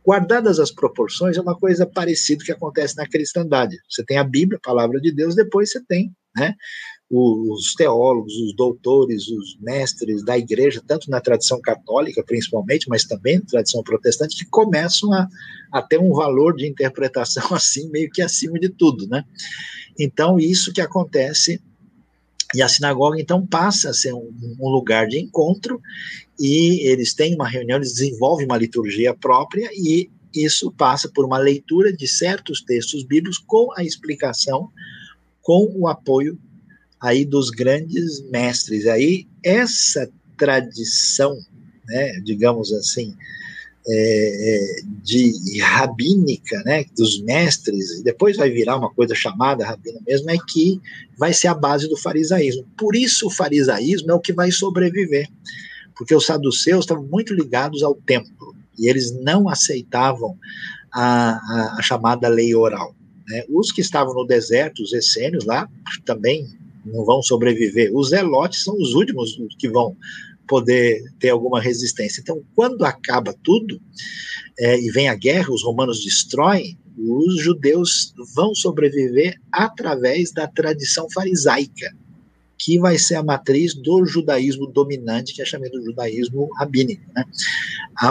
Guardadas 0.05 0.59
as 0.59 0.71
proporções, 0.71 1.37
é 1.37 1.41
uma 1.41 1.59
coisa 1.59 1.87
parecida 1.87 2.43
que 2.45 2.53
acontece 2.53 2.97
na 2.97 3.07
cristandade. 3.07 3.77
Você 3.89 4.03
tem 4.05 4.17
a 4.17 4.25
Bíblia, 4.25 4.59
a 4.59 4.67
palavra 4.67 4.99
de 5.01 5.13
Deus, 5.13 5.35
depois 5.35 5.71
você 5.71 5.85
tem 5.85 6.11
né, 6.35 6.55
os 7.15 7.75
teólogos, 7.75 8.35
os 8.37 8.57
doutores, 8.57 9.29
os 9.29 9.59
mestres 9.61 10.25
da 10.25 10.39
igreja, 10.39 10.83
tanto 10.87 11.11
na 11.11 11.21
tradição 11.21 11.61
católica, 11.61 12.25
principalmente, 12.25 12.89
mas 12.89 13.05
também 13.05 13.39
na 13.39 13.45
tradição 13.45 13.83
protestante, 13.83 14.35
que 14.35 14.51
começam 14.51 15.13
a, 15.13 15.29
a 15.71 15.83
ter 15.83 16.01
um 16.01 16.15
valor 16.15 16.57
de 16.57 16.67
interpretação 16.67 17.45
assim, 17.53 17.91
meio 17.91 18.11
que 18.11 18.23
acima 18.23 18.59
de 18.59 18.71
tudo, 18.71 19.07
né? 19.07 19.25
Então, 20.01 20.39
isso 20.39 20.73
que 20.73 20.81
acontece, 20.81 21.61
e 22.55 22.63
a 22.63 22.69
sinagoga 22.69 23.21
então 23.21 23.47
passa 23.47 23.91
a 23.91 23.95
ser 23.95 24.15
um, 24.15 24.33
um 24.59 24.71
lugar 24.71 25.07
de 25.07 25.21
encontro, 25.21 25.83
e 26.41 26.89
eles 26.89 27.13
têm 27.13 27.35
uma 27.35 27.47
reunião, 27.47 27.77
eles 27.77 27.93
desenvolvem 27.93 28.47
uma 28.47 28.57
liturgia 28.57 29.15
própria, 29.15 29.69
e 29.75 30.11
isso 30.35 30.73
passa 30.73 31.11
por 31.15 31.27
uma 31.27 31.37
leitura 31.37 31.93
de 31.93 32.09
certos 32.09 32.63
textos 32.63 33.05
bíblicos 33.05 33.37
com 33.37 33.69
a 33.77 33.85
explicação, 33.85 34.71
com 35.43 35.71
o 35.77 35.87
apoio 35.87 36.39
aí 37.03 37.25
dos 37.25 37.51
grandes 37.51 38.23
mestres. 38.31 38.87
Aí 38.87 39.27
essa 39.43 40.09
tradição, 40.37 41.37
né, 41.87 42.21
digamos 42.25 42.73
assim, 42.73 43.15
é, 43.87 44.55
é, 44.55 44.83
de 45.03 45.61
rabínica, 45.61 46.63
né, 46.65 46.85
dos 46.97 47.21
mestres, 47.23 48.01
depois 48.03 48.37
vai 48.37 48.49
virar 48.49 48.77
uma 48.77 48.95
coisa 48.95 49.15
chamada 49.15 49.67
rabina 49.67 50.01
mesmo, 50.07 50.31
é 50.31 50.37
que 50.49 50.81
vai 51.19 51.33
ser 51.33 51.49
a 51.49 51.55
base 51.55 51.89
do 51.89 51.97
farisaísmo. 51.97 52.65
Por 52.79 52.95
isso 52.95 53.27
o 53.27 53.31
farisaísmo 53.31 54.13
é 54.13 54.15
o 54.15 54.21
que 54.21 54.33
vai 54.33 54.53
sobreviver, 54.53 55.29
porque 55.97 56.15
os 56.15 56.27
saduceus 56.27 56.85
estavam 56.85 57.05
muito 57.05 57.35
ligados 57.35 57.83
ao 57.83 57.97
templo, 57.97 58.55
e 58.79 58.89
eles 58.89 59.11
não 59.11 59.49
aceitavam 59.49 60.39
a, 60.93 61.33
a, 61.33 61.77
a 61.79 61.83
chamada 61.83 62.29
lei 62.29 62.55
oral. 62.55 62.95
Né? 63.29 63.45
Os 63.49 63.73
que 63.73 63.81
estavam 63.81 64.15
no 64.15 64.25
deserto, 64.25 64.83
os 64.83 64.93
essênios 64.93 65.45
lá, 65.45 65.69
também 66.05 66.47
não 66.85 67.05
vão 67.05 67.23
sobreviver. 67.23 67.91
Os 67.95 68.11
zelotes 68.11 68.65
são 68.65 68.75
os 68.77 68.95
últimos 68.95 69.37
que 69.59 69.69
vão 69.69 69.97
poder 70.47 71.03
ter 71.19 71.31
alguma 71.31 71.61
resistência. 71.61 72.21
Então, 72.21 72.43
quando 72.55 72.85
acaba 72.85 73.35
tudo 73.43 73.81
é, 74.59 74.79
e 74.79 74.91
vem 74.91 75.09
a 75.09 75.15
guerra, 75.15 75.53
os 75.53 75.63
romanos 75.63 76.05
destroem, 76.05 76.79
os 76.99 77.41
judeus 77.41 78.13
vão 78.35 78.55
sobreviver 78.55 79.41
através 79.51 80.31
da 80.31 80.47
tradição 80.47 81.09
farisaica, 81.11 81.95
que 82.59 82.79
vai 82.79 82.99
ser 82.99 83.17
a 83.17 83.23
matriz 83.23 83.75
do 83.75 84.05
judaísmo 84.05 84.67
dominante, 84.67 85.35
que 85.35 85.43
é 85.43 85.45
chamado 85.45 85.83
judaísmo 85.83 86.49
rabínico. 86.59 87.03
Né? 87.15 87.25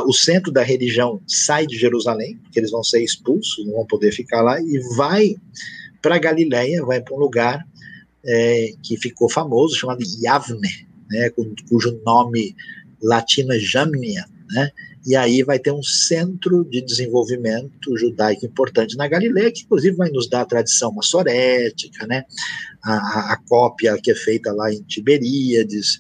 o 0.06 0.14
centro 0.14 0.52
da 0.52 0.64
religião 0.64 1.22
sai 1.28 1.66
de 1.66 1.78
Jerusalém, 1.78 2.38
porque 2.44 2.60
eles 2.60 2.72
vão 2.72 2.84
ser 2.84 3.04
expulsos, 3.04 3.66
não 3.66 3.74
vão 3.74 3.86
poder 3.86 4.12
ficar 4.12 4.42
lá, 4.42 4.60
e 4.60 4.80
vai 4.96 5.36
para 6.02 6.18
Galiléia, 6.18 6.84
vai 6.84 7.02
para 7.02 7.16
um 7.16 7.20
lugar 7.20 7.66
é, 8.26 8.74
que 8.84 8.98
ficou 8.98 9.30
famoso, 9.30 9.76
chamado 9.76 10.04
Yavne, 10.24 10.88
né, 11.10 11.30
cujo 11.70 12.00
nome 12.06 12.56
latino 13.02 13.54
é 13.54 13.60
Jamnia, 13.60 14.26
né, 14.52 14.70
e 15.06 15.16
aí 15.16 15.42
vai 15.42 15.58
ter 15.58 15.72
um 15.72 15.82
centro 15.82 16.64
de 16.64 16.82
desenvolvimento 16.82 17.98
judaico 17.98 18.46
importante 18.46 18.96
na 18.96 19.08
Galileia, 19.08 19.52
que 19.52 19.64
inclusive 19.64 19.96
vai 19.96 20.10
nos 20.10 20.30
dar 20.30 20.42
a 20.42 20.46
tradição 20.46 20.92
massorética, 20.92 22.06
né, 22.06 22.24
a, 22.84 23.34
a 23.34 23.38
cópia 23.48 23.98
que 24.02 24.12
é 24.12 24.16
feita 24.16 24.54
lá 24.54 24.72
em 24.72 24.82
Tiberíades, 24.84 26.00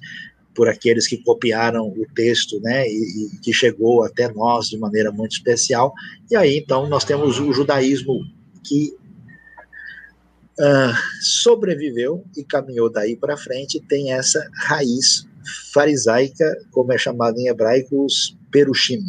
por 0.53 0.67
aqueles 0.67 1.07
que 1.07 1.17
copiaram 1.17 1.87
o 1.87 2.05
texto, 2.13 2.59
né, 2.61 2.87
e, 2.87 3.35
e, 3.35 3.39
que 3.41 3.53
chegou 3.53 4.03
até 4.03 4.31
nós 4.31 4.67
de 4.67 4.77
maneira 4.77 5.11
muito 5.11 5.31
especial. 5.31 5.93
E 6.29 6.35
aí, 6.35 6.57
então, 6.57 6.87
nós 6.87 7.03
temos 7.03 7.39
o 7.39 7.53
judaísmo 7.53 8.19
que 8.63 8.93
uh, 10.61 10.93
sobreviveu 11.21 12.23
e 12.37 12.43
caminhou 12.43 12.89
daí 12.89 13.15
para 13.17 13.35
frente, 13.35 13.81
tem 13.81 14.13
essa 14.13 14.47
raiz 14.55 15.27
farisaica, 15.73 16.45
como 16.71 16.93
é 16.93 16.97
chamado 16.97 17.39
em 17.39 17.47
hebraico, 17.47 18.05
os 18.05 18.37
perushim. 18.51 18.99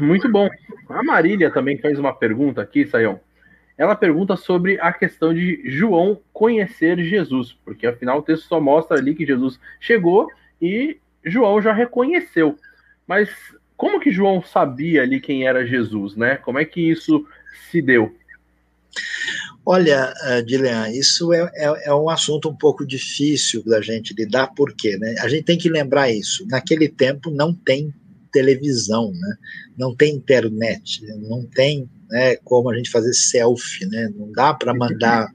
Muito 0.00 0.28
bom. 0.28 0.48
A 0.88 1.02
Marília 1.02 1.50
também 1.50 1.78
fez 1.78 1.98
uma 1.98 2.14
pergunta 2.14 2.60
aqui, 2.60 2.86
Sayão. 2.86 3.20
Ela 3.76 3.94
pergunta 3.94 4.36
sobre 4.36 4.80
a 4.80 4.92
questão 4.92 5.34
de 5.34 5.60
João 5.66 6.20
conhecer 6.32 6.98
Jesus, 7.02 7.52
porque 7.64 7.86
afinal 7.86 8.18
o 8.18 8.22
texto 8.22 8.44
só 8.44 8.58
mostra 8.58 8.96
ali 8.96 9.14
que 9.14 9.26
Jesus 9.26 9.60
chegou 9.78 10.30
e 10.60 10.98
João 11.24 11.60
já 11.60 11.72
reconheceu. 11.72 12.56
Mas 13.06 13.28
como 13.76 14.00
que 14.00 14.10
João 14.10 14.42
sabia 14.42 15.02
ali 15.02 15.20
quem 15.20 15.46
era 15.46 15.66
Jesus, 15.66 16.16
né? 16.16 16.36
Como 16.36 16.58
é 16.58 16.64
que 16.64 16.80
isso 16.80 17.26
se 17.70 17.82
deu? 17.82 18.16
Olha, 19.68 20.14
Dilean, 20.46 20.90
isso 20.90 21.32
é, 21.32 21.50
é, 21.54 21.88
é, 21.88 21.94
um 21.94 22.08
assunto 22.08 22.48
um 22.48 22.56
pouco 22.56 22.86
difícil 22.86 23.64
da 23.64 23.80
gente 23.80 24.14
lidar, 24.14 24.54
por 24.54 24.72
quê? 24.74 24.96
Né? 24.96 25.16
A 25.18 25.28
gente 25.28 25.44
tem 25.44 25.58
que 25.58 25.68
lembrar 25.68 26.08
isso. 26.08 26.46
Naquele 26.46 26.88
tempo 26.88 27.32
não 27.32 27.52
tem 27.52 27.92
televisão, 28.32 29.10
né? 29.12 29.36
não 29.76 29.94
tem 29.94 30.14
internet, 30.14 31.04
não 31.18 31.44
tem 31.44 31.88
né, 32.10 32.36
como 32.36 32.70
a 32.70 32.76
gente 32.76 32.90
fazer 32.90 33.12
selfie, 33.12 33.86
né? 33.86 34.08
não 34.14 34.30
dá 34.30 34.54
para 34.54 34.74
mandar 34.74 35.26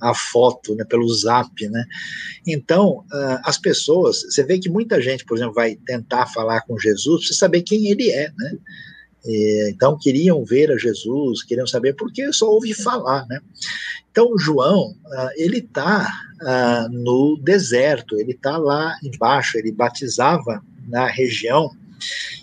a 0.00 0.14
foto 0.14 0.74
né, 0.74 0.84
pelo 0.84 1.08
zap. 1.08 1.50
Né? 1.68 1.84
Então, 2.46 3.04
uh, 3.12 3.40
as 3.44 3.56
pessoas, 3.56 4.22
você 4.22 4.42
vê 4.42 4.58
que 4.58 4.68
muita 4.68 5.00
gente, 5.00 5.24
por 5.24 5.36
exemplo, 5.36 5.54
vai 5.54 5.76
tentar 5.86 6.26
falar 6.26 6.62
com 6.62 6.78
Jesus, 6.78 7.20
precisa 7.20 7.38
saber 7.38 7.62
quem 7.62 7.88
ele 7.88 8.10
é. 8.10 8.30
Né? 8.36 8.58
E, 9.24 9.70
então 9.70 9.98
queriam 9.98 10.44
ver 10.44 10.70
a 10.70 10.78
Jesus, 10.78 11.42
queriam 11.42 11.66
saber 11.66 11.94
porque 11.94 12.32
só 12.32 12.50
ouvi 12.50 12.72
falar, 12.72 13.26
né? 13.28 13.40
Então 14.10 14.36
João 14.38 14.90
uh, 14.90 15.30
ele 15.36 15.58
está 15.58 16.10
uh, 16.42 16.92
no 16.92 17.36
deserto, 17.36 18.16
ele 18.18 18.32
está 18.32 18.56
lá 18.56 18.96
embaixo, 19.02 19.58
ele 19.58 19.72
batizava 19.72 20.62
na 20.88 21.06
região 21.06 21.70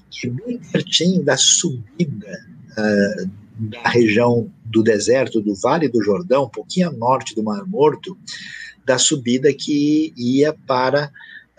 que 0.09 0.27
é 0.27 0.29
bem 0.29 0.59
pertinho 0.71 1.23
da 1.23 1.35
subida 1.35 2.45
uh, 2.71 3.29
da 3.59 3.89
região 3.89 4.51
do 4.63 4.83
deserto, 4.83 5.41
do 5.41 5.55
Vale 5.55 5.89
do 5.89 6.03
Jordão, 6.03 6.45
um 6.45 6.49
pouquinho 6.49 6.89
a 6.89 6.91
norte 6.91 7.33
do 7.33 7.43
Mar 7.43 7.65
Morto, 7.65 8.15
da 8.85 8.99
subida 8.99 9.51
que 9.51 10.13
ia 10.15 10.53
para 10.67 11.11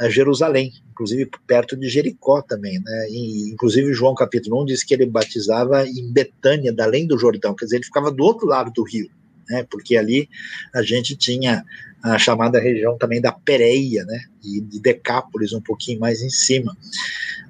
Jerusalém, 0.08 0.72
inclusive 0.98 1.30
perto 1.46 1.76
de 1.76 1.88
Jericó 1.88 2.42
também, 2.42 2.80
né? 2.80 3.06
E, 3.08 3.50
inclusive 3.50 3.92
João 3.92 4.16
capítulo 4.16 4.62
1 4.62 4.66
diz 4.66 4.82
que 4.82 4.92
ele 4.92 5.06
batizava 5.06 5.86
em 5.86 6.10
Betânia, 6.10 6.72
da 6.72 6.84
além 6.84 7.06
do 7.06 7.16
Jordão, 7.16 7.54
quer 7.54 7.66
dizer, 7.66 7.76
ele 7.76 7.84
ficava 7.84 8.10
do 8.10 8.24
outro 8.24 8.48
lado 8.48 8.72
do 8.72 8.82
rio, 8.82 9.08
né? 9.48 9.64
Porque 9.70 9.96
ali 9.96 10.28
a 10.74 10.82
gente 10.82 11.14
tinha 11.14 11.64
a 12.02 12.18
chamada 12.18 12.58
região 12.58 12.98
também 12.98 13.20
da 13.20 13.30
Pereia, 13.30 14.04
né? 14.04 14.20
E 14.44 14.60
de 14.60 14.80
Decápolis, 14.80 15.52
um 15.52 15.60
pouquinho 15.60 16.00
mais 16.00 16.20
em 16.20 16.30
cima. 16.30 16.76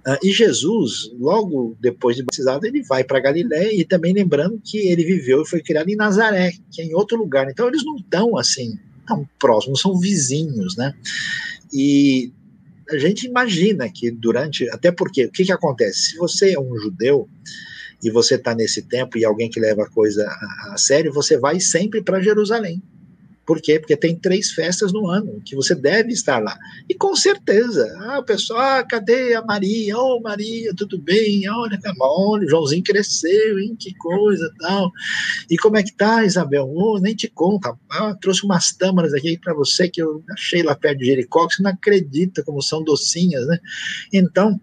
Uh, 0.06 0.18
e 0.22 0.30
Jesus, 0.30 1.10
logo 1.18 1.74
depois 1.80 2.16
de 2.16 2.22
batizado, 2.22 2.66
ele 2.66 2.82
vai 2.82 3.02
para 3.02 3.20
Galiléia 3.20 3.72
e 3.72 3.84
também 3.84 4.12
lembrando 4.12 4.60
que 4.62 4.78
ele 4.78 5.04
viveu 5.04 5.42
e 5.42 5.48
foi 5.48 5.62
criado 5.62 5.88
em 5.88 5.96
Nazaré, 5.96 6.52
que 6.70 6.82
é 6.82 6.84
em 6.84 6.94
outro 6.94 7.16
lugar. 7.16 7.50
Então 7.50 7.66
eles 7.68 7.84
não 7.84 7.96
estão 7.96 8.36
assim 8.36 8.78
tão 9.06 9.26
próximos, 9.38 9.80
são 9.80 9.98
vizinhos, 9.98 10.76
né? 10.76 10.94
E 11.72 12.32
a 12.90 12.98
gente 12.98 13.26
imagina 13.26 13.88
que 13.92 14.10
durante. 14.10 14.68
Até 14.70 14.90
porque, 14.90 15.26
o 15.26 15.30
que, 15.30 15.44
que 15.44 15.52
acontece? 15.52 16.10
Se 16.10 16.16
você 16.16 16.54
é 16.54 16.60
um 16.60 16.76
judeu 16.78 17.28
e 18.02 18.10
você 18.10 18.36
está 18.36 18.54
nesse 18.54 18.82
tempo 18.82 19.18
e 19.18 19.24
alguém 19.24 19.50
que 19.50 19.60
leva 19.60 19.82
a 19.82 19.90
coisa 19.90 20.26
a, 20.26 20.74
a 20.74 20.78
sério, 20.78 21.12
você 21.12 21.36
vai 21.36 21.60
sempre 21.60 22.02
para 22.02 22.20
Jerusalém. 22.20 22.82
Por 23.48 23.62
quê? 23.62 23.80
Porque 23.80 23.96
tem 23.96 24.14
três 24.14 24.50
festas 24.50 24.92
no 24.92 25.08
ano 25.08 25.40
que 25.42 25.56
você 25.56 25.74
deve 25.74 26.12
estar 26.12 26.38
lá. 26.38 26.54
E 26.86 26.92
com 26.92 27.16
certeza, 27.16 27.90
ah, 28.02 28.18
o 28.18 28.22
pessoal, 28.22 28.60
ah, 28.60 28.84
cadê 28.84 29.34
a 29.34 29.40
Maria? 29.40 29.96
Ô, 29.96 30.18
oh, 30.18 30.20
Maria, 30.20 30.74
tudo 30.76 30.98
bem? 30.98 31.48
Olha, 31.48 31.80
tá 31.80 31.94
bom, 31.96 32.36
o 32.36 32.46
Joãozinho 32.46 32.84
cresceu, 32.84 33.58
hein? 33.58 33.74
Que 33.80 33.94
coisa 33.94 34.52
tal. 34.60 34.92
E 35.48 35.56
como 35.56 35.78
é 35.78 35.82
que 35.82 35.94
tá, 35.94 36.26
Isabel? 36.26 36.70
Oh, 36.70 36.98
nem 36.98 37.16
te 37.16 37.26
conta. 37.26 37.74
Ah, 37.90 38.14
trouxe 38.20 38.44
umas 38.44 38.70
tâmaras 38.72 39.14
aqui 39.14 39.38
para 39.38 39.54
você 39.54 39.88
que 39.88 40.02
eu 40.02 40.22
achei 40.32 40.62
lá 40.62 40.76
perto 40.76 40.98
de 40.98 41.06
Jericó, 41.06 41.48
que 41.48 41.54
você 41.54 41.62
não 41.62 41.70
acredita 41.70 42.42
como 42.42 42.60
são 42.60 42.84
docinhas, 42.84 43.46
né? 43.46 43.58
Então, 44.12 44.60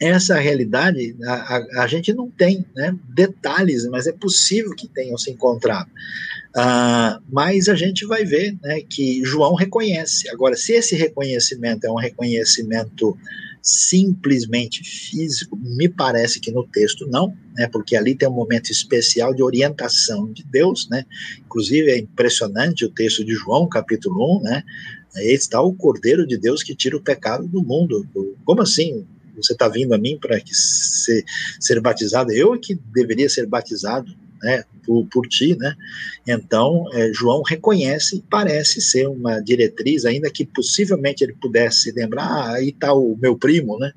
essa 0.00 0.38
realidade 0.38 1.14
a, 1.22 1.32
a, 1.32 1.82
a, 1.82 1.86
gente 1.86 2.14
não 2.14 2.30
tem 2.30 2.64
né, 2.74 2.96
detalhes, 3.14 3.86
mas 3.86 4.06
é 4.06 4.12
possível 4.12 4.74
que 4.74 4.88
tenham 4.88 5.18
se 5.18 5.30
encontrado. 5.30 5.90
Uh, 6.56 7.22
mas 7.30 7.68
a 7.68 7.74
gente 7.74 8.06
vai 8.06 8.24
ver 8.24 8.56
né, 8.62 8.80
que 8.80 9.22
João 9.22 9.54
reconhece. 9.54 10.28
Agora, 10.30 10.56
se 10.56 10.72
esse 10.72 10.96
reconhecimento 10.96 11.84
é 11.84 11.90
um 11.90 11.96
reconhecimento 11.96 13.16
simplesmente 13.62 14.82
físico, 14.82 15.54
me 15.54 15.86
parece 15.86 16.40
que 16.40 16.50
no 16.50 16.66
texto 16.66 17.06
não, 17.06 17.36
né, 17.54 17.68
porque 17.70 17.94
ali 17.94 18.14
tem 18.14 18.26
um 18.26 18.32
momento 18.32 18.72
especial 18.72 19.34
de 19.34 19.42
orientação 19.42 20.32
de 20.32 20.42
Deus, 20.42 20.88
né, 20.88 21.04
inclusive 21.44 21.90
é 21.90 21.98
impressionante 21.98 22.86
o 22.86 22.90
texto 22.90 23.22
de 23.22 23.34
João, 23.34 23.68
capítulo 23.68 24.38
1, 24.38 24.42
né, 24.44 24.64
está 25.16 25.60
o 25.60 25.74
Cordeiro 25.74 26.26
de 26.26 26.38
Deus 26.38 26.62
que 26.62 26.74
tira 26.74 26.96
o 26.96 27.02
pecado 27.02 27.46
do 27.46 27.62
mundo, 27.62 28.06
como 28.46 28.62
assim? 28.62 29.06
Você 29.36 29.52
está 29.52 29.68
vindo 29.68 29.94
a 29.94 29.98
mim 29.98 30.18
para 30.20 30.38
ser, 30.46 31.24
ser 31.58 31.80
batizado? 31.80 32.32
Eu 32.32 32.54
é 32.54 32.58
que 32.58 32.74
deveria 32.74 33.28
ser 33.28 33.46
batizado, 33.46 34.14
né, 34.42 34.64
por, 34.84 35.06
por 35.06 35.26
ti, 35.26 35.56
né? 35.56 35.76
Então, 36.26 36.86
é, 36.92 37.12
João 37.12 37.42
reconhece, 37.42 38.24
parece 38.30 38.80
ser 38.80 39.06
uma 39.06 39.40
diretriz, 39.40 40.04
ainda 40.04 40.30
que 40.30 40.46
possivelmente 40.46 41.22
ele 41.22 41.34
pudesse 41.34 41.92
lembrar, 41.92 42.24
ah, 42.24 42.54
aí 42.54 42.70
está 42.70 42.94
o 42.94 43.16
meu 43.20 43.36
primo, 43.36 43.78
né? 43.78 43.92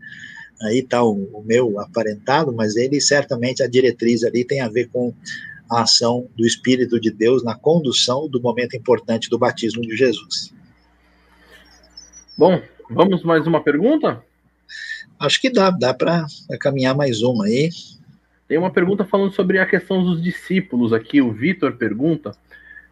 Aí 0.62 0.80
está 0.80 1.04
o, 1.04 1.24
o, 1.34 1.44
meu 1.44 1.80
aparentado, 1.80 2.54
mas 2.54 2.76
ele 2.76 3.02
certamente 3.02 3.64
a 3.64 3.68
diretriz 3.68 4.24
ali 4.24 4.46
tem 4.46 4.62
a 4.62 4.70
ver 4.70 4.88
com 4.90 5.14
a 5.70 5.82
ação 5.82 6.28
do 6.36 6.46
Espírito 6.46 7.00
de 7.00 7.10
Deus 7.12 7.44
na 7.44 7.56
condução 7.56 8.28
do 8.30 8.42
momento 8.42 8.76
importante 8.76 9.30
do 9.30 9.38
batismo 9.40 9.82
de 9.82 9.96
Jesus. 9.96 10.54
Bom, 12.38 12.62
vamos 12.90 13.24
mais 13.24 13.46
uma 13.48 13.64
pergunta? 13.64 14.24
Acho 15.24 15.40
que 15.40 15.50
dá, 15.50 15.70
dá 15.72 15.94
para 15.94 16.26
caminhar 16.60 16.94
mais 16.94 17.22
uma 17.22 17.46
aí. 17.46 17.70
Tem 18.46 18.58
uma 18.58 18.70
pergunta 18.70 19.06
falando 19.06 19.34
sobre 19.34 19.58
a 19.58 19.66
questão 19.66 20.04
dos 20.04 20.22
discípulos 20.22 20.92
aqui. 20.92 21.22
O 21.22 21.32
Vitor 21.32 21.78
pergunta 21.78 22.36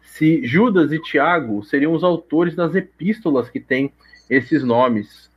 se 0.02 0.42
Judas 0.46 0.92
e 0.92 0.98
Tiago 0.98 1.62
seriam 1.62 1.92
os 1.92 2.02
autores 2.02 2.54
das 2.54 2.74
epístolas 2.74 3.50
que 3.50 3.60
têm 3.60 3.92
esses 4.30 4.64
nomes. 4.64 5.30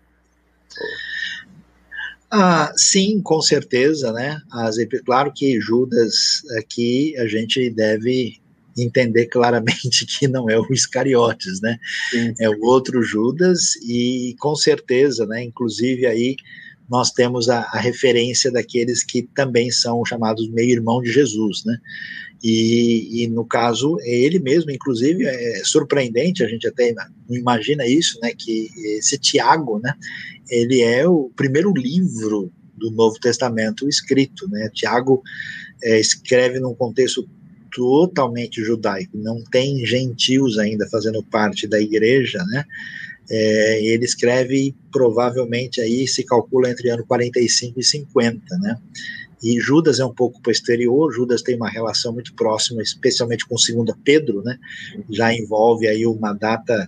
Ah, 2.31 2.71
sim, 2.77 3.21
com 3.21 3.41
certeza, 3.41 4.13
né? 4.13 4.39
As, 4.49 4.77
claro 5.05 5.33
que 5.33 5.59
Judas 5.59 6.43
aqui 6.57 7.13
a 7.17 7.27
gente 7.27 7.69
deve 7.69 8.39
entender 8.77 9.25
claramente 9.25 10.05
que 10.07 10.29
não 10.29 10.49
é 10.49 10.57
o 10.57 10.71
Iscariotes, 10.71 11.59
né? 11.59 11.77
Sim. 12.09 12.33
É 12.39 12.49
o 12.49 12.61
outro 12.61 13.03
Judas 13.03 13.75
e 13.85 14.33
com 14.39 14.55
certeza, 14.55 15.25
né? 15.25 15.43
Inclusive 15.43 16.05
aí 16.05 16.37
nós 16.89 17.11
temos 17.11 17.49
a, 17.49 17.61
a, 17.61 17.79
referência 17.79 18.51
daqueles 18.51 19.03
que 19.03 19.23
também 19.23 19.71
são 19.71 20.05
chamados 20.05 20.49
meio-irmão 20.49 21.01
de 21.01 21.11
Jesus, 21.11 21.63
né? 21.65 21.77
E, 22.43 23.23
e, 23.23 23.27
no 23.27 23.43
caso, 23.45 23.97
é 24.01 24.15
ele 24.15 24.39
mesmo, 24.39 24.69
inclusive, 24.69 25.25
é 25.25 25.63
surpreendente, 25.63 26.43
a 26.43 26.47
gente 26.47 26.67
até 26.67 26.93
não 26.93 27.35
imagina 27.35 27.87
isso, 27.87 28.19
né? 28.21 28.31
Que 28.37 28.69
esse 28.97 29.17
Tiago, 29.17 29.79
né? 29.79 29.93
Ele 30.49 30.81
é 30.81 31.07
o 31.07 31.31
primeiro 31.35 31.73
livro 31.73 32.51
do 32.77 32.91
Novo 32.91 33.19
Testamento 33.19 33.89
escrito, 33.89 34.47
né? 34.49 34.69
Tiago 34.73 35.23
é, 35.83 35.99
escreve 35.99 36.59
num 36.59 36.75
contexto 36.75 37.27
totalmente 37.75 38.63
judaico, 38.63 39.17
não 39.17 39.43
tem 39.43 39.85
gentios 39.85 40.57
ainda 40.57 40.87
fazendo 40.87 41.21
parte 41.21 41.67
da 41.67 41.79
igreja, 41.79 42.41
né? 42.45 42.63
É, 43.29 43.83
ele 43.83 44.05
escreve 44.05 44.75
provavelmente 44.91 45.81
aí 45.81 46.07
se 46.07 46.23
calcula 46.23 46.69
entre 46.69 46.89
ano 46.89 47.05
45 47.05 47.79
e 47.79 47.83
50, 47.83 48.57
né? 48.59 48.77
E 49.43 49.59
Judas 49.59 49.99
é 49.99 50.05
um 50.05 50.13
pouco 50.13 50.41
posterior, 50.41 51.13
Judas 51.13 51.41
tem 51.41 51.55
uma 51.55 51.69
relação 51.69 52.13
muito 52.13 52.33
próxima, 52.33 52.81
especialmente 52.81 53.45
com 53.45 53.55
2 53.55 53.95
Pedro, 54.03 54.41
né? 54.41 54.57
Já 55.11 55.33
envolve 55.33 55.87
aí 55.87 56.05
uma 56.05 56.33
data 56.33 56.87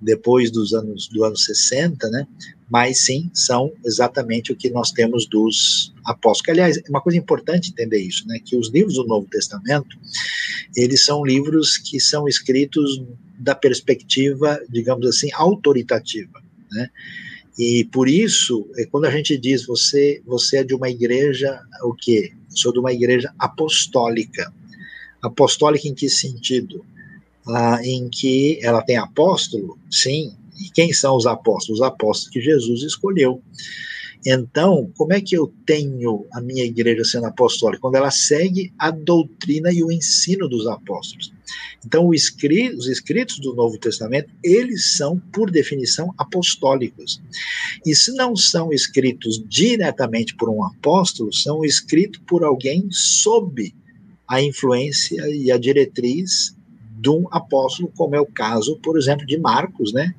depois 0.00 0.50
dos 0.50 0.72
anos 0.72 1.08
do 1.08 1.24
ano 1.24 1.36
60, 1.36 2.08
né? 2.10 2.26
Mas 2.68 3.04
sim, 3.04 3.30
são 3.32 3.72
exatamente 3.84 4.50
o 4.50 4.56
que 4.56 4.70
nós 4.70 4.90
temos 4.90 5.26
dos 5.26 5.92
apóstolos. 6.04 6.48
Aliás, 6.48 6.76
é 6.78 6.82
uma 6.88 7.00
coisa 7.00 7.18
importante 7.18 7.70
entender 7.70 7.98
isso, 7.98 8.26
né? 8.26 8.40
Que 8.44 8.56
os 8.56 8.70
livros 8.70 8.94
do 8.94 9.06
Novo 9.06 9.28
Testamento, 9.30 9.96
eles 10.76 11.04
são 11.04 11.24
livros 11.24 11.76
que 11.76 12.00
são 12.00 12.26
escritos 12.26 13.00
da 13.38 13.54
perspectiva, 13.54 14.60
digamos 14.68 15.06
assim, 15.06 15.30
autoritativa, 15.32 16.42
né? 16.70 16.88
E 17.58 17.84
por 17.92 18.08
isso, 18.08 18.66
é, 18.78 18.86
quando 18.86 19.04
a 19.04 19.10
gente 19.10 19.36
diz 19.36 19.66
você, 19.66 20.22
você 20.24 20.58
é 20.58 20.64
de 20.64 20.74
uma 20.74 20.88
igreja, 20.88 21.60
o 21.82 21.92
quê? 21.92 22.32
sou 22.54 22.72
de 22.72 22.78
uma 22.78 22.92
igreja 22.92 23.32
apostólica. 23.38 24.52
Apostólica 25.22 25.88
em 25.88 25.94
que 25.94 26.08
sentido? 26.08 26.84
Ah, 27.46 27.80
em 27.82 28.08
que 28.08 28.58
ela 28.62 28.82
tem 28.82 28.96
apóstolo? 28.96 29.78
Sim. 29.90 30.34
E 30.60 30.70
quem 30.70 30.92
são 30.92 31.16
os 31.16 31.26
apóstolos? 31.26 31.80
Os 31.80 31.86
apóstolos 31.86 32.30
que 32.30 32.40
Jesus 32.40 32.82
escolheu. 32.82 33.42
Então, 34.24 34.90
como 34.96 35.12
é 35.12 35.20
que 35.20 35.36
eu 35.36 35.52
tenho 35.66 36.26
a 36.32 36.40
minha 36.40 36.64
igreja 36.64 37.04
sendo 37.04 37.26
apostólica? 37.26 37.80
Quando 37.80 37.96
ela 37.96 38.10
segue 38.10 38.72
a 38.78 38.90
doutrina 38.90 39.72
e 39.72 39.82
o 39.82 39.90
ensino 39.90 40.48
dos 40.48 40.66
apóstolos. 40.66 41.32
Então, 41.84 42.08
os 42.08 42.86
escritos 42.86 43.40
do 43.40 43.54
Novo 43.54 43.76
Testamento, 43.78 44.32
eles 44.42 44.96
são, 44.96 45.18
por 45.32 45.50
definição, 45.50 46.14
apostólicos. 46.16 47.20
E 47.84 47.94
se 47.94 48.12
não 48.14 48.36
são 48.36 48.72
escritos 48.72 49.42
diretamente 49.48 50.36
por 50.36 50.48
um 50.48 50.64
apóstolo, 50.64 51.32
são 51.32 51.64
escritos 51.64 52.20
por 52.26 52.44
alguém 52.44 52.86
sob 52.90 53.74
a 54.28 54.40
influência 54.40 55.20
e 55.28 55.50
a 55.50 55.58
diretriz 55.58 56.56
de 57.00 57.10
um 57.10 57.26
apóstolo, 57.32 57.92
como 57.96 58.14
é 58.14 58.20
o 58.20 58.26
caso, 58.26 58.78
por 58.78 58.96
exemplo, 58.96 59.26
de 59.26 59.36
Marcos, 59.36 59.92
né? 59.92 60.14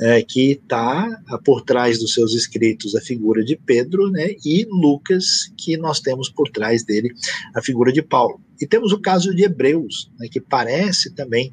É, 0.00 0.22
que 0.22 0.52
está 0.52 1.22
por 1.44 1.62
trás 1.62 1.98
dos 1.98 2.14
seus 2.14 2.34
escritos 2.34 2.96
a 2.96 3.00
figura 3.00 3.44
de 3.44 3.54
Pedro, 3.54 4.10
né, 4.10 4.34
e 4.44 4.66
Lucas, 4.70 5.52
que 5.56 5.76
nós 5.76 6.00
temos 6.00 6.28
por 6.30 6.48
trás 6.48 6.82
dele 6.82 7.12
a 7.54 7.60
figura 7.60 7.92
de 7.92 8.00
Paulo. 8.00 8.40
E 8.60 8.66
temos 8.66 8.92
o 8.92 9.00
caso 9.00 9.34
de 9.34 9.44
Hebreus, 9.44 10.10
né, 10.18 10.28
que 10.28 10.40
parece 10.40 11.10
também 11.10 11.52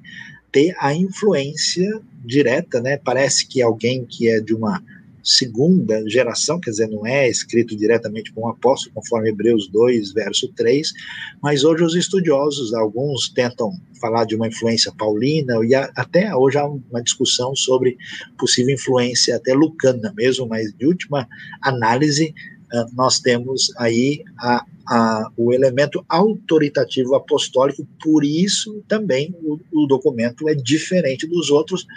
ter 0.52 0.74
a 0.80 0.94
influência 0.94 2.00
direta, 2.26 2.82
né, 2.82 2.98
parece 2.98 3.46
que 3.46 3.62
alguém 3.62 4.06
que 4.06 4.30
é 4.30 4.40
de 4.40 4.54
uma 4.54 4.82
segunda 5.28 6.02
geração, 6.10 6.58
quer 6.58 6.72
dizer, 6.72 6.88
não 6.88 7.06
é 7.06 7.28
escrito 7.28 7.76
diretamente 7.76 8.32
por 8.32 8.46
um 8.46 8.50
apóstolo, 8.50 8.96
conforme 8.96 9.28
Hebreus 9.28 9.68
2, 9.68 10.14
verso 10.14 10.48
3, 10.56 10.94
mas 11.44 11.66
hoje 11.66 11.84
os 11.84 11.96
estudiosos, 11.96 12.74
alguns 12.74 13.28
tentam 13.28 13.74
falar 14.00 14.24
de 14.24 14.38
uma 14.38 14.48
influência 14.48 14.90
paulina, 14.98 15.56
e 15.66 15.76
até 15.76 16.34
hoje 16.34 16.58
há 16.58 16.66
uma 16.66 17.04
discussão 17.04 17.54
sobre 17.58 17.98
possível 18.40 18.74
influência 18.74 19.36
até 19.36 19.54
lucana 19.54 20.14
mesmo, 20.16 20.48
mas 20.48 20.72
de 20.74 20.86
última 20.86 21.28
análise, 21.62 22.34
nós 22.94 23.20
temos 23.20 23.72
aí 23.78 24.24
a, 24.38 24.66
a, 24.88 25.32
o 25.38 25.54
elemento 25.54 26.04
autoritativo 26.10 27.16
apostólico, 27.16 27.88
por 28.02 28.24
isso 28.24 28.84
também 28.88 29.34
o, 29.42 29.60
o, 29.72 29.88
documento 29.88 30.50
é 30.50 30.54
diferente 30.54 31.26
dos 31.26 31.50
outros, 31.50 31.88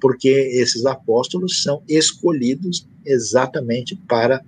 porque 0.00 0.28
esses 0.28 0.86
apóstolos 0.86 1.62
são 1.62 1.82
escolhidos 1.88 2.86
exatamente 3.04 3.94
para 4.08 4.42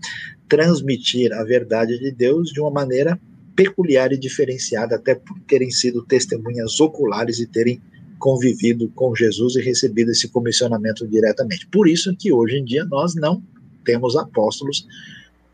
transmitir 0.48 1.32
a 1.32 1.44
verdade 1.44 1.98
de 1.98 2.10
Deus 2.10 2.50
de 2.50 2.60
uma 2.60 2.70
maneira 2.70 3.18
peculiar 3.54 4.12
e 4.12 4.18
diferenciada, 4.18 4.96
até 4.96 5.14
por 5.14 5.38
terem 5.40 5.70
sido 5.70 6.02
testemunhas 6.02 6.78
oculares 6.80 7.38
e 7.38 7.46
terem 7.46 7.80
convivido 8.18 8.88
com 8.94 9.14
Jesus 9.14 9.56
e 9.56 9.60
recebido 9.60 10.10
esse 10.10 10.28
comissionamento 10.28 11.06
diretamente. 11.06 11.66
Por 11.66 11.88
isso 11.88 12.14
que 12.16 12.32
hoje 12.32 12.58
em 12.58 12.64
dia 12.64 12.84
nós 12.84 13.14
não 13.14 13.42
temos 13.84 14.16
apóstolos 14.16 14.86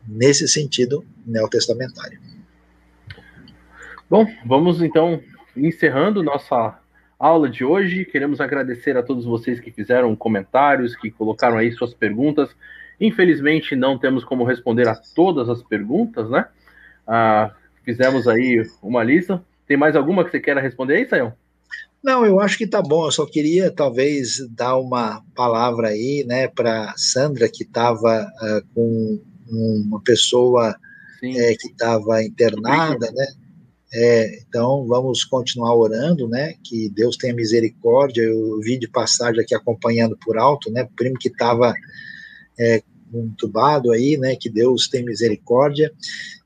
nesse 0.07 0.47
sentido 0.47 1.05
neotestamentário. 1.25 2.19
Bom, 4.09 4.27
vamos 4.45 4.81
então 4.81 5.21
encerrando 5.55 6.21
nossa 6.21 6.77
aula 7.17 7.49
de 7.49 7.63
hoje. 7.63 8.05
Queremos 8.05 8.41
agradecer 8.41 8.97
a 8.97 9.03
todos 9.03 9.25
vocês 9.25 9.59
que 9.59 9.71
fizeram 9.71 10.15
comentários, 10.15 10.95
que 10.95 11.09
colocaram 11.09 11.57
aí 11.57 11.71
suas 11.71 11.93
perguntas. 11.93 12.49
Infelizmente, 12.99 13.75
não 13.75 13.97
temos 13.97 14.23
como 14.23 14.43
responder 14.43 14.87
a 14.87 14.95
todas 15.15 15.49
as 15.49 15.63
perguntas, 15.63 16.29
né? 16.29 16.45
Ah, 17.07 17.51
fizemos 17.83 18.27
aí 18.27 18.63
uma 18.81 19.03
lista. 19.03 19.43
Tem 19.65 19.77
mais 19.77 19.95
alguma 19.95 20.23
que 20.23 20.31
você 20.31 20.39
queira 20.39 20.61
responder 20.61 20.97
aí, 20.97 21.07
Sayão? 21.07 21.33
Não, 22.03 22.25
eu 22.25 22.39
acho 22.39 22.57
que 22.57 22.67
tá 22.67 22.81
bom. 22.81 23.05
Eu 23.05 23.11
só 23.11 23.25
queria 23.25 23.71
talvez 23.71 24.45
dar 24.49 24.75
uma 24.77 25.23
palavra 25.33 25.87
aí, 25.87 26.25
né, 26.27 26.49
para 26.49 26.93
Sandra 26.97 27.47
que 27.47 27.63
estava 27.63 28.23
uh, 28.23 28.45
ah, 28.45 28.61
com 28.75 29.21
uma 29.49 30.01
pessoa 30.01 30.75
é, 31.21 31.55
que 31.55 31.67
estava 31.67 32.23
internada, 32.23 33.11
né? 33.11 33.27
É, 33.95 34.39
então 34.39 34.87
vamos 34.87 35.23
continuar 35.23 35.75
orando, 35.75 36.27
né? 36.27 36.55
Que 36.63 36.89
Deus 36.89 37.15
tenha 37.15 37.33
misericórdia. 37.33 38.23
Eu 38.23 38.59
vi 38.59 38.77
de 38.77 38.87
passagem 38.87 39.41
aqui 39.41 39.53
acompanhando 39.53 40.17
por 40.17 40.37
alto, 40.37 40.71
né? 40.71 40.83
O 40.83 40.95
primo 40.95 41.17
que 41.19 41.27
estava 41.27 41.73
é, 42.59 42.81
entubado 43.19 43.91
aí, 43.91 44.17
né? 44.17 44.35
Que 44.35 44.49
Deus 44.49 44.87
tenha 44.87 45.05
misericórdia. 45.05 45.91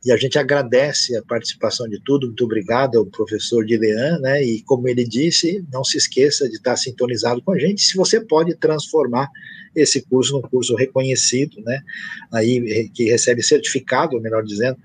E 0.05 0.11
a 0.11 0.17
gente 0.17 0.37
agradece 0.37 1.15
a 1.15 1.23
participação 1.23 1.87
de 1.87 2.01
tudo. 2.03 2.27
Muito 2.27 2.45
obrigado 2.45 2.97
ao 2.97 3.05
professor 3.05 3.65
Dilean, 3.65 4.19
né? 4.19 4.43
E 4.43 4.61
como 4.63 4.87
ele 4.87 5.03
disse, 5.03 5.65
não 5.71 5.83
se 5.83 5.97
esqueça 5.97 6.47
de 6.47 6.55
estar 6.55 6.77
sintonizado 6.77 7.41
com 7.41 7.51
a 7.51 7.59
gente. 7.59 7.81
Se 7.81 7.97
você 7.97 8.19
pode 8.19 8.55
transformar 8.55 9.29
esse 9.75 10.01
curso 10.01 10.33
num 10.33 10.41
curso 10.41 10.75
reconhecido, 10.75 11.61
né? 11.61 11.81
Aí 12.31 12.89
que 12.93 13.05
recebe 13.05 13.43
certificado, 13.43 14.19
melhor 14.19 14.43
dizendo, 14.43 14.77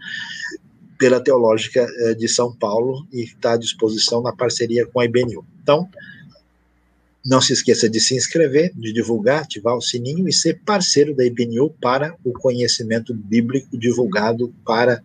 pela 0.99 1.21
Teológica 1.21 1.85
eh, 1.99 2.15
de 2.15 2.29
São 2.29 2.55
Paulo 2.55 3.07
e 3.13 3.25
está 3.25 3.55
à 3.55 3.57
disposição 3.57 4.23
na 4.23 4.33
parceria 4.33 4.87
com 4.87 5.01
a 5.01 5.05
IBNU. 5.05 5.45
Então, 5.63 5.89
não 7.24 7.40
se 7.40 7.53
esqueça 7.53 7.89
de 7.89 8.01
se 8.01 8.16
inscrever, 8.16 8.73
de 8.74 8.93
divulgar, 8.93 9.43
ativar 9.43 9.77
o 9.77 9.82
sininho 9.82 10.28
e 10.28 10.32
ser 10.32 10.61
parceiro 10.65 11.15
da 11.15 11.24
IBNU 11.24 11.70
para 11.81 12.16
o 12.24 12.32
conhecimento 12.32 13.15
bíblico 13.15 13.78
divulgado 13.78 14.53
para 14.65 15.03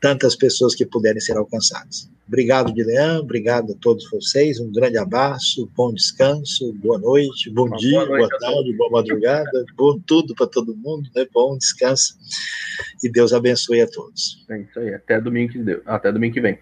tantas 0.00 0.34
pessoas 0.34 0.74
que 0.74 0.86
puderem 0.86 1.20
ser 1.20 1.36
alcançadas. 1.36 2.10
Obrigado, 2.26 2.72
Guilherme, 2.72 3.18
obrigado 3.18 3.72
a 3.72 3.76
todos 3.76 4.08
vocês, 4.08 4.60
um 4.60 4.70
grande 4.70 4.96
abraço, 4.96 5.68
bom 5.76 5.92
descanso, 5.92 6.72
boa 6.74 6.96
noite, 6.96 7.50
bom 7.50 7.66
Uma 7.66 7.76
dia, 7.76 8.06
boa, 8.06 8.18
noite 8.18 8.28
boa 8.28 8.40
tarde, 8.40 8.76
boa 8.76 8.90
madrugada, 8.90 9.64
bom 9.76 9.98
tudo 10.06 10.32
para 10.36 10.46
todo 10.46 10.76
mundo, 10.76 11.10
né? 11.14 11.26
bom 11.34 11.58
descanso 11.58 12.16
e 13.02 13.10
Deus 13.10 13.32
abençoe 13.32 13.80
a 13.80 13.86
todos. 13.86 14.44
É 14.48 14.60
isso 14.60 14.78
aí, 14.78 14.94
até 14.94 15.20
domingo 15.20 15.52
que, 15.52 15.80
até 15.84 16.12
domingo 16.12 16.34
que 16.34 16.40
vem. 16.40 16.58